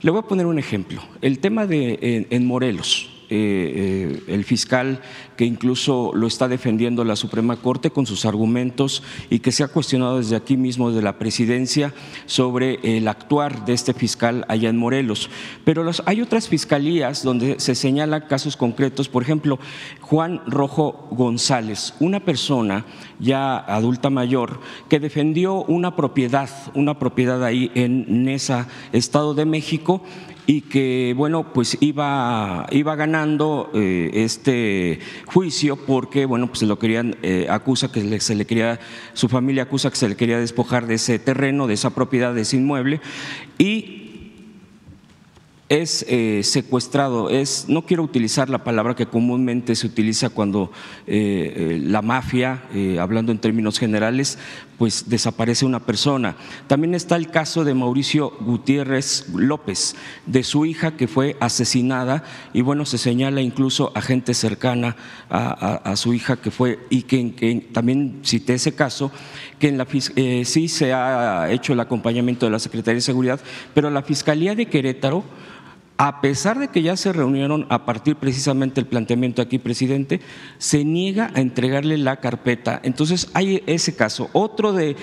Le 0.01 0.11
voy 0.11 0.19
a 0.19 0.27
poner 0.27 0.47
un 0.47 0.59
ejemplo. 0.59 1.01
El 1.21 1.39
tema 1.39 1.65
de 1.65 2.27
en 2.29 2.45
Morelos. 2.45 3.14
El 3.29 4.43
fiscal 4.45 5.01
que 5.37 5.45
incluso 5.45 6.11
lo 6.13 6.27
está 6.27 6.47
defendiendo 6.47 7.03
la 7.03 7.15
Suprema 7.15 7.57
Corte 7.57 7.89
con 7.89 8.05
sus 8.05 8.25
argumentos 8.25 9.03
y 9.29 9.39
que 9.39 9.51
se 9.51 9.63
ha 9.63 9.67
cuestionado 9.67 10.17
desde 10.17 10.35
aquí 10.35 10.57
mismo, 10.57 10.91
de 10.91 11.01
la 11.01 11.17
presidencia, 11.19 11.93
sobre 12.25 12.79
el 12.97 13.07
actuar 13.07 13.65
de 13.65 13.73
este 13.73 13.93
fiscal 13.93 14.45
allá 14.47 14.69
en 14.69 14.77
Morelos. 14.77 15.29
Pero 15.63 15.89
hay 16.05 16.21
otras 16.21 16.47
fiscalías 16.47 17.23
donde 17.23 17.59
se 17.59 17.75
señalan 17.75 18.25
casos 18.29 18.55
concretos, 18.57 19.09
por 19.09 19.23
ejemplo, 19.23 19.59
Juan 20.01 20.41
Rojo 20.47 21.07
González, 21.11 21.93
una 21.99 22.19
persona 22.19 22.85
ya 23.19 23.57
adulta 23.57 24.09
mayor 24.09 24.59
que 24.89 24.99
defendió 24.99 25.63
una 25.63 25.95
propiedad, 25.95 26.49
una 26.73 26.99
propiedad 26.99 27.43
ahí 27.43 27.71
en 27.75 28.25
Nesa, 28.25 28.67
Estado 28.91 29.33
de 29.33 29.45
México, 29.45 30.01
y 30.47 30.61
que 30.61 31.13
bueno 31.17 31.53
pues 31.53 31.77
iba 31.81 32.67
iba 32.71 32.95
ganando 32.95 33.71
eh, 33.73 34.11
este 34.13 34.99
juicio 35.25 35.75
porque, 35.75 36.25
bueno, 36.25 36.47
pues 36.47 36.61
lo 36.63 36.79
querían, 36.79 37.15
eh, 37.21 37.47
acusa 37.49 37.91
que 37.91 38.19
se 38.19 38.35
le 38.35 38.45
quería, 38.45 38.79
su 39.13 39.27
familia 39.29 39.63
acusa 39.63 39.89
que 39.89 39.95
se 39.95 40.09
le 40.09 40.15
quería 40.15 40.39
despojar 40.39 40.87
de 40.87 40.95
ese 40.95 41.19
terreno, 41.19 41.67
de 41.67 41.73
esa 41.73 41.91
propiedad, 41.91 42.33
de 42.33 42.41
ese 42.41 42.57
inmueble, 42.57 43.01
y 43.57 44.01
es 45.67 46.05
eh, 46.07 46.41
secuestrado, 46.43 47.29
es, 47.29 47.65
no 47.67 47.85
quiero 47.85 48.03
utilizar 48.03 48.49
la 48.49 48.63
palabra 48.63 48.95
que 48.95 49.07
comúnmente 49.07 49.75
se 49.75 49.87
utiliza 49.87 50.29
cuando 50.29 50.71
la 51.07 52.01
mafia, 52.03 52.63
hablando 52.99 53.31
en 53.31 53.39
términos 53.39 53.79
generales, 53.79 54.37
pues 54.77 55.09
desaparece 55.09 55.65
una 55.65 55.79
persona. 55.79 56.35
También 56.67 56.95
está 56.95 57.15
el 57.15 57.29
caso 57.29 57.63
de 57.63 57.73
Mauricio 57.73 58.31
Gutiérrez 58.41 59.29
López, 59.33 59.95
de 60.25 60.43
su 60.43 60.65
hija 60.65 60.97
que 60.97 61.07
fue 61.07 61.37
asesinada 61.39 62.23
y 62.53 62.61
bueno, 62.61 62.85
se 62.85 62.97
señala 62.97 63.41
incluso 63.41 63.91
a 63.95 64.01
gente 64.01 64.33
cercana 64.33 64.95
a, 65.29 65.95
su 65.95 66.13
hija 66.13 66.37
que 66.37 66.51
fue 66.51 66.79
y 66.89 67.03
que, 67.03 67.69
también 67.71 68.21
cité 68.23 68.55
ese 68.55 68.75
caso, 68.75 69.11
que 69.59 69.69
en 69.69 69.77
la, 69.77 69.87
eh, 70.15 70.43
sí 70.45 70.67
se 70.67 70.93
ha 70.93 71.49
hecho 71.51 71.73
el 71.73 71.79
acompañamiento 71.79 72.45
de 72.45 72.51
la 72.51 72.59
Secretaría 72.59 72.95
de 72.95 73.01
Seguridad, 73.01 73.39
pero 73.73 73.89
la 73.89 74.03
Fiscalía 74.03 74.55
de 74.55 74.67
Querétaro 74.67 75.23
a 75.97 76.19
pesar 76.19 76.59
de 76.59 76.67
que 76.67 76.81
ya 76.81 76.97
se 76.97 77.13
reunieron 77.13 77.65
a 77.69 77.85
partir 77.85 78.17
precisamente 78.17 78.81
del 78.81 78.89
planteamiento 78.89 79.41
aquí, 79.41 79.59
presidente, 79.59 80.19
se 80.57 80.83
niega 80.83 81.31
a 81.33 81.39
entregarle 81.39 81.97
la 81.97 82.17
carpeta. 82.17 82.81
Entonces 82.83 83.29
hay 83.33 83.63
ese 83.65 83.95
caso. 83.95 84.29
Otro 84.33 84.73
de, 84.73 84.95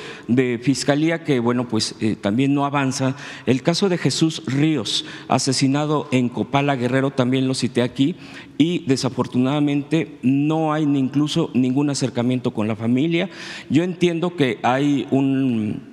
fiscalía 0.63 1.25
que, 1.25 1.41
bueno, 1.41 1.67
pues 1.67 1.95
eh, 2.01 2.17
también 2.17 2.55
no 2.55 2.67
avanza, 2.67 3.17
el 3.47 3.63
caso 3.63 3.89
de 3.89 3.97
Jesús 3.97 4.43
Ríos, 4.47 5.07
asesinado 5.29 6.09
en 6.13 6.29
Copala 6.29 6.77
Guerrero, 6.77 7.11
también 7.11 7.49
lo 7.49 7.55
cité 7.55 7.81
aquí, 7.81 8.17
y 8.59 8.85
desafortunadamente 8.87 10.19
no 10.23 10.75
hay 10.75 10.83
incluso 10.83 11.51
ningún 11.55 11.89
acercamiento 11.89 12.53
con 12.53 12.69
la 12.69 12.77
familia. 12.77 13.31
Yo 13.71 13.83
entiendo 13.83 14.37
que 14.37 14.59
hay 14.63 15.07
un 15.11 15.92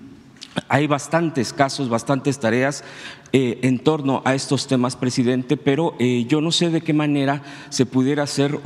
hay 0.68 0.88
bastantes 0.88 1.54
casos, 1.54 1.90
bastantes 1.90 2.40
tareas 2.40 2.84
eh, 3.32 3.60
en 3.62 3.80
torno 3.80 4.22
a 4.26 4.34
estos 4.34 4.68
temas, 4.68 4.96
presidente, 4.96 5.58
pero 5.58 5.96
eh, 6.00 6.26
yo 6.28 6.42
no 6.42 6.52
sé 6.52 6.70
de 6.70 6.82
qué 6.82 6.94
manera 6.94 7.44
se 7.70 7.86
pudiera 7.86 8.24
hacer 8.24 8.60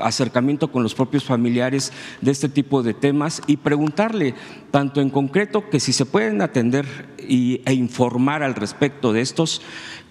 acercamiento 0.00 0.70
con 0.70 0.82
los 0.82 0.94
propios 0.94 1.24
familiares 1.24 1.92
de 2.20 2.30
este 2.30 2.48
tipo 2.48 2.82
de 2.82 2.94
temas 2.94 3.42
y 3.46 3.56
preguntarle, 3.56 4.34
tanto 4.70 5.00
en 5.00 5.10
concreto, 5.10 5.68
que 5.70 5.80
si 5.80 5.92
se 5.92 6.04
pueden 6.04 6.42
atender 6.42 6.86
e 7.18 7.72
informar 7.72 8.42
al 8.42 8.54
respecto 8.54 9.12
de 9.12 9.22
estos, 9.22 9.62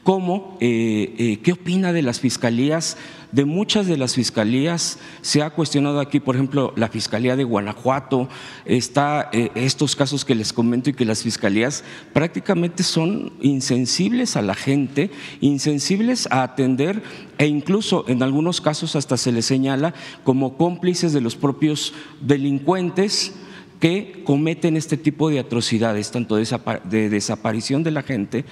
como 0.04 0.58
eh, 0.60 1.40
qué 1.44 1.54
opina 1.54 1.94
de 1.94 2.02
las 2.02 2.20
fiscalías 2.20 2.98
de 3.36 3.44
muchas 3.44 3.86
de 3.86 3.98
las 3.98 4.16
fiscalías. 4.16 4.98
Se 5.22 5.44
ha 5.44 5.50
cuestionado 5.50 6.00
aquí, 6.00 6.22
por 6.22 6.36
ejemplo, 6.36 6.72
la 6.78 6.88
Fiscalía 6.88 7.36
de 7.36 7.44
Guanajuato, 7.44 8.30
está 8.64 9.30
eh, 9.34 9.52
estos 9.56 9.98
casos 9.98 10.24
que 10.24 10.36
les 10.36 10.54
comento 10.54 10.90
y 10.90 10.94
que 10.94 11.04
las 11.04 11.22
fiscalías 11.22 11.84
prácticamente 12.14 12.82
son 12.84 13.34
insensibles 13.42 14.38
a 14.38 14.42
la 14.42 14.56
gente, 14.56 15.12
insensibles 15.42 16.30
a 16.32 16.44
atender 16.44 17.04
e 17.38 17.48
incluso 17.48 18.06
en 18.08 18.24
algunos 18.24 18.62
casos 18.62 18.96
hasta 18.96 19.18
se 19.18 19.34
les 19.34 19.46
señala 19.46 19.94
como 20.24 20.56
cómplices 20.56 21.12
de 21.12 21.20
los 21.20 21.36
propios 21.36 21.94
delincuentes 22.22 23.34
que 23.82 24.24
cometen 24.24 24.78
este 24.78 24.96
tipo 24.96 25.30
de 25.30 25.40
atrocidades, 25.40 26.10
tanto 26.10 26.38
de 26.38 27.10
desaparición 27.10 27.84
de 27.84 27.92
la 27.92 28.02
gente 28.02 28.46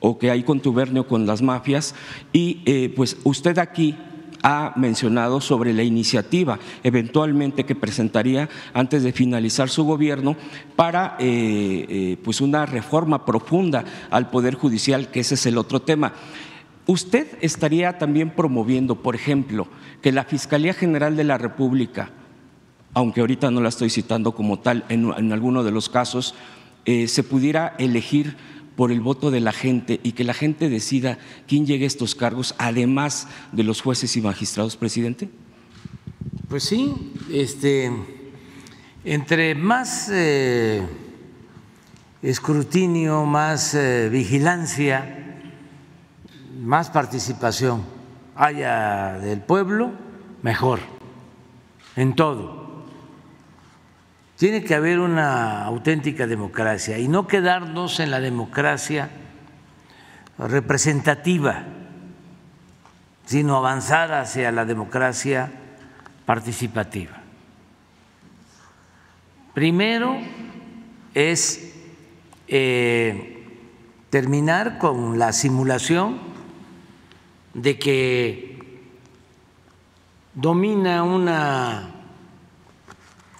o 0.00 0.18
que 0.18 0.30
hay 0.30 0.42
contubernio 0.42 1.06
con 1.06 1.26
las 1.26 1.42
mafias. 1.42 1.94
Y 2.32 2.62
eh, 2.64 2.90
pues 2.96 3.18
usted 3.24 3.58
aquí 3.58 3.94
ha 4.42 4.72
mencionado 4.76 5.40
sobre 5.40 5.72
la 5.72 5.82
iniciativa 5.82 6.58
eventualmente 6.82 7.64
que 7.64 7.74
presentaría 7.74 8.48
antes 8.74 9.02
de 9.02 9.12
finalizar 9.12 9.68
su 9.68 9.84
gobierno 9.84 10.36
para 10.76 11.16
eh, 11.18 11.86
eh, 11.88 12.16
pues 12.22 12.40
una 12.40 12.66
reforma 12.66 13.24
profunda 13.24 13.84
al 14.10 14.30
Poder 14.30 14.54
Judicial, 14.54 15.08
que 15.10 15.20
ese 15.20 15.34
es 15.34 15.46
el 15.46 15.58
otro 15.58 15.80
tema. 15.80 16.12
¿Usted 16.86 17.28
estaría 17.40 17.98
también 17.98 18.30
promoviendo, 18.30 18.96
por 18.96 19.14
ejemplo, 19.14 19.68
que 20.00 20.10
la 20.10 20.24
Fiscalía 20.24 20.74
General 20.74 21.16
de 21.16 21.24
la 21.24 21.38
República, 21.38 22.10
aunque 22.92 23.20
ahorita 23.20 23.50
no 23.50 23.60
la 23.60 23.68
estoy 23.68 23.88
citando 23.88 24.32
como 24.32 24.58
tal, 24.58 24.84
en, 24.88 25.32
alguno 25.32 25.62
de 25.62 25.70
los 25.70 25.88
casos, 25.88 26.34
eh, 26.84 27.06
se 27.06 27.22
pudiera 27.22 27.76
elegir 27.78 28.36
por 28.76 28.92
el 28.92 29.00
voto 29.00 29.30
de 29.30 29.40
la 29.40 29.52
gente 29.52 30.00
y 30.02 30.12
que 30.12 30.24
la 30.24 30.34
gente 30.34 30.68
decida 30.68 31.18
quién 31.46 31.66
llegue 31.66 31.84
a 31.84 31.86
estos 31.86 32.14
cargos, 32.14 32.54
además 32.58 33.28
de 33.52 33.64
los 33.64 33.82
jueces 33.82 34.16
y 34.16 34.20
magistrados, 34.20 34.76
presidente? 34.76 35.28
Pues 36.48 36.64
sí, 36.64 37.12
este, 37.30 37.90
entre 39.04 39.54
más 39.54 40.08
eh, 40.10 40.82
escrutinio, 42.22 43.24
más 43.24 43.74
eh, 43.74 44.08
vigilancia, 44.10 45.18
más 46.60 46.90
participación 46.90 47.82
haya 48.34 49.18
del 49.18 49.40
pueblo, 49.40 49.92
mejor, 50.42 50.80
en 51.96 52.14
todo. 52.14 52.61
Tiene 54.42 54.64
que 54.64 54.74
haber 54.74 54.98
una 54.98 55.62
auténtica 55.66 56.26
democracia 56.26 56.98
y 56.98 57.06
no 57.06 57.28
quedarnos 57.28 58.00
en 58.00 58.10
la 58.10 58.18
democracia 58.18 59.08
representativa, 60.36 61.62
sino 63.24 63.56
avanzar 63.56 64.12
hacia 64.12 64.50
la 64.50 64.64
democracia 64.64 65.48
participativa. 66.26 67.22
Primero 69.54 70.16
es 71.14 71.76
eh, 72.48 73.46
terminar 74.10 74.78
con 74.78 75.20
la 75.20 75.32
simulación 75.32 76.18
de 77.54 77.78
que 77.78 78.80
domina 80.34 81.04
una 81.04 81.91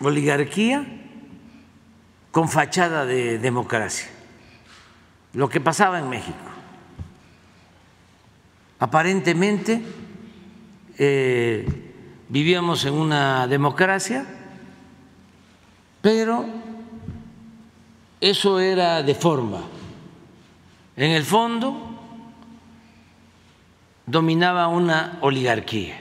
oligarquía 0.09 0.87
con 2.31 2.49
fachada 2.49 3.05
de 3.05 3.39
democracia, 3.39 4.09
lo 5.35 5.49
que 5.49 5.61
pasaba 5.61 5.99
en 5.99 6.09
México. 6.09 6.39
Aparentemente 8.79 9.83
eh, 10.99 11.67
vivíamos 12.29 12.85
en 12.85 12.95
una 12.95 13.47
democracia, 13.47 14.27
pero 16.01 16.47
eso 18.21 18.59
era 18.59 19.03
de 19.03 19.15
forma. 19.15 19.61
En 20.97 21.11
el 21.13 21.25
fondo, 21.25 21.93
dominaba 24.07 24.69
una 24.69 25.19
oligarquía, 25.21 26.01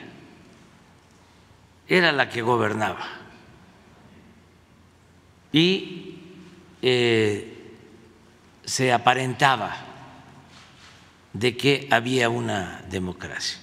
era 1.86 2.12
la 2.12 2.28
que 2.28 2.42
gobernaba. 2.42 3.21
Y 5.52 6.18
eh, 6.80 7.52
se 8.64 8.92
aparentaba 8.92 9.76
de 11.32 11.56
que 11.56 11.88
había 11.90 12.28
una 12.28 12.82
democracia. 12.88 13.58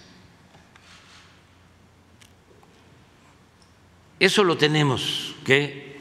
Eso 4.19 4.43
lo 4.43 4.57
tenemos 4.57 5.35
que 5.45 5.97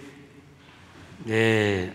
eh, 1.26 1.92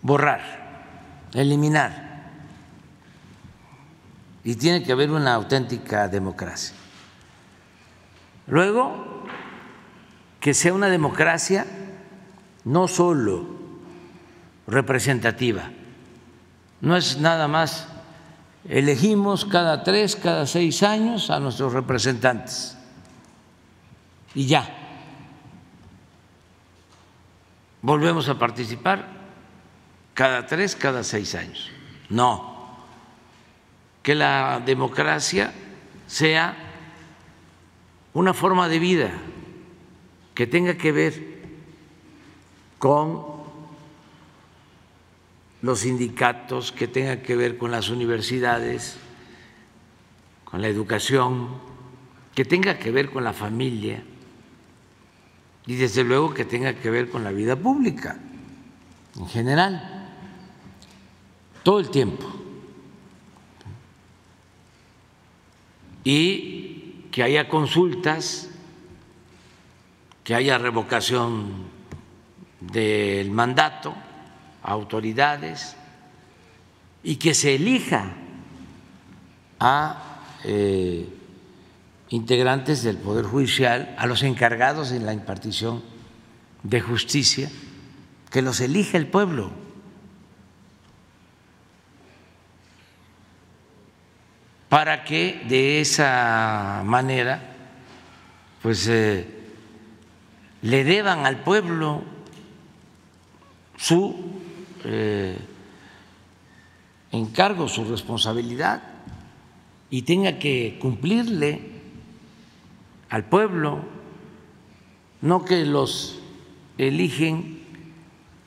borrar, 0.00 1.28
eliminar 1.34 2.06
y 4.42 4.54
tiene 4.54 4.82
que 4.82 4.92
haber 4.92 5.10
una 5.10 5.34
auténtica 5.34 6.08
democracia. 6.08 6.74
Luego, 8.46 9.24
que 10.40 10.54
sea 10.54 10.72
una 10.72 10.88
democracia 10.88 11.66
no 12.66 12.86
solo 12.86 13.46
representativa, 14.66 15.70
no 16.82 16.96
es 16.96 17.18
nada 17.18 17.48
más 17.48 17.88
elegimos 18.68 19.46
cada 19.46 19.82
tres, 19.82 20.14
cada 20.16 20.46
seis 20.46 20.82
años 20.82 21.30
a 21.30 21.40
nuestros 21.40 21.72
representantes 21.72 22.76
y 24.34 24.46
ya. 24.46 24.68
Volvemos 27.80 28.28
a 28.28 28.38
participar 28.38 29.06
cada 30.12 30.46
tres, 30.46 30.76
cada 30.76 31.04
seis 31.04 31.34
años. 31.34 31.70
No 32.08 32.56
que 34.06 34.14
la 34.14 34.62
democracia 34.64 35.52
sea 36.06 36.56
una 38.14 38.32
forma 38.32 38.68
de 38.68 38.78
vida 38.78 39.10
que 40.32 40.46
tenga 40.46 40.76
que 40.76 40.92
ver 40.92 41.35
con 42.86 43.20
los 45.60 45.80
sindicatos, 45.80 46.70
que 46.70 46.86
tenga 46.86 47.20
que 47.20 47.34
ver 47.34 47.58
con 47.58 47.72
las 47.72 47.88
universidades, 47.88 48.96
con 50.44 50.62
la 50.62 50.68
educación, 50.68 51.48
que 52.32 52.44
tenga 52.44 52.78
que 52.78 52.92
ver 52.92 53.10
con 53.10 53.24
la 53.24 53.32
familia 53.32 54.04
y 55.66 55.74
desde 55.74 56.04
luego 56.04 56.32
que 56.32 56.44
tenga 56.44 56.74
que 56.74 56.88
ver 56.88 57.10
con 57.10 57.24
la 57.24 57.32
vida 57.32 57.56
pública 57.56 58.20
en 59.16 59.26
general, 59.26 60.14
todo 61.64 61.80
el 61.80 61.90
tiempo. 61.90 62.24
y 66.04 67.08
que 67.10 67.24
haya 67.24 67.48
consultas, 67.48 68.48
que 70.22 70.36
haya 70.36 70.56
revocación 70.56 71.74
del 72.60 73.30
mandato 73.30 73.94
a 74.62 74.72
autoridades 74.72 75.76
y 77.02 77.16
que 77.16 77.34
se 77.34 77.54
elija 77.54 78.12
a 79.60 80.20
eh, 80.44 81.08
integrantes 82.08 82.82
del 82.82 82.96
Poder 82.96 83.24
Judicial, 83.24 83.94
a 83.98 84.06
los 84.06 84.22
encargados 84.22 84.92
en 84.92 85.06
la 85.06 85.12
impartición 85.12 85.82
de 86.62 86.80
justicia, 86.80 87.50
que 88.30 88.42
los 88.42 88.60
elija 88.60 88.98
el 88.98 89.06
pueblo. 89.06 89.66
para 94.68 95.04
que 95.04 95.42
de 95.48 95.80
esa 95.80 96.82
manera 96.84 97.40
pues 98.62 98.86
eh, 98.88 99.26
le 100.62 100.84
deban 100.84 101.24
al 101.24 101.38
pueblo 101.38 102.02
su 103.76 104.14
eh, 104.84 105.36
encargo, 107.12 107.68
su 107.68 107.84
responsabilidad 107.84 108.82
y 109.90 110.02
tenga 110.02 110.38
que 110.38 110.78
cumplirle 110.80 111.60
al 113.08 113.24
pueblo, 113.24 113.80
no 115.22 115.44
que 115.44 115.64
los 115.64 116.20
eligen 116.78 117.60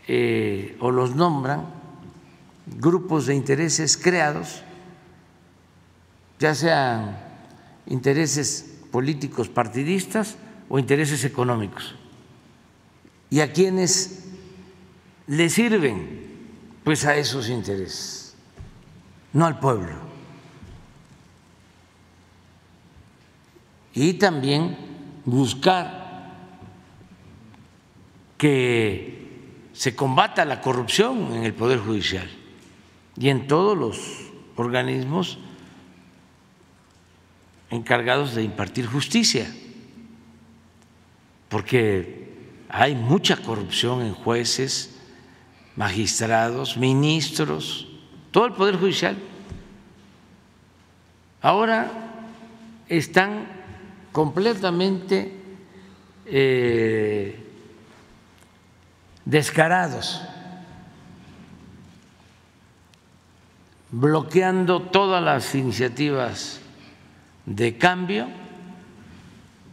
eh, 0.08 0.78
o 0.80 0.92
los 0.92 1.16
nombran 1.16 1.66
grupos 2.78 3.26
de 3.26 3.36
intereses 3.36 3.98
creados 3.98 4.64
ya 6.40 6.56
sean 6.56 7.18
intereses 7.88 8.80
políticos 8.92 9.50
partidistas 9.50 10.38
o 10.70 10.80
intereses 10.80 11.26
económicos. 11.26 11.96
¿Y 13.30 13.42
a 13.42 13.52
quienes 13.52 14.29
le 15.30 15.48
sirven? 15.50 16.28
Pues 16.84 17.06
a 17.06 17.16
esos 17.16 17.50
intereses, 17.50 18.36
no 19.32 19.46
al 19.46 19.60
pueblo. 19.60 19.94
Y 23.94 24.14
también 24.14 24.76
buscar 25.26 26.34
que 28.38 29.68
se 29.74 29.96
combata 29.96 30.46
la 30.46 30.62
corrupción 30.62 31.34
en 31.34 31.44
el 31.44 31.54
Poder 31.54 31.80
Judicial 31.80 32.30
y 33.18 33.30
en 33.30 33.48
todos 33.48 33.78
los 33.78 34.32
organismos 34.56 35.38
encargados 37.70 38.34
de 38.34 38.44
impartir 38.44 38.88
justicia, 38.88 39.54
porque 41.50 42.34
hay 42.68 42.96
mucha 42.96 43.38
corrupción 43.38 44.02
en 44.02 44.14
jueces, 44.14 44.99
magistrados, 45.80 46.76
ministros, 46.76 47.88
todo 48.32 48.48
el 48.48 48.52
Poder 48.52 48.76
Judicial. 48.76 49.16
Ahora 51.42 51.90
están 52.90 53.48
completamente 54.12 55.34
eh, 56.26 57.42
descarados 59.24 60.22
bloqueando 63.90 64.82
todas 64.82 65.24
las 65.24 65.56
iniciativas 65.56 66.60
de 67.46 67.78
cambio, 67.78 68.28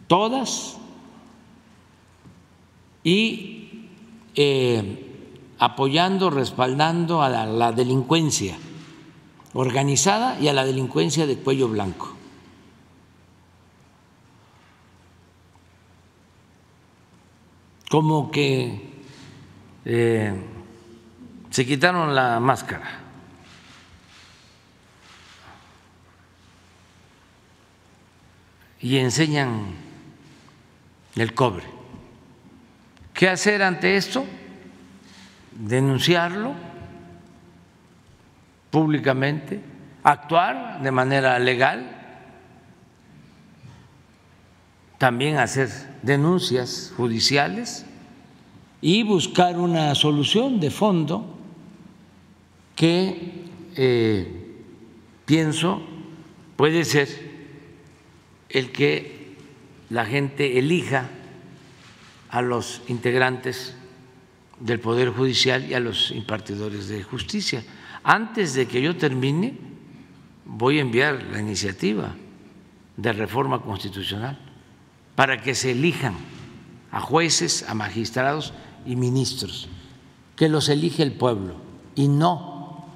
todas, 0.06 0.76
y 3.02 3.90
eh, 4.36 5.05
apoyando, 5.58 6.30
respaldando 6.30 7.22
a 7.22 7.28
la 7.28 7.72
delincuencia 7.72 8.56
organizada 9.56 10.38
y 10.38 10.48
a 10.48 10.52
la 10.52 10.64
delincuencia 10.64 11.26
de 11.26 11.38
cuello 11.38 11.68
blanco. 11.68 12.14
Como 17.88 18.30
que 18.30 19.02
eh, 19.86 20.34
se 21.50 21.64
quitaron 21.64 22.14
la 22.14 22.38
máscara. 22.38 23.00
Y 28.80 28.98
enseñan 28.98 29.74
el 31.14 31.32
cobre. 31.32 31.64
¿Qué 33.14 33.30
hacer 33.30 33.62
ante 33.62 33.96
esto? 33.96 34.26
Denunciarlo 35.58 36.54
públicamente, 38.70 39.60
actuar 40.02 40.82
de 40.82 40.90
manera 40.90 41.38
legal, 41.38 41.96
también 44.98 45.36
hacer 45.36 45.70
denuncias 46.02 46.92
judiciales 46.96 47.86
y 48.80 49.02
buscar 49.02 49.58
una 49.58 49.94
solución 49.94 50.60
de 50.60 50.70
fondo 50.70 51.38
que 52.74 53.44
eh, 53.76 54.54
pienso 55.24 55.82
puede 56.56 56.84
ser 56.84 57.08
el 58.48 58.72
que 58.72 59.36
la 59.90 60.04
gente 60.04 60.58
elija 60.58 61.08
a 62.30 62.42
los 62.42 62.82
integrantes 62.88 63.74
del 64.60 64.80
Poder 64.80 65.10
Judicial 65.10 65.64
y 65.68 65.74
a 65.74 65.80
los 65.80 66.10
impartidores 66.10 66.88
de 66.88 67.02
justicia 67.02 67.62
antes 68.02 68.54
de 68.54 68.68
que 68.68 68.80
yo 68.80 68.96
termine, 68.96 69.58
voy 70.44 70.78
a 70.78 70.82
enviar 70.82 71.24
la 71.24 71.40
iniciativa 71.40 72.14
de 72.96 73.12
reforma 73.12 73.60
constitucional 73.60 74.38
para 75.16 75.42
que 75.42 75.54
se 75.54 75.72
elijan 75.72 76.14
a 76.92 77.00
jueces, 77.00 77.68
a 77.68 77.74
magistrados 77.74 78.52
y 78.86 78.94
ministros, 78.94 79.68
que 80.36 80.48
los 80.48 80.68
elige 80.68 81.02
el 81.02 81.12
pueblo 81.12 81.56
y 81.96 82.06
no 82.06 82.86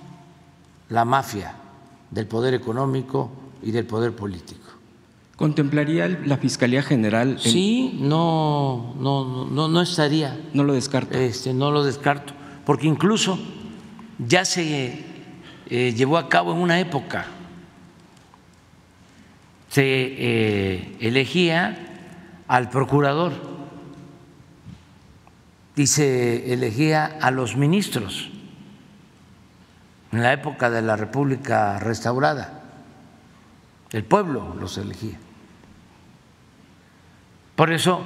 la 0.88 1.04
mafia 1.04 1.56
del 2.10 2.26
poder 2.26 2.54
económico 2.54 3.30
y 3.62 3.72
del 3.72 3.86
poder 3.86 4.14
político. 4.14 4.69
¿Contemplaría 5.40 6.06
la 6.26 6.36
Fiscalía 6.36 6.82
General? 6.82 7.40
Sí, 7.40 7.96
no, 7.98 8.94
no, 9.00 9.46
no, 9.46 9.68
no 9.68 9.80
estaría. 9.80 10.38
No 10.52 10.64
lo 10.64 10.74
descarto. 10.74 11.16
Este, 11.16 11.54
no 11.54 11.70
lo 11.70 11.82
descarto, 11.82 12.34
porque 12.66 12.86
incluso 12.86 13.38
ya 14.18 14.44
se 14.44 15.02
eh, 15.70 15.94
llevó 15.96 16.18
a 16.18 16.28
cabo 16.28 16.52
en 16.52 16.58
una 16.58 16.78
época. 16.78 17.24
Se 19.70 19.82
eh, 19.82 20.96
elegía 21.00 21.86
al 22.46 22.68
procurador 22.68 23.32
y 25.74 25.86
se 25.86 26.52
elegía 26.52 27.16
a 27.18 27.30
los 27.30 27.56
ministros 27.56 28.28
en 30.12 30.22
la 30.22 30.34
época 30.34 30.68
de 30.68 30.82
la 30.82 30.96
República 30.96 31.78
restaurada. 31.78 32.60
El 33.90 34.04
pueblo 34.04 34.54
los 34.60 34.76
elegía. 34.76 35.18
Por 37.60 37.72
eso 37.72 38.02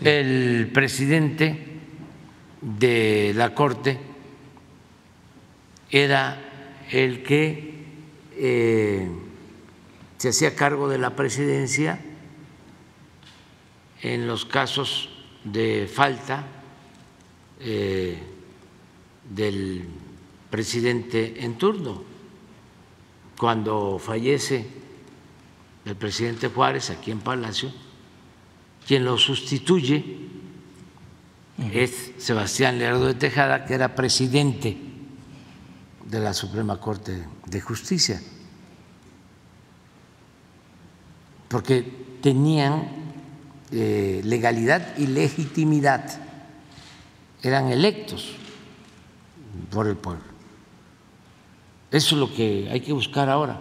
el 0.00 0.70
presidente 0.74 1.56
de 2.60 3.32
la 3.32 3.54
Corte 3.54 3.96
era 5.88 6.82
el 6.90 7.22
que 7.22 7.74
eh, 8.32 9.08
se 10.16 10.30
hacía 10.30 10.56
cargo 10.56 10.88
de 10.88 10.98
la 10.98 11.14
presidencia 11.14 12.00
en 14.02 14.26
los 14.26 14.44
casos 14.44 15.10
de 15.44 15.86
falta 15.86 16.44
eh, 17.60 18.18
del 19.30 19.84
presidente 20.50 21.44
en 21.44 21.56
turno. 21.56 22.02
Cuando 23.38 24.00
fallece 24.00 24.66
el 25.84 25.94
presidente 25.94 26.48
Juárez 26.48 26.90
aquí 26.90 27.12
en 27.12 27.20
Palacio, 27.20 27.70
quien 28.88 29.04
lo 29.04 29.18
sustituye 29.18 30.02
es 31.74 32.12
Sebastián 32.16 32.78
Lerdo 32.78 33.04
de 33.04 33.14
Tejada, 33.14 33.66
que 33.66 33.74
era 33.74 33.94
presidente 33.94 34.78
de 36.06 36.20
la 36.20 36.32
Suprema 36.32 36.80
Corte 36.80 37.22
de 37.44 37.60
Justicia, 37.60 38.18
porque 41.48 41.82
tenían 42.22 42.88
eh, 43.72 44.22
legalidad 44.24 44.96
y 44.96 45.06
legitimidad, 45.08 46.22
eran 47.42 47.68
electos 47.68 48.36
por 49.70 49.86
el 49.86 49.96
pueblo. 49.96 50.24
Eso 51.90 52.14
es 52.14 52.20
lo 52.20 52.34
que 52.34 52.70
hay 52.70 52.80
que 52.80 52.94
buscar 52.94 53.28
ahora. 53.28 53.60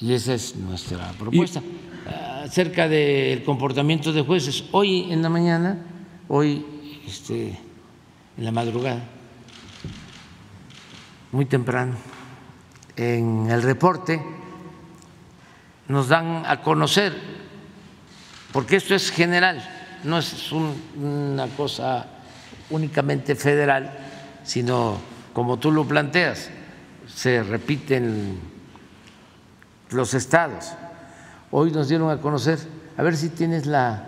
Y 0.00 0.14
esa 0.14 0.34
es 0.34 0.56
nuestra 0.56 1.12
propuesta. 1.12 1.62
Acerca 2.44 2.88
del 2.88 3.44
comportamiento 3.44 4.12
de 4.12 4.22
jueces, 4.22 4.64
hoy 4.72 5.12
en 5.12 5.22
la 5.22 5.28
mañana, 5.28 5.78
hoy 6.28 6.64
este, 7.06 7.58
en 8.36 8.44
la 8.44 8.50
madrugada, 8.50 9.02
muy 11.32 11.44
temprano 11.46 11.96
en 13.00 13.50
el 13.50 13.62
reporte 13.62 14.20
nos 15.88 16.08
dan 16.08 16.44
a 16.46 16.60
conocer, 16.60 17.16
porque 18.52 18.76
esto 18.76 18.94
es 18.94 19.10
general, 19.10 19.66
no 20.04 20.18
es 20.18 20.52
una 20.52 21.46
cosa 21.56 22.06
únicamente 22.68 23.34
federal, 23.34 23.90
sino 24.44 24.98
como 25.32 25.58
tú 25.58 25.72
lo 25.72 25.84
planteas, 25.84 26.50
se 27.06 27.42
repiten 27.42 28.38
los 29.90 30.14
estados. 30.14 30.72
Hoy 31.52 31.72
nos 31.72 31.88
dieron 31.88 32.10
a 32.10 32.20
conocer, 32.20 32.58
a 32.96 33.02
ver 33.02 33.16
si 33.16 33.30
tienes 33.30 33.66
la, 33.66 34.06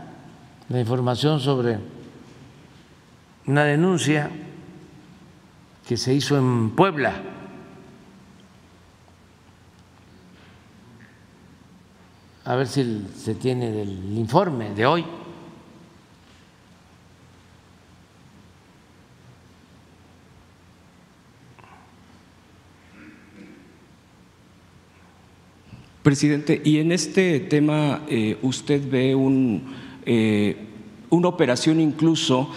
información 0.71 1.39
sobre 1.39 1.79
una 3.47 3.65
denuncia 3.65 4.31
que 5.87 5.97
se 5.97 6.15
hizo 6.15 6.39
en 6.39 6.71
Puebla. 6.71 7.21
A 12.45 12.55
ver 12.55 12.69
si 12.69 13.07
se 13.17 13.35
tiene 13.35 13.71
del 13.71 14.17
informe 14.17 14.71
de 14.71 14.87
hoy. 14.87 15.05
Presidente, 26.03 26.61
y 26.65 26.79
en 26.79 26.91
este 26.93 27.41
tema 27.41 28.03
eh, 28.09 28.37
usted 28.43 28.83
ve 28.91 29.15
un, 29.15 29.63
eh, 30.05 30.57
una 31.11 31.29
operación 31.29 31.81
incluso 31.81 32.49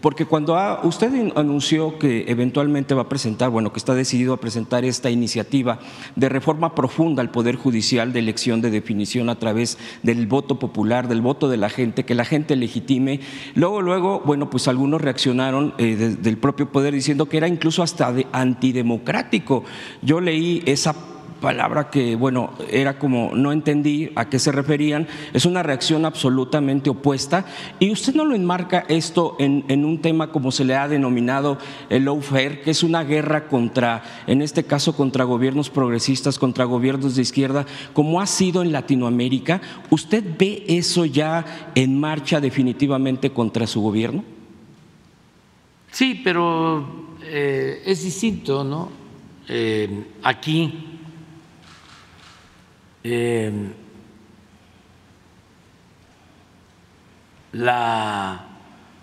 porque 0.00 0.26
cuando 0.26 0.56
usted 0.82 1.32
anunció 1.36 1.98
que 1.98 2.24
eventualmente 2.28 2.94
va 2.94 3.02
a 3.02 3.08
presentar, 3.08 3.50
bueno, 3.50 3.72
que 3.72 3.78
está 3.78 3.94
decidido 3.94 4.34
a 4.34 4.40
presentar 4.40 4.84
esta 4.84 5.10
iniciativa 5.10 5.78
de 6.16 6.28
reforma 6.28 6.74
profunda 6.74 7.22
al 7.22 7.30
Poder 7.30 7.56
Judicial 7.56 8.12
de 8.12 8.18
elección 8.18 8.60
de 8.60 8.70
definición 8.70 9.28
a 9.28 9.38
través 9.38 9.78
del 10.02 10.26
voto 10.26 10.58
popular, 10.58 11.08
del 11.08 11.20
voto 11.20 11.48
de 11.48 11.56
la 11.56 11.70
gente, 11.70 12.04
que 12.04 12.14
la 12.14 12.24
gente 12.24 12.56
legitime, 12.56 13.20
luego, 13.54 13.80
luego, 13.80 14.22
bueno, 14.24 14.50
pues 14.50 14.68
algunos 14.68 15.00
reaccionaron 15.00 15.74
eh, 15.78 16.16
del 16.20 16.36
propio 16.36 16.70
Poder 16.70 16.94
diciendo 16.94 17.26
que 17.26 17.36
era 17.36 17.48
incluso 17.48 17.82
hasta 17.82 18.12
de 18.12 18.26
antidemocrático. 18.32 19.64
Yo 20.02 20.20
leí 20.20 20.62
esa 20.66 20.94
palabra 21.40 21.90
que, 21.90 22.16
bueno, 22.16 22.52
era 22.70 22.98
como 22.98 23.34
no 23.34 23.52
entendí 23.52 24.10
a 24.14 24.28
qué 24.28 24.38
se 24.38 24.52
referían, 24.52 25.08
es 25.32 25.46
una 25.46 25.62
reacción 25.62 26.04
absolutamente 26.04 26.90
opuesta 26.90 27.44
y 27.78 27.90
usted 27.90 28.14
no 28.14 28.24
lo 28.24 28.34
enmarca 28.34 28.84
esto 28.88 29.36
en, 29.38 29.64
en 29.68 29.84
un 29.84 30.00
tema 30.00 30.30
como 30.30 30.52
se 30.52 30.64
le 30.64 30.76
ha 30.76 30.88
denominado 30.88 31.58
el 31.88 32.04
lawfare, 32.04 32.60
que 32.60 32.70
es 32.70 32.82
una 32.82 33.02
guerra 33.02 33.48
contra, 33.48 34.02
en 34.26 34.42
este 34.42 34.64
caso, 34.64 34.94
contra 34.94 35.24
gobiernos 35.24 35.70
progresistas, 35.70 36.38
contra 36.38 36.64
gobiernos 36.64 37.16
de 37.16 37.22
izquierda, 37.22 37.66
como 37.92 38.20
ha 38.20 38.26
sido 38.26 38.62
en 38.62 38.72
Latinoamérica. 38.72 39.60
¿Usted 39.90 40.22
ve 40.38 40.64
eso 40.68 41.04
ya 41.04 41.70
en 41.74 41.98
marcha 41.98 42.40
definitivamente 42.40 43.30
contra 43.30 43.66
su 43.66 43.80
gobierno? 43.80 44.24
Sí, 45.90 46.20
pero 46.22 47.16
eh, 47.24 47.82
es 47.84 48.04
distinto, 48.04 48.62
¿no? 48.62 49.00
eh, 49.52 50.04
aquí 50.22 50.72
eh, 53.04 53.72
la 57.52 58.46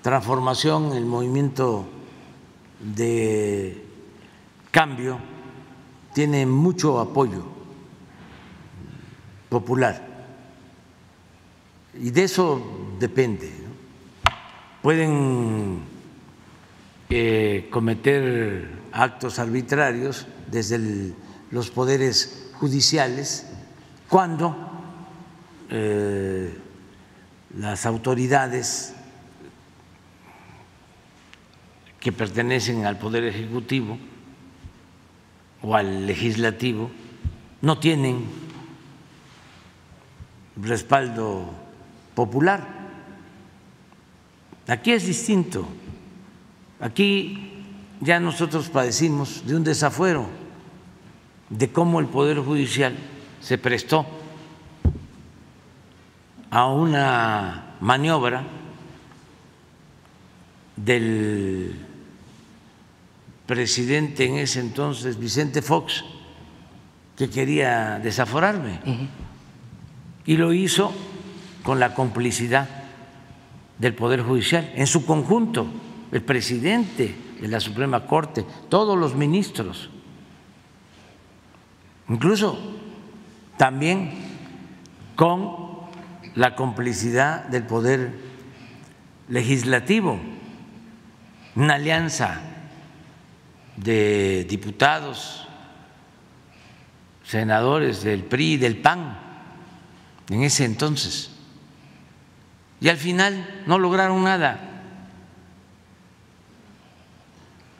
transformación, 0.01 0.93
el 0.93 1.05
movimiento 1.05 1.87
de 2.79 3.83
cambio 4.71 5.17
tiene 6.13 6.45
mucho 6.45 6.99
apoyo 6.99 7.45
popular 9.49 10.07
y 12.01 12.11
de 12.11 12.23
eso 12.23 12.61
depende. 12.99 13.51
Pueden 14.81 15.79
eh, 17.09 17.67
cometer 17.71 18.69
actos 18.91 19.39
arbitrarios 19.39 20.27
desde 20.49 21.13
los 21.51 21.69
poderes 21.71 22.49
judiciales 22.53 23.46
cuando 24.09 24.55
eh, 25.69 26.57
las 27.57 27.85
autoridades 27.85 28.93
que 31.99 32.11
pertenecen 32.11 32.85
al 32.85 32.97
Poder 32.97 33.25
Ejecutivo 33.25 33.97
o 35.61 35.75
al 35.75 36.05
Legislativo 36.07 36.89
no 37.61 37.79
tienen 37.79 38.25
respaldo 40.55 41.49
popular. 42.15 42.65
Aquí 44.67 44.91
es 44.91 45.05
distinto. 45.05 45.67
Aquí 46.79 47.63
ya 47.99 48.19
nosotros 48.19 48.69
padecimos 48.69 49.45
de 49.45 49.55
un 49.55 49.63
desafuero, 49.63 50.27
de 51.49 51.71
cómo 51.71 51.99
el 51.99 52.05
Poder 52.05 52.39
Judicial 52.39 52.95
se 53.47 53.57
prestó 53.57 54.05
a 56.49 56.67
una 56.67 57.77
maniobra 57.79 58.43
del 60.75 61.73
presidente 63.45 64.25
en 64.25 64.35
ese 64.35 64.59
entonces, 64.59 65.17
Vicente 65.17 65.61
Fox, 65.61 66.03
que 67.15 67.29
quería 67.29 67.99
desaforarme. 67.99 68.81
Y 70.25 70.35
lo 70.35 70.51
hizo 70.51 70.91
con 71.63 71.79
la 71.79 71.93
complicidad 71.93 72.67
del 73.77 73.95
Poder 73.95 74.23
Judicial, 74.23 74.73
en 74.75 74.87
su 74.87 75.05
conjunto, 75.05 75.67
el 76.11 76.21
presidente 76.21 77.15
de 77.39 77.47
la 77.47 77.61
Suprema 77.61 78.07
Corte, 78.07 78.45
todos 78.67 78.99
los 78.99 79.15
ministros, 79.15 79.89
incluso 82.09 82.76
también 83.57 84.11
con 85.15 85.67
la 86.35 86.55
complicidad 86.55 87.45
del 87.45 87.63
Poder 87.63 88.13
Legislativo, 89.27 90.19
una 91.55 91.73
alianza 91.73 92.39
de 93.75 94.45
diputados, 94.47 95.47
senadores 97.23 98.03
del 98.03 98.23
PRI, 98.23 98.57
del 98.57 98.77
PAN, 98.77 99.17
en 100.29 100.43
ese 100.43 100.65
entonces. 100.65 101.31
Y 102.79 102.89
al 102.89 102.97
final 102.97 103.63
no 103.65 103.79
lograron 103.79 104.23
nada. 104.23 104.59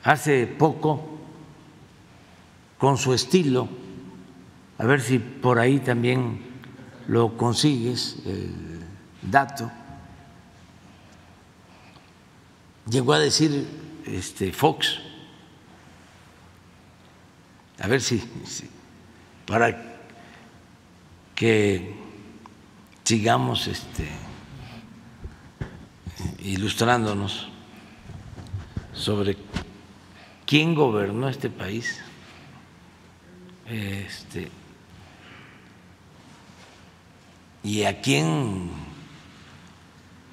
Hace 0.02 0.46
poco, 0.46 1.18
con 2.78 2.98
su 2.98 3.14
estilo, 3.14 3.68
a 4.78 4.86
ver 4.86 5.00
si 5.00 5.18
por 5.18 5.58
ahí 5.58 5.80
también 5.80 6.40
lo 7.08 7.36
consigues, 7.36 8.16
el 8.24 8.80
dato, 9.22 9.70
llegó 12.88 13.12
a 13.12 13.18
decir 13.18 13.66
este, 14.06 14.52
Fox, 14.52 15.00
a 17.80 17.88
ver 17.88 18.00
si, 18.00 18.22
para 19.46 19.98
que 21.34 21.96
sigamos 23.04 23.66
este, 23.66 24.08
ilustrándonos 26.40 27.48
sobre 28.92 29.36
quién 30.46 30.74
gobernó 30.74 31.28
este 31.28 31.50
país. 31.50 32.00
Este, 33.66 34.50
y 37.68 37.84
a 37.84 38.00
quién 38.00 38.70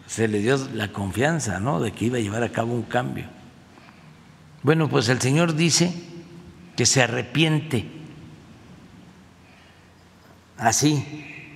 se 0.07 0.29
le 0.29 0.39
dio 0.39 0.57
la 0.73 0.93
confianza 0.93 1.59
¿no? 1.59 1.81
de 1.81 1.91
que 1.91 2.05
iba 2.05 2.17
a 2.17 2.21
llevar 2.21 2.43
a 2.43 2.53
cabo 2.53 2.73
un 2.73 2.83
cambio. 2.83 3.25
Bueno, 4.63 4.87
pues 4.87 5.09
el 5.09 5.19
Señor 5.19 5.53
dice 5.53 5.93
que 6.77 6.85
se 6.85 7.03
arrepiente 7.03 7.89
así 10.57 11.51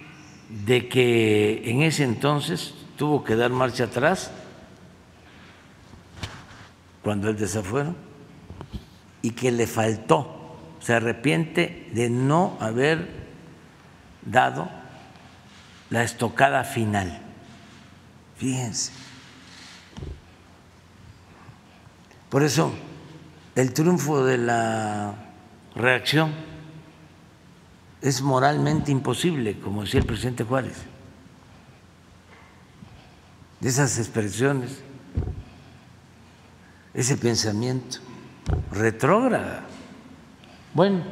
de 0.49 0.89
que 0.89 1.61
en 1.63 1.81
ese 1.83 2.03
entonces 2.03 2.73
tuvo 2.97 3.23
que 3.23 3.37
dar 3.37 3.51
marcha 3.51 3.85
atrás 3.85 4.31
cuando 7.01 7.29
el 7.29 7.37
desafuero 7.37 7.95
y 9.21 9.31
que 9.31 9.49
le 9.49 9.65
faltó, 9.65 10.57
se 10.81 10.93
arrepiente 10.93 11.89
de 11.93 12.09
no 12.09 12.57
haber 12.59 13.07
dado 14.25 14.78
la 15.89 16.03
estocada 16.03 16.63
final. 16.63 17.21
Fíjense. 18.37 18.91
Por 22.29 22.43
eso 22.43 22.71
el 23.55 23.73
triunfo 23.73 24.23
de 24.23 24.37
la 24.37 25.15
reacción 25.75 26.31
es 28.01 28.21
moralmente 28.21 28.91
imposible, 28.91 29.59
como 29.59 29.83
decía 29.83 29.99
el 29.99 30.05
presidente 30.05 30.43
Juárez. 30.43 30.77
De 33.59 33.67
esas 33.67 33.97
expresiones, 33.97 34.81
ese 36.93 37.17
pensamiento 37.17 37.97
retrógrada. 38.71 39.65
Bueno, 40.73 41.03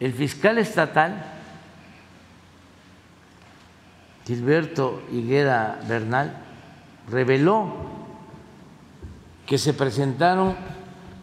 el 0.00 0.14
fiscal 0.14 0.56
estatal, 0.56 1.22
Gilberto 4.26 5.02
Higuera 5.12 5.78
Bernal, 5.86 6.36
reveló 7.10 7.74
que 9.46 9.58
se 9.58 9.74
presentaron 9.74 10.56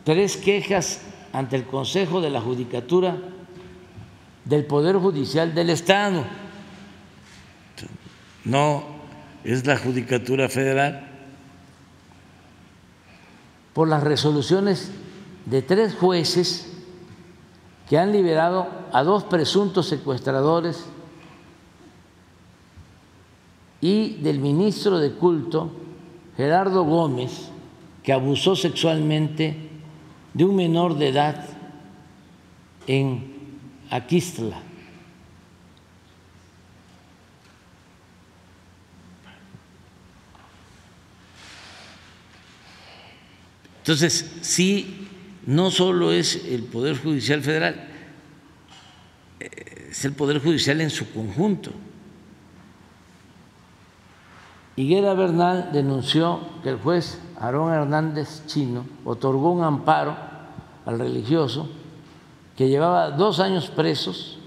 tres 0.04 0.38
quejas 0.38 1.02
ante 1.34 1.56
el 1.56 1.66
Consejo 1.66 2.22
de 2.22 2.30
la 2.30 2.40
Judicatura 2.40 3.18
del 4.45 4.66
Poder 4.66 4.95
Judicial 4.98 5.56
del 5.56 5.72
Estado. 5.72 6.24
No 8.45 8.84
es 9.44 9.66
la 9.66 9.78
Judicatura 9.78 10.49
Federal. 10.49 11.08
Por 13.74 13.88
las 13.88 14.04
resoluciones 14.04 14.91
de 15.45 15.62
tres 15.62 15.95
jueces 15.95 16.77
que 17.90 17.98
han 17.98 18.12
liberado 18.12 18.68
a 18.92 19.04
dos 19.04 19.24
presuntos 19.24 19.88
secuestradores 19.88 20.86
y 23.80 24.16
del 24.16 24.40
ministro 24.40 25.00
de 25.00 25.14
culto, 25.14 25.72
Gerardo 26.36 26.84
Gómez, 26.84 27.50
que 28.04 28.12
abusó 28.12 28.56
sexualmente 28.56 29.70
de 30.34 30.46
un 30.46 30.56
menor 30.56 30.98
de 30.98 31.10
edad 31.10 31.46
en 32.88 33.36
Aquistla. 33.90 34.62
Entonces, 43.80 44.40
sí, 44.42 45.07
no 45.48 45.72
solo 45.72 46.11
es 46.11 46.45
el 46.45 46.64
Poder 46.64 46.98
Judicial 47.02 47.41
Federal, 47.41 47.88
es 49.40 50.06
el 50.06 50.14
Poder 50.14 50.41
Judicial 50.44 50.82
en 50.82 50.90
su 50.90 51.10
conjunto. 51.11 51.72
Higuera 54.76 55.14
Bernal 55.14 55.69
denunció 55.72 56.41
que 56.61 56.69
el 56.69 56.78
juez 56.78 57.19
Aarón 57.40 57.74
Hernández 57.74 58.45
Chino 58.45 58.86
otorgó 59.06 59.52
un 59.52 59.64
amparo 59.64 60.15
al 60.86 60.99
religioso 60.99 61.69
que 62.57 62.68
llevaba 62.68 63.11
dos 63.11 63.40
años 63.40 63.69
presos, 63.69 64.40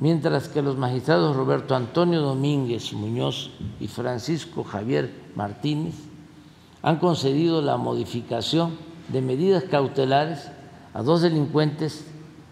mientras 0.00 0.48
que 0.48 0.60
los 0.60 0.76
magistrados 0.76 1.36
Roberto 1.36 1.76
Antonio 1.76 2.20
Domínguez 2.20 2.92
Muñoz 2.92 3.50
y 3.78 3.86
Francisco 3.86 4.64
Javier 4.64 5.14
Martínez 5.36 5.94
han 6.82 6.98
concedido 6.98 7.62
la 7.62 7.76
modificación 7.76 8.89
de 9.12 9.20
medidas 9.20 9.64
cautelares 9.64 10.48
a 10.94 11.02
dos 11.02 11.22
delincuentes 11.22 12.04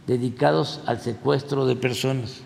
dedicados 0.07 0.81
al 0.87 1.01
secuestro 1.01 1.67
de 1.67 1.77
personas. 1.77 2.41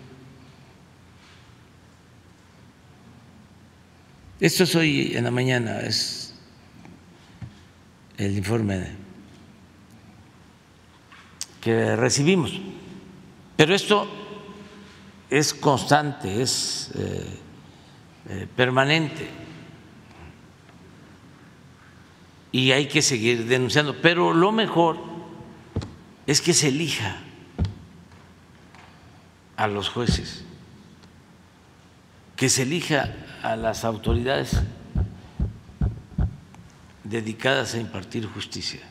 Esto 4.39 4.63
es 4.63 4.75
hoy 4.75 5.13
en 5.15 5.23
la 5.23 5.31
mañana, 5.31 5.79
es 5.79 6.33
el 8.17 8.37
informe 8.37 8.87
que 11.61 11.95
recibimos. 11.95 12.59
Pero 13.55 13.73
esto 13.73 14.07
es 15.29 15.53
constante, 15.53 16.41
es 16.41 16.91
eh, 16.95 17.25
eh, 18.29 18.47
permanente 18.55 19.42
y 22.53 22.71
hay 22.71 22.87
que 22.87 23.01
seguir 23.01 23.47
denunciando. 23.47 23.97
Pero 24.01 24.31
lo 24.31 24.53
mejor 24.53 24.97
es 26.25 26.39
que 26.39 26.53
se 26.53 26.69
elija 26.69 27.17
a 29.57 29.67
los 29.67 29.89
jueces, 29.89 30.45
que 32.37 32.47
se 32.47 32.61
elija 32.61 33.13
a 33.41 33.57
las 33.57 33.83
autoridades 33.83 34.61
dedicadas 37.03 37.73
a 37.73 37.79
impartir 37.79 38.27
justicia, 38.27 38.81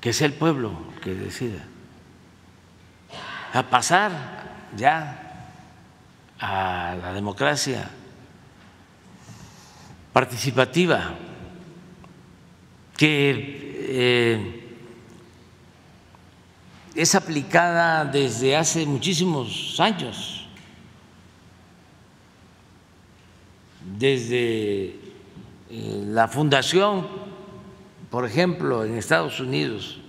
que 0.00 0.12
sea 0.12 0.28
el 0.28 0.32
pueblo 0.32 0.72
que 1.02 1.14
decida, 1.14 1.64
a 3.52 3.64
pasar 3.64 4.12
ya 4.76 5.48
a 6.38 6.96
la 7.02 7.12
democracia 7.12 7.90
participativa 10.12 11.14
que 12.96 13.76
eh, 13.92 14.60
es 16.94 17.14
aplicada 17.14 18.04
desde 18.04 18.56
hace 18.56 18.84
muchísimos 18.84 19.78
años, 19.78 20.46
desde 23.98 24.96
eh, 25.70 26.04
la 26.08 26.28
fundación, 26.28 27.06
por 28.10 28.26
ejemplo, 28.26 28.84
en 28.84 28.96
Estados 28.96 29.40
Unidos, 29.40 30.00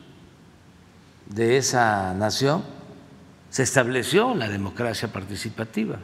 de 1.28 1.57
esa 1.57 2.14
nación, 2.14 2.64
se 3.49 3.64
estableció 3.64 4.36
la 4.36 4.49
democracia 4.49 5.11
participativa. 5.11 5.99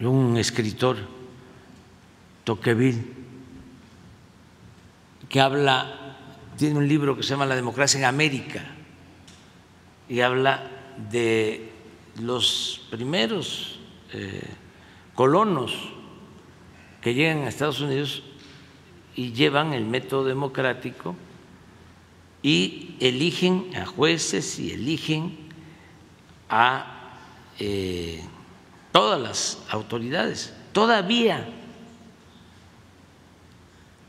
Un 0.00 0.36
escritor, 0.36 0.96
Tocqueville, 2.44 3.02
que 5.28 5.40
habla, 5.40 6.16
tiene 6.56 6.78
un 6.78 6.86
libro 6.86 7.16
que 7.16 7.22
se 7.22 7.30
llama 7.30 7.46
La 7.46 7.56
democracia 7.56 7.98
en 7.98 8.04
América 8.04 8.64
y 10.08 10.20
habla 10.20 10.70
de 11.10 11.72
los 12.20 12.86
primeros 12.90 13.78
eh, 14.12 14.42
colonos 15.14 15.74
que 17.00 17.14
llegan 17.14 17.42
a 17.42 17.48
Estados 17.48 17.80
Unidos 17.80 18.22
y 19.14 19.32
llevan 19.32 19.72
el 19.72 19.84
método 19.84 20.24
democrático 20.24 21.16
y 22.42 22.94
eligen 23.00 23.70
a 23.76 23.84
jueces 23.84 24.58
y 24.58 24.72
eligen 24.72 25.36
a 26.48 27.16
eh, 27.58 28.22
todas 28.98 29.20
las 29.20 29.58
autoridades. 29.70 30.52
Todavía 30.72 31.46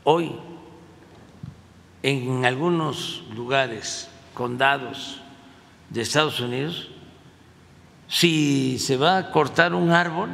hoy 0.02 0.32
en 2.02 2.44
algunos 2.44 3.22
lugares, 3.32 4.10
condados 4.34 5.20
de 5.90 6.00
Estados 6.00 6.40
Unidos, 6.40 6.88
si 8.08 8.80
se 8.80 8.96
va 8.96 9.18
a 9.18 9.30
cortar 9.30 9.74
un 9.74 9.92
árbol, 9.92 10.30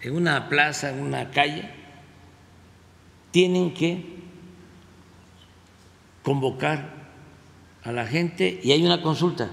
en 0.00 0.16
una 0.16 0.48
plaza, 0.48 0.90
en 0.90 1.02
una 1.02 1.30
calle, 1.30 1.70
tienen 3.30 3.72
que 3.72 4.24
convocar 6.24 6.98
a 7.84 7.92
la 7.92 8.08
gente 8.08 8.58
y 8.60 8.72
hay 8.72 8.84
una 8.84 9.02
consulta. 9.02 9.48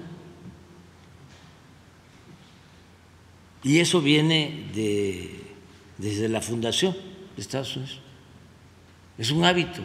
Y 3.66 3.80
eso 3.80 4.00
viene 4.00 4.70
de, 4.76 5.42
desde 5.98 6.30
la 6.30 6.40
fundación 6.40 6.94
de 7.36 7.42
Estados 7.42 7.76
Unidos. 7.76 8.00
Es 9.18 9.32
un 9.32 9.44
hábito 9.44 9.82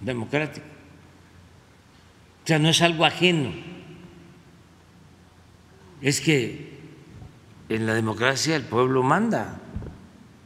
democrático. 0.00 0.66
O 2.44 2.46
sea, 2.46 2.60
no 2.60 2.68
es 2.68 2.80
algo 2.80 3.04
ajeno. 3.04 3.50
Es 6.00 6.20
que 6.20 6.78
en 7.68 7.86
la 7.86 7.94
democracia 7.94 8.54
el 8.54 8.62
pueblo 8.62 9.02
manda, 9.02 9.60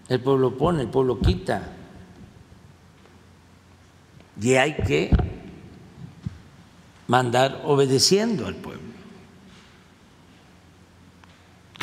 el 0.09 0.21
pueblo 0.21 0.57
pone, 0.57 0.81
el 0.81 0.89
pueblo 0.89 1.21
quita. 1.21 1.73
Y 4.41 4.55
hay 4.55 4.77
que 4.77 5.11
mandar 7.07 7.61
obedeciendo 7.67 8.47
al 8.47 8.55
pueblo. 8.55 8.94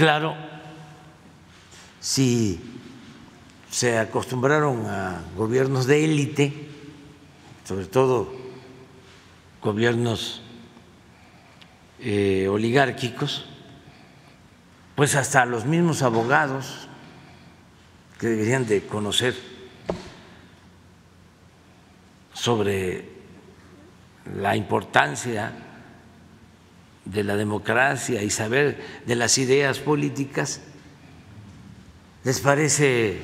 Claro, 0.01 0.35
si 1.99 2.59
se 3.69 3.99
acostumbraron 3.99 4.87
a 4.87 5.21
gobiernos 5.37 5.85
de 5.85 6.03
élite, 6.03 6.69
sobre 7.63 7.85
todo 7.85 8.33
gobiernos 9.61 10.41
eh, 11.99 12.47
oligárquicos, 12.49 13.45
pues 14.95 15.13
hasta 15.13 15.45
los 15.45 15.65
mismos 15.65 16.01
abogados 16.01 16.87
que 18.17 18.25
deberían 18.25 18.65
de 18.65 18.87
conocer 18.87 19.35
sobre 22.33 23.05
la 24.35 24.55
importancia 24.55 25.70
de 27.05 27.23
la 27.23 27.35
democracia 27.35 28.21
y 28.23 28.29
saber 28.29 28.83
de 29.05 29.15
las 29.15 29.37
ideas 29.37 29.79
políticas, 29.79 30.61
les 32.23 32.39
parece 32.39 33.19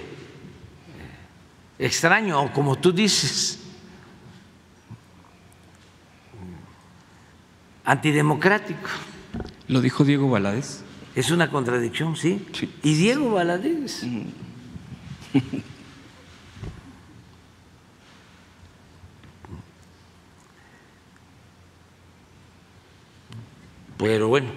extraño, 1.79 2.41
o 2.41 2.51
como 2.51 2.77
tú 2.77 2.91
dices, 2.91 3.59
antidemocrático. 7.85 8.89
¿Lo 9.67 9.81
dijo 9.81 10.03
Diego 10.03 10.29
Valadez? 10.29 10.83
Es 11.15 11.31
una 11.31 11.49
contradicción, 11.49 12.15
sí. 12.15 12.45
Y 12.83 12.93
Diego 12.95 13.31
Valadez. 13.31 14.03
Pero 23.97 24.27
bueno. 24.27 24.47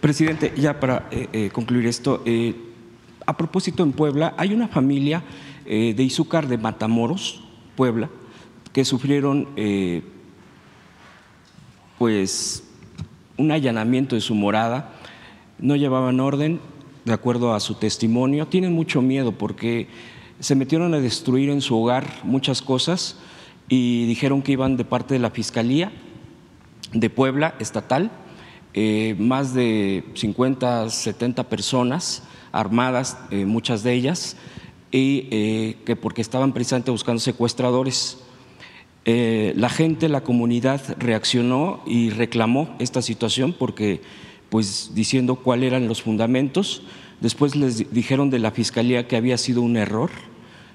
Presidente, 0.00 0.52
ya 0.56 0.78
para 0.78 1.08
eh, 1.10 1.28
eh, 1.32 1.50
concluir 1.50 1.86
esto, 1.86 2.22
eh, 2.26 2.54
a 3.26 3.36
propósito 3.36 3.82
en 3.82 3.92
Puebla, 3.92 4.34
hay 4.36 4.52
una 4.52 4.68
familia 4.68 5.22
de 5.64 6.02
Izúcar 6.02 6.46
de 6.46 6.58
Matamoros, 6.58 7.42
Puebla, 7.74 8.10
que 8.74 8.84
sufrieron 8.84 9.48
pues 11.96 12.64
un 13.38 13.50
allanamiento 13.50 14.14
de 14.14 14.20
su 14.20 14.34
morada, 14.34 14.92
no 15.58 15.74
llevaban 15.74 16.20
orden, 16.20 16.60
de 17.06 17.14
acuerdo 17.14 17.54
a 17.54 17.60
su 17.60 17.76
testimonio, 17.76 18.46
tienen 18.46 18.74
mucho 18.74 19.00
miedo 19.00 19.32
porque 19.32 19.88
se 20.38 20.54
metieron 20.54 20.92
a 20.92 21.00
destruir 21.00 21.48
en 21.48 21.62
su 21.62 21.80
hogar 21.80 22.04
muchas 22.24 22.60
cosas 22.60 23.16
y 23.70 24.04
dijeron 24.04 24.42
que 24.42 24.52
iban 24.52 24.76
de 24.76 24.84
parte 24.84 25.14
de 25.14 25.20
la 25.20 25.30
Fiscalía 25.30 25.90
de 26.92 27.08
Puebla 27.08 27.54
estatal 27.58 28.10
eh, 28.76 29.14
más 29.20 29.54
de 29.54 30.02
50, 30.14 30.90
70 30.90 31.48
personas 31.48 32.24
armadas, 32.50 33.16
eh, 33.30 33.44
muchas 33.44 33.84
de 33.84 33.92
ellas, 33.92 34.36
y 34.90 35.28
eh, 35.30 35.76
que 35.84 35.94
porque 35.94 36.20
estaban 36.20 36.52
precisamente 36.52 36.90
buscando 36.90 37.20
secuestradores. 37.20 38.18
la 39.04 39.68
gente, 39.68 40.08
la 40.08 40.22
comunidad 40.22 40.80
reaccionó 40.98 41.82
y 41.86 42.10
reclamó 42.10 42.74
esta 42.78 43.00
situación 43.00 43.54
porque, 43.56 44.00
pues, 44.48 44.90
diciendo 44.94 45.36
cuáles 45.36 45.68
eran 45.68 45.86
los 45.88 46.02
fundamentos. 46.02 46.82
Después 47.20 47.54
les 47.54 47.92
dijeron 47.92 48.30
de 48.30 48.38
la 48.40 48.50
fiscalía 48.50 49.06
que 49.06 49.16
había 49.16 49.38
sido 49.38 49.62
un 49.62 49.76
error 49.76 50.10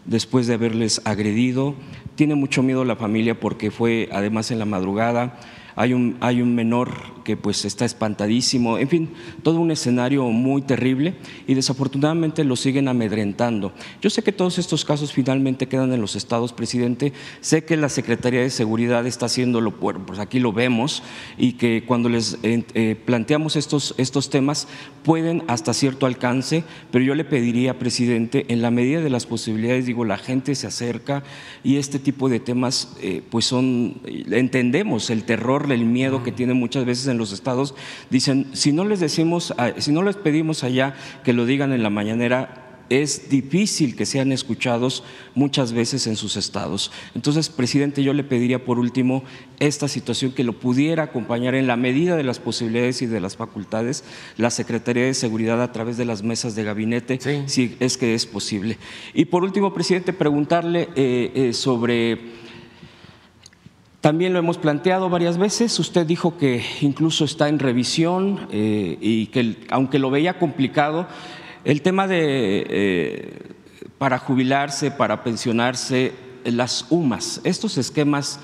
después 0.05 0.47
de 0.47 0.53
haberles 0.53 1.01
agredido. 1.05 1.75
Tiene 2.15 2.35
mucho 2.35 2.63
miedo 2.63 2.85
la 2.85 2.95
familia 2.95 3.39
porque 3.39 3.71
fue, 3.71 4.07
además, 4.11 4.51
en 4.51 4.59
la 4.59 4.65
madrugada 4.65 5.39
hay 5.79 5.93
un, 5.93 6.17
hay 6.19 6.41
un 6.41 6.55
menor 6.55 6.91
que 7.29 7.37
pues 7.37 7.63
está 7.63 7.85
espantadísimo, 7.85 8.79
en 8.79 8.89
fin, 8.89 9.09
todo 9.43 9.59
un 9.59 9.69
escenario 9.69 10.25
muy 10.29 10.63
terrible 10.63 11.13
y 11.45 11.53
desafortunadamente 11.53 12.43
lo 12.43 12.55
siguen 12.55 12.87
amedrentando. 12.87 13.71
Yo 14.01 14.09
sé 14.09 14.23
que 14.23 14.31
todos 14.31 14.57
estos 14.57 14.83
casos 14.83 15.13
finalmente 15.13 15.67
quedan 15.67 15.93
en 15.93 16.01
los 16.01 16.15
estados, 16.15 16.53
presidente, 16.53 17.13
sé 17.41 17.65
que 17.65 17.77
la 17.77 17.89
Secretaría 17.89 18.41
de 18.41 18.49
Seguridad 18.49 19.05
está 19.05 19.27
haciéndolo, 19.27 19.75
pues 19.75 20.17
aquí 20.17 20.39
lo 20.39 20.53
vemos, 20.53 21.03
y 21.37 21.53
que 21.53 21.83
cuando 21.85 22.09
les 22.09 22.39
eh, 22.41 22.63
eh, 22.73 22.95
planteamos 23.05 23.55
estos, 23.55 23.93
estos 23.99 24.31
temas 24.31 24.67
pueden 25.03 25.43
hasta 25.45 25.75
cierto 25.75 26.07
alcance, 26.07 26.63
pero 26.89 27.05
yo 27.05 27.13
le 27.13 27.25
pediría, 27.25 27.77
presidente, 27.77 28.47
en 28.47 28.63
la 28.63 28.71
medida 28.71 29.01
de 29.01 29.11
las 29.11 29.27
posibilidades, 29.27 29.85
digo, 29.85 30.03
la 30.03 30.17
gente 30.17 30.55
se 30.55 30.65
acerca 30.65 31.21
y 31.63 31.77
este 31.77 31.99
tipo 31.99 32.27
de 32.27 32.39
temas 32.39 32.97
eh, 33.03 33.21
pues 33.29 33.45
son, 33.45 34.01
entendemos 34.31 35.11
el 35.11 35.25
terror, 35.25 35.71
el 35.71 35.85
miedo 35.85 36.23
que 36.23 36.31
tienen 36.31 36.57
muchas 36.57 36.85
veces 36.85 37.05
en 37.05 37.18
los 37.19 37.31
estados, 37.31 37.75
dicen, 38.09 38.47
si 38.53 38.71
no 38.71 38.85
les 38.85 38.99
decimos, 38.99 39.53
si 39.77 39.91
no 39.91 40.01
les 40.01 40.15
pedimos 40.15 40.63
allá 40.63 40.95
que 41.23 41.33
lo 41.33 41.45
digan 41.45 41.71
en 41.71 41.83
la 41.83 41.91
mañanera, 41.91 42.65
es 42.89 43.29
difícil 43.29 43.95
que 43.95 44.05
sean 44.05 44.31
escuchados 44.31 45.03
muchas 45.35 45.73
veces 45.73 46.07
en 46.07 46.15
sus 46.15 46.35
estados. 46.35 46.91
Entonces, 47.15 47.49
presidente, 47.49 48.03
yo 48.03 48.13
le 48.13 48.23
pediría 48.23 48.65
por 48.65 48.79
último 48.79 49.23
esta 49.59 49.87
situación 49.87 50.31
que 50.31 50.43
lo 50.43 50.53
pudiera 50.53 51.03
acompañar 51.03 51.55
en 51.55 51.67
la 51.67 51.77
medida 51.77 52.15
de 52.15 52.23
las 52.23 52.39
posibilidades 52.39 53.01
y 53.01 53.05
de 53.05 53.19
las 53.19 53.37
facultades 53.37 54.03
la 54.37 54.49
Secretaría 54.49 55.05
de 55.05 55.13
Seguridad 55.13 55.61
a 55.61 55.71
través 55.71 55.97
de 55.97 56.05
las 56.05 56.23
mesas 56.23 56.55
de 56.55 56.63
gabinete, 56.63 57.19
si 57.47 57.77
es 57.79 57.97
que 57.97 58.15
es 58.15 58.25
posible. 58.25 58.77
Y 59.13 59.25
por 59.25 59.43
último, 59.43 59.73
presidente, 59.73 60.13
preguntarle 60.13 60.89
eh, 60.95 61.31
eh, 61.35 61.53
sobre 61.53 62.48
también 64.01 64.33
lo 64.33 64.39
hemos 64.39 64.57
planteado 64.57 65.09
varias 65.09 65.37
veces. 65.37 65.77
Usted 65.79 66.05
dijo 66.05 66.37
que 66.37 66.63
incluso 66.81 67.25
está 67.25 67.49
en 67.49 67.59
revisión 67.59 68.47
eh, 68.51 68.97
y 69.01 69.27
que 69.27 69.57
aunque 69.69 69.99
lo 69.99 70.09
veía 70.09 70.39
complicado, 70.39 71.07
el 71.65 71.81
tema 71.81 72.07
de 72.07 72.65
eh, 72.69 73.39
para 73.97 74.17
jubilarse, 74.17 74.91
para 74.91 75.23
pensionarse, 75.23 76.13
las 76.45 76.85
UMAS, 76.89 77.41
estos 77.43 77.77
esquemas 77.77 78.39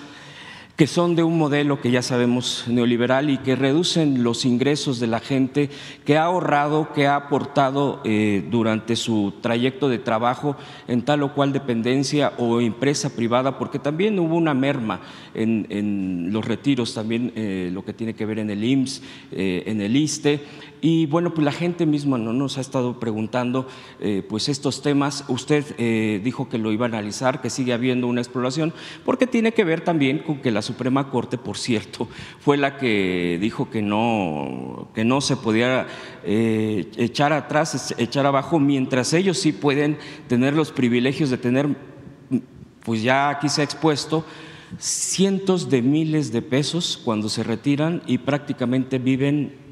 que 0.76 0.88
son 0.88 1.16
de 1.16 1.24
un 1.24 1.38
modelo 1.38 1.80
que 1.80 1.90
ya 1.90 2.02
sabemos 2.02 2.66
neoliberal 2.68 3.30
y 3.30 3.38
que 3.38 3.56
reducen 3.56 4.24
los 4.24 4.44
ingresos 4.44 5.00
de 5.00 5.08
la 5.08 5.22
gente 5.22 5.70
que 6.04 6.18
ha 6.18 6.26
ahorrado, 6.26 6.92
que 6.94 7.08
ha 7.08 7.16
aportado 7.16 8.02
eh, 8.04 8.46
durante 8.52 8.98
su 8.98 9.36
trayecto 9.42 9.88
de 9.88 10.00
trabajo 10.00 10.58
en 10.90 11.04
tal 11.04 11.24
o 11.24 11.34
cual 11.34 11.54
dependencia 11.54 12.34
o 12.38 12.60
empresa 12.60 13.16
privada, 13.16 13.58
porque 13.58 13.80
también 13.80 14.20
hubo 14.20 14.36
una 14.36 14.54
merma 14.54 15.00
en, 15.34 16.34
los 16.34 16.44
retiros, 16.44 16.94
también 16.94 17.32
eh, 17.36 17.70
lo 17.72 17.86
que 17.86 17.94
tiene 17.94 18.14
que 18.14 18.26
ver 18.26 18.40
en 18.40 18.50
el 18.50 18.64
IMSS, 18.64 19.02
eh, 19.32 19.64
en 19.68 19.80
el 19.80 19.96
ISTE. 19.96 20.42
Y 20.88 21.08
bueno, 21.08 21.34
pues 21.34 21.44
la 21.44 21.52
gente 21.52 21.88
misma 21.88 22.20
¿no? 22.20 22.32
nos 22.32 22.60
ha 22.60 22.62
estado 22.62 23.00
preguntando 23.00 23.68
pues 24.30 24.50
estos 24.50 24.84
temas. 24.84 25.26
Usted 25.30 26.22
dijo 26.22 26.48
que 26.48 26.60
lo 26.60 26.72
iba 26.72 26.86
a 26.86 26.90
analizar, 26.90 27.42
que 27.42 27.50
sigue 27.50 27.74
habiendo 27.74 28.06
una 28.06 28.22
exploración, 28.22 28.72
porque 29.04 29.26
tiene 29.26 29.52
que 29.52 29.64
ver 29.64 29.82
también 29.82 30.20
con 30.20 30.44
que 30.44 30.52
las 30.52 30.66
Suprema 30.66 31.10
Corte, 31.10 31.40
por 31.40 31.58
cierto, 31.58 32.08
fue 32.40 32.58
la 32.58 32.78
que 32.78 33.40
dijo 33.42 33.72
que 33.72 33.82
no, 33.82 34.90
que 34.94 35.04
no 35.06 35.22
se 35.22 35.38
podía 35.38 35.88
eh, 36.24 36.92
echar 36.98 37.34
atrás, 37.34 37.96
echar 37.98 38.28
abajo, 38.28 38.60
mientras 38.60 39.14
ellos 39.14 39.40
sí 39.40 39.54
pueden 39.54 39.98
tener 40.28 40.54
los 40.54 40.72
privilegios 40.72 41.32
de 41.32 41.40
tener, 41.40 41.68
pues 42.84 43.02
ya 43.02 43.30
aquí 43.30 43.50
se 43.50 43.62
ha 43.62 43.64
expuesto, 43.64 44.24
cientos 44.78 45.72
de 45.72 45.82
miles 45.82 46.32
de 46.32 46.44
pesos 46.44 47.02
cuando 47.04 47.28
se 47.28 47.42
retiran 47.42 48.04
y 48.06 48.20
prácticamente 48.20 49.00
viven 49.00 49.65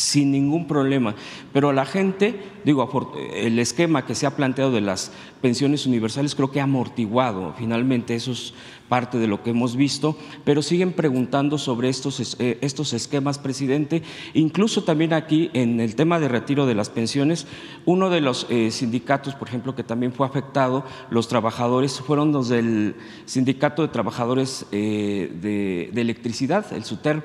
sin 0.00 0.30
ningún 0.30 0.66
problema. 0.66 1.14
Pero 1.52 1.72
la 1.72 1.84
gente, 1.84 2.40
digo, 2.64 2.88
el 3.34 3.58
esquema 3.58 4.06
que 4.06 4.14
se 4.14 4.26
ha 4.26 4.36
planteado 4.36 4.72
de 4.72 4.80
las 4.80 5.12
pensiones 5.40 5.86
universales 5.86 6.34
creo 6.34 6.50
que 6.50 6.60
ha 6.60 6.64
amortiguado 6.64 7.54
finalmente 7.56 8.14
eso 8.14 8.32
es 8.32 8.52
parte 8.88 9.18
de 9.18 9.28
lo 9.28 9.42
que 9.42 9.50
hemos 9.50 9.76
visto, 9.76 10.16
pero 10.44 10.62
siguen 10.62 10.92
preguntando 10.92 11.58
sobre 11.58 11.88
estos, 11.88 12.36
eh, 12.40 12.58
estos 12.60 12.92
esquemas, 12.92 13.38
presidente. 13.38 14.02
Incluso 14.34 14.82
también 14.82 15.12
aquí 15.12 15.48
en 15.52 15.78
el 15.78 15.94
tema 15.94 16.18
de 16.18 16.26
retiro 16.26 16.66
de 16.66 16.74
las 16.74 16.90
pensiones, 16.90 17.46
uno 17.86 18.10
de 18.10 18.20
los 18.20 18.48
eh, 18.50 18.72
sindicatos, 18.72 19.36
por 19.36 19.46
ejemplo, 19.46 19.76
que 19.76 19.84
también 19.84 20.12
fue 20.12 20.26
afectado, 20.26 20.84
los 21.08 21.28
trabajadores, 21.28 22.00
fueron 22.00 22.32
los 22.32 22.48
del 22.48 22.96
Sindicato 23.26 23.82
de 23.82 23.88
Trabajadores 23.88 24.66
eh, 24.72 25.30
de, 25.40 26.00
Electricidad, 26.00 26.72
el 26.72 26.82
SUTER 26.82 27.22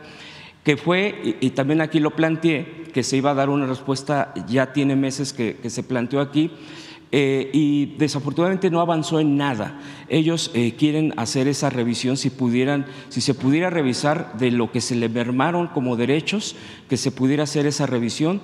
que 0.65 0.77
fue, 0.77 1.37
y, 1.41 1.51
también 1.51 1.79
aquí 1.79 1.99
lo 1.99 2.15
planteé, 2.15 2.85
que 2.91 3.03
se 3.03 3.17
iba 3.17 3.29
a 3.29 3.35
dar 3.35 3.49
una 3.49 3.67
respuesta, 3.67 4.33
ya 4.47 4.73
tiene 4.73 4.95
meses 4.95 5.31
que, 5.31 5.57
se 5.69 5.83
planteó 5.83 6.19
aquí, 6.19 6.49
eh, 7.11 7.51
y 7.53 7.95
desafortunadamente 7.97 8.71
no 8.71 8.81
avanzó 8.81 9.19
en 9.19 9.37
nada. 9.37 9.79
Ellos 10.09 10.49
eh, 10.55 10.73
quieren 10.75 11.13
hacer 11.17 11.47
esa 11.47 11.69
revisión, 11.69 12.17
si 12.17 12.31
pudieran, 12.31 12.87
si 13.09 13.21
se 13.21 13.35
pudiera 13.35 13.69
revisar 13.69 14.39
de 14.39 14.49
lo 14.49 14.71
que 14.71 14.81
se 14.81 14.95
le 14.95 15.07
mermaron 15.07 15.67
como 15.67 15.97
derechos, 15.97 16.55
que 16.89 16.97
se 16.97 17.11
pudiera 17.11 17.43
hacer 17.43 17.67
esa 17.67 17.85
revisión 17.85 18.41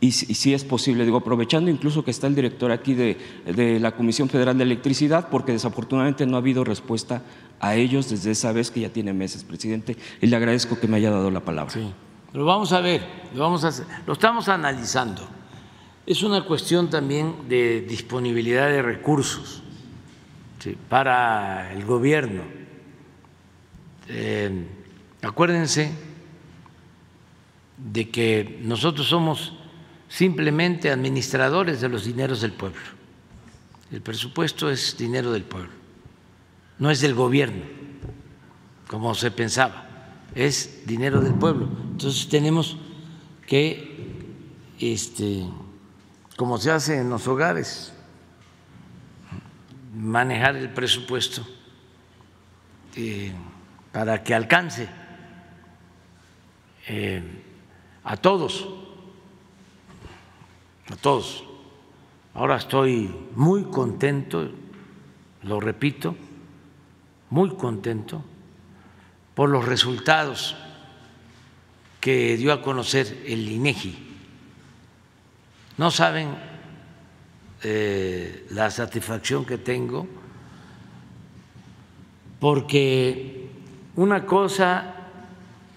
y, 0.00 0.12
si 0.12 0.54
es 0.54 0.64
posible, 0.64 1.04
digo, 1.04 1.18
aprovechando 1.18 1.70
incluso 1.70 2.02
que 2.02 2.10
está 2.10 2.26
el 2.26 2.34
director 2.34 2.72
aquí 2.72 2.94
de, 2.94 3.18
de, 3.44 3.78
la 3.78 3.92
Comisión 3.92 4.30
Federal 4.30 4.56
de 4.56 4.64
Electricidad, 4.64 5.28
porque 5.28 5.52
desafortunadamente 5.52 6.24
no 6.24 6.36
ha 6.36 6.38
habido 6.38 6.64
respuesta 6.64 7.22
a 7.60 7.74
ellos 7.74 8.08
desde 8.08 8.30
esa 8.30 8.50
vez 8.52 8.70
que 8.70 8.80
ya 8.80 8.88
tiene 8.88 9.12
meses, 9.12 9.44
presidente, 9.44 9.98
y 10.22 10.26
le 10.26 10.36
agradezco 10.36 10.80
que 10.80 10.88
me 10.88 10.96
haya 10.96 11.10
dado 11.10 11.30
la 11.30 11.40
palabra. 11.40 11.70
Sí, 11.70 11.92
lo 12.32 12.46
vamos 12.46 12.72
a 12.72 12.80
ver, 12.80 13.02
lo, 13.34 13.42
vamos 13.42 13.62
a 13.64 13.68
hacer, 13.68 13.84
lo 14.06 14.14
estamos 14.14 14.48
analizando. 14.48 15.28
Es 16.06 16.22
una 16.22 16.46
cuestión 16.46 16.88
también 16.88 17.34
de 17.50 17.82
disponibilidad 17.82 18.68
de 18.68 18.80
recursos 18.80 19.62
para 20.88 21.74
el 21.74 21.84
gobierno. 21.84 22.42
Eh, 24.08 24.66
acuérdense 25.20 25.92
de 27.76 28.08
que 28.08 28.60
nosotros 28.62 29.06
somos 29.06 29.59
simplemente 30.10 30.90
administradores 30.90 31.80
de 31.80 31.88
los 31.88 32.04
dineros 32.04 32.42
del 32.42 32.52
pueblo. 32.52 32.80
El 33.90 34.02
presupuesto 34.02 34.68
es 34.68 34.96
dinero 34.98 35.32
del 35.32 35.44
pueblo, 35.44 35.70
no 36.78 36.90
es 36.90 37.00
del 37.00 37.14
gobierno, 37.14 37.62
como 38.88 39.14
se 39.14 39.30
pensaba, 39.30 39.88
es 40.34 40.86
dinero 40.86 41.20
del 41.20 41.34
pueblo. 41.34 41.68
Entonces 41.92 42.28
tenemos 42.28 42.76
que, 43.46 44.18
este, 44.78 45.44
como 46.36 46.58
se 46.58 46.72
hace 46.72 46.98
en 46.98 47.08
los 47.08 47.26
hogares, 47.26 47.92
manejar 49.94 50.56
el 50.56 50.70
presupuesto 50.70 51.46
eh, 52.96 53.32
para 53.92 54.22
que 54.22 54.34
alcance 54.34 54.88
eh, 56.86 57.22
a 58.04 58.16
todos 58.16 58.79
a 60.90 60.96
todos. 60.96 61.44
Ahora 62.34 62.56
estoy 62.56 63.14
muy 63.34 63.64
contento, 63.64 64.50
lo 65.42 65.60
repito, 65.60 66.16
muy 67.30 67.50
contento 67.56 68.24
por 69.34 69.48
los 69.48 69.64
resultados 69.64 70.56
que 72.00 72.36
dio 72.36 72.52
a 72.52 72.62
conocer 72.62 73.24
el 73.26 73.48
INEGI. 73.48 73.98
No 75.76 75.90
saben 75.90 76.34
eh, 77.62 78.46
la 78.50 78.70
satisfacción 78.70 79.44
que 79.44 79.58
tengo 79.58 80.06
porque 82.38 83.50
una 83.96 84.24
cosa 84.24 84.94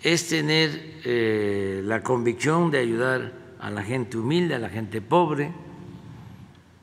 es 0.02 0.28
tener 0.30 1.02
eh, 1.04 1.82
la 1.84 2.02
convicción 2.02 2.72
de 2.72 2.80
ayudar 2.80 3.43
a 3.64 3.70
la 3.70 3.82
gente 3.82 4.18
humilde, 4.18 4.56
a 4.56 4.60
la 4.60 4.68
gente 4.68 5.00
pobre, 5.02 5.54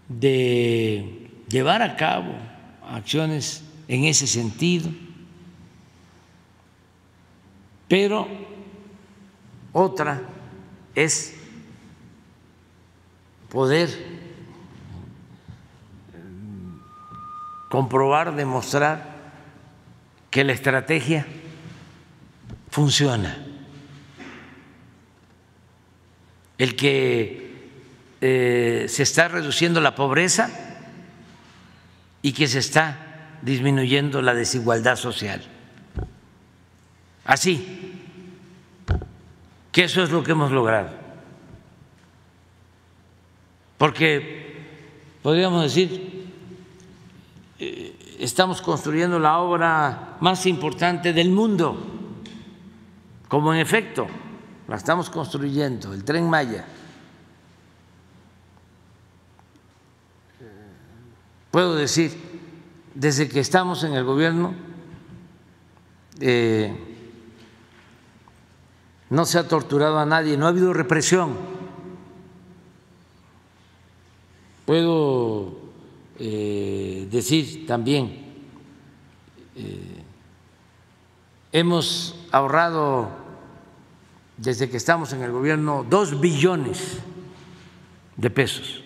de 0.08 1.30
llevar 1.46 1.82
a 1.82 1.94
cabo 1.94 2.32
acciones 2.88 3.62
en 3.86 4.04
ese 4.04 4.26
sentido, 4.26 4.90
pero 7.86 8.26
otra 9.74 10.22
es 10.94 11.36
poder 13.50 13.90
comprobar, 17.68 18.34
demostrar 18.34 19.04
que 20.30 20.44
la 20.44 20.52
estrategia 20.52 21.26
funciona. 22.70 23.49
El 26.60 26.76
que 26.76 27.54
eh, 28.20 28.84
se 28.86 29.02
está 29.02 29.28
reduciendo 29.28 29.80
la 29.80 29.94
pobreza 29.94 30.50
y 32.20 32.32
que 32.32 32.46
se 32.48 32.58
está 32.58 33.38
disminuyendo 33.40 34.20
la 34.20 34.34
desigualdad 34.34 34.96
social. 34.96 35.42
así, 37.24 37.94
que 39.72 39.84
eso 39.84 40.02
es 40.02 40.10
lo 40.10 40.22
que 40.22 40.32
hemos 40.32 40.52
logrado. 40.52 40.90
Porque 43.78 44.66
podríamos 45.22 45.62
decir, 45.62 46.26
eh, 47.58 48.16
estamos 48.18 48.60
construyendo 48.60 49.18
la 49.18 49.38
obra 49.38 50.18
más 50.20 50.44
importante 50.44 51.14
del 51.14 51.30
mundo, 51.30 51.82
como 53.28 53.54
en 53.54 53.60
efecto 53.60 54.08
la 54.70 54.76
estamos 54.76 55.10
construyendo, 55.10 55.92
el 55.92 56.04
tren 56.04 56.30
Maya. 56.30 56.64
Puedo 61.50 61.74
decir, 61.74 62.16
desde 62.94 63.28
que 63.28 63.40
estamos 63.40 63.82
en 63.82 63.94
el 63.94 64.04
gobierno, 64.04 64.54
eh, 66.20 66.72
no 69.08 69.24
se 69.24 69.40
ha 69.40 69.48
torturado 69.48 69.98
a 69.98 70.06
nadie, 70.06 70.36
no 70.36 70.46
ha 70.46 70.50
habido 70.50 70.72
represión. 70.72 71.36
Puedo 74.66 75.58
eh, 76.20 77.08
decir 77.10 77.66
también, 77.66 78.24
eh, 79.56 80.04
hemos 81.50 82.14
ahorrado 82.30 83.19
desde 84.40 84.70
que 84.70 84.78
estamos 84.78 85.12
en 85.12 85.22
el 85.22 85.30
gobierno 85.32 85.84
dos 85.88 86.18
billones 86.18 86.98
de 88.16 88.30
pesos. 88.30 88.82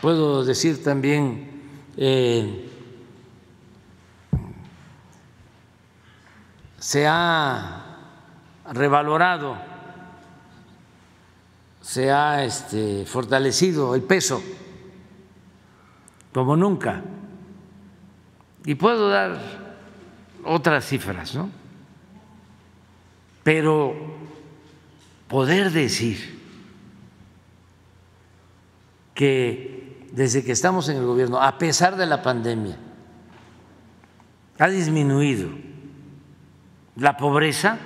Puedo 0.00 0.42
decir 0.42 0.82
también 0.82 1.50
eh, 1.98 2.70
se 6.78 7.06
ha 7.06 7.98
revalorado, 8.72 9.58
se 11.82 12.10
ha 12.10 12.42
este, 12.42 13.04
fortalecido 13.04 13.94
el 13.94 14.02
peso 14.02 14.42
como 16.32 16.56
nunca. 16.56 17.02
Y 18.64 18.76
puedo 18.76 19.10
dar 19.10 19.38
otras 20.42 20.86
cifras, 20.86 21.34
¿no? 21.34 21.59
Pero 23.42 23.94
poder 25.28 25.70
decir 25.70 26.38
que 29.14 30.08
desde 30.12 30.44
que 30.44 30.52
estamos 30.52 30.88
en 30.88 30.96
el 30.96 31.04
gobierno, 31.04 31.40
a 31.40 31.58
pesar 31.58 31.96
de 31.96 32.06
la 32.06 32.22
pandemia, 32.22 32.76
ha 34.58 34.68
disminuido 34.68 35.48
la 36.96 37.16
pobreza 37.16 37.78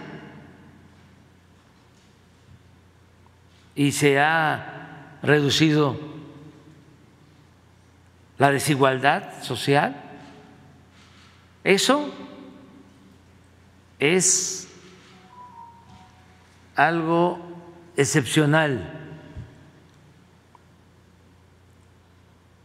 y 3.75 3.93
se 3.93 4.19
ha 4.19 5.19
reducido 5.23 5.99
la 8.39 8.51
desigualdad 8.51 9.43
social. 9.43 10.01
Eso 11.63 12.13
es 13.99 14.64
algo 16.77 17.39
excepcional. 17.97 19.01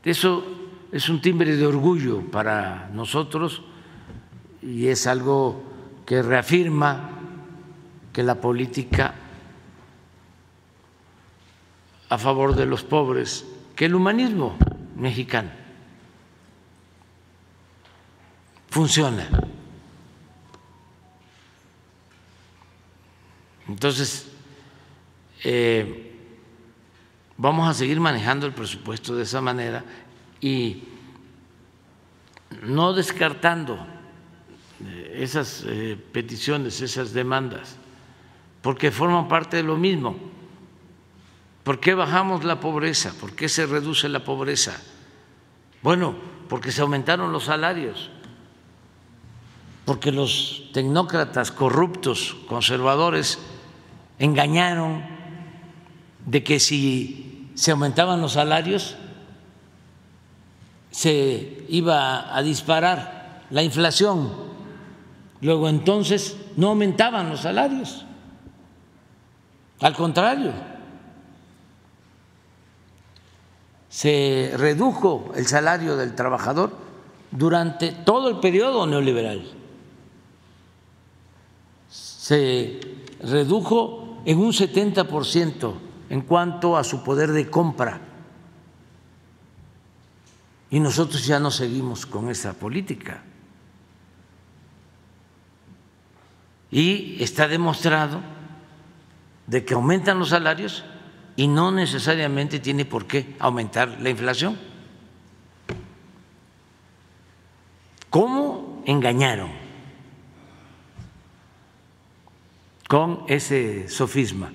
Eso 0.04 0.44
es 0.92 1.10
un 1.10 1.22
timbre 1.22 1.56
de 1.56 1.66
orgullo 1.66 2.22
para 2.32 2.90
nosotros 2.94 3.62
y 4.62 4.88
es 4.88 5.08
algo 5.08 5.64
que 6.06 6.22
reafirma 6.22 7.12
que 8.14 8.24
la 8.24 8.36
política 8.36 9.14
a 12.10 12.18
favor 12.18 12.56
de 12.56 12.66
los 12.66 12.84
pobres, 12.84 13.46
que 13.76 13.86
el 13.86 13.94
humanismo 13.94 14.58
mexicano 14.96 15.52
funciona. 18.70 19.28
Entonces, 23.70 24.26
eh, 25.44 26.12
vamos 27.38 27.70
a 27.70 27.74
seguir 27.76 28.00
manejando 28.00 28.48
el 28.48 28.54
presupuesto 28.54 29.16
de 29.16 29.24
esa 29.24 29.42
manera 29.42 29.86
y 30.42 30.86
no 32.64 32.94
descartando 32.94 33.78
eh, 34.84 35.20
esas 35.20 35.64
eh, 35.68 35.96
peticiones, 36.12 36.82
esas 36.82 37.14
demandas, 37.14 37.76
porque 38.64 38.90
forman 38.90 39.28
parte 39.28 39.58
de 39.58 39.64
lo 39.64 39.78
mismo. 39.78 40.18
¿Por 41.64 41.80
qué 41.80 41.94
bajamos 41.94 42.44
la 42.44 42.60
pobreza? 42.60 43.14
¿Por 43.22 43.36
qué 43.36 43.48
se 43.48 43.68
reduce 43.68 44.10
la 44.10 44.24
pobreza? 44.24 44.82
Bueno, 45.84 46.16
porque 46.50 46.72
se 46.72 46.82
aumentaron 46.82 47.32
los 47.32 47.44
salarios 47.44 48.10
porque 49.90 50.12
los 50.12 50.70
tecnócratas 50.72 51.52
corruptos, 51.52 52.36
conservadores, 52.48 53.40
engañaron 54.20 55.04
de 56.26 56.44
que 56.44 56.60
si 56.60 57.50
se 57.56 57.72
aumentaban 57.72 58.22
los 58.22 58.34
salarios 58.34 58.96
se 60.92 61.66
iba 61.70 62.36
a 62.36 62.42
disparar 62.42 63.44
la 63.50 63.64
inflación. 63.64 64.32
Luego 65.42 65.70
entonces 65.70 66.36
no 66.58 66.70
aumentaban 66.70 67.30
los 67.30 67.42
salarios. 67.42 68.06
Al 69.80 69.96
contrario, 69.96 70.52
se 73.88 74.54
redujo 74.58 75.32
el 75.36 75.48
salario 75.48 75.96
del 75.96 76.16
trabajador 76.16 76.76
durante 77.32 77.92
todo 77.92 78.30
el 78.30 78.40
periodo 78.40 78.86
neoliberal 78.86 79.60
se 82.30 82.80
redujo 83.24 83.99
en 84.26 84.40
un 84.40 84.52
70% 84.52 85.74
en 86.10 86.22
cuanto 86.22 86.78
a 86.78 86.84
su 86.84 87.04
poder 87.04 87.32
de 87.32 87.50
compra. 87.50 88.02
Y 90.72 90.80
nosotros 90.80 91.26
ya 91.26 91.40
no 91.40 91.52
seguimos 91.52 92.06
con 92.06 92.30
esa 92.30 92.54
política. 92.54 93.24
Y 96.72 97.22
está 97.24 97.48
demostrado 97.48 98.22
de 99.48 99.66
que 99.66 99.74
aumentan 99.74 100.20
los 100.20 100.30
salarios 100.30 100.84
y 101.36 101.48
no 101.48 101.72
necesariamente 101.72 102.60
tiene 102.60 102.86
por 102.86 103.08
qué 103.08 103.36
aumentar 103.40 104.00
la 104.00 104.10
inflación. 104.10 104.60
¿Cómo 108.10 108.84
engañaron? 108.86 109.59
Con 112.90 113.24
ese 113.28 113.88
sofisma. 113.88 114.52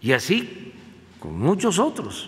Y 0.00 0.10
así 0.10 0.74
con 1.20 1.38
muchos 1.38 1.78
otros. 1.78 2.26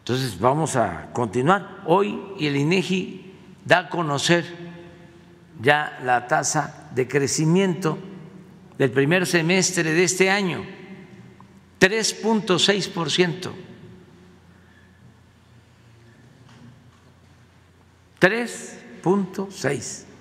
Entonces 0.00 0.40
vamos 0.40 0.74
a 0.74 1.12
continuar. 1.12 1.82
Hoy 1.86 2.20
el 2.40 2.56
INEGI 2.56 3.32
da 3.64 3.78
a 3.78 3.88
conocer 3.88 4.44
ya 5.60 6.00
la 6.02 6.26
tasa 6.26 6.90
de 6.92 7.06
crecimiento 7.06 7.96
del 8.76 8.90
primer 8.90 9.24
semestre 9.24 9.92
de 9.92 10.02
este 10.02 10.30
año, 10.30 10.64
3.6 11.78 12.88
por 12.88 13.08
ciento. 13.08 13.54
3.6. 18.20 20.11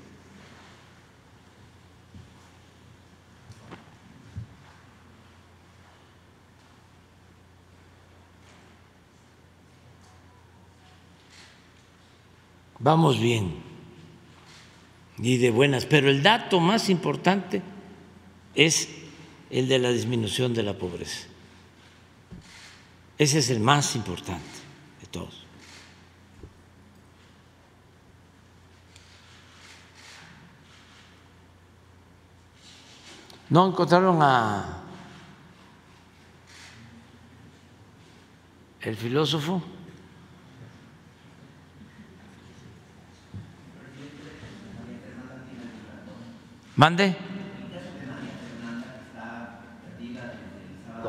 vamos 12.81 13.19
bien 13.19 13.61
y 15.17 15.37
de 15.37 15.51
buenas, 15.51 15.85
pero 15.85 16.09
el 16.09 16.23
dato 16.23 16.59
más 16.59 16.89
importante 16.89 17.61
es 18.55 18.89
el 19.49 19.67
de 19.67 19.79
la 19.79 19.91
disminución 19.91 20.53
de 20.53 20.63
la 20.63 20.77
pobreza. 20.77 21.27
Ese 23.17 23.39
es 23.39 23.49
el 23.51 23.59
más 23.59 23.95
importante 23.95 24.41
de 24.99 25.07
todos. 25.07 25.45
¿No 33.49 33.67
encontraron 33.67 34.19
a 34.21 34.81
el 38.79 38.95
filósofo? 38.95 39.61
Mande. 46.75 47.15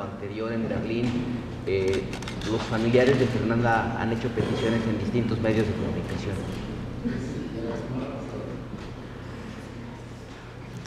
anterior 0.03 0.53
en 0.53 0.69
Berlín, 0.69 1.07
eh, 1.67 2.03
los 2.51 2.61
familiares 2.63 3.19
de 3.19 3.27
Fernanda 3.27 4.01
han 4.01 4.13
hecho 4.13 4.29
peticiones 4.29 4.81
en 4.85 4.99
distintos 4.99 5.39
medios 5.41 5.67
de 5.67 5.73
comunicación. 5.75 6.35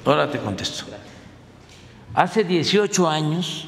Ahora 0.06 0.30
te 0.30 0.40
contesto. 0.40 0.86
Hace 2.14 2.44
18 2.44 3.10
años, 3.10 3.68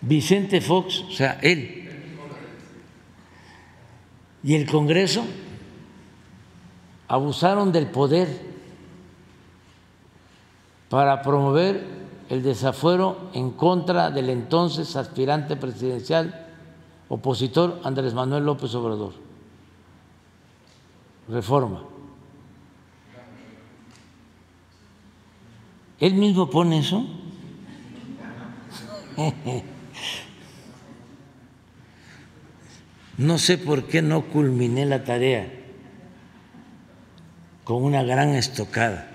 Vicente 0.00 0.60
Fox, 0.60 1.04
o 1.08 1.12
sea, 1.12 1.38
él, 1.42 1.88
y 4.42 4.54
el 4.54 4.66
Congreso 4.66 5.26
abusaron 7.10 7.72
del 7.72 7.88
poder 7.88 8.28
para 10.88 11.22
promover 11.22 11.84
el 12.28 12.44
desafuero 12.44 13.30
en 13.34 13.50
contra 13.50 14.12
del 14.12 14.30
entonces 14.30 14.94
aspirante 14.94 15.56
presidencial 15.56 16.46
opositor 17.08 17.80
Andrés 17.82 18.14
Manuel 18.14 18.44
López 18.44 18.72
Obrador. 18.76 19.14
Reforma. 21.28 21.82
¿Él 25.98 26.14
mismo 26.14 26.48
pone 26.48 26.78
eso? 26.78 27.04
No 33.18 33.36
sé 33.36 33.58
por 33.58 33.84
qué 33.84 34.00
no 34.00 34.22
culminé 34.28 34.86
la 34.86 35.04
tarea 35.04 35.59
con 37.70 37.84
una 37.84 38.02
gran 38.02 38.30
estocada. 38.30 39.08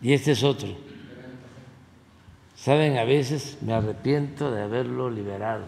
Y 0.00 0.14
este 0.14 0.32
es 0.32 0.42
otro. 0.42 0.74
Saben, 2.56 2.96
a 2.96 3.04
veces 3.04 3.58
me 3.60 3.74
arrepiento 3.74 4.50
de 4.50 4.62
haberlo 4.62 5.10
liberado 5.10 5.66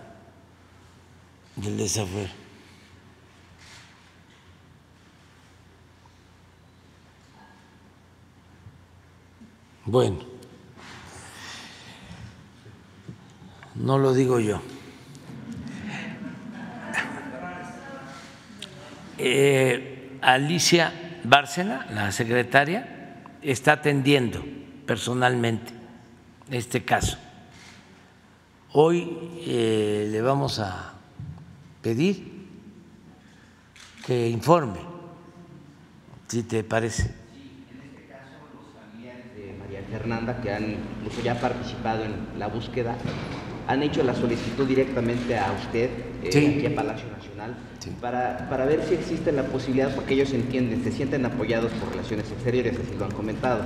del 1.57 1.77
desafuero. 1.77 2.46
Bueno, 9.87 10.19
no 13.77 13.99
lo 13.99 14.13
digo 14.15 14.41
yo. 14.41 14.61
Eh, 19.19 20.19
Alicia 20.21 21.21
Bárcena, 21.23 21.87
la 21.93 22.11
secretaria, 22.11 23.23
está 23.43 23.73
atendiendo 23.73 24.45
personalmente 24.87 25.73
este 26.51 26.85
caso. 26.85 27.17
Hoy 28.73 29.17
eh, 29.47 30.09
le 30.11 30.21
vamos 30.21 30.59
a 30.59 30.95
pedir 31.81 32.37
que 34.05 34.29
informe, 34.29 34.81
si 36.29 36.43
te 36.43 36.63
parece. 36.63 37.03
en 37.03 37.81
este 37.83 38.07
caso, 38.07 38.33
los 38.55 38.75
familiares 38.75 39.35
de 39.35 39.57
María 39.59 39.76
Fernanda, 39.91 40.41
que 40.41 40.53
han 40.53 40.77
incluso 40.99 41.23
ya 41.23 41.41
participado 41.41 42.05
en 42.05 42.39
la 42.39 42.49
búsqueda, 42.49 42.97
han 43.67 43.83
hecho 43.83 44.03
la 44.03 44.15
solicitud 44.15 44.67
directamente 44.67 45.37
a 45.37 45.53
usted, 45.53 45.91
eh, 46.23 46.55
aquí 46.57 46.67
a 46.67 46.75
Palacio 46.75 47.07
Nacional, 47.11 47.57
para, 48.01 48.49
para, 48.49 48.65
ver 48.65 48.83
si 48.83 48.95
existe 48.95 49.33
la 49.33 49.45
posibilidad, 49.45 49.95
porque 49.95 50.15
ellos 50.15 50.33
entienden, 50.33 50.83
se 50.83 50.93
sienten 50.93 51.25
apoyados 51.25 51.73
por 51.73 51.91
relaciones 51.91 52.31
exteriores, 52.31 52.75
así 52.75 52.97
lo 52.99 53.05
han 53.05 53.13
comentado, 53.13 53.65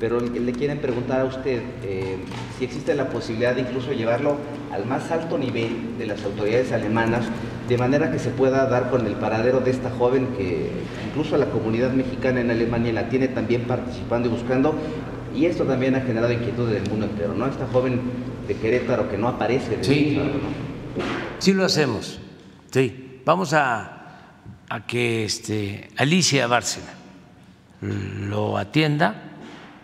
pero 0.00 0.20
le 0.20 0.52
quieren 0.52 0.78
preguntar 0.78 1.20
a 1.20 1.24
usted 1.24 1.60
eh, 1.82 2.16
si 2.58 2.64
existe 2.64 2.94
la 2.94 3.08
posibilidad 3.08 3.54
de 3.54 3.62
incluso 3.62 3.92
llevarlo 3.92 4.36
al 4.72 4.84
más 4.86 5.10
alto 5.10 5.36
nivel 5.38 5.98
de 5.98 6.06
las 6.06 6.22
autoridades 6.24 6.72
alemanas, 6.72 7.24
de 7.68 7.76
manera 7.76 8.10
que 8.10 8.18
se 8.18 8.30
pueda 8.30 8.66
dar 8.66 8.90
con 8.90 9.06
el 9.06 9.14
paradero 9.14 9.60
de 9.60 9.70
esta 9.70 9.90
joven 9.90 10.28
que 10.36 10.70
incluso 11.08 11.36
la 11.36 11.46
comunidad 11.46 11.90
mexicana 11.92 12.40
en 12.40 12.50
Alemania 12.50 12.92
la 12.92 13.08
tiene 13.08 13.28
también 13.28 13.62
participando 13.62 14.28
y 14.28 14.32
buscando, 14.32 14.74
y 15.34 15.46
esto 15.46 15.64
también 15.64 15.94
ha 15.94 16.00
generado 16.00 16.32
inquietud 16.32 16.70
del 16.70 16.88
mundo 16.88 17.06
entero, 17.06 17.34
¿no? 17.34 17.46
Esta 17.46 17.66
joven 17.66 18.00
de 18.46 18.56
Querétaro 18.56 19.10
que 19.10 19.18
no 19.18 19.28
aparece. 19.28 19.76
De 19.76 19.84
sí, 19.84 20.18
sí 21.38 21.52
lo 21.52 21.64
hacemos, 21.64 22.20
sí. 22.70 23.20
Vamos 23.24 23.52
a, 23.52 23.98
a 24.68 24.86
que 24.86 25.24
este, 25.24 25.88
Alicia 25.96 26.46
Bárcena 26.46 26.94
lo 27.80 28.56
atienda 28.56 29.22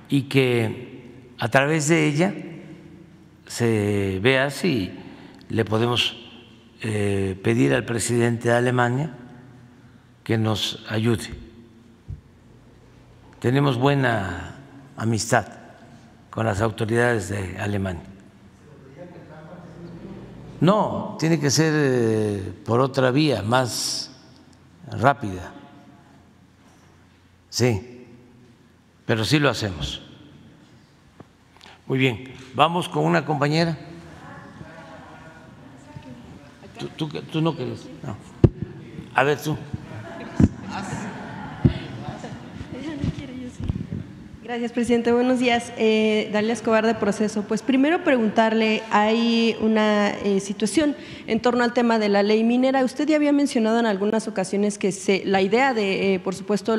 y 0.09 0.23
que 0.23 1.03
a 1.39 1.49
través 1.49 1.89
de 1.89 2.07
ella 2.07 2.35
se 3.47 4.19
vea 4.23 4.51
si 4.51 4.93
le 5.49 5.65
podemos 5.65 6.17
eh, 6.83 7.39
pedir 7.43 7.73
al 7.75 7.85
presidente 7.85 8.49
de 8.49 8.55
Alemania 8.55 9.15
que 10.23 10.39
nos 10.39 10.85
ayude. 10.89 11.31
Tenemos 13.41 13.77
buena 13.77 14.54
amistad 14.97 15.47
con 16.31 16.47
las 16.47 16.61
autoridades 16.61 17.29
de 17.29 17.59
Alemania. 17.59 18.03
No, 20.61 21.17
tiene 21.19 21.39
que 21.39 21.51
ser 21.51 21.73
eh, 21.77 22.53
por 22.65 22.81
otra 22.81 23.11
vía, 23.11 23.43
más 23.43 24.11
rápida. 24.91 25.53
Sí, 27.51 28.07
pero 29.07 29.25
sí 29.25 29.39
lo 29.39 29.51
hacemos. 29.51 30.01
Muy 31.87 31.99
bien, 31.99 32.35
vamos 32.55 32.89
con 32.89 33.05
una 33.05 33.25
compañera. 33.25 33.77
¿Tú, 36.97 37.09
tú, 37.09 37.41
no 37.41 37.55
quieres? 37.55 37.87
A 39.15 39.23
ver 39.23 39.41
tú. 39.41 39.57
Gracias, 44.45 44.73
presidente. 44.73 45.11
Buenos 45.11 45.39
días. 45.39 45.73
Eh, 45.79 46.29
Dalia 46.31 46.53
Escobar 46.53 46.85
de 46.85 46.95
Proceso. 46.95 47.45
Pues 47.49 47.63
primero 47.63 48.05
preguntarle, 48.05 48.83
hay 48.91 49.57
una 49.63 50.11
eh, 50.11 50.39
situación 50.39 50.95
en 51.27 51.41
torno 51.41 51.65
al 51.65 51.73
tema 51.73 51.99
de 51.99 52.09
la 52.09 52.23
ley 52.23 52.45
minera. 52.45 52.85
Usted 52.85 53.07
ya 53.07 53.17
había 53.17 53.33
mencionado 53.33 53.79
en 53.79 53.87
algunas 53.87 54.29
ocasiones 54.29 54.79
que 54.79 54.93
se, 54.93 55.23
la 55.25 55.43
idea 55.43 55.75
de, 55.75 56.15
eh, 56.15 56.19
por 56.21 56.35
supuesto, 56.35 56.77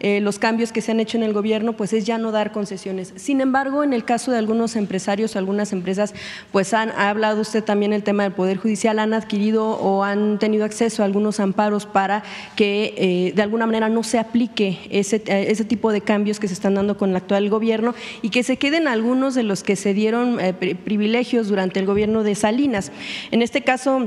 eh, 0.00 0.20
los 0.20 0.38
cambios 0.38 0.72
que 0.72 0.80
se 0.80 0.92
han 0.92 1.00
hecho 1.00 1.16
en 1.16 1.22
el 1.22 1.32
gobierno, 1.32 1.74
pues 1.74 1.92
es 1.92 2.04
ya 2.04 2.18
no 2.18 2.32
dar 2.32 2.52
concesiones. 2.52 3.12
Sin 3.16 3.40
embargo, 3.40 3.84
en 3.84 3.92
el 3.92 4.04
caso 4.04 4.30
de 4.30 4.38
algunos 4.38 4.76
empresarios, 4.76 5.36
algunas 5.36 5.72
empresas, 5.72 6.14
pues 6.50 6.74
han 6.74 6.90
ha 6.90 7.10
hablado 7.10 7.40
usted 7.40 7.64
también 7.64 7.92
el 7.92 8.02
tema 8.02 8.24
del 8.24 8.32
Poder 8.32 8.56
Judicial, 8.56 8.98
han 8.98 9.14
adquirido 9.14 9.70
o 9.70 10.04
han 10.04 10.38
tenido 10.38 10.64
acceso 10.64 11.02
a 11.02 11.06
algunos 11.06 11.40
amparos 11.40 11.86
para 11.86 12.22
que 12.56 13.32
de 13.34 13.42
alguna 13.42 13.66
manera 13.66 13.88
no 13.88 14.02
se 14.02 14.18
aplique 14.18 14.78
ese, 14.90 15.22
ese 15.26 15.64
tipo 15.64 15.92
de 15.92 16.00
cambios 16.00 16.38
que 16.38 16.48
se 16.48 16.54
están 16.54 16.74
dando 16.74 16.96
con 16.96 17.10
el 17.10 17.16
actual 17.16 17.48
gobierno 17.48 17.94
y 18.20 18.30
que 18.30 18.42
se 18.42 18.56
queden 18.56 18.88
algunos 18.88 19.34
de 19.34 19.42
los 19.42 19.62
que 19.62 19.76
se 19.76 19.94
dieron 19.94 20.38
eh, 20.40 20.52
privilegios 20.52 21.48
durante 21.48 21.80
el 21.80 21.86
gobierno 21.86 22.22
de 22.22 22.34
Salinas. 22.34 22.92
En 23.30 23.42
este 23.42 23.62
caso, 23.62 23.71
caso 23.72 24.06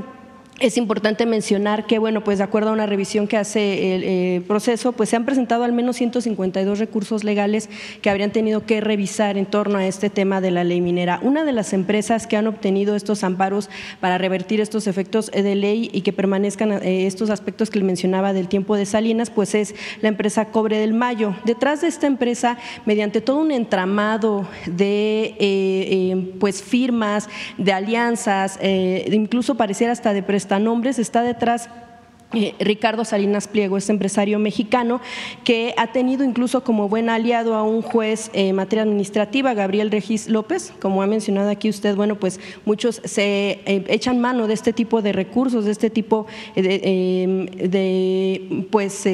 es 0.58 0.78
importante 0.78 1.26
mencionar 1.26 1.86
que, 1.86 1.98
bueno, 1.98 2.24
pues 2.24 2.38
de 2.38 2.44
acuerdo 2.44 2.70
a 2.70 2.72
una 2.72 2.86
revisión 2.86 3.26
que 3.26 3.36
hace 3.36 3.94
el 3.94 4.04
eh, 4.04 4.42
proceso, 4.46 4.92
pues 4.92 5.10
se 5.10 5.16
han 5.16 5.26
presentado 5.26 5.64
al 5.64 5.72
menos 5.72 5.96
152 5.96 6.78
recursos 6.78 7.24
legales 7.24 7.68
que 8.00 8.08
habrían 8.08 8.30
tenido 8.30 8.64
que 8.64 8.80
revisar 8.80 9.36
en 9.36 9.44
torno 9.44 9.78
a 9.78 9.86
este 9.86 10.08
tema 10.08 10.40
de 10.40 10.50
la 10.50 10.64
ley 10.64 10.80
minera. 10.80 11.20
Una 11.22 11.44
de 11.44 11.52
las 11.52 11.74
empresas 11.74 12.26
que 12.26 12.38
han 12.38 12.46
obtenido 12.46 12.96
estos 12.96 13.22
amparos 13.22 13.68
para 14.00 14.16
revertir 14.16 14.60
estos 14.62 14.86
efectos 14.86 15.30
de 15.30 15.54
ley 15.54 15.90
y 15.92 16.00
que 16.00 16.14
permanezcan 16.14 16.72
eh, 16.72 17.06
estos 17.06 17.28
aspectos 17.28 17.68
que 17.68 17.78
le 17.78 17.84
mencionaba 17.84 18.32
del 18.32 18.48
tiempo 18.48 18.76
de 18.76 18.86
Salinas, 18.86 19.28
pues 19.28 19.54
es 19.54 19.74
la 20.00 20.08
empresa 20.08 20.46
Cobre 20.46 20.78
del 20.78 20.94
Mayo. 20.94 21.34
Detrás 21.44 21.82
de 21.82 21.88
esta 21.88 22.06
empresa, 22.06 22.56
mediante 22.86 23.20
todo 23.20 23.40
un 23.40 23.50
entramado 23.50 24.48
de 24.64 25.34
eh, 25.38 26.32
pues 26.40 26.62
firmas, 26.62 27.28
de 27.58 27.72
alianzas, 27.72 28.58
incluso 28.62 29.56
pareciera 29.56 29.92
hasta 29.92 30.14
de 30.14 30.22
prestaciones, 30.22 30.45
nombres, 30.58 30.98
está 30.98 31.22
detrás 31.22 31.68
eh, 32.32 32.54
Ricardo 32.58 33.04
Salinas 33.04 33.46
Pliego, 33.46 33.76
este 33.76 33.92
empresario 33.92 34.38
mexicano 34.38 35.00
que 35.44 35.74
ha 35.76 35.92
tenido 35.92 36.24
incluso 36.24 36.64
como 36.64 36.88
buen 36.88 37.08
aliado 37.08 37.54
a 37.54 37.62
un 37.62 37.82
juez 37.82 38.30
en 38.32 38.56
materia 38.56 38.82
administrativa, 38.82 39.54
Gabriel 39.54 39.92
Regis 39.92 40.28
López, 40.28 40.72
como 40.80 41.02
ha 41.02 41.06
mencionado 41.06 41.50
aquí 41.50 41.68
usted, 41.68 41.94
bueno, 41.94 42.16
pues 42.16 42.40
muchos 42.64 43.00
se 43.04 43.60
eh, 43.64 43.84
echan 43.88 44.20
mano 44.20 44.48
de 44.48 44.54
este 44.54 44.72
tipo 44.72 45.02
de 45.02 45.12
recursos, 45.12 45.66
de 45.66 45.72
este 45.72 45.88
tipo 45.88 46.26
de, 46.56 46.62
de 47.68 48.66
pues 48.70 49.06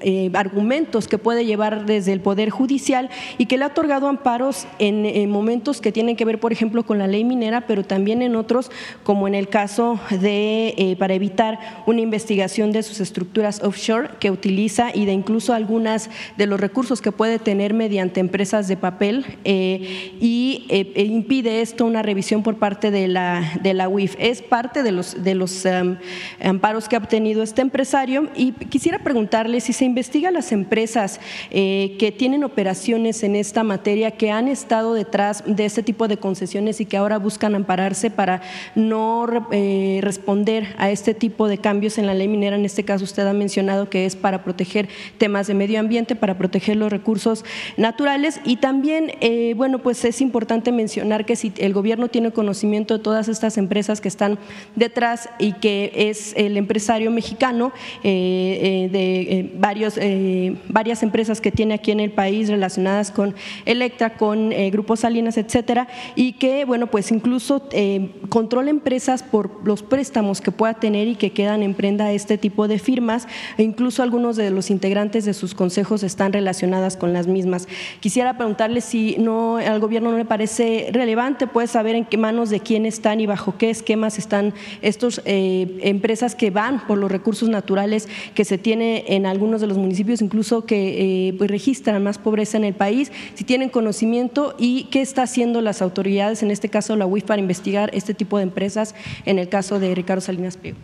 eh, 0.00 0.30
argumentos 0.34 1.08
que 1.08 1.18
puede 1.18 1.44
llevar 1.44 1.84
desde 1.84 2.12
el 2.12 2.20
Poder 2.20 2.50
Judicial 2.50 3.10
y 3.38 3.46
que 3.46 3.58
le 3.58 3.64
ha 3.64 3.68
otorgado 3.68 4.08
amparos 4.08 4.66
en, 4.78 5.30
momentos 5.30 5.80
que 5.80 5.92
tienen 5.92 6.16
que 6.16 6.24
ver, 6.24 6.40
por 6.40 6.52
ejemplo, 6.52 6.84
con 6.84 6.98
la 6.98 7.06
ley 7.06 7.24
minera, 7.24 7.62
pero 7.66 7.84
también 7.84 8.22
en 8.22 8.36
otros, 8.36 8.70
como 9.02 9.28
en 9.28 9.34
el 9.34 9.48
caso 9.48 10.00
de, 10.10 10.74
eh, 10.76 10.96
para 10.98 11.14
evitar 11.14 11.58
una 11.86 12.00
investigación 12.00 12.72
de 12.72 12.82
sus 12.82 13.00
estructuras 13.00 13.62
offshore 13.62 14.10
que 14.18 14.30
utiliza 14.30 14.90
y 14.94 15.04
de 15.04 15.12
incluso 15.12 15.52
algunas 15.52 16.10
de 16.36 16.46
los 16.46 16.58
recursos 16.58 17.00
que 17.00 17.12
puede 17.12 17.38
tener 17.38 17.74
mediante 17.74 18.20
empresas 18.20 18.68
de 18.68 18.76
papel 18.76 19.26
eh, 19.44 20.16
y 20.20 20.66
e 20.70 21.04
impide 21.04 21.60
esto 21.60 21.84
una 21.84 22.02
revisión 22.02 22.42
por 22.42 22.56
parte 22.56 22.90
de 22.90 23.08
la, 23.08 23.58
de 23.62 23.74
la 23.74 23.88
UIF. 23.88 24.16
Es 24.18 24.42
parte 24.42 24.82
de 24.82 24.92
los, 24.92 25.22
de 25.22 25.34
los 25.34 25.64
um, 25.64 25.96
amparos 26.42 26.88
que 26.88 26.96
ha 26.96 26.98
obtenido 26.98 27.42
este 27.42 27.62
empresario 27.62 28.28
y 28.34 28.52
quisiera 28.52 29.00
preguntarle 29.00 29.60
si 29.60 29.72
se 29.72 29.84
investiga 29.90 30.30
las 30.30 30.52
empresas 30.52 31.20
eh, 31.50 31.96
que 31.98 32.12
tienen 32.12 32.44
operaciones 32.44 33.22
en 33.22 33.36
esta 33.36 33.64
materia, 33.64 34.12
que 34.12 34.30
han 34.30 34.48
estado 34.48 34.94
detrás 34.94 35.42
de 35.46 35.64
este 35.64 35.82
tipo 35.82 36.08
de 36.08 36.16
concesiones 36.16 36.80
y 36.80 36.86
que 36.86 36.96
ahora 36.96 37.18
buscan 37.18 37.54
ampararse 37.54 38.10
para 38.10 38.40
no 38.74 39.26
eh, 39.52 39.98
responder 40.02 40.74
a 40.78 40.90
este 40.90 41.12
tipo 41.12 41.48
de 41.48 41.58
cambios 41.58 41.98
en 41.98 42.06
la 42.06 42.14
ley 42.14 42.28
minera. 42.28 42.56
En 42.56 42.64
este 42.64 42.84
caso 42.84 43.04
usted 43.04 43.26
ha 43.26 43.32
mencionado 43.32 43.90
que 43.90 44.06
es 44.06 44.16
para 44.16 44.44
proteger 44.44 44.88
temas 45.18 45.48
de 45.48 45.54
medio 45.54 45.80
ambiente, 45.80 46.14
para 46.14 46.38
proteger 46.38 46.76
los 46.76 46.90
recursos 46.90 47.44
naturales 47.76 48.40
y 48.44 48.56
también, 48.56 49.12
eh, 49.20 49.54
bueno, 49.56 49.80
pues 49.80 50.04
es 50.04 50.20
importante 50.20 50.72
mencionar 50.72 51.26
que 51.26 51.36
si 51.36 51.52
el 51.58 51.72
gobierno 51.72 52.08
tiene 52.08 52.30
conocimiento 52.30 52.96
de 52.96 53.02
todas 53.02 53.28
estas 53.28 53.58
empresas 53.58 54.00
que 54.00 54.08
están 54.08 54.38
detrás 54.76 55.28
y 55.38 55.52
que 55.54 55.92
es 55.94 56.32
el 56.36 56.56
empresario 56.56 57.10
mexicano 57.10 57.72
de 58.02 59.50
varios 59.54 59.79
eh, 59.96 60.56
varias 60.68 61.02
empresas 61.02 61.40
que 61.40 61.50
tiene 61.50 61.74
aquí 61.74 61.90
en 61.90 62.00
el 62.00 62.12
país 62.12 62.48
relacionadas 62.48 63.10
con 63.10 63.34
Electra, 63.64 64.14
con 64.16 64.52
eh, 64.52 64.70
Grupos 64.70 65.00
Salinas, 65.00 65.36
etcétera, 65.36 65.88
y 66.14 66.32
que, 66.34 66.64
bueno, 66.64 66.88
pues 66.88 67.10
incluso 67.10 67.62
eh, 67.72 68.10
controla 68.28 68.70
empresas 68.70 69.22
por 69.22 69.66
los 69.66 69.82
préstamos 69.82 70.40
que 70.40 70.50
pueda 70.50 70.74
tener 70.74 71.08
y 71.08 71.14
que 71.14 71.32
quedan 71.32 71.62
en 71.62 71.74
prenda 71.74 72.12
este 72.12 72.38
tipo 72.38 72.68
de 72.68 72.78
firmas, 72.78 73.26
e 73.56 73.62
incluso 73.62 74.02
algunos 74.02 74.36
de 74.36 74.50
los 74.50 74.70
integrantes 74.70 75.24
de 75.24 75.34
sus 75.34 75.54
consejos 75.54 76.02
están 76.02 76.32
relacionadas 76.32 76.96
con 76.96 77.12
las 77.12 77.26
mismas. 77.26 77.66
Quisiera 78.00 78.36
preguntarle 78.36 78.80
si 78.80 79.16
no 79.18 79.56
al 79.56 79.80
gobierno 79.80 80.10
no 80.10 80.18
le 80.18 80.24
parece 80.24 80.88
relevante, 80.92 81.46
puede 81.46 81.66
saber 81.66 81.94
en 81.94 82.04
qué 82.04 82.16
manos 82.16 82.50
de 82.50 82.60
quién 82.60 82.86
están 82.86 83.20
y 83.20 83.26
bajo 83.26 83.56
qué 83.56 83.70
esquemas 83.70 84.18
están 84.18 84.54
estas 84.82 85.22
empresas 85.24 86.34
que 86.34 86.50
van 86.50 86.86
por 86.86 86.98
los 86.98 87.10
recursos 87.10 87.48
naturales 87.48 88.08
que 88.34 88.44
se 88.44 88.58
tiene 88.58 89.04
en 89.08 89.26
algunos 89.26 89.60
de 89.60 89.66
los 89.66 89.69
municipios 89.78 90.22
incluso 90.22 90.64
que 90.64 91.28
eh, 91.28 91.34
pues, 91.34 91.50
registran 91.50 92.02
más 92.02 92.18
pobreza 92.18 92.56
en 92.56 92.64
el 92.64 92.74
país, 92.74 93.12
si 93.34 93.44
tienen 93.44 93.68
conocimiento 93.68 94.54
y 94.58 94.84
qué 94.84 95.00
está 95.00 95.22
haciendo 95.22 95.60
las 95.60 95.82
autoridades, 95.82 96.42
en 96.42 96.50
este 96.50 96.68
caso 96.68 96.96
la 96.96 97.06
UIF, 97.06 97.24
para 97.24 97.40
investigar 97.40 97.90
este 97.92 98.14
tipo 98.14 98.36
de 98.36 98.44
empresas 98.44 98.94
en 99.24 99.38
el 99.38 99.48
caso 99.48 99.78
de 99.78 99.94
Ricardo 99.94 100.20
Salinas 100.20 100.56
Pliego. 100.56 100.78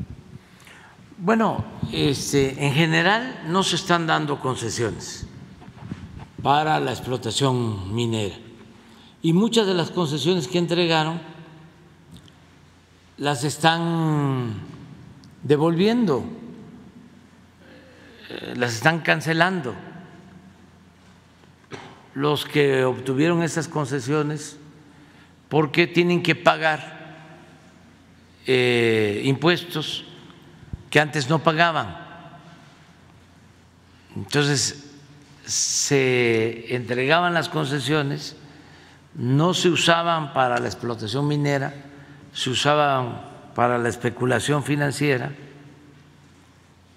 Bueno, 1.18 1.64
este, 1.92 2.64
en 2.64 2.72
general 2.72 3.42
no 3.48 3.62
se 3.62 3.76
están 3.76 4.06
dando 4.06 4.38
concesiones 4.38 5.26
para 6.42 6.78
la 6.78 6.92
explotación 6.92 7.94
minera 7.94 8.36
y 9.22 9.32
muchas 9.32 9.66
de 9.66 9.74
las 9.74 9.90
concesiones 9.90 10.46
que 10.46 10.58
entregaron 10.58 11.20
las 13.16 13.44
están 13.44 14.54
devolviendo 15.42 16.22
las 18.54 18.74
están 18.74 19.00
cancelando. 19.00 19.74
Los 22.14 22.44
que 22.44 22.84
obtuvieron 22.84 23.42
esas 23.42 23.68
concesiones 23.68 24.56
porque 25.48 25.86
tienen 25.86 26.22
que 26.22 26.34
pagar 26.34 26.96
eh, 28.46 29.22
impuestos 29.24 30.04
que 30.90 30.98
antes 30.98 31.28
no 31.28 31.40
pagaban. 31.40 32.04
Entonces 34.16 34.90
se 35.44 36.74
entregaban 36.74 37.34
las 37.34 37.48
concesiones, 37.48 38.36
no 39.14 39.54
se 39.54 39.68
usaban 39.68 40.32
para 40.32 40.58
la 40.58 40.66
explotación 40.66 41.28
minera, 41.28 41.74
se 42.32 42.50
usaban 42.50 43.20
para 43.54 43.78
la 43.78 43.88
especulación 43.88 44.64
financiera 44.64 45.32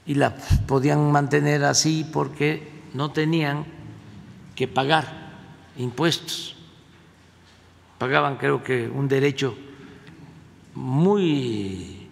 y 0.10 0.16
la 0.16 0.36
podían 0.66 1.12
mantener 1.12 1.64
así 1.64 2.04
porque 2.12 2.68
no 2.96 3.12
tenían 3.12 3.64
que 4.56 4.68
pagar 4.68 5.06
impuestos. 5.78 6.56
Pagaban 8.00 8.38
creo 8.38 8.64
que 8.64 8.88
un 8.88 9.08
derecho 9.08 9.56
muy 10.74 12.08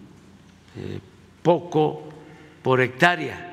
eh, 0.76 1.00
poco 1.42 2.04
por 2.62 2.80
hectárea, 2.80 3.52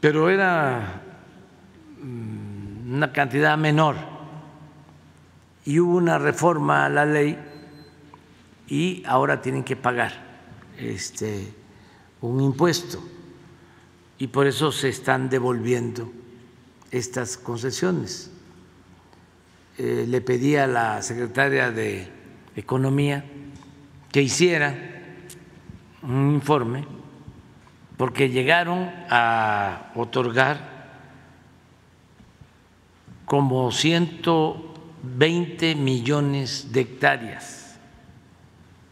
pero 0.00 0.30
era 0.30 1.02
mm, 2.02 2.94
una 2.94 3.12
cantidad 3.12 3.58
menor. 3.58 3.96
Y 5.66 5.80
hubo 5.80 5.98
una 5.98 6.16
reforma 6.16 6.86
a 6.86 6.88
la 6.88 7.04
ley 7.04 7.38
y 8.68 9.02
ahora 9.06 9.42
tienen 9.42 9.64
que 9.64 9.76
pagar 9.76 10.28
este, 10.78 11.57
un 12.20 12.40
impuesto 12.40 13.02
y 14.18 14.28
por 14.28 14.46
eso 14.46 14.72
se 14.72 14.88
están 14.88 15.28
devolviendo 15.28 16.10
estas 16.90 17.36
concesiones. 17.36 18.30
Eh, 19.76 20.06
le 20.08 20.20
pedí 20.20 20.56
a 20.56 20.66
la 20.66 21.02
secretaria 21.02 21.70
de 21.70 22.08
Economía 22.56 23.24
que 24.10 24.22
hiciera 24.22 24.74
un 26.02 26.34
informe 26.34 26.84
porque 27.96 28.30
llegaron 28.30 28.90
a 29.08 29.92
otorgar 29.94 30.78
como 33.24 33.70
120 33.70 35.76
millones 35.76 36.72
de 36.72 36.80
hectáreas 36.80 37.78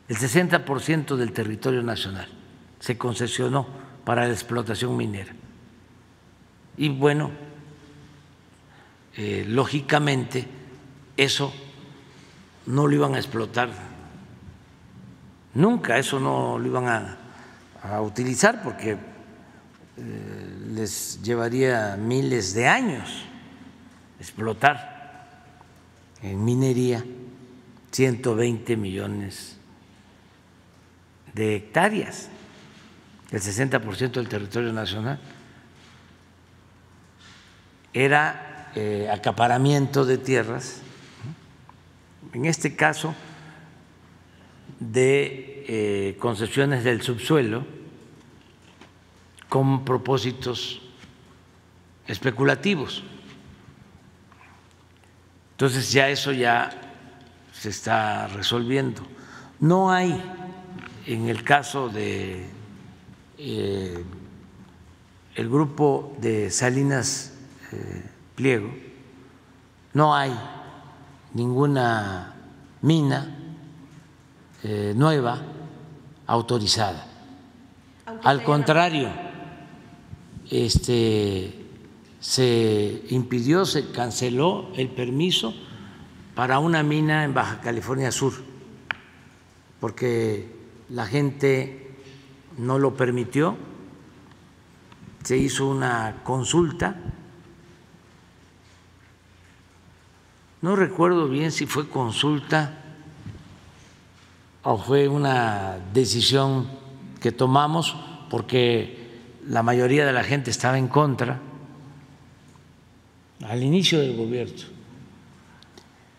el 0.09 0.17
60% 0.17 1.17
del 1.17 1.33
territorio 1.33 1.83
nacional 1.83 2.36
se 2.87 2.97
concesionó 2.97 3.67
para 4.05 4.29
la 4.29 4.33
explotación 4.33 4.97
minera. 4.97 5.35
Y 6.77 6.89
bueno, 6.89 7.33
eh, 9.17 9.45
lógicamente 9.45 10.47
eso 11.17 11.53
no 12.67 12.87
lo 12.87 12.95
iban 12.95 13.17
a 13.17 13.19
explotar 13.19 13.71
nunca, 15.55 15.99
eso 15.99 16.21
no 16.21 16.61
lo 16.61 16.67
iban 16.69 16.87
a, 16.87 17.19
utilizar 18.03 18.63
porque 18.63 18.93
eh, 18.93 20.59
les 20.73 21.21
llevaría 21.23 21.97
miles 21.97 22.55
de 22.55 22.69
años 22.69 23.25
explotar 24.21 25.29
en 26.23 26.45
minería 26.45 27.05
120 27.91 28.77
millones 28.77 29.57
de 31.33 31.57
hectáreas, 31.57 32.29
el 33.31 33.41
60% 33.41 34.13
del 34.13 34.29
territorio 34.29 34.73
nacional. 34.73 35.19
Era 37.93 38.71
eh, 38.75 39.09
acaparamiento 39.11 40.05
de 40.05 40.19
tierras, 40.19 40.83
en 42.33 42.45
este 42.45 42.77
caso 42.77 43.15
de 44.79 45.65
eh, 45.67 46.17
concesiones 46.19 46.85
del 46.85 47.03
subsuelo 47.03 47.65
con 49.49 49.85
propósitos 49.85 50.83
especulativos. 52.07 53.03
Entonces 55.53 55.91
ya 55.91 56.11
eso 56.11 56.33
ya 56.33 56.71
se 57.53 57.71
está 57.71 58.29
resolviendo. 58.29 59.03
No 59.59 59.91
hay 59.91 60.23
en 61.07 61.29
el 61.31 61.43
caso 61.43 61.89
de 61.89 62.56
eh, 63.39 64.05
el 65.35 65.51
grupo 65.51 66.17
de 66.21 66.51
Salinas 66.51 67.35
eh, 67.73 68.03
Pliego, 68.35 68.71
no 69.93 70.15
hay 70.15 70.33
ninguna 71.35 72.35
mina 72.83 73.37
eh, 74.63 74.95
nueva 74.97 75.43
autorizada. 76.27 77.07
Al 78.23 78.43
contrario, 78.43 79.11
este, 80.51 81.67
se 82.21 83.03
impidió, 83.11 83.67
se 83.67 83.91
canceló 83.91 84.71
el 84.77 84.89
permiso 84.89 85.55
para 86.35 86.59
una 86.59 86.83
mina 86.83 87.25
en 87.25 87.35
Baja 87.35 87.61
California 87.61 88.11
Sur, 88.11 88.33
porque 89.81 90.55
la 90.89 91.07
gente 91.07 91.86
no 92.59 92.79
lo 92.79 92.95
permitió 92.95 93.57
se 95.27 95.37
hizo 95.37 95.67
una 95.67 96.21
consulta. 96.23 96.95
No 100.63 100.77
recuerdo 100.77 101.29
bien 101.29 101.51
si 101.51 101.67
fue 101.67 101.89
consulta 101.89 102.81
o 104.63 104.79
fue 104.79 105.09
una 105.09 105.79
decisión 105.93 106.69
que 107.21 107.33
tomamos 107.33 107.97
porque 108.31 109.19
la 109.49 109.65
mayoría 109.65 110.07
de 110.07 110.13
la 110.13 110.23
gente 110.23 110.53
estaba 110.53 110.79
en 110.79 110.87
contra 110.87 111.41
al 113.49 113.65
inicio 113.65 113.99
del 113.99 114.17
gobierno. 114.17 114.63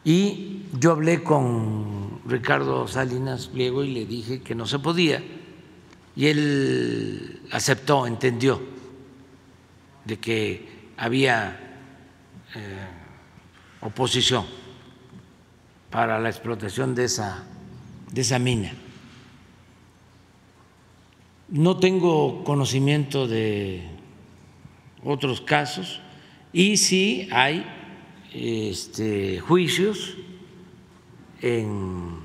Y 0.04 0.64
yo 0.78 0.92
hablé 0.92 1.24
con 1.24 2.20
Ricardo 2.26 2.90
Salinas 2.90 3.48
Pliego 3.48 3.86
y 3.86 3.94
le 3.94 4.06
dije 4.06 4.42
que 4.42 4.54
no 4.54 4.66
se 4.66 4.80
podía. 4.80 5.24
Y 6.18 6.26
él 6.26 7.44
aceptó, 7.52 8.08
entendió 8.08 8.60
de 10.04 10.18
que 10.18 10.68
había 10.98 11.84
eh, 12.56 12.88
oposición 13.82 14.44
para 15.92 16.20
la 16.20 16.30
explotación 16.30 16.96
de 16.96 17.04
esa, 17.04 17.44
de 18.12 18.22
esa 18.22 18.40
mina. 18.40 18.74
No 21.50 21.78
tengo 21.78 22.44
conocimiento 22.44 23.28
de 23.28 23.88
otros 25.04 25.40
casos 25.40 26.02
y 26.52 26.78
sí 26.78 27.30
hay 27.32 27.64
este, 28.34 29.40
juicios 29.40 30.18
en 31.44 32.18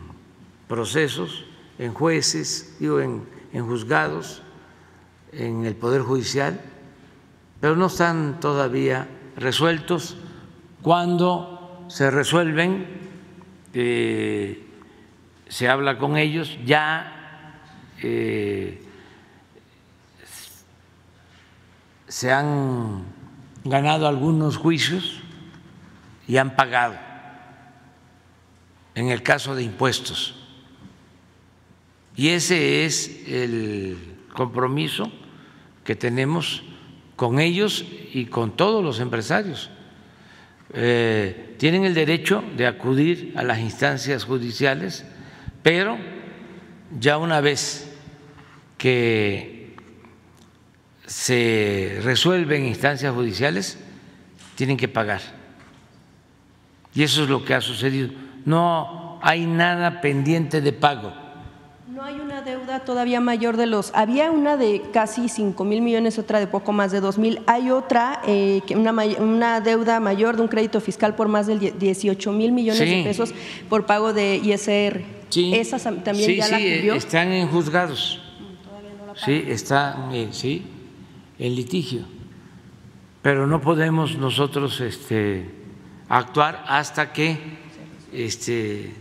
procesos, 0.67 1.45
en 1.79 1.93
jueces, 1.93 2.75
digo, 2.81 2.99
en, 2.99 3.32
en 3.53 3.67
juzgados, 3.67 4.43
en 5.33 5.65
el 5.65 5.75
Poder 5.75 6.03
Judicial, 6.03 6.61
pero 7.61 7.77
no 7.77 7.87
están 7.87 8.41
todavía 8.41 9.09
resueltos. 9.37 10.17
Cuando 10.83 11.87
se 11.89 12.11
resuelven, 12.11 12.87
eh, 13.75 14.67
se 15.49 15.69
habla 15.69 15.99
con 15.99 16.17
ellos, 16.17 16.59
ya 16.65 17.61
eh, 18.03 18.83
se 22.09 22.33
han 22.33 23.05
ganado 23.65 24.09
algunos 24.09 24.57
juicios 24.57 25.23
y 26.27 26.37
han 26.37 26.57
pagado 26.57 26.97
en 28.95 29.09
el 29.09 29.23
caso 29.23 29.55
de 29.55 29.63
impuestos. 29.63 30.42
Y 32.17 32.29
ese 32.29 32.85
es 32.85 33.27
el 33.27 33.97
compromiso 34.33 35.11
que 35.85 35.97
tenemos 35.97 36.63
con 37.17 37.41
ellos 37.41 37.85
y 38.13 38.27
con 38.27 38.57
todos 38.57 38.85
los 38.85 39.01
empresarios. 39.01 39.71
Eh, 40.75 41.55
tienen 41.59 41.85
el 41.85 41.95
derecho 41.95 42.43
de 42.57 42.67
acudir 42.67 43.35
a 43.37 43.43
las 43.43 43.59
instancias 43.59 44.25
judiciales, 44.25 45.05
pero 45.63 45.99
ya 46.99 47.19
una 47.19 47.41
vez 47.41 47.95
que 48.79 49.77
se 51.07 52.01
resuelven 52.03 52.67
instancias 52.67 53.15
judiciales, 53.15 53.79
tienen 54.55 54.77
que 54.77 54.89
pagar. 54.89 55.21
Y 56.95 57.03
eso 57.03 57.25
es 57.25 57.29
lo 57.29 57.45
que 57.45 57.55
ha 57.55 57.61
sucedido. 57.61 58.11
No 58.45 59.21
hay 59.23 59.47
nada 59.47 60.01
pendiente 60.01 60.61
de 60.61 60.73
pago. 60.73 61.22
No 62.03 62.09
hay 62.09 62.19
una 62.19 62.43
deuda 62.43 62.81
todavía 62.81 63.21
mayor 63.21 63.57
de 63.57 63.67
los. 63.67 63.93
Había 63.95 64.33
una 64.33 64.57
de 64.57 64.83
casi 64.93 65.29
5 65.29 65.63
mil 65.63 65.83
millones, 65.83 66.19
otra 66.19 66.41
de 66.41 66.49
poco 66.49 66.73
más 66.73 66.91
de 66.91 67.01
2 67.01 67.17
mil. 67.19 67.41
Hay 67.47 67.71
otra, 67.71 68.21
eh, 68.27 68.61
una, 68.75 68.91
una, 69.21 69.61
deuda 69.61 70.01
mayor 70.01 70.35
de 70.35 70.43
un 70.43 70.49
crédito 70.49 70.81
fiscal 70.81 71.15
por 71.15 71.29
más 71.29 71.47
de 71.47 71.71
18 71.71 72.33
mil 72.33 72.51
millones 72.51 72.81
de 72.81 73.05
pesos 73.05 73.33
por 73.69 73.87
pago 73.87 74.13
de 74.13 74.35
ISR. 74.35 75.05
Sí. 75.29 75.55
¿Esa 75.55 75.79
también 76.03 76.39
ya 76.39 76.49
la 76.49 76.59
cubrió? 76.59 76.95
Están 76.95 77.31
en 77.31 77.47
juzgados. 77.47 78.21
Todavía 78.65 78.91
no 78.99 79.15
la 79.15 79.15
sí, 79.15 79.45
está, 79.47 80.09
eh, 80.13 80.31
sí, 80.33 80.67
en 81.39 81.55
litigio. 81.55 82.03
Pero 83.23 83.47
no 83.47 83.61
podemos 83.61 84.17
nosotros 84.17 84.81
este, 84.81 85.49
actuar 86.09 86.65
hasta 86.67 87.13
que 87.13 87.39
este, 88.13 88.93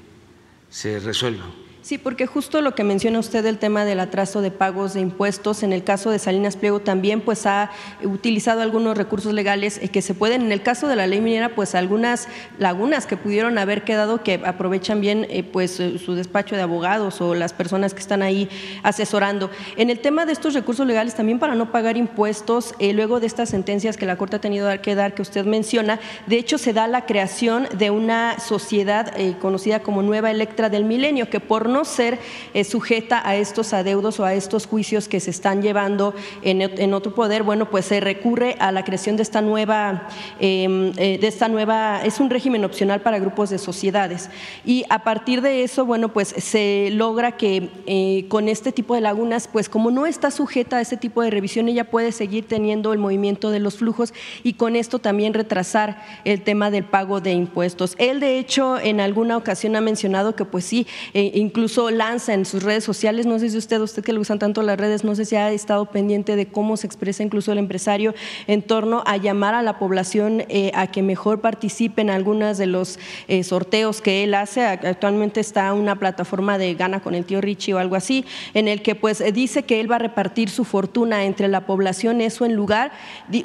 se 0.70 1.00
resuelva. 1.00 1.46
Sí, 1.92 1.98
porque 1.98 2.26
justo 2.26 2.62
lo 2.62 2.74
que 2.74 2.86
menciona 2.86 3.20
usted 3.20 3.46
el 3.46 3.58
tema 3.58 3.84
del 3.84 4.00
atraso 4.00 4.40
de 4.40 4.50
pagos 4.50 4.94
de 4.94 5.02
impuestos, 5.02 5.62
en 5.62 5.74
el 5.74 5.84
caso 5.84 6.10
de 6.10 6.20
Salinas 6.20 6.56
Pliego 6.56 6.80
también 6.80 7.20
pues 7.20 7.46
ha 7.46 7.70
utilizado 8.02 8.62
algunos 8.62 8.98
recursos 8.98 9.34
legales 9.34 9.78
eh, 9.82 9.90
que 9.90 10.02
se 10.02 10.14
pueden, 10.14 10.42
en 10.44 10.54
el 10.54 10.62
caso 10.62 10.88
de 10.88 10.96
la 10.96 11.06
ley 11.06 11.20
minera, 11.20 11.54
pues 11.54 11.76
algunas 11.76 12.30
lagunas 12.60 13.08
que 13.08 13.18
pudieron 13.18 13.58
haber 13.58 13.84
quedado 13.84 14.24
que 14.24 14.40
aprovechan 14.46 15.02
bien 15.02 15.28
eh, 15.30 15.44
pues 15.44 15.82
eh, 15.82 16.00
su 16.00 16.16
despacho 16.16 16.56
de 16.56 16.62
abogados 16.62 17.20
o 17.20 17.36
las 17.36 17.52
personas 17.52 17.94
que 17.94 18.00
están 18.00 18.22
ahí 18.22 18.48
asesorando. 18.84 19.50
En 19.76 19.90
el 19.90 20.00
tema 20.00 20.26
de 20.26 20.32
estos 20.32 20.54
recursos 20.54 20.88
legales 20.88 21.14
también 21.14 21.40
para 21.40 21.56
no 21.56 21.74
pagar 21.74 21.98
impuestos, 21.98 22.74
luego 22.80 23.20
de 23.20 23.28
estas 23.28 23.50
sentencias 23.50 23.98
que 23.98 24.06
la 24.06 24.16
Corte 24.16 24.38
ha 24.38 24.40
tenido 24.40 24.70
que 24.82 24.96
dar 24.96 25.14
que 25.14 25.24
usted 25.24 25.44
menciona, 25.44 26.00
de 26.26 26.38
hecho 26.38 26.58
se 26.58 26.72
da 26.72 26.88
la 26.88 27.06
creación 27.06 27.68
de 27.78 27.90
una 27.90 28.40
sociedad 28.40 29.14
conocida 29.42 29.82
como 29.82 30.04
Nueva 30.04 30.32
Electra 30.32 30.70
del 30.70 30.86
Milenio, 30.86 31.30
que 31.30 31.42
por 31.42 31.68
no 31.68 31.81
ser 31.86 32.20
eh, 32.54 32.64
sujeta 32.64 33.22
a 33.28 33.36
estos 33.36 33.74
adeudos 33.74 34.20
o 34.20 34.26
a 34.26 34.34
estos 34.34 34.66
juicios 34.66 35.08
que 35.08 35.20
se 35.20 35.32
están 35.32 35.62
llevando 35.62 36.14
en, 36.42 36.94
otro 36.94 37.16
poder, 37.16 37.44
bueno, 37.44 37.70
pues 37.70 37.86
se 37.86 38.00
recurre 38.00 38.56
a 38.60 38.72
la 38.72 38.84
creación 38.84 39.16
de 39.16 39.24
esta 39.24 39.42
nueva, 39.42 40.08
em, 40.40 40.92
eh, 40.98 41.18
de 41.20 41.28
esta 41.28 41.48
nueva, 41.48 42.02
es 42.04 42.20
un 42.20 42.30
régimen 42.30 42.66
opcional 42.66 43.02
para 43.02 43.20
grupos 43.20 43.50
de 43.50 43.58
sociedades. 43.58 44.30
Y 44.66 44.84
a 44.90 45.04
partir 45.04 45.42
de 45.42 45.64
eso, 45.64 45.86
bueno, 45.86 46.10
pues 46.10 46.30
se 46.38 46.90
logra 46.92 47.34
que 47.34 47.70
eh, 47.86 48.26
con 48.28 48.50
este 48.50 48.72
tipo 48.72 48.96
de 48.96 49.02
lagunas, 49.02 49.48
pues 49.48 49.70
como 49.70 49.92
no 49.92 50.06
está 50.06 50.32
sujeta 50.32 50.78
a 50.78 50.82
este 50.82 50.98
tipo 50.98 51.22
de 51.22 51.30
revisión, 51.30 51.70
ella 51.70 51.90
puede 51.90 52.12
seguir 52.12 52.48
teniendo 52.48 52.94
el 52.94 53.00
movimiento 53.00 53.52
de 53.52 53.60
los 53.60 53.78
flujos 53.78 54.14
y 54.44 54.54
con 54.54 54.76
esto 54.76 55.00
también 55.00 55.34
retrasar 55.34 56.02
el 56.26 56.42
tema 56.42 56.72
del 56.72 56.84
pago 56.84 57.22
de 57.22 57.32
impuestos. 57.32 57.96
Él, 57.98 58.20
de 58.20 58.38
hecho, 58.38 58.78
en 58.80 59.00
alguna 59.00 59.38
ocasión 59.38 59.76
ha 59.76 59.82
mencionado 59.82 60.36
que, 60.36 60.46
pues 60.46 60.66
sí, 60.66 60.88
incluso 61.14 61.61
incluso 61.62 61.92
lanza 61.92 62.34
en 62.34 62.44
sus 62.44 62.64
redes 62.64 62.84
sociales, 62.84 63.28
no 63.28 63.38
sé 63.38 63.52
si 63.52 63.56
usted, 63.56 63.80
usted 63.82 64.04
que 64.04 64.14
le 64.14 64.18
gustan 64.18 64.40
tanto 64.40 64.64
las 64.64 64.80
redes, 64.80 65.04
no 65.04 65.14
sé 65.14 65.26
si 65.26 65.36
ha 65.36 65.52
estado 65.52 65.86
pendiente 65.86 66.36
de 66.36 66.48
cómo 66.48 66.76
se 66.76 66.88
expresa 66.88 67.22
incluso 67.22 67.52
el 67.52 67.60
empresario 67.60 68.16
en 68.48 68.64
torno 68.64 69.04
a 69.06 69.18
llamar 69.18 69.54
a 69.54 69.62
la 69.62 69.78
población 69.78 70.44
eh, 70.50 70.72
a 70.74 70.88
que 70.88 71.04
mejor 71.04 71.40
participe 71.40 72.02
en 72.02 72.10
algunas 72.10 72.58
de 72.58 72.66
los 72.66 72.98
eh, 73.28 73.44
sorteos 73.44 74.02
que 74.02 74.24
él 74.24 74.34
hace. 74.34 74.66
Actualmente 74.66 75.40
está 75.40 75.72
una 75.74 76.00
plataforma 76.00 76.58
de 76.58 76.74
gana 76.74 77.00
con 77.00 77.14
el 77.14 77.26
tío 77.26 77.42
Richie 77.42 77.76
o 77.76 77.78
algo 77.78 77.96
así, 77.96 78.26
en 78.56 78.68
el 78.68 78.82
que 78.82 78.96
pues 78.96 79.24
dice 79.32 79.62
que 79.62 79.80
él 79.82 79.92
va 79.92 79.98
a 79.98 80.00
repartir 80.00 80.50
su 80.50 80.64
fortuna 80.64 81.26
entre 81.26 81.48
la 81.48 81.68
población, 81.68 82.22
eso 82.22 82.44
en 82.44 82.56
lugar, 82.56 82.92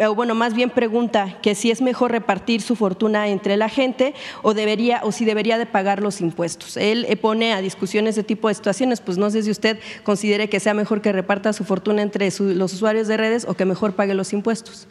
o 0.09 0.14
bueno, 0.14 0.34
más 0.34 0.55
bien 0.55 0.70
pregunta 0.70 1.36
que 1.43 1.55
si 1.55 1.70
es 1.70 1.82
mejor 1.82 2.12
repartir 2.12 2.62
su 2.62 2.76
fortuna 2.76 3.28
entre 3.28 3.59
la 3.59 3.68
gente 3.68 4.14
o 4.40 4.55
debería 4.55 5.02
o 5.02 5.12
si 5.12 5.26
debería 5.26 5.59
de 5.59 5.66
pagar 5.66 6.01
los 6.01 6.22
impuestos. 6.22 6.78
Él 6.78 7.05
eh, 7.10 7.16
pone 7.18 7.52
a 7.52 7.60
discusión 7.60 8.06
ese 8.09 8.23
tipo 8.23 8.49
de 8.49 8.55
situaciones, 8.55 9.01
pues 9.01 9.19
no 9.19 9.31
sé 9.31 9.43
si 9.43 9.51
usted 9.51 9.78
considere 10.03 10.49
que 10.49 10.61
sea 10.61 10.74
mejor 10.74 11.03
que 11.03 11.12
reparta 11.12 11.53
su 11.53 11.65
fortuna 11.65 12.03
entre 12.03 12.31
los 12.39 12.73
usuarios 12.73 13.09
de 13.09 13.16
redes 13.16 13.47
o 13.49 13.55
que 13.55 13.65
mejor 13.65 13.95
pague 13.95 14.15
los 14.15 14.33
impuestos. 14.33 14.87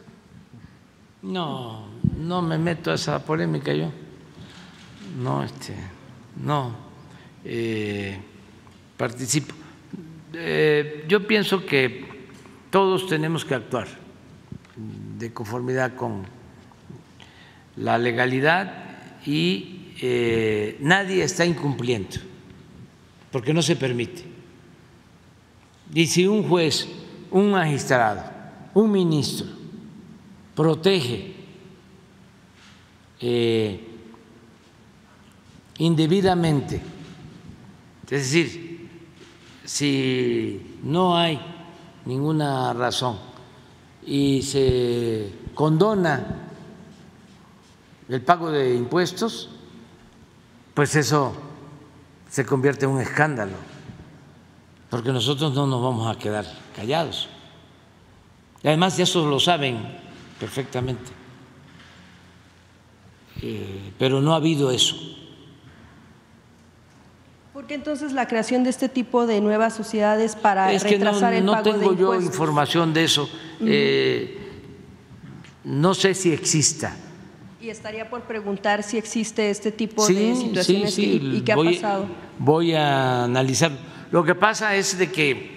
No, 1.22 1.86
no 2.18 2.42
me 2.42 2.58
meto 2.58 2.90
a 2.90 2.94
esa 2.94 3.24
polémica 3.24 3.72
yo. 3.72 3.90
No, 5.20 5.42
este, 5.42 5.74
no 6.42 6.86
eh, 7.44 8.18
participo. 8.96 9.54
Eh, 10.32 11.04
yo 11.08 11.26
pienso 11.26 11.64
que 11.64 12.04
todos 12.70 13.06
tenemos 13.06 13.44
que 13.44 13.54
actuar 13.54 13.86
de 15.18 15.32
conformidad 15.32 15.94
con 15.94 16.24
la 17.76 17.98
legalidad 17.98 18.84
y 19.24 19.92
eh, 20.00 20.76
nadie 20.80 21.22
está 21.22 21.46
incumpliendo 21.46 22.16
porque 23.36 23.52
no 23.52 23.60
se 23.60 23.76
permite. 23.76 24.24
Y 25.92 26.06
si 26.06 26.26
un 26.26 26.48
juez, 26.48 26.88
un 27.30 27.50
magistrado, 27.50 28.24
un 28.72 28.90
ministro 28.90 29.46
protege 30.54 31.34
eh, 33.20 33.86
indebidamente, 35.76 36.80
es 38.04 38.10
decir, 38.10 38.88
si 39.66 40.78
no 40.82 41.14
hay 41.18 41.38
ninguna 42.06 42.72
razón 42.72 43.18
y 44.06 44.40
se 44.40 45.30
condona 45.54 46.48
el 48.08 48.22
pago 48.22 48.50
de 48.50 48.74
impuestos, 48.74 49.50
pues 50.72 50.96
eso 50.96 51.45
se 52.36 52.44
convierte 52.44 52.84
en 52.84 52.90
un 52.90 53.00
escándalo, 53.00 53.54
porque 54.90 55.10
nosotros 55.10 55.54
no 55.54 55.66
nos 55.66 55.82
vamos 55.82 56.14
a 56.14 56.18
quedar 56.18 56.44
callados. 56.76 57.30
Y 58.62 58.68
además, 58.68 58.98
eso 58.98 59.26
lo 59.26 59.40
saben 59.40 59.78
perfectamente. 60.38 61.12
Eh, 63.40 63.94
pero 63.98 64.20
no 64.20 64.34
ha 64.34 64.36
habido 64.36 64.70
eso. 64.70 64.96
¿Por 67.54 67.66
qué 67.66 67.72
entonces 67.72 68.12
la 68.12 68.28
creación 68.28 68.64
de 68.64 68.68
este 68.68 68.90
tipo 68.90 69.26
de 69.26 69.40
nuevas 69.40 69.74
sociedades 69.74 70.36
para 70.36 70.74
es 70.74 70.84
que 70.84 70.90
retrasar 70.90 71.32
no, 71.32 71.38
el 71.38 71.44
no 71.46 71.52
pago 71.52 71.72
tengo 71.72 71.92
de 71.94 71.96
yo 71.98 72.20
información 72.20 72.92
de 72.92 73.04
eso. 73.04 73.30
Eh, 73.62 74.60
no 75.64 75.94
sé 75.94 76.12
si 76.12 76.34
exista. 76.34 76.94
Y 77.60 77.70
estaría 77.70 78.08
por 78.10 78.22
preguntar 78.22 78.82
si 78.82 78.98
existe 78.98 79.48
este 79.50 79.72
tipo 79.72 80.06
Sí, 80.06 80.14
de 80.14 80.34
situaciones 80.36 80.94
sí, 80.94 81.20
y, 81.22 81.36
y 81.38 81.40
qué 81.40 81.54
voy- 81.54 81.68
ha 81.68 81.80
pasado. 81.80 82.06
Voy 82.38 82.74
a 82.74 83.24
analizar. 83.24 83.72
Lo 84.10 84.22
que 84.24 84.34
pasa 84.34 84.74
es 84.76 84.98
de 84.98 85.10
que, 85.10 85.50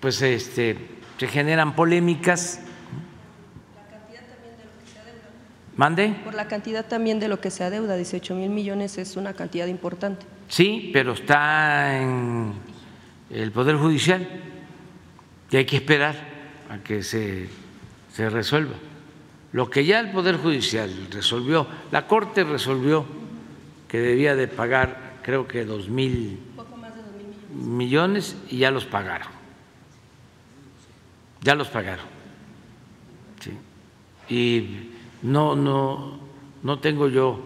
pues, 0.00 0.20
este, 0.22 0.76
se 1.18 1.26
generan 1.28 1.74
polémicas. 1.74 2.60
¿Mande? 5.76 6.14
Por 6.24 6.34
la 6.34 6.46
cantidad 6.46 6.86
también 6.86 7.18
de 7.18 7.26
lo 7.26 7.40
que 7.40 7.50
se 7.50 7.64
adeuda, 7.64 7.96
18 7.96 8.36
mil 8.36 8.50
millones 8.50 8.96
es 8.96 9.16
una 9.16 9.32
cantidad 9.34 9.66
importante. 9.66 10.24
Sí, 10.48 10.90
pero 10.92 11.14
está 11.14 12.00
en 12.00 12.52
el 13.30 13.50
Poder 13.50 13.76
Judicial 13.76 14.24
y 15.50 15.56
hay 15.56 15.64
que 15.64 15.74
esperar 15.76 16.14
a 16.70 16.78
que 16.78 17.02
se, 17.02 17.48
se 18.12 18.30
resuelva. 18.30 18.74
Lo 19.54 19.70
que 19.70 19.84
ya 19.84 20.00
el 20.00 20.10
Poder 20.10 20.36
Judicial 20.36 20.90
resolvió, 21.12 21.64
la 21.92 22.08
Corte 22.08 22.42
resolvió 22.42 23.06
que 23.86 24.00
debía 24.00 24.34
de 24.34 24.48
pagar, 24.48 25.20
creo 25.22 25.46
que 25.46 25.64
dos 25.64 25.88
mil 25.88 26.40
millones 27.54 28.36
y 28.50 28.58
ya 28.58 28.72
los 28.72 28.84
pagaron. 28.84 29.28
Ya 31.40 31.54
los 31.54 31.68
pagaron. 31.68 32.04
Sí. 33.38 34.34
Y 34.34 34.90
no, 35.22 35.54
no, 35.54 36.18
no 36.64 36.80
tengo 36.80 37.06
yo 37.06 37.40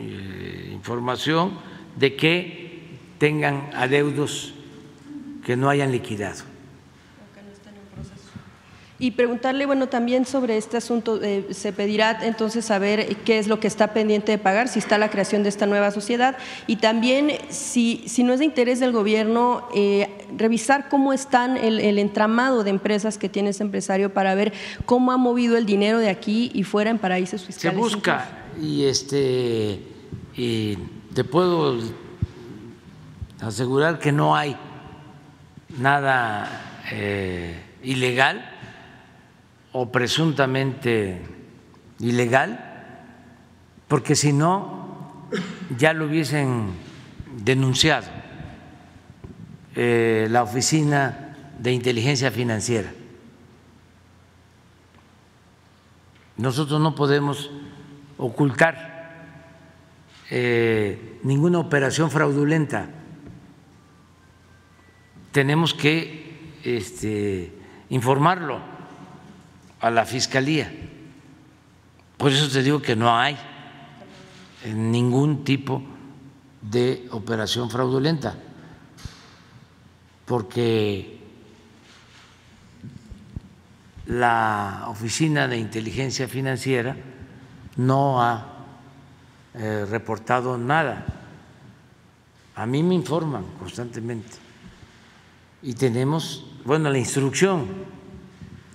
eh, 0.00 0.70
información 0.72 1.52
de 1.94 2.16
que 2.16 2.98
tengan 3.18 3.70
adeudos 3.74 4.54
que 5.46 5.56
no 5.56 5.70
hayan 5.70 5.92
liquidado. 5.92 6.47
Y 9.00 9.12
preguntarle, 9.12 9.64
bueno, 9.64 9.88
también 9.88 10.26
sobre 10.26 10.56
este 10.56 10.76
asunto, 10.76 11.22
eh, 11.22 11.46
se 11.52 11.72
pedirá 11.72 12.18
entonces 12.26 12.64
saber 12.64 13.14
qué 13.18 13.38
es 13.38 13.46
lo 13.46 13.60
que 13.60 13.68
está 13.68 13.92
pendiente 13.94 14.32
de 14.32 14.38
pagar, 14.38 14.66
si 14.66 14.80
está 14.80 14.98
la 14.98 15.08
creación 15.08 15.44
de 15.44 15.50
esta 15.50 15.66
nueva 15.66 15.92
sociedad 15.92 16.36
y 16.66 16.76
también 16.76 17.30
si, 17.48 18.02
si 18.08 18.24
no 18.24 18.32
es 18.32 18.40
de 18.40 18.44
interés 18.46 18.80
del 18.80 18.90
gobierno, 18.90 19.68
eh, 19.72 20.26
revisar 20.36 20.88
cómo 20.88 21.12
están 21.12 21.56
el, 21.56 21.78
el 21.78 21.96
entramado 22.00 22.64
de 22.64 22.70
empresas 22.70 23.18
que 23.18 23.28
tiene 23.28 23.50
ese 23.50 23.62
empresario 23.62 24.12
para 24.12 24.34
ver 24.34 24.52
cómo 24.84 25.12
ha 25.12 25.16
movido 25.16 25.56
el 25.56 25.64
dinero 25.64 25.98
de 26.00 26.08
aquí 26.08 26.50
y 26.52 26.64
fuera 26.64 26.90
en 26.90 26.98
paraísos 26.98 27.42
Se 27.42 27.46
fiscales. 27.46 27.78
busca 27.78 28.28
y 28.60 28.84
este 28.86 29.80
y 30.36 30.76
te 31.14 31.22
puedo 31.22 31.78
asegurar 33.40 34.00
que 34.00 34.10
no 34.10 34.34
hay 34.34 34.56
nada 35.78 36.48
eh, 36.90 37.62
ilegal 37.84 38.57
o 39.78 39.92
presuntamente 39.94 41.22
ilegal, 42.02 42.58
porque 43.86 44.18
si 44.18 44.32
no 44.34 45.30
ya 45.78 45.92
lo 45.92 46.06
hubiesen 46.06 46.74
denunciado 47.44 48.08
eh, 49.76 50.26
la 50.30 50.42
Oficina 50.42 51.36
de 51.60 51.70
Inteligencia 51.70 52.32
Financiera. 52.32 52.90
Nosotros 56.38 56.80
no 56.80 56.96
podemos 56.96 57.48
ocultar 58.16 59.30
eh, 60.28 61.20
ninguna 61.22 61.60
operación 61.60 62.10
fraudulenta. 62.10 62.90
Tenemos 65.30 65.72
que 65.72 66.58
este, 66.64 67.52
informarlo 67.90 68.77
a 69.80 69.90
la 69.90 70.04
Fiscalía. 70.04 70.72
Por 72.16 72.32
eso 72.32 72.48
te 72.48 72.62
digo 72.62 72.82
que 72.82 72.96
no 72.96 73.16
hay 73.16 73.36
ningún 74.74 75.44
tipo 75.44 75.82
de 76.60 77.08
operación 77.12 77.70
fraudulenta, 77.70 78.34
porque 80.26 81.20
la 84.06 84.86
Oficina 84.88 85.46
de 85.46 85.58
Inteligencia 85.58 86.26
Financiera 86.26 86.96
no 87.76 88.22
ha 88.22 88.58
eh, 89.54 89.86
reportado 89.88 90.58
nada. 90.58 91.06
A 92.56 92.66
mí 92.66 92.82
me 92.82 92.94
informan 92.94 93.44
constantemente 93.58 94.36
y 95.62 95.74
tenemos, 95.74 96.44
bueno, 96.64 96.90
la 96.90 96.98
instrucción, 96.98 97.66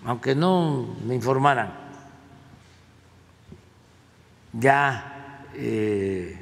aunque 0.05 0.35
no 0.35 0.95
me 1.05 1.15
informaran, 1.15 1.73
ya 4.53 5.45
eh, 5.53 6.39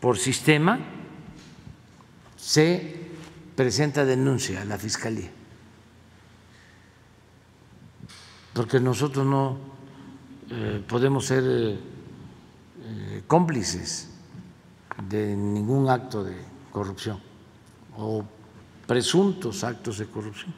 por 0.00 0.18
sistema 0.18 0.78
se 2.36 3.10
presenta 3.54 4.04
denuncia 4.04 4.62
a 4.62 4.64
la 4.64 4.78
Fiscalía, 4.78 5.30
porque 8.52 8.80
nosotros 8.80 9.26
no 9.26 9.58
eh, 10.50 10.82
podemos 10.86 11.26
ser 11.26 11.44
eh, 11.46 13.22
cómplices 13.26 14.10
de 15.08 15.36
ningún 15.36 15.88
acto 15.88 16.24
de 16.24 16.36
corrupción 16.70 17.20
o 17.96 18.24
presuntos 18.86 19.64
actos 19.64 19.98
de 19.98 20.06
corrupción. 20.06 20.54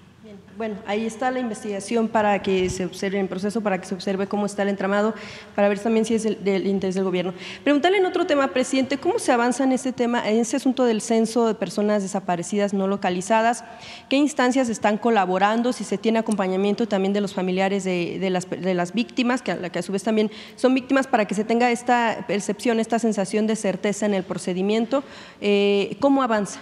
Bueno, 0.56 0.76
ahí 0.86 1.04
está 1.04 1.32
la 1.32 1.40
investigación 1.40 2.06
para 2.06 2.40
que 2.40 2.70
se 2.70 2.84
observe 2.84 3.18
en 3.18 3.26
proceso, 3.26 3.60
para 3.60 3.78
que 3.80 3.86
se 3.86 3.94
observe 3.94 4.28
cómo 4.28 4.46
está 4.46 4.62
el 4.62 4.68
entramado, 4.68 5.12
para 5.56 5.68
ver 5.68 5.80
también 5.80 6.04
si 6.04 6.14
es 6.14 6.24
el- 6.26 6.44
del 6.44 6.68
interés 6.68 6.94
del 6.94 7.02
gobierno. 7.02 7.34
Preguntarle 7.64 7.98
en 7.98 8.06
otro 8.06 8.24
tema, 8.24 8.46
presidente, 8.46 8.96
¿cómo 8.98 9.18
se 9.18 9.32
avanza 9.32 9.64
en 9.64 9.72
este 9.72 9.90
tema, 9.90 10.28
en 10.30 10.38
ese 10.38 10.56
asunto 10.56 10.84
del 10.84 11.00
censo 11.00 11.48
de 11.48 11.54
personas 11.56 12.02
desaparecidas 12.04 12.72
no 12.72 12.86
localizadas? 12.86 13.64
¿Qué 14.08 14.14
instancias 14.16 14.68
están 14.68 14.96
colaborando? 14.96 15.72
Si 15.72 15.82
se 15.82 15.98
tiene 15.98 16.20
acompañamiento 16.20 16.86
también 16.86 17.12
de 17.12 17.20
los 17.20 17.34
familiares 17.34 17.82
de, 17.82 18.28
las, 18.30 18.48
de 18.48 18.74
las 18.74 18.92
víctimas, 18.92 19.42
que 19.42 19.50
a, 19.50 19.70
que 19.70 19.80
a 19.80 19.82
su 19.82 19.90
vez 19.90 20.04
también 20.04 20.30
son 20.54 20.72
víctimas, 20.72 21.08
para 21.08 21.24
que 21.24 21.34
se 21.34 21.42
tenga 21.42 21.72
esta 21.72 22.26
percepción, 22.28 22.78
esta 22.78 23.00
sensación 23.00 23.48
de 23.48 23.56
certeza 23.56 24.06
en 24.06 24.14
el 24.14 24.22
procedimiento. 24.22 25.02
Eh, 25.40 25.96
¿Cómo 25.98 26.22
avanza? 26.22 26.60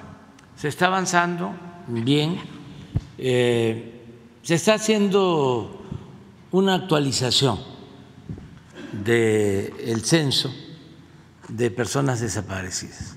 Se 0.56 0.69
está 0.69 0.86
avanzando 0.86 1.52
bien, 1.89 2.39
eh, 3.24 4.01
se 4.43 4.57
está 4.57 4.74
haciendo 4.74 5.81
una 6.51 6.74
actualización 6.74 7.61
del 8.90 10.05
censo 10.05 10.53
de 11.47 11.70
personas 11.70 12.20
desaparecidas, 12.20 13.16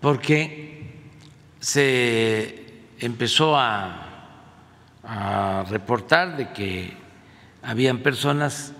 porque 0.00 1.00
se 1.58 2.84
empezó 3.00 3.56
a, 3.56 4.28
a 5.02 5.64
reportar 5.68 6.36
de 6.36 6.52
que 6.52 6.96
habían 7.60 8.04
personas 8.04 8.72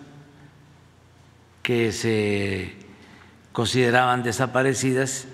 que 1.65 1.91
se 1.91 2.77
consideraban 3.51 4.23
desaparecidas 4.23 5.27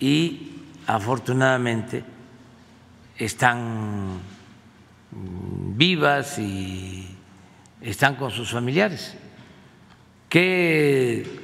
y 0.00 0.64
afortunadamente 0.88 2.17
están 3.18 4.20
vivas 5.10 6.38
y 6.38 7.06
están 7.80 8.16
con 8.16 8.30
sus 8.30 8.50
familiares. 8.50 9.16
¿Qué 10.28 11.40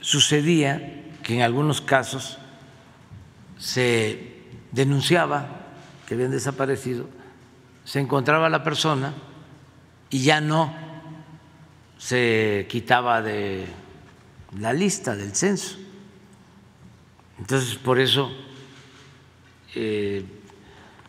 sucedía? 0.00 1.02
Que 1.22 1.36
en 1.36 1.42
algunos 1.42 1.80
casos 1.80 2.38
se 3.58 4.34
denunciaba 4.72 5.62
que 6.06 6.14
habían 6.14 6.30
desaparecido, 6.30 7.08
se 7.84 8.00
encontraba 8.00 8.48
la 8.50 8.62
persona 8.62 9.14
y 10.10 10.22
ya 10.22 10.40
no 10.40 10.74
se 11.96 12.66
quitaba 12.68 13.22
de 13.22 13.64
la 14.58 14.72
lista 14.72 15.16
del 15.16 15.34
censo. 15.34 15.78
Entonces, 17.38 17.76
por 17.76 17.98
eso 17.98 18.30
eh, 19.74 20.24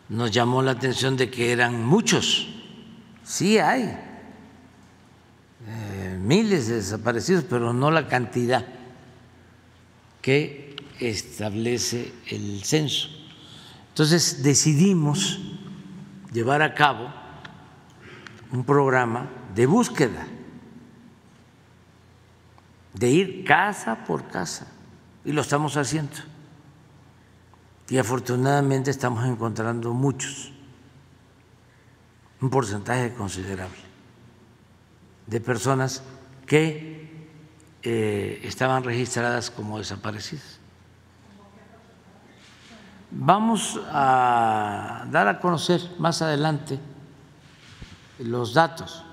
nos 0.08 0.30
llamó 0.30 0.62
la 0.62 0.72
atención 0.72 1.16
de 1.16 1.30
que 1.30 1.52
eran 1.52 1.84
muchos. 1.84 2.48
Sí 3.24 3.58
hay 3.58 3.98
eh, 5.66 6.18
miles 6.20 6.68
de 6.68 6.76
desaparecidos, 6.76 7.44
pero 7.48 7.72
no 7.72 7.90
la 7.90 8.06
cantidad 8.06 8.64
que 10.22 10.76
establece 11.00 12.12
el 12.28 12.62
censo. 12.62 13.08
Entonces 13.88 14.42
decidimos 14.42 15.40
llevar 16.32 16.62
a 16.62 16.74
cabo 16.74 17.12
un 18.52 18.64
programa 18.64 19.28
de 19.54 19.66
búsqueda, 19.66 20.26
de 22.94 23.10
ir 23.10 23.44
casa 23.44 24.04
por 24.04 24.28
casa, 24.28 24.66
y 25.24 25.32
lo 25.32 25.40
estamos 25.40 25.76
haciendo. 25.76 26.16
Y 27.88 27.98
afortunadamente 27.98 28.90
estamos 28.90 29.24
encontrando 29.24 29.92
muchos, 29.94 30.52
un 32.40 32.50
porcentaje 32.50 33.14
considerable 33.14 33.86
de 35.26 35.40
personas 35.40 36.02
que 36.46 37.28
eh, 37.82 38.40
estaban 38.42 38.82
registradas 38.82 39.50
como 39.50 39.78
desaparecidas. 39.78 40.58
Vamos 43.10 43.80
a 43.88 45.06
dar 45.10 45.28
a 45.28 45.38
conocer 45.40 45.80
más 45.98 46.22
adelante 46.22 46.80
los 48.18 48.52
datos, 48.52 49.04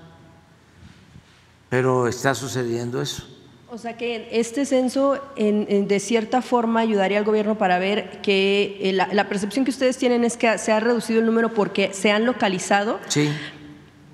pero 1.68 2.08
está 2.08 2.34
sucediendo 2.34 3.00
eso. 3.00 3.33
O 3.74 3.78
sea 3.78 3.96
que 3.96 4.28
este 4.30 4.66
censo 4.66 5.20
de 5.36 5.98
cierta 5.98 6.42
forma 6.42 6.78
ayudaría 6.78 7.18
al 7.18 7.24
gobierno 7.24 7.58
para 7.58 7.80
ver 7.80 8.20
que 8.22 8.78
eh, 8.80 8.92
la, 8.92 9.28
percepción 9.28 9.64
que 9.64 9.72
ustedes 9.72 9.98
tienen 9.98 10.22
es 10.22 10.36
que 10.36 10.58
se 10.58 10.70
ha 10.70 10.78
reducido 10.78 11.18
el 11.18 11.26
número 11.26 11.52
porque 11.52 11.92
se 11.92 12.12
han 12.12 12.24
localizado. 12.24 13.00
Sí. 13.08 13.28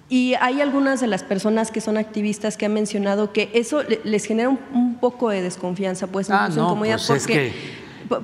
Y 0.08 0.32
hay 0.40 0.62
algunas 0.62 1.02
de 1.02 1.08
las 1.08 1.22
personas 1.22 1.70
que 1.70 1.82
son 1.82 1.98
activistas 1.98 2.56
que 2.56 2.64
han 2.64 2.72
mencionado 2.72 3.34
que 3.34 3.50
eso 3.52 3.82
les 4.02 4.24
genera 4.24 4.48
un, 4.48 4.96
poco 4.98 5.28
de 5.28 5.42
desconfianza, 5.42 6.06
pues, 6.06 6.30
ah, 6.30 6.48
no, 6.48 6.78
pues 6.78 7.06
porque 7.06 7.52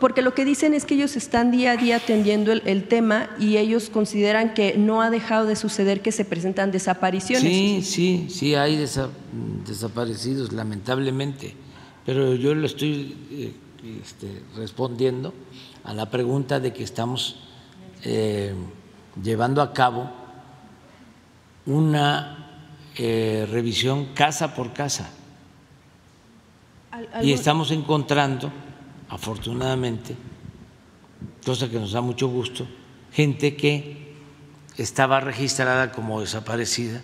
porque 0.00 0.20
lo 0.20 0.34
que 0.34 0.44
dicen 0.44 0.74
es 0.74 0.84
que 0.84 0.94
ellos 0.94 1.14
están 1.14 1.52
día 1.52 1.72
a 1.72 1.76
día 1.76 1.96
atendiendo 1.96 2.50
el, 2.50 2.84
tema 2.88 3.30
y 3.38 3.56
ellos 3.56 3.88
consideran 3.88 4.52
que 4.52 4.76
no 4.76 5.00
ha 5.00 5.10
dejado 5.10 5.46
de 5.46 5.54
suceder 5.54 6.02
que 6.02 6.10
se 6.10 6.24
presentan 6.24 6.72
desapariciones. 6.72 7.42
Sí, 7.42 7.82
sí, 7.82 8.26
sí, 8.28 8.54
hay 8.56 8.84
desaparecidos, 9.64 10.52
lamentablemente, 10.52 11.54
pero 12.04 12.34
yo 12.34 12.52
le 12.54 12.66
estoy 12.66 13.16
eh, 13.30 13.52
este, 14.02 14.42
respondiendo 14.56 15.32
a 15.84 15.94
la 15.94 16.10
pregunta 16.10 16.58
de 16.58 16.72
que 16.72 16.82
estamos 16.82 17.36
eh, 18.02 18.54
llevando 19.22 19.62
a 19.62 19.72
cabo 19.72 20.10
una 21.64 22.64
eh, 22.96 23.46
revisión 23.48 24.06
casa 24.14 24.52
por 24.52 24.72
casa 24.72 25.10
y 27.22 27.32
estamos 27.32 27.70
encontrando 27.70 28.50
afortunadamente, 29.08 30.16
cosa 31.44 31.68
que 31.68 31.78
nos 31.78 31.92
da 31.92 32.00
mucho 32.00 32.28
gusto, 32.28 32.66
gente 33.12 33.56
que 33.56 34.14
estaba 34.76 35.20
registrada 35.20 35.92
como 35.92 36.20
desaparecida 36.20 37.02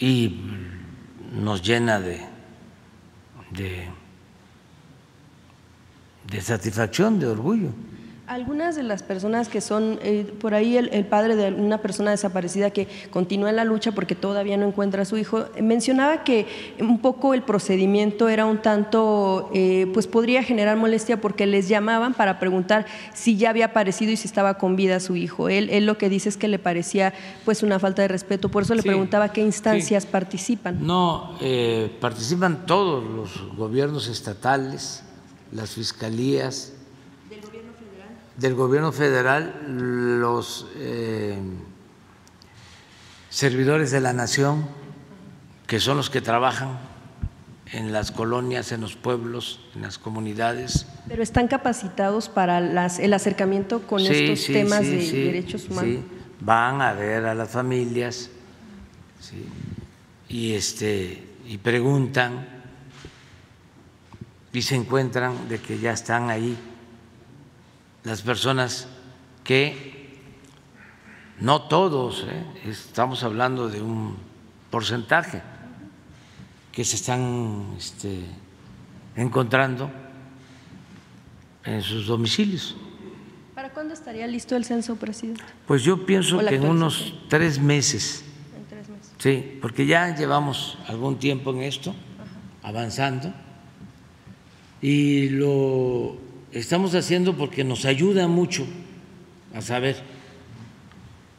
y 0.00 0.40
nos 1.32 1.62
llena 1.62 2.00
de, 2.00 2.20
de, 3.50 3.88
de 6.30 6.40
satisfacción, 6.40 7.18
de 7.18 7.26
orgullo. 7.26 7.70
Algunas 8.28 8.76
de 8.76 8.82
las 8.82 9.02
personas 9.02 9.48
que 9.48 9.62
son, 9.62 9.98
eh, 10.02 10.30
por 10.38 10.52
ahí 10.52 10.76
el, 10.76 11.06
padre 11.06 11.34
de 11.34 11.50
una 11.50 11.78
persona 11.78 12.10
desaparecida 12.10 12.68
que 12.70 12.86
continúa 13.10 13.48
en 13.48 13.56
la 13.56 13.64
lucha 13.64 13.92
porque 13.92 14.14
todavía 14.14 14.58
no 14.58 14.66
encuentra 14.66 15.00
a 15.00 15.04
su 15.06 15.16
hijo, 15.16 15.46
mencionaba 15.62 16.24
que 16.24 16.46
un 16.78 16.98
poco 16.98 17.32
el 17.32 17.40
procedimiento 17.42 18.28
era 18.28 18.44
un 18.44 18.58
tanto, 18.58 19.50
eh, 19.54 19.90
pues 19.94 20.06
podría 20.06 20.42
generar 20.42 20.76
molestia 20.76 21.18
porque 21.22 21.46
les 21.46 21.68
llamaban 21.68 22.12
para 22.12 22.38
preguntar 22.38 22.84
si 23.14 23.38
ya 23.38 23.48
había 23.48 23.66
aparecido 23.66 24.12
y 24.12 24.16
si 24.18 24.28
estaba 24.28 24.58
con 24.58 24.76
vida 24.76 25.00
su 25.00 25.16
hijo. 25.16 25.48
Él, 25.48 25.70
él 25.70 25.86
lo 25.86 25.96
que 25.96 26.10
dice 26.10 26.28
es 26.28 26.36
que 26.36 26.48
le 26.48 26.58
parecía 26.58 27.14
pues 27.46 27.62
una 27.62 27.78
falta 27.78 28.02
de 28.02 28.08
respeto, 28.08 28.50
por 28.50 28.64
eso 28.64 28.74
le 28.74 28.82
preguntaba 28.82 29.32
qué 29.32 29.40
instancias 29.40 30.04
participan. 30.04 30.86
No, 30.86 31.34
eh, 31.40 31.90
participan 31.98 32.66
todos 32.66 33.02
los 33.02 33.56
gobiernos 33.56 34.06
estatales, 34.06 35.02
las 35.50 35.70
fiscalías 35.70 36.74
del 38.38 38.54
gobierno 38.54 38.92
federal, 38.92 39.52
los 39.66 40.68
eh, 40.76 41.36
servidores 43.30 43.90
de 43.90 44.00
la 44.00 44.12
nación, 44.12 44.66
que 45.66 45.80
son 45.80 45.96
los 45.96 46.08
que 46.08 46.20
trabajan 46.20 46.78
en 47.72 47.92
las 47.92 48.12
colonias, 48.12 48.70
en 48.70 48.80
los 48.80 48.94
pueblos, 48.94 49.60
en 49.74 49.82
las 49.82 49.98
comunidades. 49.98 50.86
Pero 51.08 51.22
están 51.22 51.48
capacitados 51.48 52.28
para 52.28 52.60
las, 52.60 53.00
el 53.00 53.12
acercamiento 53.12 53.82
con 53.82 54.00
estos 54.00 54.46
temas 54.46 54.82
de 54.82 55.12
derechos 55.12 55.68
humanos. 55.68 55.96
Sí, 55.96 56.04
van 56.40 56.80
a 56.80 56.92
ver 56.92 57.26
a 57.26 57.34
las 57.34 57.50
familias 57.50 58.30
y, 60.28 60.54
este, 60.54 61.24
y 61.44 61.58
preguntan 61.58 62.46
y 64.52 64.62
se 64.62 64.76
encuentran 64.76 65.48
de 65.48 65.58
que 65.58 65.78
ya 65.78 65.92
están 65.92 66.30
ahí 66.30 66.56
las 68.04 68.22
personas 68.22 68.88
que, 69.44 70.18
no 71.40 71.62
todos, 71.62 72.26
¿eh? 72.28 72.44
estamos 72.66 73.22
hablando 73.22 73.68
de 73.68 73.80
un 73.80 74.16
porcentaje 74.70 75.42
que 76.72 76.84
se 76.84 76.96
están 76.96 77.74
este, 77.76 78.22
encontrando 79.16 79.90
en 81.64 81.82
sus 81.82 82.06
domicilios. 82.06 82.76
¿Para 83.54 83.70
cuándo 83.70 83.94
estaría 83.94 84.26
listo 84.26 84.54
el 84.56 84.64
censo, 84.64 84.96
presidente? 84.96 85.42
Pues 85.66 85.82
yo 85.82 86.06
pienso 86.06 86.38
que 86.38 86.54
en 86.54 86.64
unos 86.64 87.14
tres 87.28 87.58
meses. 87.58 88.24
En 88.56 88.64
tres 88.66 88.88
meses. 88.88 89.12
Sí, 89.18 89.58
porque 89.60 89.86
ya 89.86 90.14
llevamos 90.14 90.78
algún 90.86 91.18
tiempo 91.18 91.50
en 91.50 91.62
esto, 91.62 91.94
avanzando, 92.62 93.32
y 94.80 95.30
lo 95.30 96.27
estamos 96.52 96.94
haciendo 96.94 97.36
porque 97.36 97.64
nos 97.64 97.84
ayuda 97.84 98.28
mucho 98.28 98.66
a 99.54 99.60
saber 99.60 100.02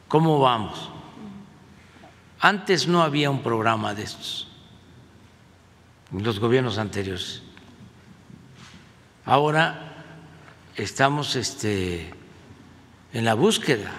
cómo 0.08 0.38
vamos. 0.40 0.90
Antes 2.40 2.88
no 2.88 3.02
había 3.02 3.30
un 3.30 3.42
programa 3.42 3.94
de 3.94 4.02
estos 4.04 4.48
en 6.12 6.22
los 6.24 6.40
gobiernos 6.40 6.78
anteriores. 6.78 7.42
Ahora 9.24 10.04
estamos 10.76 11.36
este, 11.36 12.10
en 13.12 13.24
la 13.24 13.34
búsqueda 13.34 13.92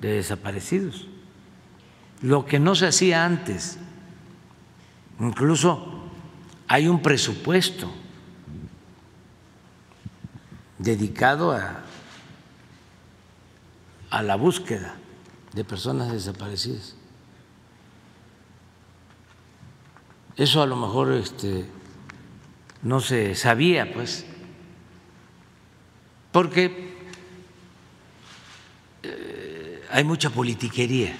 de 0.00 0.14
desaparecidos, 0.14 1.06
lo 2.22 2.46
que 2.46 2.58
no 2.58 2.74
se 2.74 2.86
hacía 2.86 3.24
antes. 3.24 3.78
Incluso 5.20 6.02
hay 6.66 6.88
un 6.88 7.00
presupuesto 7.00 7.92
dedicado 10.84 11.52
a, 11.52 11.80
a 14.10 14.22
la 14.22 14.36
búsqueda 14.36 14.94
de 15.54 15.64
personas 15.64 16.12
desaparecidas. 16.12 16.94
Eso 20.36 20.62
a 20.62 20.66
lo 20.66 20.76
mejor 20.76 21.12
este, 21.12 21.64
no 22.82 23.00
se 23.00 23.34
sabía, 23.34 23.92
pues, 23.92 24.26
porque 26.32 26.92
eh, 29.02 29.84
hay 29.90 30.04
mucha 30.04 30.30
politiquería. 30.30 31.16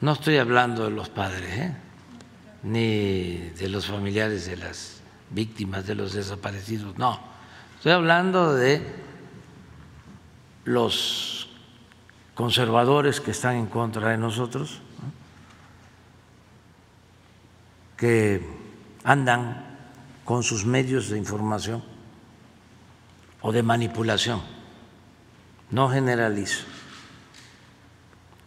No 0.00 0.12
estoy 0.12 0.38
hablando 0.38 0.84
de 0.84 0.90
los 0.90 1.08
padres, 1.10 1.58
¿eh? 1.58 1.76
ni 2.62 3.36
de 3.50 3.68
los 3.68 3.86
familiares 3.86 4.46
de 4.46 4.56
las 4.56 5.00
víctimas, 5.30 5.86
de 5.86 5.94
los 5.94 6.14
desaparecidos, 6.14 6.98
no 6.98 7.35
Estoy 7.76 7.92
hablando 7.92 8.54
de 8.54 8.82
los 10.64 11.48
conservadores 12.34 13.20
que 13.20 13.30
están 13.30 13.56
en 13.56 13.66
contra 13.66 14.08
de 14.08 14.18
nosotros, 14.18 14.80
que 17.96 18.46
andan 19.04 19.64
con 20.24 20.42
sus 20.42 20.64
medios 20.64 21.10
de 21.10 21.18
información 21.18 21.84
o 23.42 23.52
de 23.52 23.62
manipulación, 23.62 24.40
no 25.70 25.88
generalizo, 25.88 26.64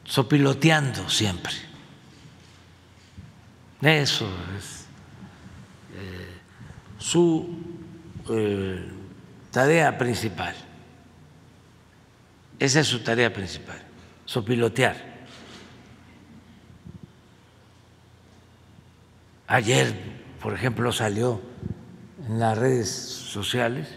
sopiloteando 0.04 1.08
siempre. 1.08 1.54
Eso 3.82 4.28
es 4.58 4.86
eh, 5.96 6.38
su 6.98 7.58
eh, 8.30 8.99
tarea 9.52 9.98
principal. 9.98 10.56
Esa 12.60 12.82
es 12.82 12.88
su 12.88 13.04
tarea 13.04 13.34
principal, 13.34 13.82
sopilotear. 14.26 15.10
Ayer, 19.48 19.94
por 20.42 20.54
ejemplo, 20.54 20.92
salió 20.92 21.42
en 22.28 22.40
las 22.40 22.58
redes 22.58 22.90
sociales, 22.90 23.88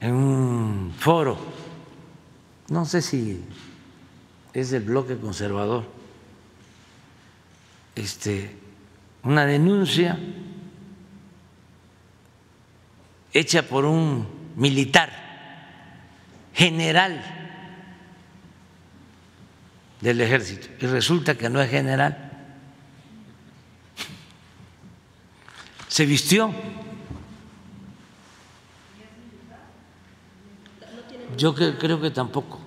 en 0.00 0.14
un 0.14 0.94
foro 0.98 1.38
no 2.70 2.84
sé 2.84 3.02
si 3.02 3.42
es 4.54 4.70
del 4.70 4.84
bloque 4.84 5.16
conservador, 5.16 5.84
este, 7.96 8.56
una 9.24 9.44
denuncia 9.44 10.18
hecha 13.32 13.62
por 13.62 13.84
un 13.84 14.52
militar 14.56 15.10
general 16.52 17.22
del 20.00 20.20
ejército 20.20 20.68
y 20.80 20.86
resulta 20.86 21.36
que 21.36 21.48
no 21.48 21.60
es 21.60 21.70
general. 21.70 22.30
Se 25.88 26.06
vistió. 26.06 26.52
Yo 31.36 31.54
creo 31.54 32.00
que 32.00 32.10
tampoco. 32.10 32.60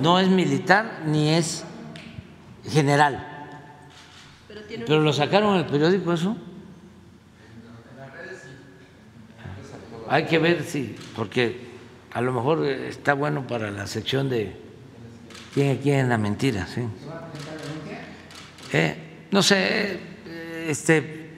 No 0.00 0.18
es 0.18 0.28
militar 0.28 1.02
ni 1.06 1.30
es 1.30 1.64
general. 2.68 3.48
Pero 4.68 5.00
lo 5.00 5.12
sacaron 5.12 5.54
en 5.54 5.60
el 5.60 5.66
periódico 5.66 6.12
eso. 6.12 6.36
Hay 10.10 10.24
que 10.26 10.38
ver 10.38 10.64
si, 10.64 10.96
porque 11.14 11.68
a 12.12 12.20
lo 12.20 12.32
mejor 12.32 12.66
está 12.66 13.14
bueno 13.14 13.46
para 13.46 13.70
la 13.70 13.86
sección 13.86 14.30
de 14.30 14.56
quién 15.52 15.68
es 15.68 15.78
quién 15.82 16.08
la 16.08 16.18
mentira, 16.18 16.66
¿sí? 16.66 16.82
Eh, 18.72 19.26
no 19.30 19.42
sé, 19.42 20.00
este, 20.66 21.30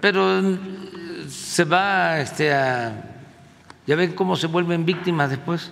pero 0.00 0.42
se 1.28 1.64
va 1.64 2.20
este, 2.20 2.52
a, 2.52 3.24
ya 3.86 3.96
ven 3.96 4.12
cómo 4.12 4.36
se 4.36 4.46
vuelven 4.46 4.84
víctimas 4.84 5.30
después. 5.30 5.70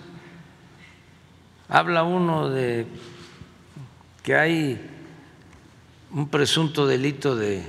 Habla 1.69 2.03
uno 2.03 2.49
de 2.49 2.85
que 4.23 4.35
hay 4.35 4.89
un 6.11 6.29
presunto 6.29 6.87
delito 6.87 7.35
de 7.35 7.63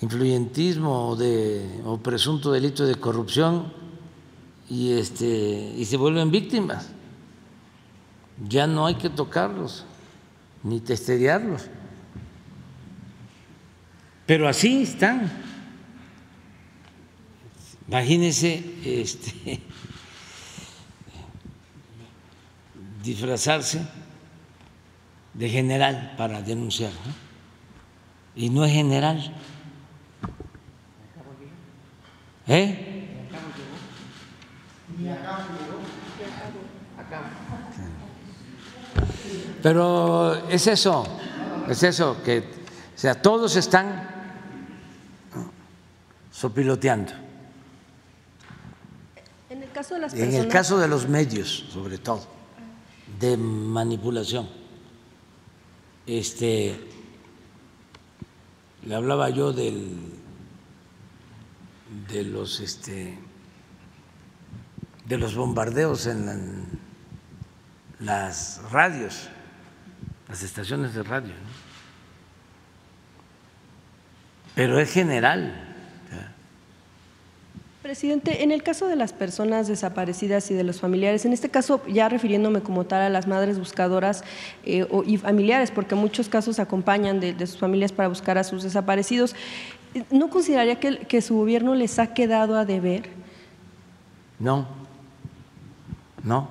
influyentismo 0.00 1.10
o, 1.10 1.16
de, 1.16 1.80
o 1.84 1.98
presunto 1.98 2.52
delito 2.52 2.84
de 2.84 2.96
corrupción 2.96 3.72
y, 4.68 4.92
este, 4.92 5.26
y 5.76 5.84
se 5.84 5.96
vuelven 5.96 6.30
víctimas. 6.30 6.90
Ya 8.48 8.66
no 8.66 8.86
hay 8.86 8.96
que 8.96 9.08
tocarlos 9.08 9.84
ni 10.62 10.80
testerearlos. 10.80 11.68
Pero 14.26 14.48
así 14.48 14.82
están. 14.82 15.30
Imagínense 17.88 18.74
este, 18.84 19.62
disfrazarse 23.02 23.80
de 25.32 25.48
general 25.48 26.14
para 26.18 26.42
denunciar. 26.42 26.90
Y 28.34 28.50
no 28.50 28.64
es 28.64 28.72
general. 28.72 29.32
¿Eh? 32.48 32.92
Pero 39.62 40.48
es 40.48 40.66
eso, 40.66 41.04
es 41.68 41.82
eso, 41.82 42.22
que 42.22 42.38
o 42.38 42.98
sea, 42.98 43.20
todos 43.20 43.56
están 43.56 44.08
sopiloteando. 46.30 47.12
En 49.50 49.62
el 49.62 49.70
caso 49.72 49.94
de 49.94 50.00
las 50.00 50.14
En 50.14 50.34
el 50.34 50.48
caso 50.48 50.78
de 50.78 50.88
los 50.88 51.08
medios, 51.08 51.66
sobre 51.72 51.98
todo, 51.98 52.26
de 53.18 53.36
manipulación. 53.36 54.48
Este 56.06 56.78
le 58.84 58.94
hablaba 58.94 59.30
yo 59.30 59.52
del 59.52 59.98
de 62.12 62.24
los 62.24 62.60
este 62.60 63.18
de 65.06 65.18
los 65.18 65.36
bombardeos 65.36 66.06
en 66.06 66.66
las 68.00 68.60
radios, 68.70 69.28
las 70.28 70.42
estaciones 70.42 70.94
de 70.94 71.02
radio. 71.02 71.32
Pero 74.54 74.80
es 74.80 74.92
general. 74.92 75.66
Presidente, 77.86 78.42
en 78.42 78.50
el 78.50 78.64
caso 78.64 78.88
de 78.88 78.96
las 78.96 79.12
personas 79.12 79.68
desaparecidas 79.68 80.50
y 80.50 80.54
de 80.54 80.64
los 80.64 80.80
familiares, 80.80 81.24
en 81.24 81.32
este 81.32 81.50
caso 81.50 81.80
ya 81.86 82.08
refiriéndome 82.08 82.60
como 82.60 82.84
tal 82.84 83.02
a 83.02 83.08
las 83.08 83.28
madres 83.28 83.60
buscadoras 83.60 84.24
eh, 84.64 84.84
y 85.06 85.18
familiares, 85.18 85.70
porque 85.70 85.94
muchos 85.94 86.28
casos 86.28 86.58
acompañan 86.58 87.20
de, 87.20 87.46
sus 87.46 87.58
familias 87.58 87.92
para 87.92 88.08
buscar 88.08 88.38
a 88.38 88.44
sus 88.44 88.64
desaparecidos, 88.64 89.36
¿no 90.10 90.30
consideraría 90.30 90.80
que, 90.80 90.98
que 91.06 91.22
su 91.22 91.36
gobierno 91.36 91.74
les 91.74 91.98
ha 91.98 92.14
quedado 92.14 92.56
a 92.56 92.64
deber? 92.64 93.10
No, 94.38 94.66
no. 96.22 96.50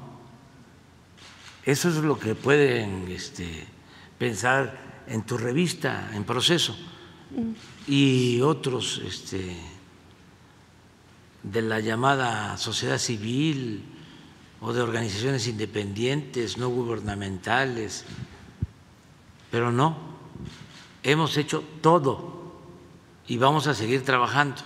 Eso 1.63 1.89
es 1.89 1.95
lo 1.95 2.19
que 2.19 2.35
pueden 2.35 3.07
este, 3.09 3.65
pensar 4.17 4.77
en 5.07 5.23
tu 5.23 5.38
revista, 5.38 6.11
en 6.13 6.23
proceso, 6.23 6.76
mm. 7.31 7.91
y 7.91 8.41
otros. 8.41 9.01
Este, 9.05 9.55
de 11.51 11.61
la 11.61 11.80
llamada 11.80 12.57
sociedad 12.57 12.97
civil 12.97 13.84
o 14.61 14.73
de 14.73 14.81
organizaciones 14.81 15.47
independientes, 15.47 16.57
no 16.57 16.69
gubernamentales, 16.69 18.03
pero 19.51 19.72
no, 19.72 19.95
hemos 21.03 21.38
hecho 21.38 21.63
todo 21.81 22.44
y 23.27 23.38
vamos 23.38 23.68
a 23.68 23.73
seguir 23.73 24.03
trabajando 24.03 24.61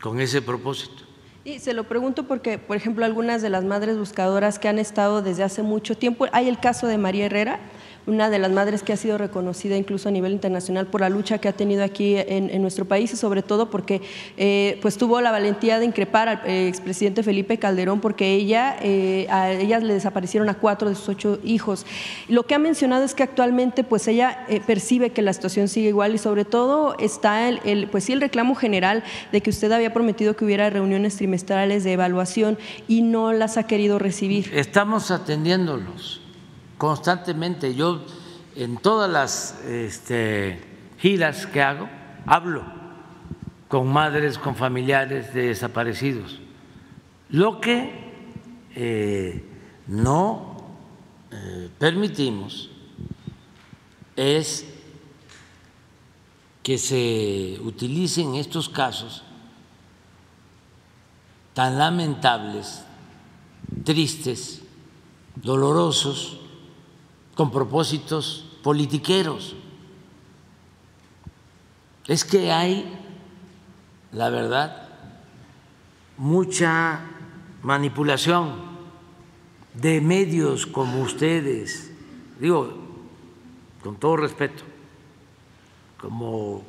con 0.00 0.20
ese 0.20 0.42
propósito. 0.42 1.04
Y 1.44 1.60
se 1.60 1.74
lo 1.74 1.84
pregunto 1.84 2.26
porque, 2.26 2.58
por 2.58 2.76
ejemplo, 2.76 3.04
algunas 3.04 3.40
de 3.40 3.50
las 3.50 3.64
madres 3.64 3.96
buscadoras 3.96 4.58
que 4.58 4.68
han 4.68 4.80
estado 4.80 5.22
desde 5.22 5.44
hace 5.44 5.62
mucho 5.62 5.96
tiempo, 5.96 6.26
hay 6.32 6.48
el 6.48 6.58
caso 6.58 6.88
de 6.88 6.98
María 6.98 7.26
Herrera, 7.26 7.60
una 8.06 8.30
de 8.30 8.38
las 8.38 8.50
madres 8.50 8.82
que 8.82 8.92
ha 8.92 8.96
sido 8.96 9.18
reconocida 9.18 9.76
incluso 9.76 10.08
a 10.08 10.12
nivel 10.12 10.32
internacional 10.32 10.86
por 10.86 11.00
la 11.00 11.08
lucha 11.08 11.38
que 11.38 11.48
ha 11.48 11.52
tenido 11.52 11.84
aquí 11.84 12.16
en, 12.16 12.56
nuestro 12.62 12.84
país 12.84 13.12
y 13.12 13.16
sobre 13.16 13.42
todo 13.42 13.70
porque 13.70 14.00
eh, 14.36 14.78
pues 14.80 14.96
tuvo 14.96 15.20
la 15.20 15.30
valentía 15.30 15.78
de 15.78 15.84
increpar 15.84 16.28
al 16.28 16.40
eh, 16.46 16.68
expresidente 16.68 17.22
Felipe 17.22 17.58
Calderón 17.58 18.00
porque 18.00 18.34
ella, 18.34 18.76
eh, 18.80 19.26
a 19.30 19.52
ellas 19.52 19.82
le 19.82 19.94
desaparecieron 19.94 20.48
a 20.48 20.54
cuatro 20.54 20.88
de 20.88 20.94
sus 20.94 21.08
ocho 21.08 21.38
hijos. 21.44 21.84
Lo 22.28 22.44
que 22.44 22.54
ha 22.54 22.58
mencionado 22.58 23.04
es 23.04 23.14
que 23.14 23.22
actualmente 23.22 23.84
pues 23.84 24.08
ella 24.08 24.46
percibe 24.66 25.10
que 25.10 25.22
la 25.22 25.32
situación 25.32 25.68
sigue 25.68 25.88
igual 25.88 26.14
y 26.14 26.18
sobre 26.18 26.44
todo 26.44 26.96
está 26.98 27.48
el, 27.48 27.88
pues 27.88 28.04
sí 28.04 28.12
el 28.12 28.20
reclamo 28.20 28.54
general 28.54 29.04
de 29.32 29.40
que 29.40 29.50
usted 29.50 29.70
había 29.72 29.92
prometido 29.92 30.34
que 30.36 30.44
hubiera 30.44 30.70
reuniones 30.70 31.16
trimestrales 31.16 31.84
de 31.84 31.92
evaluación 31.92 32.58
y 32.88 33.02
no 33.02 33.32
las 33.32 33.56
ha 33.56 33.66
querido 33.66 33.98
recibir. 33.98 34.50
Estamos 34.54 35.10
atendiéndolos 35.10 36.20
constantemente. 36.78 37.74
Yo 37.74 38.02
en 38.54 38.76
todas 38.78 39.10
las 39.10 39.60
este, 39.64 40.60
giras 40.98 41.46
que 41.46 41.62
hago 41.62 41.88
hablo 42.26 42.64
con 43.68 43.92
madres, 43.92 44.38
con 44.38 44.54
familiares 44.54 45.34
de 45.34 45.48
desaparecidos. 45.48 46.40
Lo 47.30 47.60
que 47.60 48.12
eh, 48.74 49.44
no 49.86 50.56
eh, 51.32 51.68
permitimos 51.78 52.70
es 54.14 54.66
que 56.62 56.78
se 56.78 57.58
utilicen 57.62 58.34
estos 58.34 58.68
casos 58.68 59.22
tan 61.54 61.78
lamentables, 61.78 62.84
tristes, 63.84 64.62
dolorosos, 65.36 66.40
con 67.36 67.52
propósitos 67.52 68.46
politiqueros. 68.62 69.54
Es 72.06 72.24
que 72.24 72.50
hay, 72.50 72.98
la 74.10 74.30
verdad, 74.30 74.88
mucha 76.16 77.00
manipulación 77.62 78.54
de 79.74 80.00
medios 80.00 80.66
como 80.66 81.02
ustedes, 81.02 81.92
digo, 82.40 82.72
con 83.82 83.96
todo 83.96 84.16
respeto, 84.16 84.64
como 86.00 86.62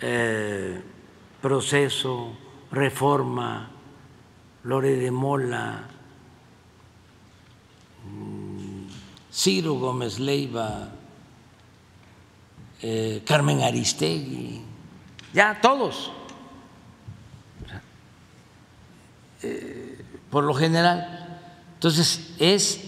eh, 0.00 0.80
proceso, 1.42 2.32
reforma, 2.72 3.70
Lore 4.64 4.96
de 4.96 5.10
Mola, 5.10 5.88
Ciro 9.36 9.74
Gómez 9.74 10.18
Leiva, 10.18 10.88
eh, 12.80 13.22
Carmen 13.26 13.62
Aristegui, 13.62 14.62
ya 15.34 15.60
todos 15.60 16.12
por 20.30 20.44
lo 20.44 20.54
general. 20.54 21.40
Entonces, 21.74 22.34
es 22.38 22.80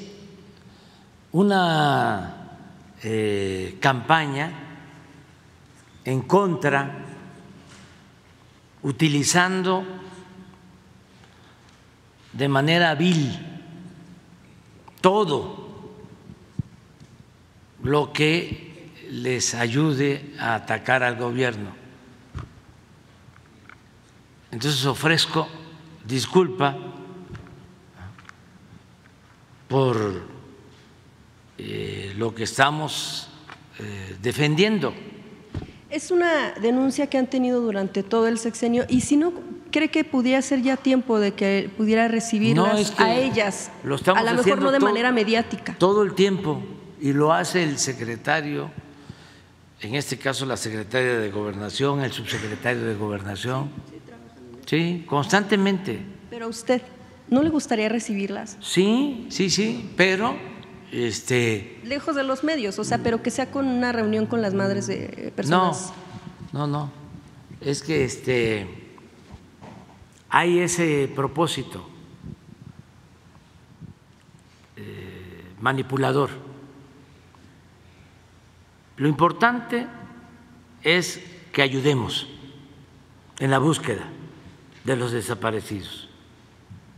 una 1.33 2.59
eh, 3.03 3.79
campaña 3.81 4.53
en 6.05 6.23
contra, 6.23 7.05
utilizando 8.83 9.85
de 12.33 12.49
manera 12.49 12.95
vil 12.95 13.39
todo 15.01 15.68
lo 17.83 18.13
que 18.13 18.91
les 19.11 19.55
ayude 19.55 20.35
a 20.39 20.55
atacar 20.55 21.03
al 21.03 21.17
gobierno. 21.17 21.71
Entonces 24.51 24.85
ofrezco 24.87 25.49
disculpa 26.05 26.77
por 29.69 30.23
eh, 31.59 32.15
lo 32.17 32.35
que 32.35 32.45
estamos 32.45 33.29
eh, 33.79 34.17
defendiendo. 34.23 34.95
Es 35.91 36.11
una 36.11 36.53
denuncia 36.53 37.09
que 37.09 37.19
han 37.19 37.29
tenido 37.29 37.61
durante 37.61 38.03
todo 38.03 38.27
el 38.27 38.39
sexenio 38.39 38.85
y 38.89 39.03
si 39.03 39.17
no 39.17 39.33
cree 39.71 39.91
que 39.91 40.05
pudiera 40.05 40.41
ser 40.41 40.63
ya 40.63 40.77
tiempo 40.77 41.19
de 41.19 41.35
que 41.35 41.71
pudiera 41.77 42.09
recibirlas 42.09 42.99
a 42.99 43.15
ellas, 43.15 43.71
a 43.83 44.23
lo 44.23 44.43
mejor 44.43 44.63
no 44.63 44.71
de 44.71 44.81
manera 44.81 45.13
mediática. 45.13 45.77
Todo 45.79 46.03
el 46.03 46.15
tiempo 46.15 46.63
y 47.01 47.13
lo 47.13 47.33
hace 47.33 47.63
el 47.63 47.79
secretario, 47.79 48.71
en 49.81 49.95
este 49.95 50.19
caso 50.19 50.47
la 50.47 50.57
secretaria 50.57 51.19
de 51.19 51.31
Gobernación, 51.31 52.01
el 52.03 52.13
subsecretario 52.13 52.85
de 52.85 52.95
Gobernación. 52.95 53.71
Sí, 54.67 55.05
constantemente. 55.07 56.01
Pero 56.31 56.47
a 56.47 56.49
usted, 56.49 56.83
¿no 57.29 57.43
le 57.43 57.51
gustaría 57.51 57.89
recibirlas? 57.89 58.57
Sí, 58.61 59.27
sí, 59.31 59.51
sí, 59.51 59.91
pero 59.97 60.37
este 60.93 61.81
lejos 61.85 62.17
de 62.17 62.25
los 62.25 62.45
medios, 62.45 62.79
o 62.79 62.85
sea, 62.85 62.99
pero 62.99 63.23
que 63.23 63.31
sea 63.31 63.51
con 63.51 63.67
una 63.67 63.93
reunión 63.93 64.27
con 64.27 64.43
las 64.43 64.55
madres 64.55 64.87
de 64.87 65.33
personas. 65.35 65.93
No, 66.53 66.67
no, 66.67 66.67
no. 66.67 66.93
Es 67.61 67.83
que 67.83 68.05
este 68.05 68.67
hay 70.31 70.61
ese 70.61 71.11
propósito 71.15 71.89
eh, 74.77 75.45
manipulador. 75.61 76.48
Lo 78.99 79.09
importante 79.09 79.87
es 80.83 81.21
que 81.53 81.63
ayudemos 81.63 82.27
en 83.39 83.51
la 83.51 83.59
búsqueda 83.59 84.05
de 84.85 84.97
los 84.97 85.13
desaparecidos 85.13 86.09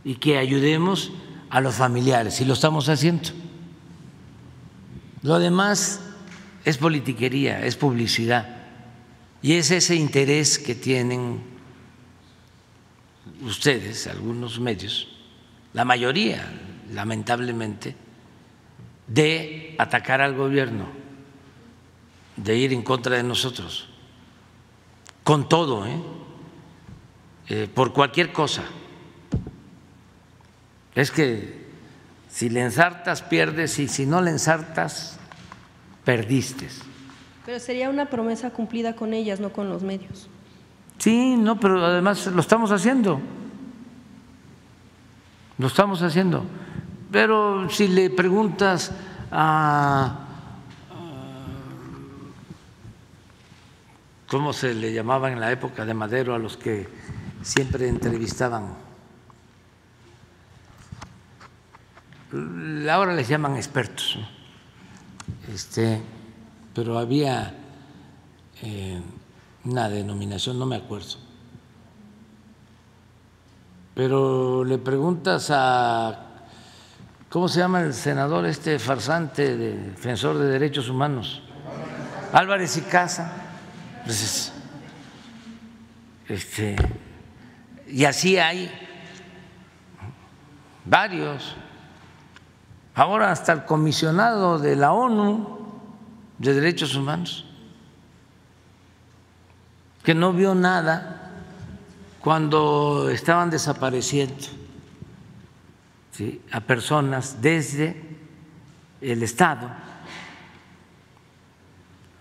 y 0.03 0.15
que 0.15 0.37
ayudemos 0.37 1.11
a 1.49 1.61
los 1.61 1.75
familiares, 1.75 2.39
y 2.41 2.45
lo 2.45 2.53
estamos 2.53 2.89
haciendo. 2.89 3.29
Lo 5.21 5.37
demás 5.37 6.01
es 6.65 6.77
politiquería, 6.77 7.65
es 7.65 7.75
publicidad, 7.75 8.57
y 9.41 9.53
es 9.53 9.69
ese 9.69 9.95
interés 9.95 10.57
que 10.57 10.75
tienen 10.75 11.41
ustedes, 13.41 14.07
algunos 14.07 14.59
medios, 14.59 15.07
la 15.73 15.85
mayoría, 15.85 16.51
lamentablemente, 16.93 17.95
de 19.07 19.75
atacar 19.77 20.21
al 20.21 20.35
gobierno, 20.35 21.00
de 22.43 22.55
ir 22.55 22.73
en 22.73 22.81
contra 22.81 23.15
de 23.15 23.23
nosotros, 23.23 23.87
con 25.23 25.47
todo, 25.47 25.85
¿eh? 25.85 26.01
Eh, 27.49 27.69
por 27.73 27.93
cualquier 27.93 28.31
cosa. 28.31 28.63
Es 30.95 31.11
que 31.11 31.69
si 32.29 32.49
le 32.49 32.61
ensartas, 32.61 33.21
pierdes, 33.21 33.77
y 33.79 33.87
si 33.87 34.05
no 34.05 34.21
le 34.21 34.31
ensartas, 34.31 35.19
perdiste. 36.03 36.67
Pero 37.45 37.59
sería 37.59 37.89
una 37.89 38.05
promesa 38.05 38.51
cumplida 38.51 38.95
con 38.95 39.13
ellas, 39.13 39.39
no 39.39 39.51
con 39.51 39.69
los 39.69 39.83
medios. 39.83 40.27
Sí, 40.97 41.35
no, 41.35 41.59
pero 41.59 41.83
además 41.83 42.27
lo 42.27 42.41
estamos 42.41 42.71
haciendo. 42.71 43.19
Lo 45.57 45.67
estamos 45.67 46.01
haciendo. 46.01 46.45
Pero 47.11 47.69
si 47.69 47.87
le 47.87 48.09
preguntas 48.09 48.91
a. 49.31 50.27
¿Cómo 54.31 54.53
se 54.53 54.73
le 54.73 54.93
llamaba 54.93 55.29
en 55.29 55.41
la 55.41 55.51
época 55.51 55.83
de 55.83 55.93
Madero 55.93 56.33
a 56.33 56.39
los 56.39 56.55
que 56.55 56.87
siempre 57.41 57.89
entrevistaban? 57.89 58.77
Ahora 62.89 63.13
les 63.13 63.27
llaman 63.27 63.57
expertos, 63.57 64.17
este, 65.53 66.01
pero 66.73 66.97
había 66.97 67.53
eh, 68.61 69.01
una 69.65 69.89
denominación, 69.89 70.57
no 70.57 70.65
me 70.65 70.77
acuerdo. 70.77 71.17
Pero 73.93 74.63
le 74.63 74.77
preguntas 74.77 75.49
a, 75.53 76.45
¿cómo 77.29 77.49
se 77.49 77.59
llama 77.59 77.81
el 77.81 77.93
senador 77.93 78.45
este 78.45 78.79
farsante, 78.79 79.57
defensor 79.57 80.37
de 80.37 80.45
derechos 80.45 80.87
humanos? 80.87 81.43
Álvarez 82.31 82.77
y 82.77 82.81
Casa. 82.83 83.40
Pues 84.05 84.51
este, 86.27 86.75
y 87.87 88.05
así 88.05 88.37
hay 88.37 88.71
varios. 90.85 91.55
Ahora 92.95 93.31
hasta 93.31 93.53
el 93.53 93.65
comisionado 93.65 94.59
de 94.59 94.75
la 94.75 94.91
ONU 94.93 95.59
de 96.37 96.53
Derechos 96.53 96.95
Humanos 96.95 97.45
que 100.03 100.15
no 100.15 100.33
vio 100.33 100.55
nada 100.55 101.31
cuando 102.21 103.09
estaban 103.09 103.49
desapareciendo 103.49 104.35
a 106.51 106.59
personas 106.61 107.41
desde 107.41 107.99
el 109.01 109.23
Estado. 109.23 109.69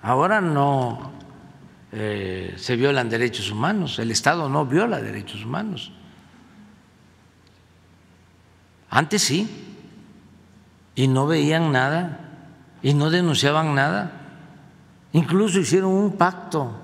Ahora 0.02 0.40
no 0.40 1.12
eh, 1.92 2.54
se 2.56 2.76
violan 2.76 3.08
derechos 3.08 3.50
humanos, 3.50 3.98
el 3.98 4.10
Estado 4.10 4.48
no 4.48 4.66
viola 4.66 5.00
derechos 5.00 5.44
humanos. 5.44 5.92
Antes 8.88 9.22
sí, 9.22 9.48
y 10.94 11.08
no 11.08 11.26
veían 11.26 11.72
nada, 11.72 12.20
y 12.82 12.94
no 12.94 13.10
denunciaban 13.10 13.74
nada. 13.74 14.12
Incluso 15.12 15.60
hicieron 15.60 15.92
un 15.92 16.16
pacto 16.16 16.76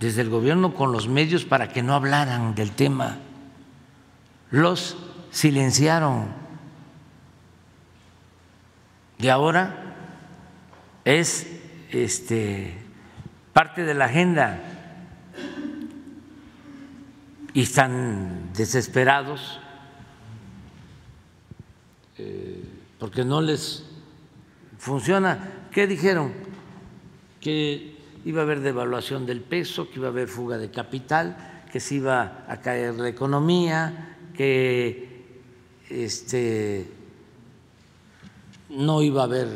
desde 0.00 0.22
el 0.22 0.28
gobierno 0.28 0.74
con 0.74 0.92
los 0.92 1.08
medios 1.08 1.44
para 1.44 1.68
que 1.68 1.82
no 1.82 1.94
hablaran 1.94 2.54
del 2.54 2.72
tema. 2.72 3.18
Los 4.50 4.96
silenciaron. 5.30 6.26
Y 9.18 9.28
ahora 9.28 9.96
es 11.04 11.46
este, 11.90 12.83
parte 13.54 13.84
de 13.84 13.94
la 13.94 14.06
agenda 14.06 14.60
y 17.54 17.62
están 17.62 18.52
desesperados 18.52 19.60
eh, 22.18 22.62
porque 22.98 23.24
no 23.24 23.40
les 23.40 23.84
funciona. 24.78 25.52
¿Qué 25.70 25.86
dijeron? 25.86 26.32
Que 27.40 27.96
iba 28.24 28.40
a 28.40 28.44
haber 28.44 28.60
devaluación 28.60 29.24
del 29.24 29.40
peso, 29.40 29.88
que 29.88 30.00
iba 30.00 30.08
a 30.08 30.10
haber 30.10 30.28
fuga 30.28 30.58
de 30.58 30.70
capital, 30.70 31.62
que 31.70 31.78
se 31.78 31.96
iba 31.96 32.44
a 32.48 32.60
caer 32.60 32.94
la 32.94 33.08
economía, 33.08 34.16
que 34.36 35.26
este, 35.90 36.90
no 38.68 39.00
iba 39.00 39.22
a 39.22 39.24
haber 39.24 39.48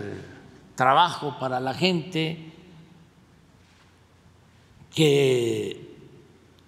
trabajo 0.76 1.36
para 1.40 1.58
la 1.58 1.74
gente, 1.74 2.47
que 4.98 5.94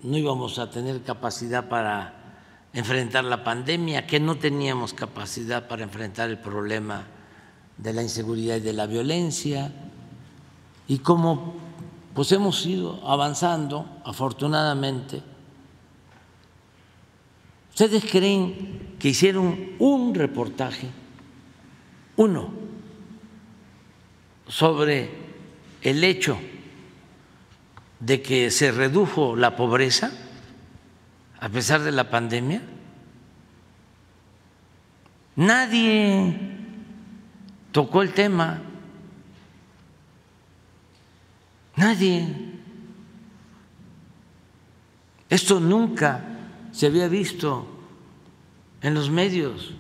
no 0.05 0.17
íbamos 0.17 0.61
a 0.61 0.71
tener 0.71 1.03
capacidad 1.03 1.69
para 1.69 2.15
enfrentar 2.73 3.25
la 3.25 3.43
pandemia, 3.43 4.07
que 4.07 4.21
no 4.21 4.37
teníamos 4.37 4.95
capacidad 4.95 5.67
para 5.67 5.83
enfrentar 5.83 6.31
el 6.31 6.39
problema 6.39 7.09
de 7.77 7.93
la 7.93 8.05
inseguridad 8.05 8.59
y 8.59 8.61
de 8.61 8.73
la 8.73 8.87
violencia, 8.87 9.73
y 10.87 10.99
como 10.99 11.55
pues 12.15 12.31
hemos 12.31 12.65
ido 12.67 13.01
avanzando, 13.05 14.01
afortunadamente. 14.05 15.25
¿Ustedes 17.71 18.05
creen 18.05 18.95
que 19.01 19.09
hicieron 19.09 19.71
un 19.81 20.15
reportaje, 20.15 20.87
uno, 22.17 22.49
sobre 24.47 25.11
el 25.83 26.05
hecho 26.05 26.39
de 28.01 28.23
que 28.23 28.51
se 28.51 28.73
redujo 28.73 29.37
la 29.37 29.57
pobreza 29.57 30.11
a 31.39 31.49
pesar 31.49 31.83
de 31.83 31.93
la 31.93 32.11
pandemia? 32.11 32.63
Nadie 35.37 36.39
tocó 37.73 38.03
el 38.03 38.13
tema. 38.13 38.61
Nadie. 41.77 42.51
Esto 45.29 45.61
nunca 45.61 46.25
se 46.73 46.87
había 46.87 47.09
visto 47.09 47.67
en 48.83 48.95
los 48.95 49.11
medios. 49.11 49.75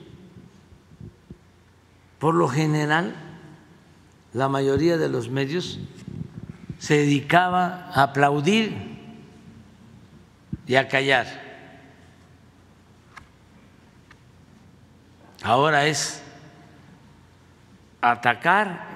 Por 2.18 2.34
lo 2.34 2.48
general, 2.48 3.14
la 4.32 4.48
mayoría 4.48 4.96
de 4.96 5.08
los 5.08 5.28
medios 5.28 5.78
se 6.80 6.96
dedicaba 6.96 7.90
a 7.92 8.04
aplaudir 8.04 8.74
y 10.66 10.74
a 10.76 10.88
callar. 10.88 11.26
Ahora 15.42 15.86
es 15.86 16.22
atacar 18.00 18.86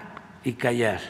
y 0.42 0.54
callar. 0.54 1.00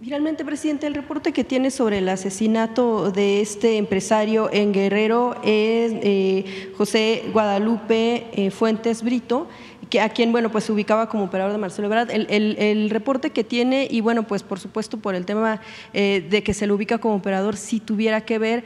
Finalmente, 0.00 0.44
presidente, 0.44 0.86
el 0.86 0.94
reporte 0.94 1.32
que 1.32 1.42
tiene 1.42 1.72
sobre 1.72 1.98
el 1.98 2.08
asesinato 2.08 3.10
de 3.10 3.40
este 3.40 3.78
empresario 3.78 4.48
en 4.52 4.72
Guerrero 4.72 5.34
es 5.42 5.92
eh, 5.94 6.72
José 6.76 7.24
Guadalupe 7.32 8.28
eh, 8.32 8.50
Fuentes 8.52 9.02
Brito, 9.02 9.48
que 9.90 10.00
a 10.00 10.08
quien 10.08 10.32
bueno 10.32 10.50
pues 10.50 10.64
se 10.64 10.72
ubicaba 10.72 11.08
como 11.08 11.24
operador 11.24 11.52
de 11.52 11.58
Marcelo 11.58 11.86
Ebrard. 11.86 12.10
El, 12.10 12.90
reporte 12.90 13.30
que 13.30 13.44
tiene 13.44 13.86
y 13.90 14.00
bueno 14.00 14.24
pues 14.24 14.42
por 14.42 14.58
supuesto 14.58 14.98
por 14.98 15.14
el 15.14 15.24
tema 15.24 15.60
eh, 15.92 16.26
de 16.28 16.42
que 16.42 16.54
se 16.54 16.66
lo 16.66 16.74
ubica 16.74 16.98
como 16.98 17.14
operador 17.14 17.56
si 17.56 17.80
tuviera 17.80 18.22
que 18.22 18.38
ver 18.38 18.64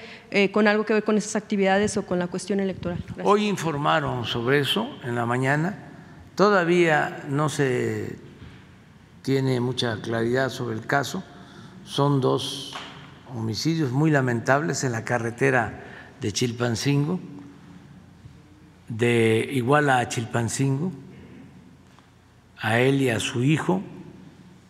con 0.53 0.69
algo 0.69 0.85
que 0.85 0.95
ver 0.95 1.05
con 1.05 1.17
esas 1.17 1.37
actividades 1.37 1.97
o 1.97 2.07
con 2.07 2.19
la 2.19 2.27
cuestión 2.27 2.61
electoral. 2.61 3.03
Hoy 3.25 3.47
informaron 3.47 4.25
sobre 4.25 4.61
eso 4.61 4.89
en 5.05 5.15
la 5.15 5.27
mañana. 5.27 5.91
Todavía 6.35 7.23
no 7.29 7.49
se 7.49 8.17
tiene 9.23 9.61
mucha 9.61 10.01
claridad 10.01 10.49
sobre 10.49 10.77
el 10.77 10.87
caso. 10.87 11.23
Son 11.85 12.21
dos 12.21 12.75
homicidios 13.35 13.93
muy 13.93 14.11
lamentables 14.11 14.85
en 14.85 14.93
la 14.93 15.05
carretera 15.05 15.85
de 16.21 16.33
Chilpancingo, 16.33 17.21
de 18.89 19.49
Iguala 19.53 19.99
a 19.99 20.09
Chilpancingo, 20.09 20.93
a 22.61 22.79
él 22.79 23.03
y 23.03 23.11
a 23.11 23.21
su 23.21 23.43
hijo, 23.43 23.83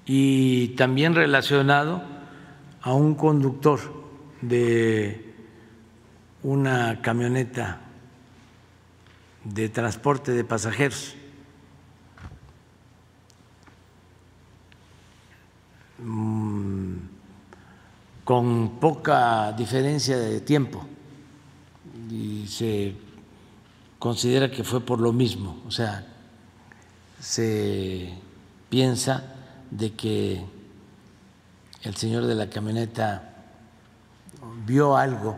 y 0.06 0.68
también 0.68 1.14
relacionado 1.14 2.02
a 2.82 2.94
un 2.94 3.14
conductor 3.14 3.80
de 4.40 5.34
una 6.42 7.00
camioneta 7.02 7.80
de 9.44 9.68
transporte 9.68 10.32
de 10.32 10.44
pasajeros. 10.44 11.16
Mm, 15.98 16.96
con 18.24 18.78
poca 18.80 19.52
diferencia 19.52 20.16
de 20.16 20.40
tiempo 20.40 20.86
y 22.10 22.46
se 22.46 22.94
considera 23.98 24.50
que 24.50 24.64
fue 24.64 24.80
por 24.80 25.00
lo 25.00 25.12
mismo, 25.12 25.60
o 25.66 25.70
sea, 25.70 26.09
se 27.20 28.14
piensa 28.70 29.34
de 29.70 29.92
que 29.92 30.44
el 31.82 31.96
señor 31.96 32.26
de 32.26 32.34
la 32.34 32.48
camioneta 32.48 33.34
vio 34.64 34.96
algo 34.96 35.36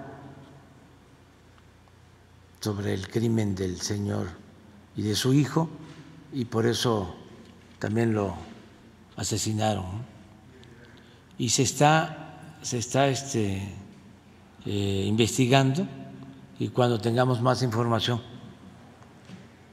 sobre 2.60 2.94
el 2.94 3.08
crimen 3.08 3.54
del 3.54 3.80
señor 3.80 4.28
y 4.96 5.02
de 5.02 5.16
su 5.16 5.34
hijo 5.34 5.68
y 6.32 6.44
por 6.44 6.66
eso 6.66 7.16
también 7.78 8.14
lo 8.14 8.34
asesinaron 9.16 9.84
y 11.36 11.48
se 11.48 11.64
está, 11.64 12.58
se 12.62 12.78
está 12.78 13.08
este, 13.08 13.60
eh, 14.64 15.04
investigando 15.06 15.86
y 16.60 16.68
cuando 16.68 17.00
tengamos 17.00 17.40
más 17.42 17.62
información, 17.62 18.22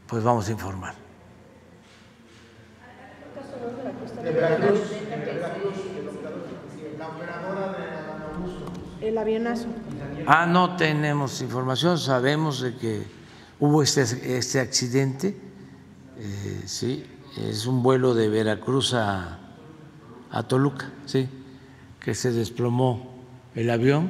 pues 0.08 0.24
vamos 0.24 0.48
a 0.48 0.52
informar. 0.52 1.09
El 9.02 9.18
avionazo. 9.18 9.68
Ah, 10.28 10.46
no 10.46 10.76
tenemos 10.76 11.42
información, 11.42 11.98
sabemos 11.98 12.62
de 12.62 12.76
que 12.76 13.04
hubo 13.60 13.82
este, 13.82 14.02
este 14.38 14.60
accidente, 14.60 15.38
eh, 16.18 16.62
sí, 16.66 17.06
es 17.38 17.66
un 17.66 17.82
vuelo 17.82 18.14
de 18.14 18.30
Veracruz 18.30 18.94
a, 18.94 19.40
a 20.32 20.44
Toluca, 20.44 20.92
sí 21.06 21.30
que 22.00 22.16
se 22.16 22.32
desplomó 22.32 23.08
el 23.56 23.70
avión 23.70 24.10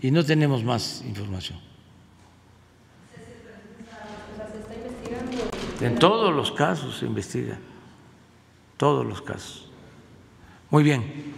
y 0.00 0.10
no 0.10 0.24
tenemos 0.24 0.62
más 0.62 1.02
información. 1.06 1.58
En 5.80 5.98
todos 5.98 6.34
los 6.34 6.52
casos 6.52 6.98
se 6.98 7.06
investiga, 7.06 7.58
todos 8.76 9.06
los 9.06 9.22
casos. 9.22 9.70
Muy 10.70 10.82
bien. 10.82 11.34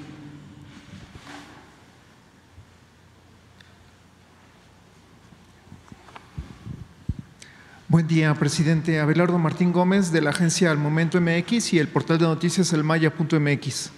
Buen 7.88 8.08
día, 8.08 8.34
presidente. 8.34 9.00
Abelardo 9.00 9.38
Martín 9.38 9.72
Gómez 9.72 10.10
de 10.12 10.20
la 10.20 10.30
agencia 10.30 10.70
Al 10.70 10.78
Momento 10.78 11.20
MX 11.20 11.72
y 11.72 11.78
el 11.78 11.88
portal 11.88 12.18
de 12.18 12.24
noticias 12.24 12.72
elmaya.mx 12.72 13.92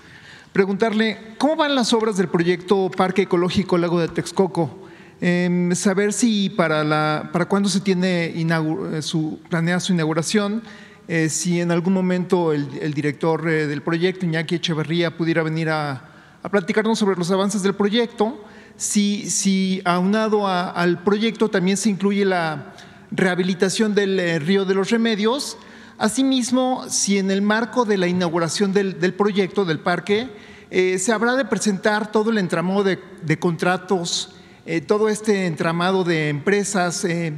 preguntarle 0.52 1.18
cómo 1.38 1.56
van 1.56 1.74
las 1.74 1.92
obras 1.92 2.16
del 2.16 2.28
proyecto 2.28 2.90
Parque 2.90 3.22
Ecológico 3.22 3.78
Lago 3.78 4.00
de 4.00 4.08
Texcoco. 4.08 4.88
Em, 5.20 5.74
saber 5.74 6.12
si 6.12 6.50
para, 6.50 6.84
la, 6.84 7.30
para 7.32 7.46
cuándo 7.46 7.68
se 7.68 7.80
tiene 7.80 8.32
eh, 8.34 9.02
su, 9.02 9.40
planea 9.48 9.80
su 9.80 9.92
inauguración, 9.92 10.62
eh, 11.08 11.28
si 11.28 11.60
en 11.60 11.70
algún 11.70 11.94
momento 11.94 12.52
el, 12.52 12.94
director 12.94 13.48
eh, 13.48 13.66
del 13.66 13.82
proyecto, 13.82 14.26
Iñaki 14.26 14.56
Echeverría, 14.56 15.16
pudiera 15.16 15.42
venir 15.42 15.70
a, 15.70 16.04
platicarnos 16.50 16.98
sobre 16.98 17.16
los 17.16 17.30
avances 17.30 17.62
del 17.62 17.74
proyecto, 17.74 18.44
si, 18.76 19.28
si 19.28 19.82
aunado 19.84 20.46
al 20.46 21.02
proyecto 21.02 21.50
también 21.50 21.76
se 21.76 21.90
incluye 21.90 22.24
la 22.24 22.74
rehabilitación 23.10 23.94
del 23.94 24.40
río 24.40 24.64
de 24.64 24.74
los 24.74 24.88
remedios, 24.90 25.58
Asimismo, 25.98 26.84
si 26.88 27.18
en 27.18 27.32
el 27.32 27.42
marco 27.42 27.84
de 27.84 27.98
la 27.98 28.06
inauguración 28.06 28.72
del, 28.72 29.14
proyecto 29.14 29.64
del 29.64 29.80
parque 29.80 30.30
eh, 30.70 30.96
se 31.00 31.12
habrá 31.12 31.34
de 31.34 31.44
presentar 31.44 32.12
todo 32.12 32.30
el 32.30 32.38
entramado 32.38 32.84
de, 32.84 33.38
contratos, 33.40 34.36
eh, 34.64 34.80
todo 34.80 35.08
este 35.08 35.46
entramado 35.46 36.04
de 36.04 36.28
empresas 36.28 37.04
eh, 37.04 37.36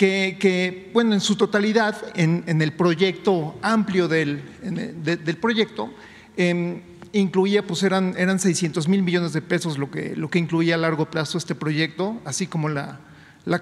que, 0.00 0.90
bueno, 0.92 1.14
en 1.14 1.20
su 1.20 1.36
totalidad, 1.36 1.96
en, 2.14 2.44
el 2.60 2.72
proyecto 2.72 3.54
amplio 3.62 4.08
del, 4.08 4.42
del 4.62 5.36
proyecto, 5.36 5.90
em, 6.36 6.80
incluía, 7.12 7.66
pues 7.66 7.82
eran, 7.82 8.14
eran 8.16 8.38
600 8.38 8.88
mil 8.88 9.02
millones 9.02 9.32
de 9.32 9.42
pesos 9.42 9.78
lo 9.78 9.90
que, 9.90 10.16
lo 10.16 10.30
que 10.30 10.38
incluía 10.38 10.76
a 10.76 10.78
largo 10.78 11.10
plazo 11.10 11.38
este 11.38 11.54
proyecto, 11.54 12.20
así 12.24 12.46
como 12.46 12.68
la, 12.68 13.00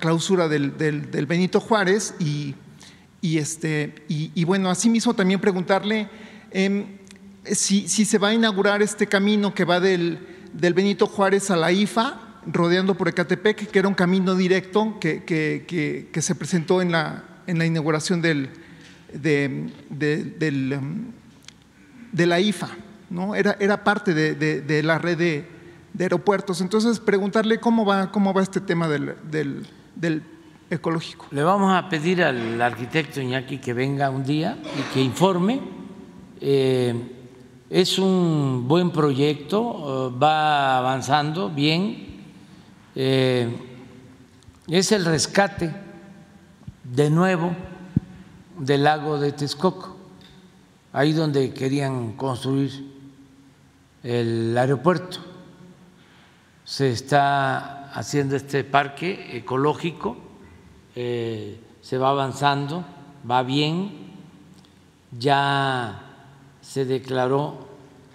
clausura 0.00 0.48
del, 0.48 0.76
del 0.76 1.26
Benito 1.26 1.60
Juárez 1.60 2.14
y 2.18 2.54
y, 3.20 3.38
este, 3.38 3.94
y, 4.08 4.44
bueno, 4.44 4.70
asimismo 4.70 5.14
también 5.14 5.40
preguntarle 5.40 6.08
em, 6.52 6.86
si, 7.44 7.88
se 7.88 8.18
va 8.18 8.28
a 8.28 8.34
inaugurar 8.34 8.80
este 8.80 9.08
camino 9.08 9.54
que 9.54 9.64
va 9.64 9.80
del, 9.80 10.20
Benito 10.52 11.06
Juárez 11.06 11.50
a 11.50 11.56
la 11.56 11.72
IFA, 11.72 12.27
rodeando 12.50 12.94
por 12.94 13.08
Ecatepec, 13.08 13.70
que 13.70 13.78
era 13.78 13.88
un 13.88 13.94
camino 13.94 14.34
directo 14.34 14.98
que, 15.00 15.24
que, 15.24 16.22
se 16.22 16.34
presentó 16.34 16.82
en 16.82 16.92
la, 16.92 17.24
en 17.46 17.58
la 17.58 17.66
inauguración 17.66 18.20
del, 18.22 18.50
de, 19.12 19.70
de 22.12 22.26
la 22.26 22.40
IFA, 22.40 22.70
¿no? 23.10 23.34
era, 23.34 23.56
era 23.60 23.84
parte 23.84 24.14
de, 24.14 24.82
la 24.82 24.98
red 24.98 25.18
de, 25.18 25.44
aeropuertos. 25.98 26.60
Entonces, 26.60 27.00
preguntarle 27.00 27.58
cómo 27.58 27.84
va, 27.84 28.10
cómo 28.10 28.32
va 28.32 28.42
este 28.42 28.60
tema 28.60 28.88
del, 28.88 29.14
del, 29.30 29.66
del 29.94 30.22
ecológico. 30.70 31.26
Le 31.30 31.42
vamos 31.42 31.74
a 31.74 31.88
pedir 31.88 32.22
al 32.22 32.60
arquitecto 32.60 33.20
Iñaki 33.20 33.58
que 33.58 33.72
venga 33.72 34.10
un 34.10 34.24
día 34.24 34.58
y 34.62 34.94
que 34.94 35.00
informe. 35.00 35.60
Eh, 36.40 36.94
es 37.70 37.98
un 37.98 38.66
buen 38.66 38.90
proyecto, 38.90 40.12
eh, 40.14 40.18
va 40.18 40.78
avanzando 40.78 41.50
bien. 41.50 42.07
Eh, 43.00 43.48
es 44.66 44.90
el 44.90 45.04
rescate 45.04 45.72
de 46.82 47.10
nuevo 47.10 47.54
del 48.58 48.82
lago 48.82 49.20
de 49.20 49.30
Texcoco, 49.30 49.96
ahí 50.92 51.12
donde 51.12 51.54
querían 51.54 52.14
construir 52.14 52.72
el 54.02 54.58
aeropuerto. 54.58 55.18
Se 56.64 56.90
está 56.90 57.92
haciendo 57.92 58.34
este 58.34 58.64
parque 58.64 59.36
ecológico 59.36 60.16
eh, 60.96 61.60
se 61.80 61.98
va 61.98 62.10
avanzando 62.10 62.84
va 63.30 63.44
bien, 63.44 63.92
ya 65.16 66.02
se 66.60 66.84
declaró 66.84 67.68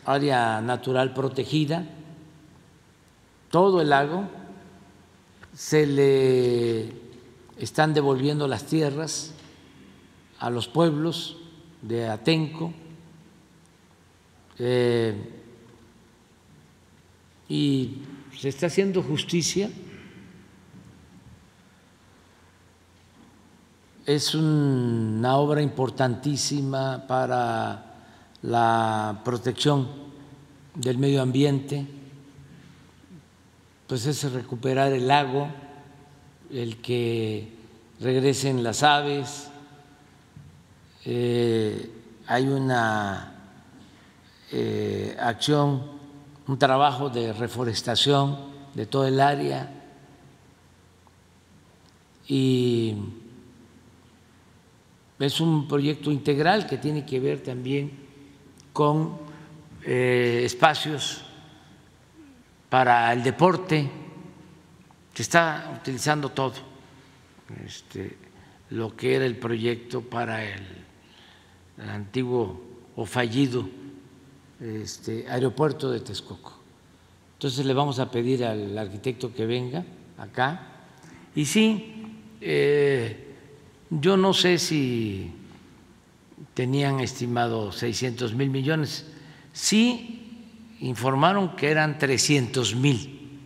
área 0.03 0.60
natural 0.60 1.14
protegida, 1.14 1.85
todo 3.49 3.80
el 3.80 3.91
lago, 3.91 4.43
se 5.54 5.86
le 5.86 6.92
están 7.58 7.94
devolviendo 7.94 8.48
las 8.48 8.66
tierras 8.66 9.34
a 10.40 10.50
los 10.50 10.68
pueblos 10.68 11.38
de 11.82 12.10
Atenco 12.10 12.74
eh, 14.58 15.16
y 17.48 17.98
se 18.38 18.50
está 18.50 18.68
haciendo 18.68 19.02
justicia. 19.04 19.70
Es 24.06 24.36
una 24.36 25.38
obra 25.38 25.62
importantísima 25.62 27.06
para 27.08 27.94
la 28.42 29.22
protección 29.24 29.88
del 30.76 30.98
medio 30.98 31.22
ambiente, 31.22 31.86
pues 33.88 34.05
es 34.05 34.31
recuperar 34.31 34.91
el 34.93 35.07
lago, 35.07 35.47
el 36.51 36.77
que 36.77 37.51
regresen 37.99 38.64
las 38.64 38.84
aves, 38.84 39.49
eh, 41.05 41.89
hay 42.27 42.47
una 42.47 43.35
eh, 44.51 45.18
acción, 45.19 45.84
un 46.47 46.57
trabajo 46.57 47.10
de 47.10 47.34
reforestación 47.34 48.38
de 48.73 48.85
todo 48.85 49.07
el 49.07 49.19
área. 49.19 49.69
Y 52.27 52.95
es 55.19 55.39
un 55.41 55.68
proyecto 55.68 56.11
integral 56.11 56.68
que 56.68 56.77
tiene 56.77 57.05
que 57.05 57.19
ver 57.19 57.43
también 57.43 57.91
con 58.72 59.18
eh, 59.85 60.41
espacios 60.45 61.23
para 62.74 63.14
el 63.14 63.22
deporte, 63.22 63.88
se 65.14 65.22
está 65.22 65.78
utilizando 65.80 66.30
todo 66.30 66.54
este, 67.64 68.18
lo 68.72 68.95
que 68.95 69.14
era 69.14 69.28
el 69.28 69.38
proyecto 69.38 70.02
para 70.02 70.44
el, 70.44 70.64
antiguo 71.88 72.60
o 72.95 73.06
fallido 73.06 73.70
este, 74.60 75.28
aeropuerto 75.30 75.91
de 75.91 76.00
Texcoco. 76.00 76.58
Entonces 77.34 77.64
le 77.64 77.76
vamos 77.76 78.00
a 78.00 78.10
pedir 78.10 78.44
al 78.44 78.76
arquitecto 78.76 79.32
que 79.32 79.45
venga 79.45 79.86
acá. 80.18 80.88
Y 81.36 81.45
sí, 81.45 82.08
eh, 82.41 83.36
yo 83.91 84.18
no 84.18 84.34
sé 84.34 84.58
si 84.58 85.32
tenían 86.56 87.02
estimado 87.02 87.72
600 87.72 88.34
mil 88.34 88.50
millones, 88.50 89.06
sí 89.52 90.23
informaron 90.84 91.55
que 91.55 91.72
eran 91.72 91.97
300 91.97 92.76
mil 92.76 93.39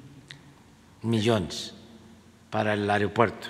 millones 1.04 1.74
para 2.50 2.74
el 2.74 2.90
aeropuerto. 2.90 3.48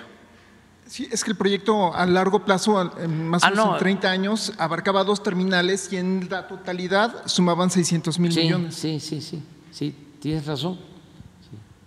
Sí, 0.86 1.08
es 1.10 1.24
que 1.24 1.30
el 1.30 1.36
proyecto 1.36 1.94
a 1.94 2.04
largo 2.06 2.44
plazo, 2.44 2.92
más 3.08 3.42
o 3.42 3.46
ah, 3.46 3.50
menos 3.50 3.72
en 3.74 3.78
30 3.78 4.10
años, 4.10 4.52
abarcaba 4.58 5.04
dos 5.04 5.22
terminales 5.22 5.92
y 5.92 5.96
en 5.96 6.28
la 6.30 6.46
totalidad 6.46 7.26
sumaban 7.26 7.70
600 7.70 8.18
mil 8.18 8.34
millones. 8.34 8.74
Sí, 8.74 9.00
sí, 9.00 9.20
sí, 9.20 9.42
sí, 9.70 9.94
tienes 10.20 10.46
razón. 10.46 10.78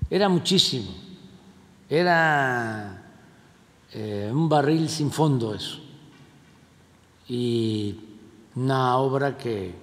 Era 0.10 0.28
muchísimo. 0.28 0.92
Era 1.90 3.04
eh, 3.94 4.30
un 4.32 4.50
barril 4.50 4.90
sin 4.90 5.12
fondo 5.12 5.54
eso. 5.54 5.80
Y 7.28 7.96
una 8.56 8.98
obra 8.98 9.38
que 9.38 9.74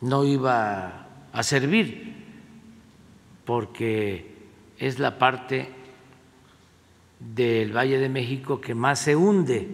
no 0.00 0.24
iba 0.24 1.09
a 1.32 1.42
servir 1.42 2.14
porque 3.44 4.34
es 4.78 4.98
la 4.98 5.18
parte 5.18 5.68
del 7.18 7.76
Valle 7.76 7.98
de 7.98 8.08
México 8.08 8.60
que 8.60 8.74
más 8.74 9.00
se 9.00 9.14
hunde, 9.14 9.68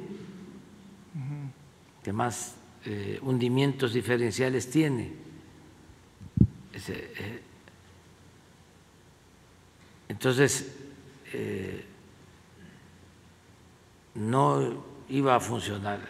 que 2.03 2.13
más 2.13 2.57
eh, 2.85 3.19
hundimientos 3.23 3.93
diferenciales 3.93 4.71
tiene. 4.71 5.13
Eh, 6.89 7.43
entonces, 10.09 10.73
eh, 11.33 11.85
no 14.15 14.85
iba 15.09 15.37
a 15.37 15.41
funcionar. 15.41 16.01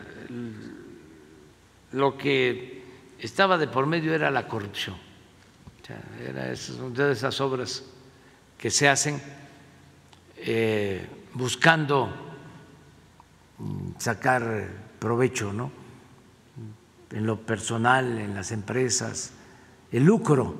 Lo 1.92 2.16
que 2.16 2.82
estaba 3.18 3.58
de 3.58 3.68
por 3.68 3.86
medio 3.86 4.14
era 4.14 4.30
la 4.30 4.46
corrupción. 4.46 5.05
Era 6.26 6.44
de 6.44 7.12
esas 7.12 7.40
obras 7.40 7.82
que 8.58 8.70
se 8.70 8.88
hacen 8.88 9.20
buscando 11.34 12.10
sacar 13.98 14.68
provecho, 14.98 15.52
¿no? 15.52 15.70
En 17.10 17.26
lo 17.26 17.40
personal, 17.40 18.18
en 18.18 18.34
las 18.34 18.50
empresas, 18.52 19.32
el 19.92 20.04
lucro, 20.04 20.54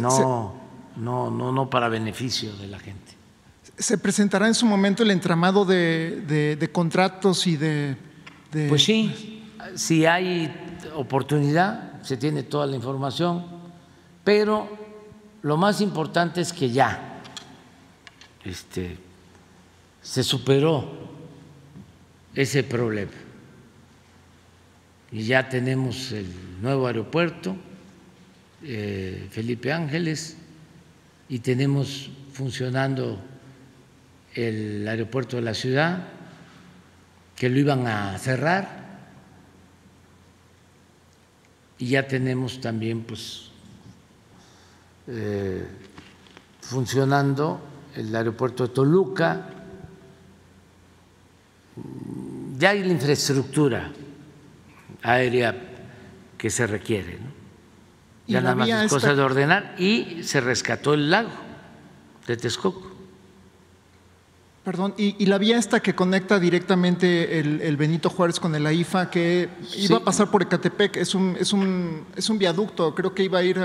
no, 0.00 0.54
no, 0.96 1.30
no, 1.30 1.52
no 1.52 1.70
para 1.70 1.88
beneficio 1.88 2.54
de 2.56 2.68
la 2.68 2.78
gente. 2.78 3.12
¿Se 3.78 3.98
presentará 3.98 4.46
en 4.46 4.54
su 4.54 4.66
momento 4.66 5.02
el 5.02 5.10
entramado 5.10 5.64
de, 5.64 6.70
contratos 6.72 7.46
y 7.46 7.56
de, 7.56 7.96
de, 8.52 8.68
Pues 8.68 8.84
sí, 8.84 9.44
si 9.74 10.06
hay 10.06 10.80
oportunidad, 10.94 12.00
se 12.02 12.16
tiene 12.16 12.44
toda 12.44 12.66
la 12.66 12.76
información, 12.76 13.51
pero 14.24 14.68
lo 15.42 15.56
más 15.56 15.80
importante 15.80 16.40
es 16.40 16.52
que 16.52 16.70
ya 16.70 17.20
este, 18.44 18.96
se 20.02 20.22
superó 20.22 20.88
ese 22.34 22.62
problema. 22.62 23.12
Y 25.10 25.24
ya 25.24 25.48
tenemos 25.48 26.12
el 26.12 26.26
nuevo 26.62 26.86
aeropuerto, 26.86 27.56
eh, 28.62 29.28
Felipe 29.30 29.72
Ángeles, 29.72 30.36
y 31.28 31.40
tenemos 31.40 32.10
funcionando 32.32 33.20
el 34.34 34.86
aeropuerto 34.88 35.36
de 35.36 35.42
la 35.42 35.54
ciudad, 35.54 36.08
que 37.36 37.50
lo 37.50 37.58
iban 37.58 37.86
a 37.86 38.16
cerrar, 38.18 38.82
y 41.78 41.88
ya 41.88 42.06
tenemos 42.06 42.60
también 42.60 43.02
pues 43.02 43.51
eh, 45.06 45.66
funcionando 46.60 47.60
el 47.94 48.14
aeropuerto 48.14 48.66
de 48.66 48.74
Toluca, 48.74 49.48
ya 52.58 52.70
hay 52.70 52.84
la 52.84 52.92
infraestructura 52.92 53.90
aérea 55.02 55.54
que 56.38 56.50
se 56.50 56.66
requiere. 56.66 57.18
Ya 58.26 58.40
nada 58.40 58.54
más 58.54 58.68
es 58.68 58.90
cosa 58.90 59.14
de 59.14 59.22
ordenar 59.22 59.74
y 59.78 60.22
se 60.22 60.40
rescató 60.40 60.94
el 60.94 61.10
lago 61.10 61.30
de 62.26 62.36
Texcoco. 62.36 62.92
Perdón, 64.64 64.94
y, 64.96 65.26
la 65.26 65.38
vía 65.38 65.58
esta 65.58 65.80
que 65.80 65.92
conecta 65.92 66.38
directamente 66.38 67.40
el, 67.40 67.76
Benito 67.76 68.08
Juárez 68.08 68.38
con 68.38 68.54
el 68.54 68.64
AIFA, 68.64 69.10
que 69.10 69.48
iba 69.76 69.96
a 69.96 70.04
pasar 70.04 70.30
por 70.30 70.40
Ecatepec, 70.40 70.98
es 70.98 71.16
un, 71.16 71.36
es 71.38 71.52
un, 71.52 72.04
es 72.14 72.30
un 72.30 72.38
viaducto, 72.38 72.94
creo 72.94 73.12
que 73.12 73.24
iba 73.24 73.40
a 73.40 73.42
ir 73.42 73.58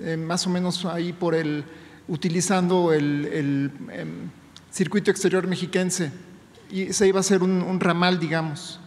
eh, 0.00 0.16
más 0.16 0.46
o 0.46 0.50
menos 0.50 0.84
ahí 0.84 1.12
por 1.12 1.34
el, 1.34 1.64
utilizando 2.08 2.92
el, 2.92 3.70
em, 3.92 4.30
circuito 4.70 5.10
exterior 5.10 5.46
mexiquense 5.46 6.10
y 6.70 6.92
se 6.92 7.06
iba 7.06 7.18
a 7.18 7.20
hacer 7.20 7.42
un, 7.42 7.78
ramal, 7.78 8.18
digamos. 8.18 8.80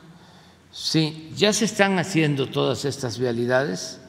Sí, 0.71 1.31
ya 1.35 1.53
se 1.53 1.65
están 1.65 1.97
haciendo 1.97 2.47
todas 2.47 2.83
estas 2.83 3.17
vialidades, 3.17 4.01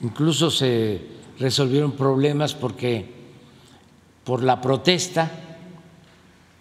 incluso 0.00 0.50
se 0.50 1.02
resolvieron 1.38 1.92
problemas 1.92 2.54
porque 2.54 3.12
por 4.24 4.42
la 4.42 4.60
protesta 4.60 5.30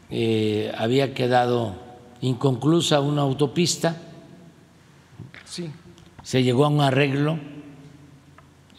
eh, 0.10 0.74
había 0.78 1.14
quedado 1.14 1.76
inconclusa 2.22 3.00
una 3.00 3.22
autopista. 3.22 3.96
Sí. 5.46 5.72
Se 6.24 6.44
llegó 6.44 6.66
a 6.66 6.68
un 6.68 6.82
arreglo 6.82 7.40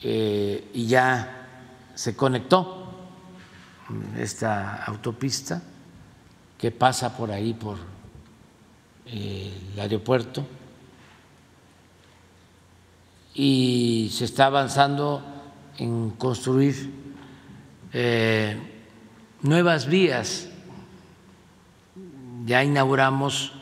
eh, 0.02 0.70
y 0.72 0.86
ya 0.86 1.46
se 1.94 2.16
conectó 2.16 2.80
esta 4.16 4.84
autopista 4.84 5.62
que 6.56 6.70
pasa 6.70 7.16
por 7.16 7.30
ahí, 7.30 7.54
por 7.54 7.78
eh, 9.06 9.52
el 9.74 9.80
aeropuerto, 9.80 10.46
y 13.34 14.10
se 14.12 14.24
está 14.24 14.46
avanzando 14.46 15.22
en 15.78 16.10
construir 16.10 16.92
eh, 17.92 18.56
nuevas 19.42 19.86
vías. 19.86 20.48
Ya 22.44 22.64
inauguramos 22.64 23.52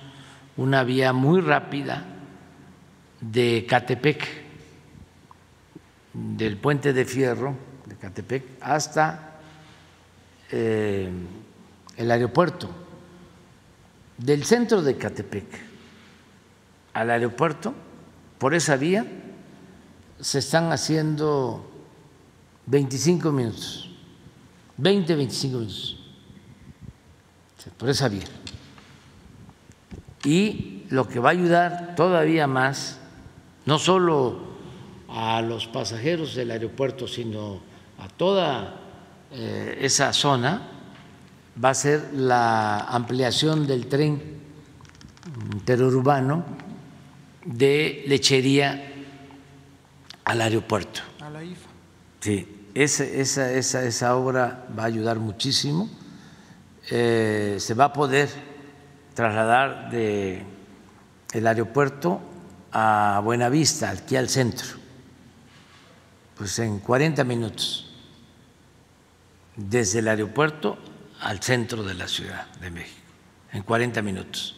una 0.57 0.83
vía 0.85 1.13
muy 1.13 1.41
rápida 1.41 2.05
de 3.21 3.67
Catepec, 3.69 4.38
del 6.13 6.57
puente 6.57 6.93
de 6.93 7.05
fierro 7.05 7.55
de 7.87 7.97
Catepec 7.97 8.45
hasta 8.61 9.39
eh, 10.51 11.11
el 11.97 12.11
aeropuerto, 12.11 12.71
del 14.17 14.45
centro 14.45 14.83
de 14.83 14.97
Catepec 14.97 15.47
al 16.95 17.11
aeropuerto, 17.11 17.75
por 18.39 18.55
esa 18.55 18.77
vía 18.77 19.07
se 20.21 20.39
están 20.39 20.73
haciendo 20.73 21.71
25 22.67 23.33
minutos, 23.33 23.91
20, 24.77 25.15
25 25.15 25.59
minutos, 25.59 25.99
por 27.77 27.89
esa 27.89 28.09
vía. 28.09 28.27
Y 30.25 30.85
lo 30.91 31.07
que 31.09 31.21
va 31.21 31.31
a 31.31 31.33
ayudar 31.33 31.95
todavía 31.95 32.47
más, 32.47 32.99
no 33.67 33.79
solo 33.79 34.48
a 35.09 35.41
los 35.43 35.67
pasajeros 35.67 36.35
del 36.35 36.51
aeropuerto, 36.51 37.09
sino 37.09 37.61
a 37.99 38.09
toda 38.09 38.81
eh, 39.33 39.79
esa 39.81 40.13
zona, 40.13 40.69
va 41.63 41.71
a 41.71 41.75
ser 41.75 42.11
la 42.15 42.81
ampliación 42.81 43.67
del 43.67 43.87
tren 43.87 44.39
interurbano 45.53 46.45
de 47.45 48.05
lechería 48.07 48.93
al 50.25 50.41
aeropuerto. 50.41 51.01
A 51.21 51.31
la 51.31 51.43
IFA. 51.43 51.69
Sí, 52.21 52.67
esa, 52.75 53.05
esa, 53.05 53.53
esa, 53.53 53.85
esa 53.85 54.17
obra 54.17 54.67
va 54.79 54.85
a 54.85 54.87
ayudar 54.87 55.19
muchísimo. 55.19 55.89
Eh, 56.91 57.57
se 57.59 57.75
va 57.75 57.87
a 57.87 57.93
poder 57.93 58.29
trasladar 59.15 59.91
de 59.91 60.43
el 61.33 61.47
aeropuerto 61.47 62.21
a 62.73 63.21
Buenavista, 63.25 63.91
aquí 63.91 64.17
al 64.17 64.29
centro, 64.29 64.78
pues 66.39 66.57
en 66.61 66.79
40 66.79 67.25
minutos, 67.25 67.91
desde 69.57 69.99
el 69.99 70.09
aeropuerto 70.09 70.79
al 71.21 71.43
centro 71.43 71.83
de 71.83 71.95
la 71.95 72.07
Ciudad 72.07 72.47
de 72.61 72.71
México, 72.71 73.01
en 73.53 73.65
40 73.65 74.01
minutos. 74.03 74.57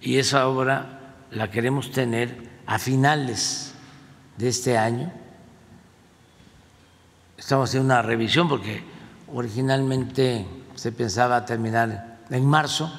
Y 0.00 0.16
esa 0.16 0.48
obra 0.48 1.16
la 1.30 1.50
queremos 1.50 1.90
tener 1.90 2.48
a 2.66 2.78
finales 2.78 3.74
de 4.38 4.48
este 4.48 4.78
año. 4.78 5.12
Estamos 7.36 7.68
haciendo 7.68 7.92
una 7.92 8.00
revisión 8.00 8.48
porque 8.48 8.82
originalmente 9.32 10.46
se 10.74 10.90
pensaba 10.90 11.44
terminar 11.44 12.20
en 12.30 12.46
marzo, 12.46 12.90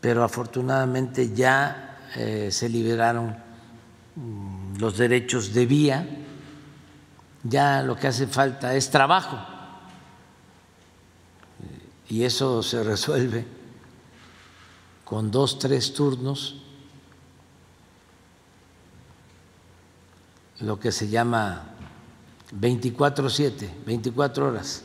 pero 0.00 0.22
afortunadamente 0.22 1.34
ya 1.34 1.98
eh, 2.14 2.50
se 2.52 2.68
liberaron 2.68 3.36
mm, 4.14 4.76
los 4.78 4.96
derechos 4.96 5.52
de 5.52 5.66
vía, 5.66 6.06
ya 7.48 7.82
lo 7.82 7.96
que 7.96 8.08
hace 8.08 8.26
falta 8.26 8.74
es 8.74 8.90
trabajo 8.90 9.38
y 12.08 12.22
eso 12.22 12.62
se 12.62 12.82
resuelve 12.82 13.44
con 15.04 15.30
dos, 15.30 15.58
tres 15.58 15.94
turnos, 15.94 16.56
lo 20.60 20.78
que 20.78 20.92
se 20.92 21.08
llama 21.08 21.64
24-7, 22.52 23.70
24 23.86 24.48
horas 24.48 24.82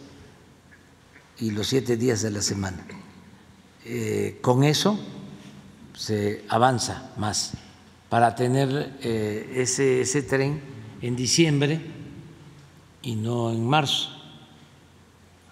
y 1.40 1.52
los 1.52 1.68
siete 1.68 1.98
días 1.98 2.22
de 2.22 2.32
la 2.32 2.42
semana. 2.42 2.86
Eh, 3.86 4.40
con 4.42 4.64
eso 4.64 4.98
se 5.94 6.46
avanza 6.48 7.12
más 7.18 7.52
para 8.10 8.36
tener 8.36 8.98
eh, 9.02 9.54
ese, 9.56 10.02
ese 10.02 10.24
tren 10.24 10.62
en 11.02 11.16
diciembre 11.16 12.03
y 13.04 13.16
no 13.16 13.52
en 13.52 13.68
marzo. 13.68 14.10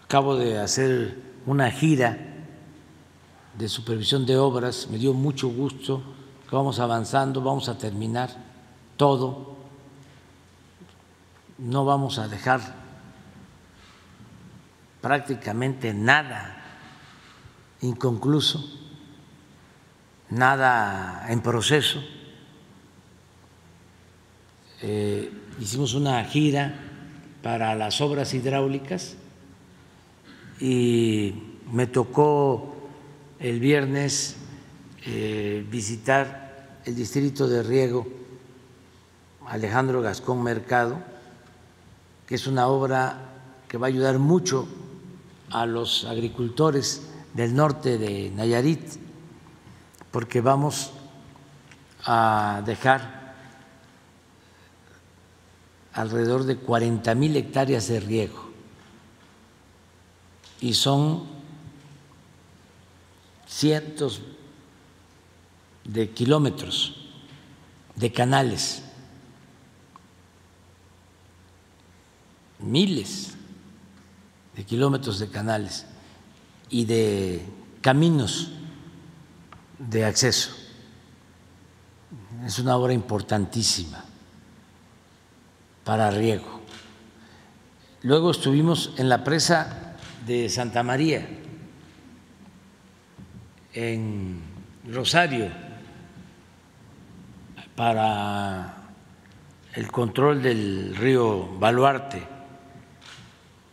Acabo 0.03 0.35
de 0.35 0.59
hacer 0.59 1.21
una 1.45 1.69
gira 1.69 2.17
de 3.57 3.69
supervisión 3.69 4.25
de 4.25 4.37
obras, 4.37 4.87
me 4.89 4.97
dio 4.97 5.13
mucho 5.13 5.47
gusto 5.49 6.01
vamos 6.51 6.79
avanzando, 6.79 7.41
vamos 7.41 7.69
a 7.69 7.77
terminar 7.77 8.29
todo, 8.97 9.55
no 11.57 11.85
vamos 11.85 12.19
a 12.19 12.27
dejar 12.27 12.59
prácticamente 14.99 15.93
nada 15.93 16.57
inconcluso, 17.81 18.63
nada 20.29 21.25
en 21.29 21.41
proceso. 21.41 22.03
Eh, 24.81 25.31
hicimos 25.59 25.93
una 25.93 26.23
gira 26.25 26.90
para 27.41 27.75
las 27.75 28.01
obras 28.01 28.33
hidráulicas. 28.33 29.15
Y 30.59 31.33
me 31.71 31.87
tocó 31.87 32.75
el 33.39 33.59
viernes 33.59 34.35
eh, 35.05 35.65
visitar 35.69 36.79
el 36.85 36.95
distrito 36.95 37.47
de 37.47 37.63
riego 37.63 38.07
Alejandro 39.47 40.01
Gascón 40.01 40.43
Mercado, 40.43 40.99
que 42.27 42.35
es 42.35 42.47
una 42.47 42.67
obra 42.67 43.17
que 43.67 43.77
va 43.77 43.87
a 43.87 43.89
ayudar 43.89 44.19
mucho 44.19 44.67
a 45.49 45.65
los 45.65 46.05
agricultores 46.05 47.07
del 47.33 47.55
norte 47.55 47.97
de 47.97 48.31
Nayarit, 48.31 48.81
porque 50.11 50.41
vamos 50.41 50.91
a 52.05 52.61
dejar 52.65 53.20
alrededor 55.93 56.43
de 56.43 56.57
40 56.57 57.15
mil 57.15 57.35
hectáreas 57.35 57.87
de 57.87 57.99
riego. 57.99 58.49
Y 60.59 60.73
son 60.73 61.23
cientos 63.47 64.21
de 65.83 66.11
kilómetros 66.11 67.09
de 67.95 68.11
canales, 68.11 68.83
miles 72.59 73.33
de 74.55 74.63
kilómetros 74.63 75.19
de 75.19 75.29
canales 75.29 75.85
y 76.69 76.85
de 76.85 77.45
caminos 77.81 78.51
de 79.79 80.05
acceso. 80.05 80.51
Es 82.45 82.59
una 82.59 82.77
obra 82.77 82.93
importantísima 82.93 84.05
para 85.83 86.11
riego. 86.11 86.61
Luego 88.03 88.31
estuvimos 88.31 88.93
en 88.97 89.09
la 89.09 89.23
presa 89.23 89.95
de 90.25 90.49
Santa 90.49 90.83
María, 90.83 91.27
en 93.73 94.41
Rosario, 94.91 95.49
para 97.75 98.75
el 99.73 99.91
control 99.91 100.41
del 100.41 100.95
río 100.95 101.57
Baluarte. 101.59 102.27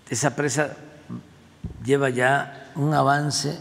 Esa 0.09 0.37
presa 0.37 0.77
lleva 1.85 2.11
ya 2.11 2.71
un 2.77 2.95
avance 2.95 3.59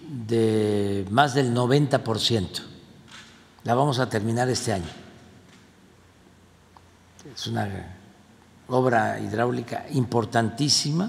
de 0.00 1.06
más 1.10 1.34
del 1.34 1.54
90%. 1.54 2.62
La 3.64 3.74
vamos 3.74 3.98
a 3.98 4.08
terminar 4.08 4.48
este 4.48 4.72
año. 4.72 5.07
Es 7.38 7.46
una 7.46 7.68
obra 8.66 9.20
hidráulica 9.20 9.86
importantísima 9.92 11.08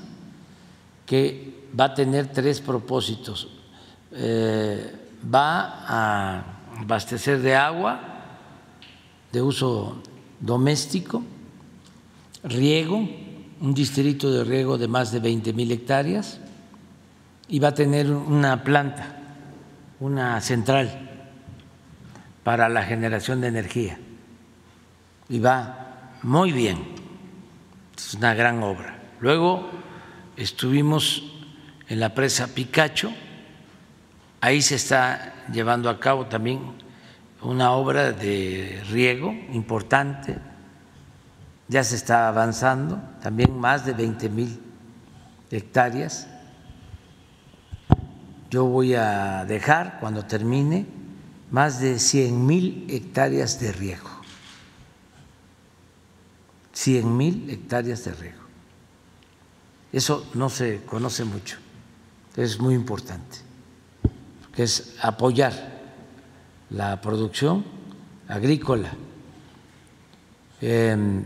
que 1.03 1.65
va 1.77 1.85
a 1.85 1.93
tener 1.95 2.27
tres 2.27 2.61
propósitos. 2.61 3.47
Eh, 4.11 4.95
va 5.25 5.85
a 5.87 6.43
abastecer 6.81 7.41
de 7.41 7.55
agua 7.55 7.99
de 9.31 9.41
uso 9.41 10.03
doméstico, 10.39 11.23
riego, 12.43 12.97
un 13.59 13.73
distrito 13.73 14.31
de 14.31 14.43
riego 14.43 14.77
de 14.77 14.87
más 14.87 15.11
de 15.11 15.21
20 15.21 15.51
mil 15.53 15.71
hectáreas 15.71 16.39
y 17.47 17.57
va 17.57 17.69
a 17.69 17.73
tener 17.73 18.11
una 18.11 18.63
planta, 18.63 19.17
una 19.99 20.39
central 20.41 21.09
para 22.43 22.69
la 22.69 22.83
generación 22.83 23.41
de 23.41 23.47
energía. 23.47 23.97
Y 25.27 25.39
va 25.39 25.87
muy 26.23 26.51
bien, 26.51 26.79
es 27.97 28.13
una 28.13 28.33
gran 28.33 28.61
obra. 28.63 28.99
Luego 29.19 29.69
estuvimos 30.35 31.23
en 31.87 31.99
la 31.99 32.13
presa 32.13 32.47
Picacho, 32.47 33.11
ahí 34.41 34.61
se 34.61 34.75
está 34.75 35.33
llevando 35.51 35.89
a 35.89 35.99
cabo 35.99 36.25
también 36.25 36.59
una 37.41 37.71
obra 37.71 38.11
de 38.11 38.83
riego 38.89 39.33
importante, 39.53 40.37
ya 41.67 41.83
se 41.83 41.95
está 41.95 42.27
avanzando, 42.27 43.01
también 43.21 43.57
más 43.57 43.85
de 43.85 43.93
20 43.93 44.29
mil 44.29 44.59
hectáreas. 45.51 46.27
Yo 48.49 48.65
voy 48.65 48.95
a 48.95 49.45
dejar, 49.45 49.99
cuando 49.99 50.25
termine, 50.25 50.85
más 51.51 51.79
de 51.79 51.99
100 51.99 52.45
mil 52.45 52.87
hectáreas 52.89 53.59
de 53.59 53.71
riego. 53.71 54.18
100 56.79 57.17
mil 57.17 57.49
hectáreas 57.49 58.05
de 58.05 58.13
riego. 58.13 58.39
Eso 59.91 60.25
no 60.33 60.49
se 60.49 60.81
conoce 60.85 61.25
mucho, 61.25 61.57
es 62.37 62.57
muy 62.57 62.73
importante, 62.73 63.39
que 64.55 64.63
es 64.63 64.95
apoyar 65.01 65.51
la 66.69 67.01
producción 67.01 67.65
agrícola 68.29 68.93
em, 70.61 71.25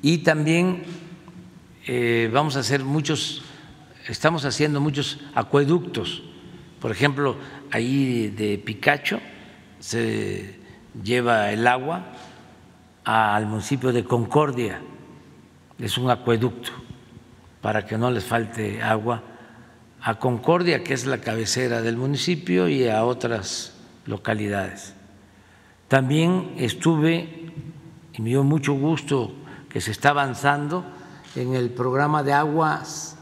y 0.00 0.18
también 0.18 0.84
eh, 1.88 2.30
vamos 2.32 2.54
a 2.54 2.60
hacer 2.60 2.84
muchos, 2.84 3.42
estamos 4.06 4.44
haciendo 4.44 4.80
muchos 4.80 5.18
acueductos, 5.34 6.22
por 6.80 6.92
ejemplo, 6.92 7.36
ahí 7.72 8.28
de 8.28 8.58
Picacho 8.58 9.18
se 9.80 10.60
lleva 11.02 11.50
el 11.50 11.66
agua 11.66 12.12
al 13.04 13.46
municipio 13.46 13.92
de 13.92 14.04
Concordia, 14.04 14.80
es 15.78 15.96
un 15.96 16.10
acueducto 16.10 16.70
para 17.60 17.86
que 17.86 17.98
no 17.98 18.10
les 18.10 18.24
falte 18.24 18.82
agua 18.82 19.22
a 20.02 20.18
Concordia, 20.18 20.82
que 20.82 20.94
es 20.94 21.06
la 21.06 21.18
cabecera 21.18 21.82
del 21.82 21.96
municipio, 21.96 22.68
y 22.68 22.88
a 22.88 23.04
otras 23.04 23.74
localidades. 24.06 24.94
También 25.88 26.54
estuve, 26.56 27.52
y 28.12 28.22
me 28.22 28.30
dio 28.30 28.44
mucho 28.44 28.74
gusto 28.74 29.34
que 29.68 29.80
se 29.80 29.90
está 29.90 30.10
avanzando 30.10 30.84
en 31.36 31.54
el 31.54 31.70
programa 31.70 32.22
de 32.22 32.32
aguas 32.32 33.16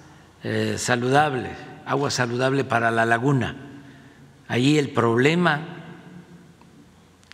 eh, 0.45 0.77
saludables, 0.79 1.53
agua 1.85 2.11
saludable 2.11 2.65
para 2.65 2.91
la 2.91 3.05
laguna. 3.05 3.57
Ahí 4.47 4.79
el 4.79 4.91
problema 4.91 5.61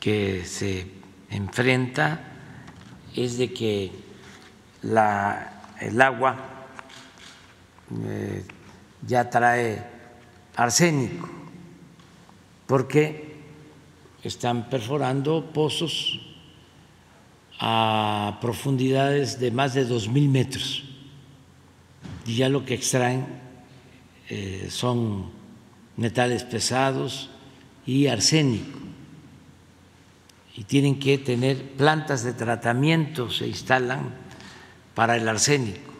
que 0.01 0.45
se 0.45 0.91
enfrenta 1.31 2.34
es 3.15 3.39
de 3.39 3.53
que 3.53 3.91
la, 4.83 5.75
el 5.81 6.01
agua 6.01 6.37
eh, 8.07 8.45
ya 9.07 9.29
trae 9.31 9.85
arsénico, 10.57 11.29
porque 12.67 13.35
están 14.23 14.69
perforando 14.69 15.53
pozos 15.53 16.21
a 17.61 18.39
profundidades 18.41 19.39
de 19.39 19.51
más 19.51 19.75
de 19.75 19.85
dos 19.85 20.09
mil 20.09 20.29
metros. 20.29 20.85
Y 22.27 22.37
ya 22.37 22.49
lo 22.49 22.65
que 22.65 22.75
extraen 22.75 23.27
eh, 24.29 24.69
son 24.71 25.31
metales 25.97 26.43
pesados 26.43 27.31
y 27.87 28.07
arsénico 28.07 28.84
y 30.57 30.65
tienen 30.65 30.99
que 30.99 31.19
tener 31.19 31.73
plantas 31.73 32.23
de 32.23 32.33
tratamiento, 32.33 33.31
se 33.31 33.47
instalan 33.49 34.15
para 34.95 35.17
el 35.17 35.29
arsénico. 35.29 35.93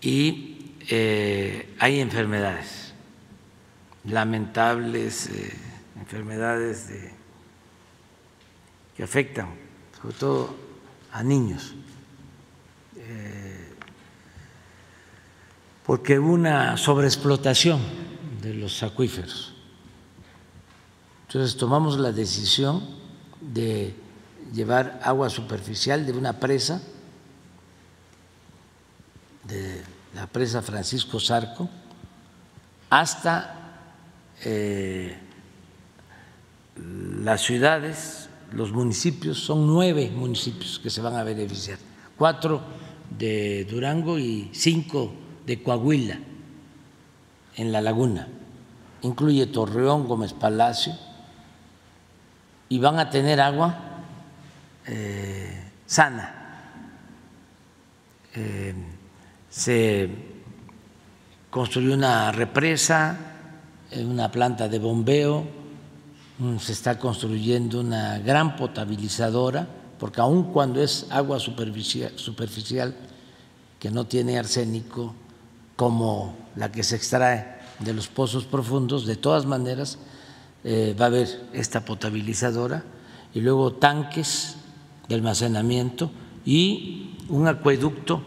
Y 0.00 0.74
eh, 0.88 1.74
hay 1.78 2.00
enfermedades, 2.00 2.94
lamentables 4.04 5.26
eh, 5.26 5.56
enfermedades 5.96 6.88
que 8.96 9.02
afectan 9.02 9.48
sobre 10.00 10.14
todo 10.14 10.56
a 11.12 11.22
niños, 11.22 11.74
eh, 12.96 13.68
porque 15.84 16.18
hubo 16.18 16.32
una 16.32 16.76
sobreexplotación 16.76 17.80
de 18.40 18.54
los 18.54 18.82
acuíferos 18.82 19.49
entonces 21.30 21.56
tomamos 21.56 21.96
la 21.96 22.10
decisión 22.10 22.82
de 23.40 23.94
llevar 24.52 24.98
agua 25.04 25.30
superficial 25.30 26.04
de 26.04 26.10
una 26.10 26.40
presa, 26.40 26.82
de 29.44 29.80
la 30.12 30.26
presa 30.26 30.60
Francisco 30.60 31.20
Zarco, 31.20 31.68
hasta 32.90 33.78
eh, 34.44 35.16
las 37.22 37.42
ciudades, 37.42 38.28
los 38.50 38.72
municipios, 38.72 39.38
son 39.38 39.68
nueve 39.68 40.10
municipios 40.12 40.80
que 40.80 40.90
se 40.90 41.00
van 41.00 41.14
a 41.14 41.22
beneficiar, 41.22 41.78
cuatro 42.18 42.60
de 43.16 43.66
Durango 43.70 44.18
y 44.18 44.50
cinco 44.52 45.12
de 45.46 45.62
Coahuila, 45.62 46.18
en 47.54 47.70
la 47.70 47.80
laguna. 47.80 48.26
Incluye 49.02 49.46
Torreón, 49.46 50.08
Gómez 50.08 50.32
Palacio, 50.32 50.92
y 52.70 52.78
van 52.78 52.98
a 52.98 53.10
tener 53.10 53.40
agua 53.40 53.76
eh, 54.86 55.72
sana. 55.86 56.36
Eh, 58.32 58.74
se 59.50 60.08
construyó 61.50 61.92
una 61.92 62.30
represa, 62.30 63.18
una 63.96 64.30
planta 64.30 64.68
de 64.68 64.78
bombeo, 64.78 65.44
mm, 66.38 66.58
se 66.58 66.72
está 66.72 66.96
construyendo 66.96 67.80
una 67.80 68.20
gran 68.20 68.54
potabilizadora, 68.54 69.66
porque 69.98 70.20
aun 70.20 70.52
cuando 70.52 70.80
es 70.80 71.06
agua 71.10 71.40
superficial, 71.40 72.12
superficial 72.14 72.94
que 73.80 73.90
no 73.90 74.06
tiene 74.06 74.38
arsénico, 74.38 75.12
como 75.74 76.36
la 76.54 76.70
que 76.70 76.84
se 76.84 76.94
extrae 76.94 77.58
de 77.80 77.92
los 77.94 78.06
pozos 78.06 78.44
profundos, 78.44 79.06
de 79.06 79.16
todas 79.16 79.44
maneras 79.44 79.98
eh, 80.62 80.94
va 80.98 81.06
a 81.06 81.08
haber 81.08 81.26
esta 81.54 81.84
potabilizadora 81.84 82.84
y 83.32 83.40
luego 83.40 83.72
tanques 83.72 84.58
de 85.08 85.14
almacenamiento 85.14 86.10
y 86.44 87.16
un 87.28 87.48
acueducto 87.48 88.22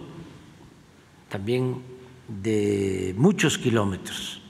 también 1.29 1.83
de 2.27 3.13
muchos 3.17 3.59
kilómetros 3.59 4.41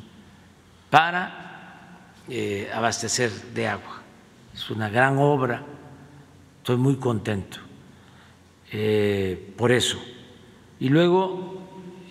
para 0.89 2.13
eh, 2.29 2.69
abastecer 2.73 3.31
de 3.53 3.67
agua. 3.67 4.01
Es 4.53 4.69
una 4.69 4.87
gran 4.87 5.17
obra, 5.17 5.61
estoy 6.59 6.77
muy 6.77 6.95
contento 6.95 7.57
eh, 8.71 9.53
por 9.57 9.73
eso. 9.73 9.97
Y 10.79 10.87
luego 10.87 11.61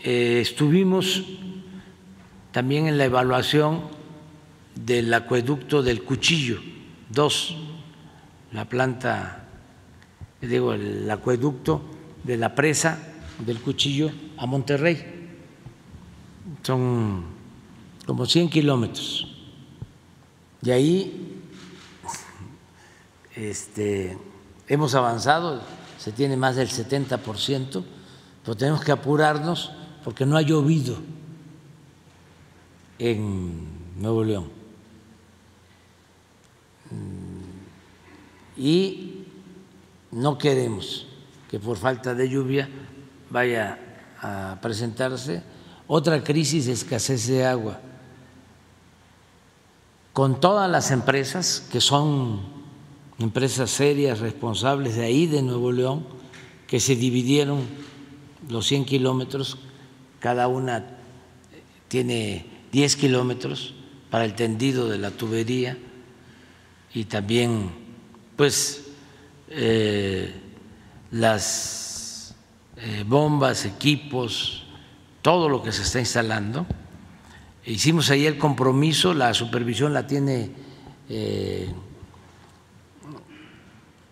estuvimos 0.04 1.22
también 2.50 2.88
en 2.88 2.98
la 2.98 3.04
evaluación 3.04 4.01
del 4.74 5.12
acueducto 5.12 5.82
del 5.82 6.02
Cuchillo, 6.02 6.60
dos, 7.08 7.56
la 8.52 8.64
planta, 8.68 9.48
digo, 10.40 10.72
el 10.72 11.10
acueducto 11.10 11.82
de 12.24 12.36
la 12.36 12.54
presa 12.54 12.98
del 13.44 13.60
Cuchillo 13.60 14.10
a 14.36 14.46
Monterrey. 14.46 15.20
Son 16.62 17.24
como 18.06 18.26
100 18.26 18.50
kilómetros. 18.50 19.28
Y 20.62 20.70
ahí 20.70 21.40
este, 23.34 24.16
hemos 24.68 24.94
avanzado, 24.94 25.62
se 25.98 26.12
tiene 26.12 26.36
más 26.36 26.56
del 26.56 26.68
70%, 26.68 27.84
pero 28.44 28.56
tenemos 28.56 28.84
que 28.84 28.92
apurarnos 28.92 29.72
porque 30.04 30.26
no 30.26 30.36
ha 30.36 30.42
llovido 30.42 30.96
en 32.98 33.68
Nuevo 34.00 34.24
León. 34.24 34.61
Y 38.56 39.24
no 40.10 40.38
queremos 40.38 41.06
que 41.50 41.58
por 41.58 41.76
falta 41.76 42.14
de 42.14 42.28
lluvia 42.28 42.68
vaya 43.30 43.78
a 44.20 44.58
presentarse 44.60 45.42
otra 45.86 46.22
crisis 46.22 46.66
de 46.66 46.72
escasez 46.72 47.26
de 47.26 47.44
agua. 47.44 47.80
Con 50.12 50.40
todas 50.40 50.70
las 50.70 50.90
empresas 50.90 51.66
que 51.72 51.80
son 51.80 52.40
empresas 53.18 53.70
serias, 53.70 54.20
responsables 54.20 54.96
de 54.96 55.04
ahí, 55.04 55.26
de 55.26 55.42
Nuevo 55.42 55.72
León, 55.72 56.06
que 56.66 56.80
se 56.80 56.96
dividieron 56.96 57.60
los 58.48 58.66
100 58.66 58.84
kilómetros, 58.84 59.58
cada 60.20 60.48
una 60.48 60.98
tiene 61.88 62.46
10 62.72 62.96
kilómetros 62.96 63.74
para 64.10 64.24
el 64.24 64.34
tendido 64.34 64.88
de 64.88 64.98
la 64.98 65.10
tubería 65.10 65.78
y 66.94 67.04
también 67.04 67.70
pues 68.36 68.84
eh, 69.48 70.32
las 71.10 72.34
eh, 72.76 73.04
bombas, 73.06 73.64
equipos, 73.64 74.64
todo 75.22 75.48
lo 75.48 75.62
que 75.62 75.72
se 75.72 75.82
está 75.82 76.00
instalando. 76.00 76.66
Hicimos 77.64 78.10
ahí 78.10 78.26
el 78.26 78.38
compromiso, 78.38 79.14
la 79.14 79.32
supervisión 79.34 79.92
la 79.92 80.06
tiene 80.06 80.50
eh, 81.08 81.72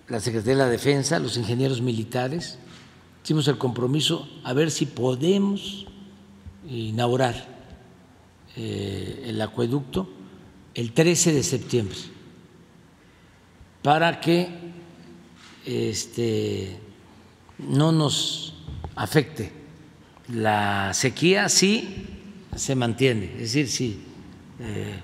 la 0.08 0.20
Secretaría 0.20 0.56
de 0.56 0.64
la 0.64 0.70
Defensa, 0.70 1.18
los 1.18 1.36
ingenieros 1.36 1.80
militares. 1.80 2.58
Hicimos 3.24 3.48
el 3.48 3.58
compromiso 3.58 4.28
a 4.44 4.52
ver 4.52 4.70
si 4.70 4.86
podemos 4.86 5.86
inaugurar 6.68 7.60
el 8.56 9.40
acueducto 9.40 10.10
el 10.74 10.92
13 10.92 11.32
de 11.32 11.42
septiembre 11.42 11.98
para 13.82 14.20
que 14.20 14.48
este, 15.64 16.78
no 17.58 17.92
nos 17.92 18.54
afecte. 18.96 19.52
La 20.28 20.92
sequía 20.94 21.48
sí 21.48 22.06
se 22.54 22.74
mantiene, 22.74 23.32
es 23.34 23.54
decir, 23.54 23.68
si 23.68 24.00
eh, 24.60 25.00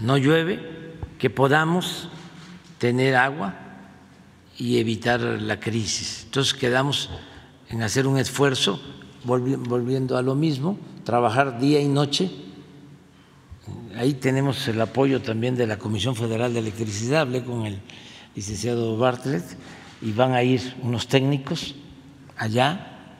no 0.00 0.16
llueve, 0.16 0.60
que 1.18 1.30
podamos 1.30 2.08
tener 2.78 3.16
agua 3.16 3.54
y 4.58 4.78
evitar 4.78 5.20
la 5.20 5.58
crisis. 5.58 6.22
Entonces 6.24 6.54
quedamos 6.54 7.10
en 7.68 7.82
hacer 7.82 8.06
un 8.06 8.18
esfuerzo, 8.18 8.80
volviendo 9.24 10.16
a 10.16 10.22
lo 10.22 10.34
mismo, 10.34 10.78
trabajar 11.04 11.58
día 11.58 11.80
y 11.80 11.88
noche. 11.88 12.30
Ahí 13.96 14.14
tenemos 14.14 14.66
el 14.66 14.80
apoyo 14.80 15.22
también 15.22 15.54
de 15.54 15.68
la 15.68 15.78
Comisión 15.78 16.16
Federal 16.16 16.52
de 16.52 16.58
Electricidad, 16.58 17.20
hablé 17.20 17.44
con 17.44 17.64
el 17.64 17.78
licenciado 18.34 18.96
Bartlett 18.96 19.44
y 20.02 20.10
van 20.10 20.32
a 20.32 20.42
ir 20.42 20.74
unos 20.82 21.06
técnicos 21.06 21.76
allá 22.36 23.12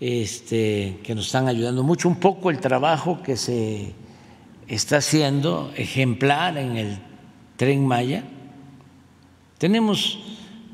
este, 0.00 0.98
que 1.04 1.14
nos 1.14 1.26
están 1.26 1.46
ayudando 1.46 1.84
mucho. 1.84 2.08
Un 2.08 2.18
poco 2.18 2.50
el 2.50 2.58
trabajo 2.58 3.22
que 3.22 3.36
se 3.36 3.94
está 4.66 4.96
haciendo 4.96 5.72
ejemplar 5.76 6.58
en 6.58 6.76
el 6.76 6.98
tren 7.56 7.86
Maya. 7.86 8.24
Tenemos 9.58 10.18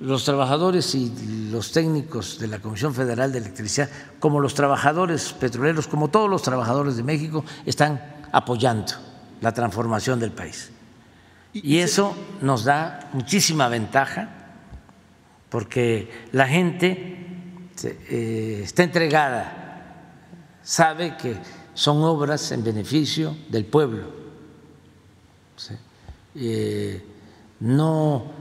los 0.01 0.25
trabajadores 0.25 0.95
y 0.95 1.13
los 1.51 1.73
técnicos 1.73 2.39
de 2.39 2.47
la 2.49 2.61
Comisión 2.61 2.95
Federal 2.95 3.33
de 3.33 3.39
Electricidad, 3.39 3.91
como 4.19 4.41
los 4.41 4.55
trabajadores 4.55 5.35
petroleros, 5.35 5.89
como 5.89 6.09
todos 6.09 6.31
los 6.31 6.41
trabajadores 6.41 6.97
de 6.97 7.03
México, 7.03 7.45
están 7.67 8.01
apoyando 8.33 9.16
la 9.41 9.53
transformación 9.53 10.19
del 10.19 10.33
país. 10.33 10.71
Y 11.53 11.79
eso 11.79 12.15
nos 12.43 12.65
da 12.65 13.09
muchísima 13.13 13.69
ventaja 13.69 14.29
porque 15.49 16.27
la 16.33 16.47
gente 16.47 17.17
eh, 17.85 18.61
está 18.63 18.83
entregada, 18.83 20.13
sabe 20.63 21.17
que 21.17 21.37
son 21.75 22.03
obras 22.03 22.53
en 22.53 22.65
beneficio 22.65 23.37
del 23.49 23.65
pueblo. 23.65 24.27
Eh, 26.35 27.03
no 27.61 28.33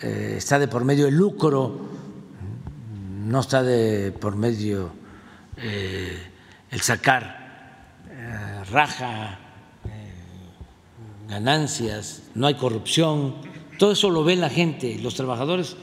eh, 0.00 0.34
está 0.38 0.58
de 0.58 0.68
por 0.68 0.84
medio 0.84 1.08
el 1.08 1.14
lucro, 1.14 1.78
no 3.26 3.40
está 3.40 3.62
de 3.62 4.12
por 4.12 4.36
medio 4.36 4.92
el 5.56 6.80
sacar 6.80 7.42
raja 8.70 9.41
ganancias, 11.32 12.24
no 12.34 12.46
hay 12.46 12.54
corrupción, 12.54 13.36
todo 13.78 13.92
eso 13.92 14.10
lo 14.10 14.22
ve 14.22 14.36
la 14.36 14.50
gente, 14.50 14.98
los 15.02 15.14
trabajadores 15.14 15.76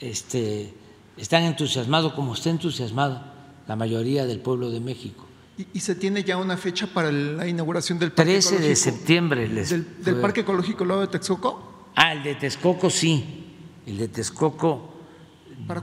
este, 0.00 0.72
están 1.16 1.42
entusiasmados 1.42 2.12
como 2.12 2.34
está 2.34 2.50
entusiasmado 2.50 3.20
la 3.66 3.74
mayoría 3.74 4.24
del 4.24 4.38
pueblo 4.38 4.70
de 4.70 4.80
México. 4.80 5.26
¿Y, 5.72 5.80
se 5.80 5.96
tiene 5.96 6.22
ya 6.22 6.36
una 6.36 6.56
fecha 6.56 6.86
para 6.86 7.10
la 7.10 7.48
inauguración 7.48 7.98
del 7.98 8.12
parque 8.12 8.34
13 8.34 8.60
de 8.60 8.76
septiembre. 8.76 9.48
del, 9.48 10.16
Parque 10.20 10.42
Ecológico 10.42 10.84
Lado 10.84 11.00
de 11.00 11.08
Texcoco? 11.08 11.90
Ah, 11.96 12.12
el 12.12 12.22
de 12.22 12.36
Texcoco 12.36 12.88
sí. 12.88 13.46
El 13.84 13.98
de 13.98 14.06
Texcoco 14.06 14.94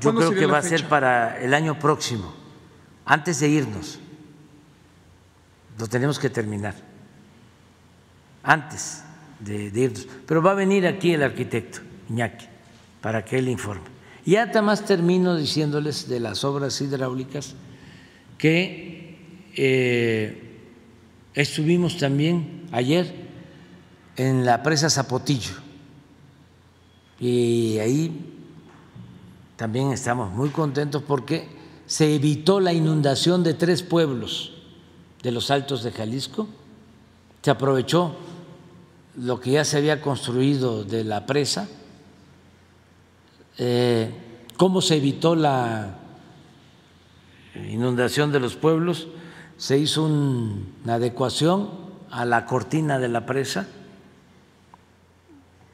yo 0.02 0.16
creo 0.16 0.32
que 0.32 0.46
va 0.46 0.60
a 0.60 0.62
ser 0.62 0.88
para 0.88 1.38
el 1.42 1.54
año 1.54 1.78
próximo, 1.78 2.34
antes 3.04 3.42
de 3.42 3.50
irnos. 3.50 4.00
Lo 5.78 5.88
tenemos 5.88 6.18
que 6.18 6.30
terminar 6.30 6.95
antes 8.46 9.04
de, 9.40 9.72
irnos. 9.74 10.08
Pero 10.26 10.42
va 10.42 10.52
a 10.52 10.56
venir 10.56 10.88
aquí 10.88 11.14
el 11.14 11.24
arquitecto 11.24 11.80
Iñaki 12.10 12.46
para 13.02 13.26
que 13.26 13.38
él 13.38 13.50
informe. 13.50 13.84
Y 14.26 14.38
además 14.38 14.86
termino 14.86 15.36
diciéndoles 15.36 16.08
de 16.08 16.20
las 16.20 16.44
obras 16.44 16.80
hidráulicas 16.82 17.56
que 18.38 19.18
eh, 19.56 20.60
estuvimos 21.34 21.98
también 21.98 22.68
ayer 22.72 23.14
en 24.16 24.46
la 24.46 24.64
presa 24.64 24.90
Zapotillo 24.90 25.66
y 27.20 27.78
ahí 27.80 28.34
también 29.56 29.92
estamos 29.92 30.32
muy 30.34 30.50
contentos 30.50 31.04
porque 31.04 31.48
se 31.86 32.16
evitó 32.16 32.60
la 32.60 32.74
inundación 32.74 33.44
de 33.44 33.54
tres 33.54 33.84
pueblos 33.84 34.54
de 35.24 35.32
los 35.32 35.50
altos 35.50 35.84
de 35.84 35.92
Jalisco, 35.92 36.48
se 37.42 37.52
aprovechó 37.52 38.16
lo 39.18 39.40
que 39.40 39.52
ya 39.52 39.66
se 39.66 39.78
había 39.78 40.02
construido 40.02 40.84
de 40.84 41.04
la 41.04 41.26
presa, 41.26 41.68
eh, 43.58 44.14
cómo 44.58 44.82
se 44.82 44.98
evitó 44.98 45.36
la 45.36 45.96
inundación 47.70 48.32
de 48.32 48.40
los 48.40 48.56
pueblos, 48.56 49.08
se 49.58 49.78
hizo 49.78 50.04
una 50.04 50.96
adecuación 50.96 51.70
a 52.12 52.26
la 52.26 52.46
cortina 52.46 53.00
de 53.00 53.08
la 53.08 53.26
presa 53.26 53.68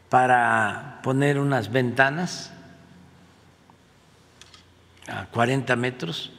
para 0.09 0.99
poner 1.03 1.39
unas 1.39 1.71
ventanas 1.71 2.51
a 5.07 5.25
40 5.27 5.75
metros, 5.75 6.31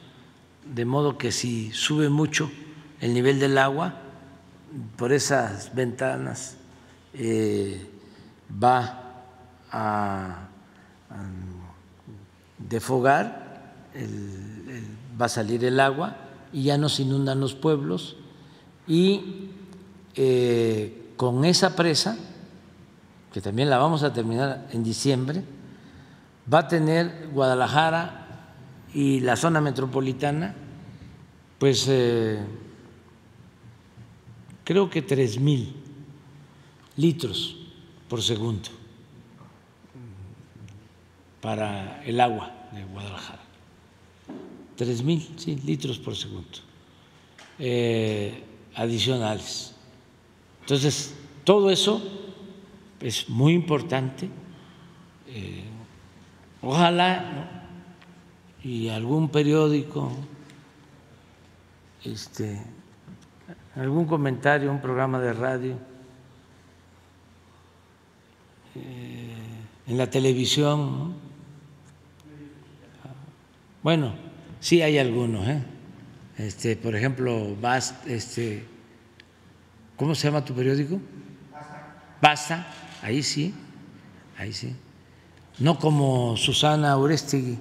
de 0.63 0.85
modo 0.85 1.17
que 1.17 1.31
si 1.33 1.71
sube 1.73 2.07
mucho 2.07 2.49
el 3.01 3.13
nivel 3.13 3.39
del 3.39 3.57
agua, 3.57 3.95
por 4.95 5.11
esas 5.11 5.75
ventanas 5.75 6.57
eh, 7.13 7.89
va 8.61 8.99
a, 9.71 10.49
defogar, 12.57 13.73
va 15.19 15.25
a 15.25 15.29
salir 15.29 15.63
el 15.65 15.79
agua 15.79 16.17
y 16.51 16.63
ya 16.63 16.77
no 16.77 16.89
se 16.89 17.03
inundan 17.03 17.39
los 17.39 17.55
pueblos. 17.55 18.15
Y 18.87 19.49
eh, 20.15 21.13
con 21.17 21.43
esa 21.45 21.75
presa, 21.75 22.17
que 23.31 23.41
también 23.41 23.69
la 23.69 23.77
vamos 23.77 24.03
a 24.03 24.13
terminar 24.13 24.67
en 24.71 24.83
diciembre, 24.83 25.43
va 26.51 26.59
a 26.59 26.67
tener 26.67 27.29
Guadalajara 27.33 28.27
y 28.93 29.21
la 29.21 29.35
zona 29.35 29.59
metropolitana, 29.59 30.53
pues 31.57 31.87
eh, 31.89 32.39
creo 34.63 34.89
que 34.89 35.01
tres 35.01 35.39
mil 35.39 35.82
litros 36.97 37.57
por 38.07 38.21
segundo 38.21 38.69
para 41.41 42.03
el 42.05 42.19
agua 42.21 42.51
de 42.71 42.83
Guadalajara. 42.85 43.41
Tres 44.75 45.03
mil 45.03 45.27
litros 45.65 45.99
por 45.99 46.15
segundo 46.15 46.59
eh, 47.59 48.43
adicionales. 48.75 49.75
Entonces, 50.61 51.13
todo 51.43 51.69
eso 51.69 52.01
es 52.99 53.29
muy 53.29 53.53
importante. 53.53 54.29
Eh, 55.27 55.63
ojalá 56.61 57.67
y 58.63 58.87
algún 58.87 59.27
periódico, 59.27 60.11
este, 62.03 62.61
algún 63.75 64.05
comentario, 64.05 64.71
un 64.71 64.79
programa 64.79 65.19
de 65.19 65.33
radio 65.33 65.92
eh, 68.75 69.33
en 69.87 69.97
la 69.97 70.09
televisión. 70.09 71.15
Bueno, 73.81 74.13
sí 74.59 74.81
hay 74.81 74.97
algunos. 74.97 75.47
¿eh? 75.47 75.63
Este, 76.37 76.75
por 76.75 76.95
ejemplo, 76.95 77.55
Basta, 77.61 78.09
este, 78.09 78.65
¿cómo 79.97 80.15
se 80.15 80.27
llama 80.27 80.43
tu 80.43 80.53
periódico? 80.53 80.99
Basta, 82.21 82.67
ahí 83.01 83.21
sí, 83.21 83.53
ahí 84.37 84.53
sí. 84.53 84.73
No 85.59 85.77
como 85.77 86.35
Susana 86.37 86.97
Urestegui. 86.97 87.57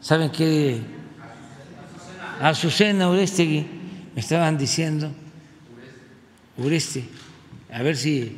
¿Saben 0.00 0.30
qué? 0.30 0.80
Azucena 2.40 3.10
Urestegui, 3.10 3.66
me 4.14 4.20
estaban 4.20 4.56
diciendo. 4.56 5.10
Uresti. 6.56 7.08
A 7.72 7.82
ver 7.82 7.96
si 7.96 8.36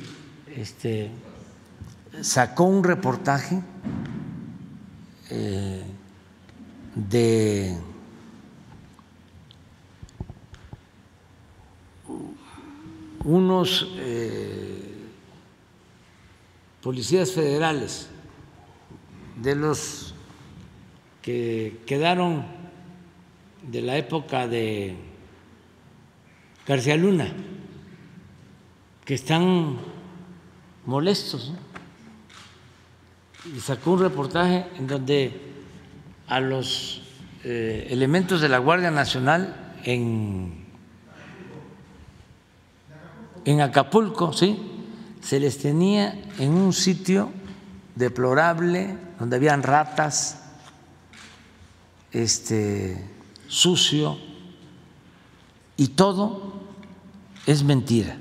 este, 0.57 1.10
sacó 2.20 2.64
un 2.64 2.84
reportaje 2.84 3.60
eh, 5.30 5.82
de 6.94 7.78
unos 13.24 13.86
eh, 13.97 14.94
policías 16.82 17.32
federales, 17.32 18.08
de 19.40 19.55
los 19.55 20.14
que 21.22 21.80
quedaron 21.86 22.44
de 23.62 23.82
la 23.82 23.97
época 23.97 24.48
de 24.48 24.97
García 26.66 26.97
Luna, 26.97 27.32
que 29.05 29.14
están 29.14 29.76
molestos. 30.86 31.52
Y 33.44 33.60
sacó 33.60 33.93
un 33.93 34.01
reportaje 34.01 34.67
en 34.77 34.86
donde 34.86 35.41
a 36.28 36.41
los 36.41 37.02
eh, 37.43 37.89
elementos 37.91 38.41
de 38.41 38.49
la 38.49 38.59
Guardia 38.59 38.91
Nacional 38.91 39.75
en, 39.85 40.67
en 43.44 43.60
Acapulco, 43.60 44.33
¿sí? 44.33 44.59
Se 45.23 45.41
les 45.41 45.59
tenía 45.59 46.20
en 46.39 46.52
un 46.52 46.73
sitio 46.73 47.31
deplorable, 47.94 48.97
donde 49.19 49.36
habían 49.36 49.62
ratas, 49.62 50.43
este, 52.12 53.05
sucio, 53.49 54.19
y 55.77 55.89
todo 55.89 56.60
es 57.47 57.65
mentira. 57.65 58.19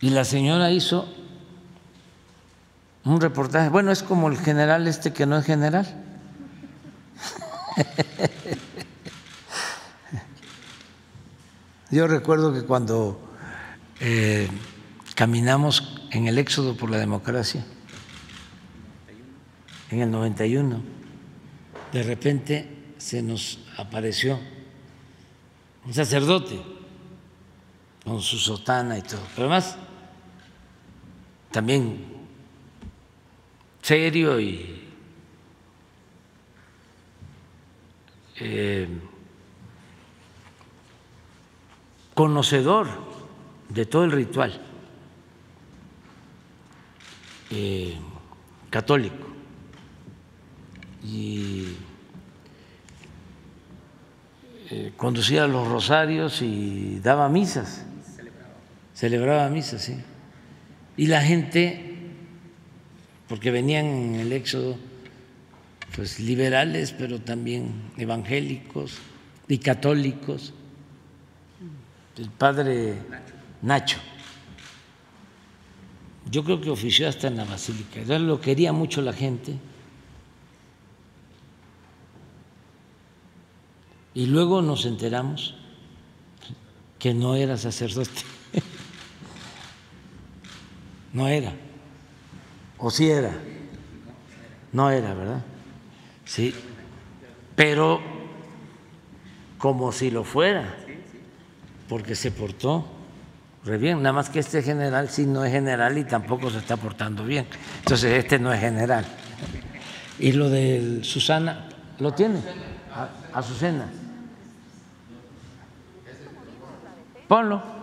Y 0.00 0.10
la 0.10 0.24
señora 0.24 0.72
hizo 0.72 1.08
un 3.04 3.20
reportaje, 3.20 3.68
bueno, 3.68 3.92
es 3.92 4.02
como 4.02 4.28
el 4.28 4.38
general 4.38 4.86
este 4.86 5.12
que 5.12 5.26
no 5.26 5.36
es 5.38 5.44
general. 5.46 5.86
Yo 11.90 12.06
recuerdo 12.06 12.52
que 12.52 12.62
cuando 12.62 13.20
eh, 14.00 14.48
caminamos 15.14 16.00
en 16.10 16.28
el 16.28 16.38
éxodo 16.38 16.76
por 16.76 16.90
la 16.90 16.98
democracia, 16.98 17.64
en 19.90 20.00
el 20.00 20.10
91, 20.10 20.82
de 21.92 22.02
repente 22.02 22.94
se 22.98 23.22
nos 23.22 23.58
apareció 23.76 24.38
un 25.84 25.94
sacerdote 25.94 26.62
con 28.04 28.20
su 28.20 28.38
sotana 28.38 28.98
y 28.98 29.02
todo, 29.02 29.22
pero 29.34 29.48
además 29.48 29.76
también 31.50 32.19
serio 33.82 34.40
y 34.40 34.88
eh, 38.36 38.88
conocedor 42.14 42.88
de 43.68 43.86
todo 43.86 44.04
el 44.04 44.12
ritual 44.12 44.60
eh, 47.50 47.96
católico. 48.70 49.28
Y 51.02 51.76
eh, 54.70 54.92
conducía 54.96 55.46
los 55.46 55.66
rosarios 55.66 56.42
y 56.42 57.00
daba 57.00 57.28
misas, 57.28 57.84
celebraba. 58.94 59.48
Misas, 59.48 59.82
sí. 59.82 59.96
Y 60.96 61.06
la 61.06 61.22
gente, 61.22 61.89
porque 63.30 63.52
venían 63.52 63.86
en 63.86 64.14
el 64.16 64.32
éxodo, 64.32 64.76
pues 65.94 66.18
liberales, 66.18 66.90
pero 66.90 67.20
también 67.20 67.92
evangélicos 67.96 68.94
y 69.46 69.58
católicos, 69.58 70.52
el 72.18 72.28
padre 72.28 72.96
Nacho. 73.62 73.98
Yo 76.28 76.42
creo 76.42 76.60
que 76.60 76.70
ofició 76.70 77.08
hasta 77.08 77.28
en 77.28 77.36
la 77.36 77.44
basílica, 77.44 78.00
lo 78.18 78.40
quería 78.40 78.72
mucho 78.72 79.00
la 79.00 79.12
gente. 79.12 79.56
Y 84.12 84.26
luego 84.26 84.60
nos 84.60 84.86
enteramos 84.86 85.54
que 86.98 87.14
no 87.14 87.36
era 87.36 87.56
sacerdote. 87.56 88.22
No 91.12 91.26
era. 91.26 91.52
¿O 92.80 92.90
sí 92.90 93.10
era? 93.10 93.32
No 94.72 94.90
era, 94.90 95.12
¿verdad? 95.14 95.42
Sí. 96.24 96.54
Pero 97.54 98.00
como 99.58 99.92
si 99.92 100.10
lo 100.10 100.24
fuera, 100.24 100.74
porque 101.88 102.14
se 102.14 102.30
portó 102.30 102.86
re 103.64 103.76
bien. 103.76 104.02
Nada 104.02 104.14
más 104.14 104.30
que 104.30 104.38
este 104.38 104.62
general 104.62 105.10
sí 105.10 105.26
no 105.26 105.44
es 105.44 105.52
general 105.52 105.98
y 105.98 106.04
tampoco 106.04 106.50
se 106.50 106.58
está 106.58 106.78
portando 106.78 107.24
bien. 107.24 107.46
Entonces 107.80 108.12
este 108.24 108.38
no 108.38 108.52
es 108.52 108.60
general. 108.60 109.04
Y 110.18 110.32
lo 110.32 110.48
de 110.48 111.00
Susana, 111.02 111.68
¿lo 111.98 112.12
tiene? 112.12 112.40
Azucena. 113.34 113.90
Ponlo. 117.28 117.79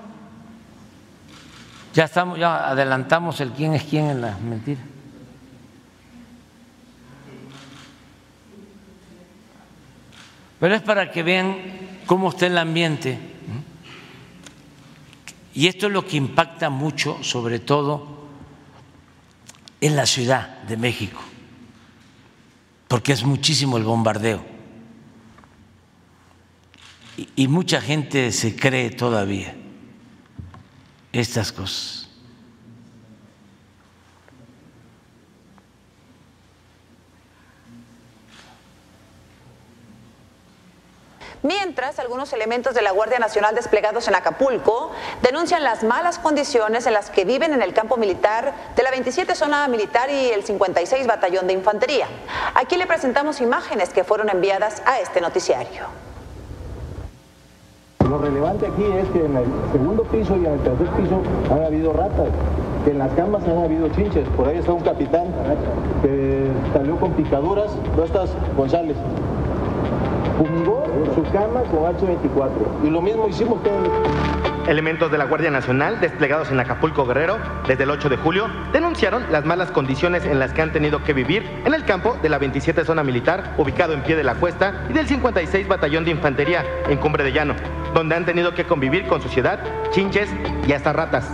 Ya 1.97 2.03
estamos, 2.03 2.37
ya 2.37 2.69
adelantamos 2.69 3.41
el 3.41 3.53
quién 3.53 3.73
es 3.73 3.81
quién 3.81 4.05
en 4.05 4.21
la 4.21 4.37
mentira. 4.37 4.79
Pero 10.59 10.75
es 10.75 10.83
para 10.83 11.11
que 11.11 11.23
vean 11.23 11.57
cómo 12.05 12.29
está 12.29 12.45
el 12.45 12.59
ambiente. 12.59 13.17
Y 15.55 15.65
esto 15.65 15.87
es 15.87 15.91
lo 15.91 16.05
que 16.05 16.17
impacta 16.17 16.69
mucho, 16.69 17.17
sobre 17.23 17.57
todo 17.57 18.27
en 19.81 19.95
la 19.95 20.05
Ciudad 20.05 20.61
de 20.67 20.77
México, 20.77 21.19
porque 22.87 23.13
es 23.13 23.23
muchísimo 23.23 23.75
el 23.75 23.83
bombardeo. 23.83 24.45
Y, 27.35 27.47
mucha 27.47 27.81
gente 27.81 28.31
se 28.31 28.55
cree 28.55 28.91
todavía 28.91 29.56
estas 31.17 31.51
cosas. 31.51 32.07
Mientras, 41.43 41.99
algunos 41.99 42.33
elementos 42.33 42.73
de 42.73 42.81
la 42.81 42.91
Guardia 42.91 43.19
Nacional 43.19 43.55
desplegados 43.55 44.07
en 44.07 44.15
Acapulco 44.15 44.91
denuncian 45.21 45.63
las 45.63 45.83
malas 45.83 46.19
condiciones 46.19 46.85
en 46.87 46.93
las 46.93 47.09
que 47.09 47.25
viven 47.25 47.53
en 47.53 47.61
el 47.61 47.73
campo 47.73 47.95
militar 47.95 48.53
de 48.75 48.83
la 48.83 48.91
27 48.91 49.33
Zona 49.33 49.67
Militar 49.67 50.09
y 50.09 50.31
el 50.31 50.43
56 50.43 51.07
Batallón 51.07 51.47
de 51.47 51.53
Infantería. 51.53 52.07
Aquí 52.53 52.75
le 52.75 52.85
presentamos 52.85 53.39
imágenes 53.39 53.89
que 53.89 54.03
fueron 54.03 54.29
enviadas 54.29 54.81
a 54.85 54.99
este 54.99 55.21
noticiario. 55.21 56.06
Lo 58.09 58.17
relevante 58.17 58.67
aquí 58.67 58.83
es 58.83 59.07
que 59.09 59.25
en 59.25 59.35
el 59.35 59.45
segundo 59.71 60.03
piso 60.03 60.35
y 60.37 60.45
en 60.45 60.53
el 60.53 60.59
tercer 60.59 60.87
piso 60.87 61.21
han 61.51 61.63
habido 61.63 61.93
ratas, 61.93 62.29
que 62.85 62.91
en 62.91 62.99
las 62.99 63.11
camas 63.13 63.43
han 63.47 63.57
habido 63.57 63.89
chinches. 63.89 64.27
Por 64.29 64.47
ahí 64.47 64.57
está 64.57 64.73
un 64.73 64.81
capitán 64.81 65.27
que 66.01 66.47
salió 66.73 66.97
con 66.97 67.11
picaduras. 67.11 67.75
¿Dónde 67.95 68.05
estás, 68.05 68.29
González? 68.55 68.97
fumigó 70.37 70.83
su 71.15 71.23
cama 71.31 71.61
con 71.71 71.79
H24. 71.83 72.85
Y 72.85 72.89
lo 72.89 73.01
mismo 73.01 73.27
hicimos 73.27 73.61
todos 73.63 74.36
Elementos 74.67 75.09
de 75.09 75.17
la 75.17 75.23
Guardia 75.23 75.49
Nacional 75.49 76.01
desplegados 76.01 76.51
en 76.51 76.59
Acapulco 76.59 77.05
Guerrero 77.05 77.39
desde 77.65 77.83
el 77.83 77.89
8 77.89 78.09
de 78.09 78.17
julio 78.17 78.49
denunciaron 78.73 79.23
las 79.31 79.45
malas 79.45 79.71
condiciones 79.71 80.25
en 80.25 80.39
las 80.39 80.51
que 80.51 80.61
han 80.61 80.73
tenido 80.73 81.03
que 81.03 81.13
vivir 81.13 81.49
en 81.63 81.73
el 81.73 81.85
campo 81.85 82.17
de 82.21 82.27
la 82.27 82.37
27 82.37 82.83
Zona 82.83 83.01
Militar, 83.01 83.53
ubicado 83.57 83.93
en 83.93 84.03
pie 84.03 84.17
de 84.17 84.25
la 84.25 84.35
cuesta, 84.35 84.85
y 84.89 84.93
del 84.93 85.07
56 85.07 85.69
Batallón 85.69 86.03
de 86.03 86.11
Infantería 86.11 86.65
en 86.89 86.97
Cumbre 86.97 87.23
de 87.23 87.31
Llano, 87.31 87.55
donde 87.93 88.15
han 88.15 88.25
tenido 88.25 88.53
que 88.53 88.65
convivir 88.65 89.07
con 89.07 89.21
suciedad, 89.21 89.59
chinches 89.91 90.29
y 90.67 90.73
hasta 90.73 90.91
ratas. 90.91 91.31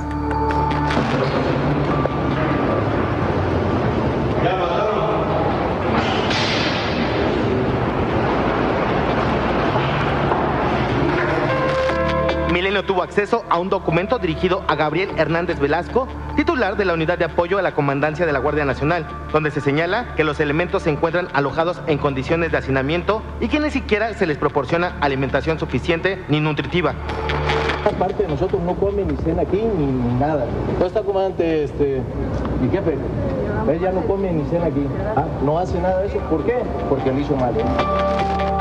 Tuvo 12.85 13.01
acceso 13.01 13.45
a 13.49 13.59
un 13.59 13.69
documento 13.69 14.19
dirigido 14.19 14.63
a 14.67 14.75
Gabriel 14.75 15.09
Hernández 15.17 15.57
Velasco, 15.57 16.05
titular 16.35 16.75
de 16.75 16.83
la 16.83 16.93
Unidad 16.93 17.17
de 17.17 17.25
Apoyo 17.25 17.57
a 17.57 17.61
la 17.61 17.73
Comandancia 17.73 18.25
de 18.25 18.33
la 18.33 18.39
Guardia 18.39 18.65
Nacional, 18.65 19.07
donde 19.31 19.51
se 19.51 19.61
señala 19.61 20.13
que 20.15 20.25
los 20.25 20.41
elementos 20.41 20.83
se 20.83 20.89
encuentran 20.89 21.29
alojados 21.33 21.81
en 21.87 21.97
condiciones 21.97 22.51
de 22.51 22.57
hacinamiento 22.57 23.21
y 23.39 23.47
que 23.47 23.61
ni 23.61 23.71
siquiera 23.71 24.13
se 24.13 24.27
les 24.27 24.37
proporciona 24.37 24.97
alimentación 24.99 25.59
suficiente 25.59 26.21
ni 26.27 26.41
nutritiva. 26.41 26.93
Parte 27.97 28.23
de 28.23 28.29
nosotros 28.29 28.61
no 28.61 28.75
comen 28.75 29.07
ni 29.07 29.17
cena 29.17 29.43
aquí 29.43 29.61
ni, 29.61 30.19
nada. 30.19 30.45
¿Dónde 30.71 30.87
está 30.87 31.03
comandante, 31.03 31.63
este, 31.63 32.01
mi 32.61 32.69
jefe? 32.69 32.97
Ella 33.71 33.91
no 33.91 34.01
come 34.01 34.31
ni 34.31 34.43
cena 34.49 34.65
aquí. 34.65 34.85
Ah, 35.15 35.25
no 35.45 35.57
hace 35.57 35.79
nada 35.79 36.01
de 36.01 36.07
eso. 36.07 36.17
¿Por 36.29 36.43
qué? 36.43 36.57
Porque 36.89 37.11
lo 37.11 37.19
hizo 37.19 37.35
mal. 37.35 37.53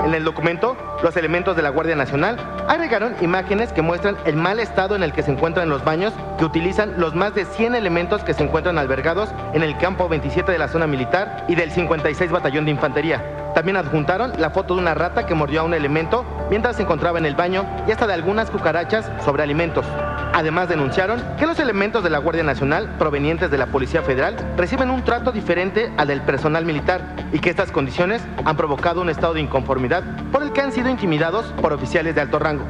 En 0.04 0.14
el 0.14 0.24
documento, 0.24 0.76
los 1.02 1.16
elementos 1.16 1.54
de 1.54 1.62
la 1.62 1.70
Guardia 1.70 1.94
Nacional 1.94 2.36
agregaron 2.66 3.14
imágenes 3.20 3.72
que 3.72 3.82
muestran 3.82 4.16
el 4.24 4.34
mal 4.34 4.58
estado 4.58 4.96
en 4.96 5.04
el 5.04 5.12
que 5.12 5.22
se 5.22 5.30
encuentran 5.30 5.68
los 5.68 5.84
baños 5.84 6.12
que 6.38 6.44
utilizan 6.44 6.94
los 6.98 7.14
más 7.14 7.34
de 7.34 7.44
100 7.44 7.76
elementos 7.76 8.24
que 8.24 8.34
se 8.34 8.42
encuentran 8.42 8.78
albergados 8.78 9.28
en 9.54 9.62
el 9.62 9.78
campo 9.78 10.08
27 10.08 10.50
de 10.50 10.58
la 10.58 10.66
zona 10.66 10.88
militar 10.88 11.44
y 11.48 11.54
del 11.54 11.70
56 11.70 12.32
Batallón 12.32 12.64
de 12.64 12.72
Infantería. 12.72 13.52
También 13.54 13.76
adjuntaron 13.76 14.32
la 14.38 14.50
foto 14.50 14.74
de 14.74 14.80
una 14.80 14.94
rata 14.94 15.24
que 15.24 15.34
mordió 15.34 15.60
a 15.60 15.64
un 15.64 15.74
elemento 15.74 16.24
mientras 16.50 16.76
se 16.76 16.82
encontraba 16.82 17.18
en 17.18 17.26
el 17.26 17.36
baño 17.36 17.64
y 17.86 17.92
hasta 17.92 18.08
de 18.08 18.14
algunas 18.14 18.50
cucarachas 18.50 19.08
sobre 19.24 19.44
alimentos. 19.44 19.86
Además 20.34 20.68
denunciaron 20.68 21.22
que 21.38 21.46
los 21.46 21.60
elementos 21.60 22.02
de 22.02 22.08
la 22.08 22.18
Guardia 22.18 22.42
Nacional 22.42 22.96
provenientes 22.98 23.50
de 23.50 23.58
la 23.58 23.66
Policía 23.66 24.02
Federal 24.02 24.34
reciben 24.56 24.90
un 24.90 25.02
trato 25.04 25.30
diferente 25.30 25.92
al 25.98 26.08
del 26.08 26.22
personal 26.22 26.64
militar 26.64 27.02
y 27.32 27.38
que 27.38 27.50
estas 27.50 27.70
condiciones 27.70 28.22
han 28.44 28.56
provocado 28.56 29.02
un 29.02 29.10
estado 29.10 29.34
de 29.34 29.42
inconformidad 29.42 30.02
por 30.32 30.42
el 30.42 30.52
que 30.52 30.62
han 30.62 30.72
sido 30.72 30.88
intimidados 30.88 31.44
por 31.60 31.74
oficiales 31.74 32.14
de 32.14 32.22
alto 32.22 32.38
rango. 32.38 32.64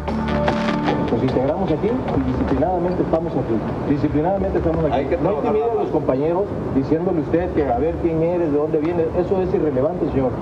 Nos 1.12 1.22
integramos 1.22 1.70
aquí 1.70 1.86
y 1.88 2.30
disciplinadamente 2.32 3.02
estamos 3.02 3.32
aquí. 3.32 3.54
Disciplinadamente 3.90 4.58
estamos 4.58 4.84
aquí. 4.86 5.06
no 5.22 5.32
intimide 5.34 5.70
a 5.70 5.74
los 5.74 5.90
compañeros 5.90 6.44
diciéndole 6.74 7.20
usted 7.20 7.52
que 7.52 7.64
a 7.70 7.78
ver 7.78 7.94
quién 8.02 8.22
eres, 8.22 8.50
de 8.50 8.58
dónde 8.58 8.78
vienes. 8.78 9.06
Eso 9.16 9.40
es 9.40 9.54
irrelevante, 9.54 10.10
señor. 10.10 10.32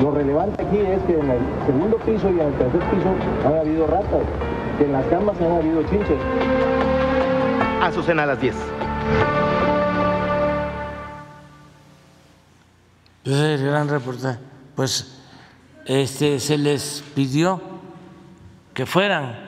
Lo 0.00 0.10
relevante 0.12 0.62
aquí 0.62 0.78
es 0.78 1.02
que 1.02 1.18
en 1.18 1.30
el 1.30 1.40
segundo 1.66 1.96
piso 1.98 2.30
y 2.30 2.40
en 2.40 2.46
el 2.46 2.54
tercer 2.54 2.80
piso 2.80 3.10
han 3.46 3.58
habido 3.58 3.86
ratas, 3.88 4.22
que 4.82 4.86
en 4.86 4.92
las 4.92 5.06
camas 5.06 5.40
han 5.40 5.52
habido 5.52 5.80
chinches. 5.84 6.18
Azucena 7.80 8.24
a 8.24 8.26
las 8.26 8.40
10. 8.40 8.56
Pues 13.22 13.36
el 13.36 13.64
gran 13.64 13.88
reportaje. 13.88 14.40
Pues 14.74 15.20
este, 15.86 16.40
se 16.40 16.58
les 16.58 17.04
pidió 17.14 17.60
que 18.74 18.84
fueran 18.84 19.38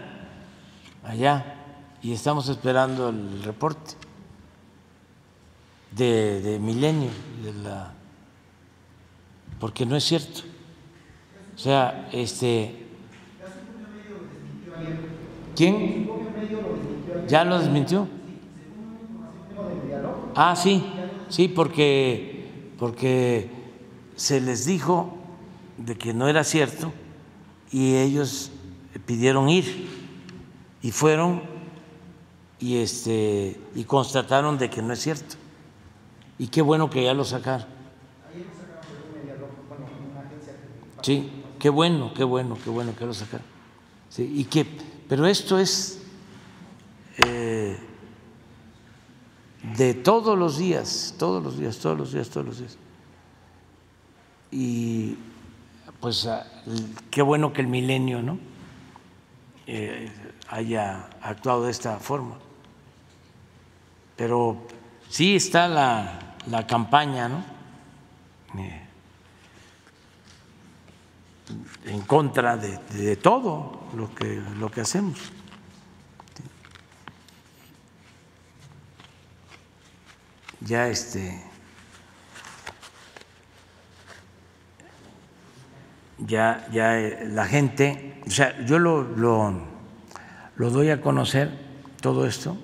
allá 1.02 1.56
y 2.00 2.12
estamos 2.12 2.48
esperando 2.48 3.08
el 3.08 3.42
reporte 3.42 3.94
de, 5.90 6.42
de 6.42 6.58
Milenio, 6.60 7.10
de 7.42 7.52
la, 7.54 7.92
porque 9.58 9.84
no 9.84 9.96
es 9.96 10.04
cierto. 10.04 10.42
O 11.56 11.58
sea, 11.58 12.08
este. 12.12 12.84
¿Quién? 15.56 16.10
¿Ya 17.28 17.44
lo 17.44 17.58
desmintió? 17.58 18.08
Ah, 20.34 20.56
sí, 20.56 20.84
sí, 21.28 21.48
porque, 21.48 22.72
porque 22.78 23.50
se 24.16 24.40
les 24.40 24.66
dijo 24.66 25.16
de 25.78 25.96
que 25.96 26.12
no 26.12 26.28
era 26.28 26.44
cierto 26.44 26.92
y 27.70 27.96
ellos 27.96 28.50
pidieron 29.06 29.48
ir 29.48 29.88
y 30.82 30.90
fueron 30.90 31.42
y 32.60 32.78
este 32.78 33.60
y 33.74 33.84
constataron 33.84 34.58
de 34.58 34.70
que 34.70 34.82
no 34.82 34.92
es 34.92 35.00
cierto. 35.00 35.36
Y 36.38 36.48
qué 36.48 36.62
bueno 36.62 36.90
que 36.90 37.04
ya 37.04 37.14
lo 37.14 37.24
sacaron. 37.24 37.66
Sí, 41.02 41.30
qué 41.58 41.68
bueno, 41.68 42.12
qué 42.14 42.24
bueno, 42.24 42.56
qué 42.62 42.70
bueno 42.70 42.96
que 42.96 43.04
lo 43.04 43.14
sacaron. 43.14 43.46
Sí, 44.08 44.32
y 44.34 44.44
que, 44.44 44.66
pero 45.08 45.26
esto 45.26 45.58
es 45.58 46.00
eh, 47.24 47.76
de 49.76 49.94
todos 49.94 50.38
los 50.38 50.58
días, 50.58 51.14
todos 51.18 51.42
los 51.42 51.58
días, 51.58 51.78
todos 51.78 51.98
los 51.98 52.12
días, 52.12 52.28
todos 52.28 52.46
los 52.46 52.58
días. 52.58 52.78
Y 54.50 55.16
pues 56.00 56.26
ah, 56.26 56.46
qué 57.10 57.22
bueno 57.22 57.52
que 57.52 57.60
el 57.60 57.66
milenio, 57.66 58.22
¿no? 58.22 58.38
Eh, 59.66 60.12
haya 60.48 61.08
actuado 61.22 61.64
de 61.64 61.70
esta 61.70 61.98
forma. 61.98 62.36
Pero 64.16 64.58
sí 65.08 65.36
está 65.36 65.66
la, 65.66 66.36
la 66.46 66.66
campaña, 66.66 67.28
¿no? 67.28 67.44
Eh, 68.58 68.83
en 71.84 72.00
contra 72.02 72.56
de, 72.56 73.16
todo 73.16 73.88
lo 73.94 74.14
que, 74.14 74.42
lo 74.58 74.70
que 74.70 74.80
hacemos. 74.80 75.18
Ya 80.60 80.88
este. 80.88 81.42
Ya, 86.18 86.66
ya 86.72 86.98
eh, 86.98 87.28
la 87.28 87.44
gente, 87.44 88.22
o 88.26 88.30
sea, 88.30 88.64
yo 88.64 88.78
lo, 88.78 89.02
lo, 89.02 89.52
lo 90.56 90.70
doy 90.70 90.90
a 90.90 91.00
conocer 91.00 91.50
todo 92.00 92.26
esto 92.26 92.56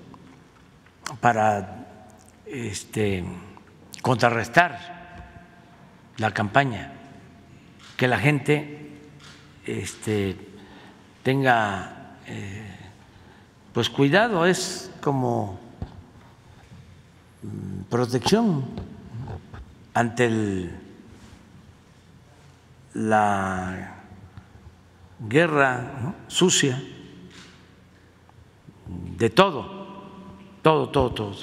para 1.21 1.87
este, 2.47 3.25
contrarrestar 4.03 5.01
la 6.17 6.33
campaña, 6.33 6.93
que 8.01 8.09
la 8.09 8.19
gente 8.19 8.97
este, 9.67 10.35
tenga 11.23 12.17
eh, 12.27 12.79
pues 13.75 13.91
cuidado, 13.91 14.47
es 14.47 14.91
como 15.03 15.61
protección 17.91 18.65
ante 19.93 20.25
el, 20.25 20.71
la 22.95 23.97
guerra 25.29 26.15
sucia 26.27 26.83
de 29.19 29.29
todo, 29.29 30.07
todo, 30.63 30.89
todo, 30.89 31.13
todo. 31.13 31.37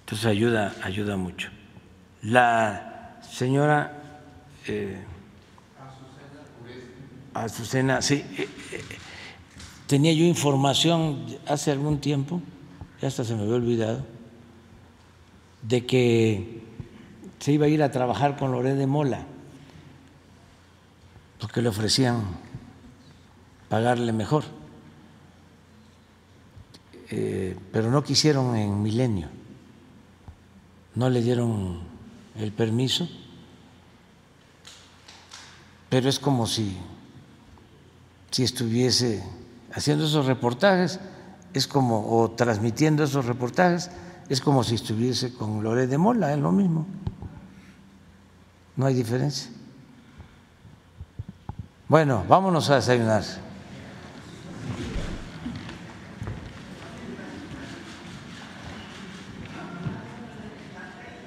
Entonces 0.00 0.26
ayuda, 0.26 0.74
ayuda 0.82 1.16
mucho. 1.16 1.50
La 2.20 3.20
señora 3.22 4.00
eh, 4.66 5.04
Azucena, 7.34 8.00
sí, 8.00 8.24
eh, 8.38 8.48
eh, 8.70 8.80
tenía 9.88 10.12
yo 10.12 10.24
información 10.24 11.26
hace 11.46 11.72
algún 11.72 12.00
tiempo, 12.00 12.40
ya 13.02 13.08
hasta 13.08 13.24
se 13.24 13.34
me 13.34 13.42
había 13.42 13.56
olvidado, 13.56 14.06
de 15.62 15.84
que 15.84 16.62
se 17.40 17.52
iba 17.52 17.66
a 17.66 17.68
ir 17.68 17.82
a 17.82 17.90
trabajar 17.90 18.36
con 18.36 18.52
Loré 18.52 18.74
de 18.74 18.86
Mola, 18.86 19.26
porque 21.40 21.60
le 21.60 21.68
ofrecían 21.70 22.22
pagarle 23.68 24.12
mejor, 24.12 24.44
eh, 27.10 27.56
pero 27.72 27.90
no 27.90 28.04
quisieron 28.04 28.56
en 28.56 28.80
Milenio, 28.80 29.26
no 30.94 31.10
le 31.10 31.20
dieron 31.20 31.80
el 32.36 32.52
permiso, 32.52 33.08
pero 35.88 36.08
es 36.08 36.18
como 36.18 36.46
si, 36.46 36.76
si 38.30 38.42
estuviese 38.42 39.22
haciendo 39.72 40.06
esos 40.06 40.26
reportajes, 40.26 41.00
es 41.52 41.66
como, 41.66 42.16
o 42.16 42.30
transmitiendo 42.30 43.04
esos 43.04 43.26
reportajes, 43.26 43.90
es 44.28 44.40
como 44.40 44.64
si 44.64 44.74
estuviese 44.74 45.32
con 45.34 45.62
Loré 45.62 45.86
de 45.86 45.98
Mola, 45.98 46.32
es 46.32 46.38
lo 46.38 46.52
mismo. 46.52 46.86
No 48.76 48.86
hay 48.86 48.94
diferencia. 48.94 49.50
Bueno, 51.88 52.24
vámonos 52.28 52.70
a 52.70 52.76
desayunar. 52.76 53.22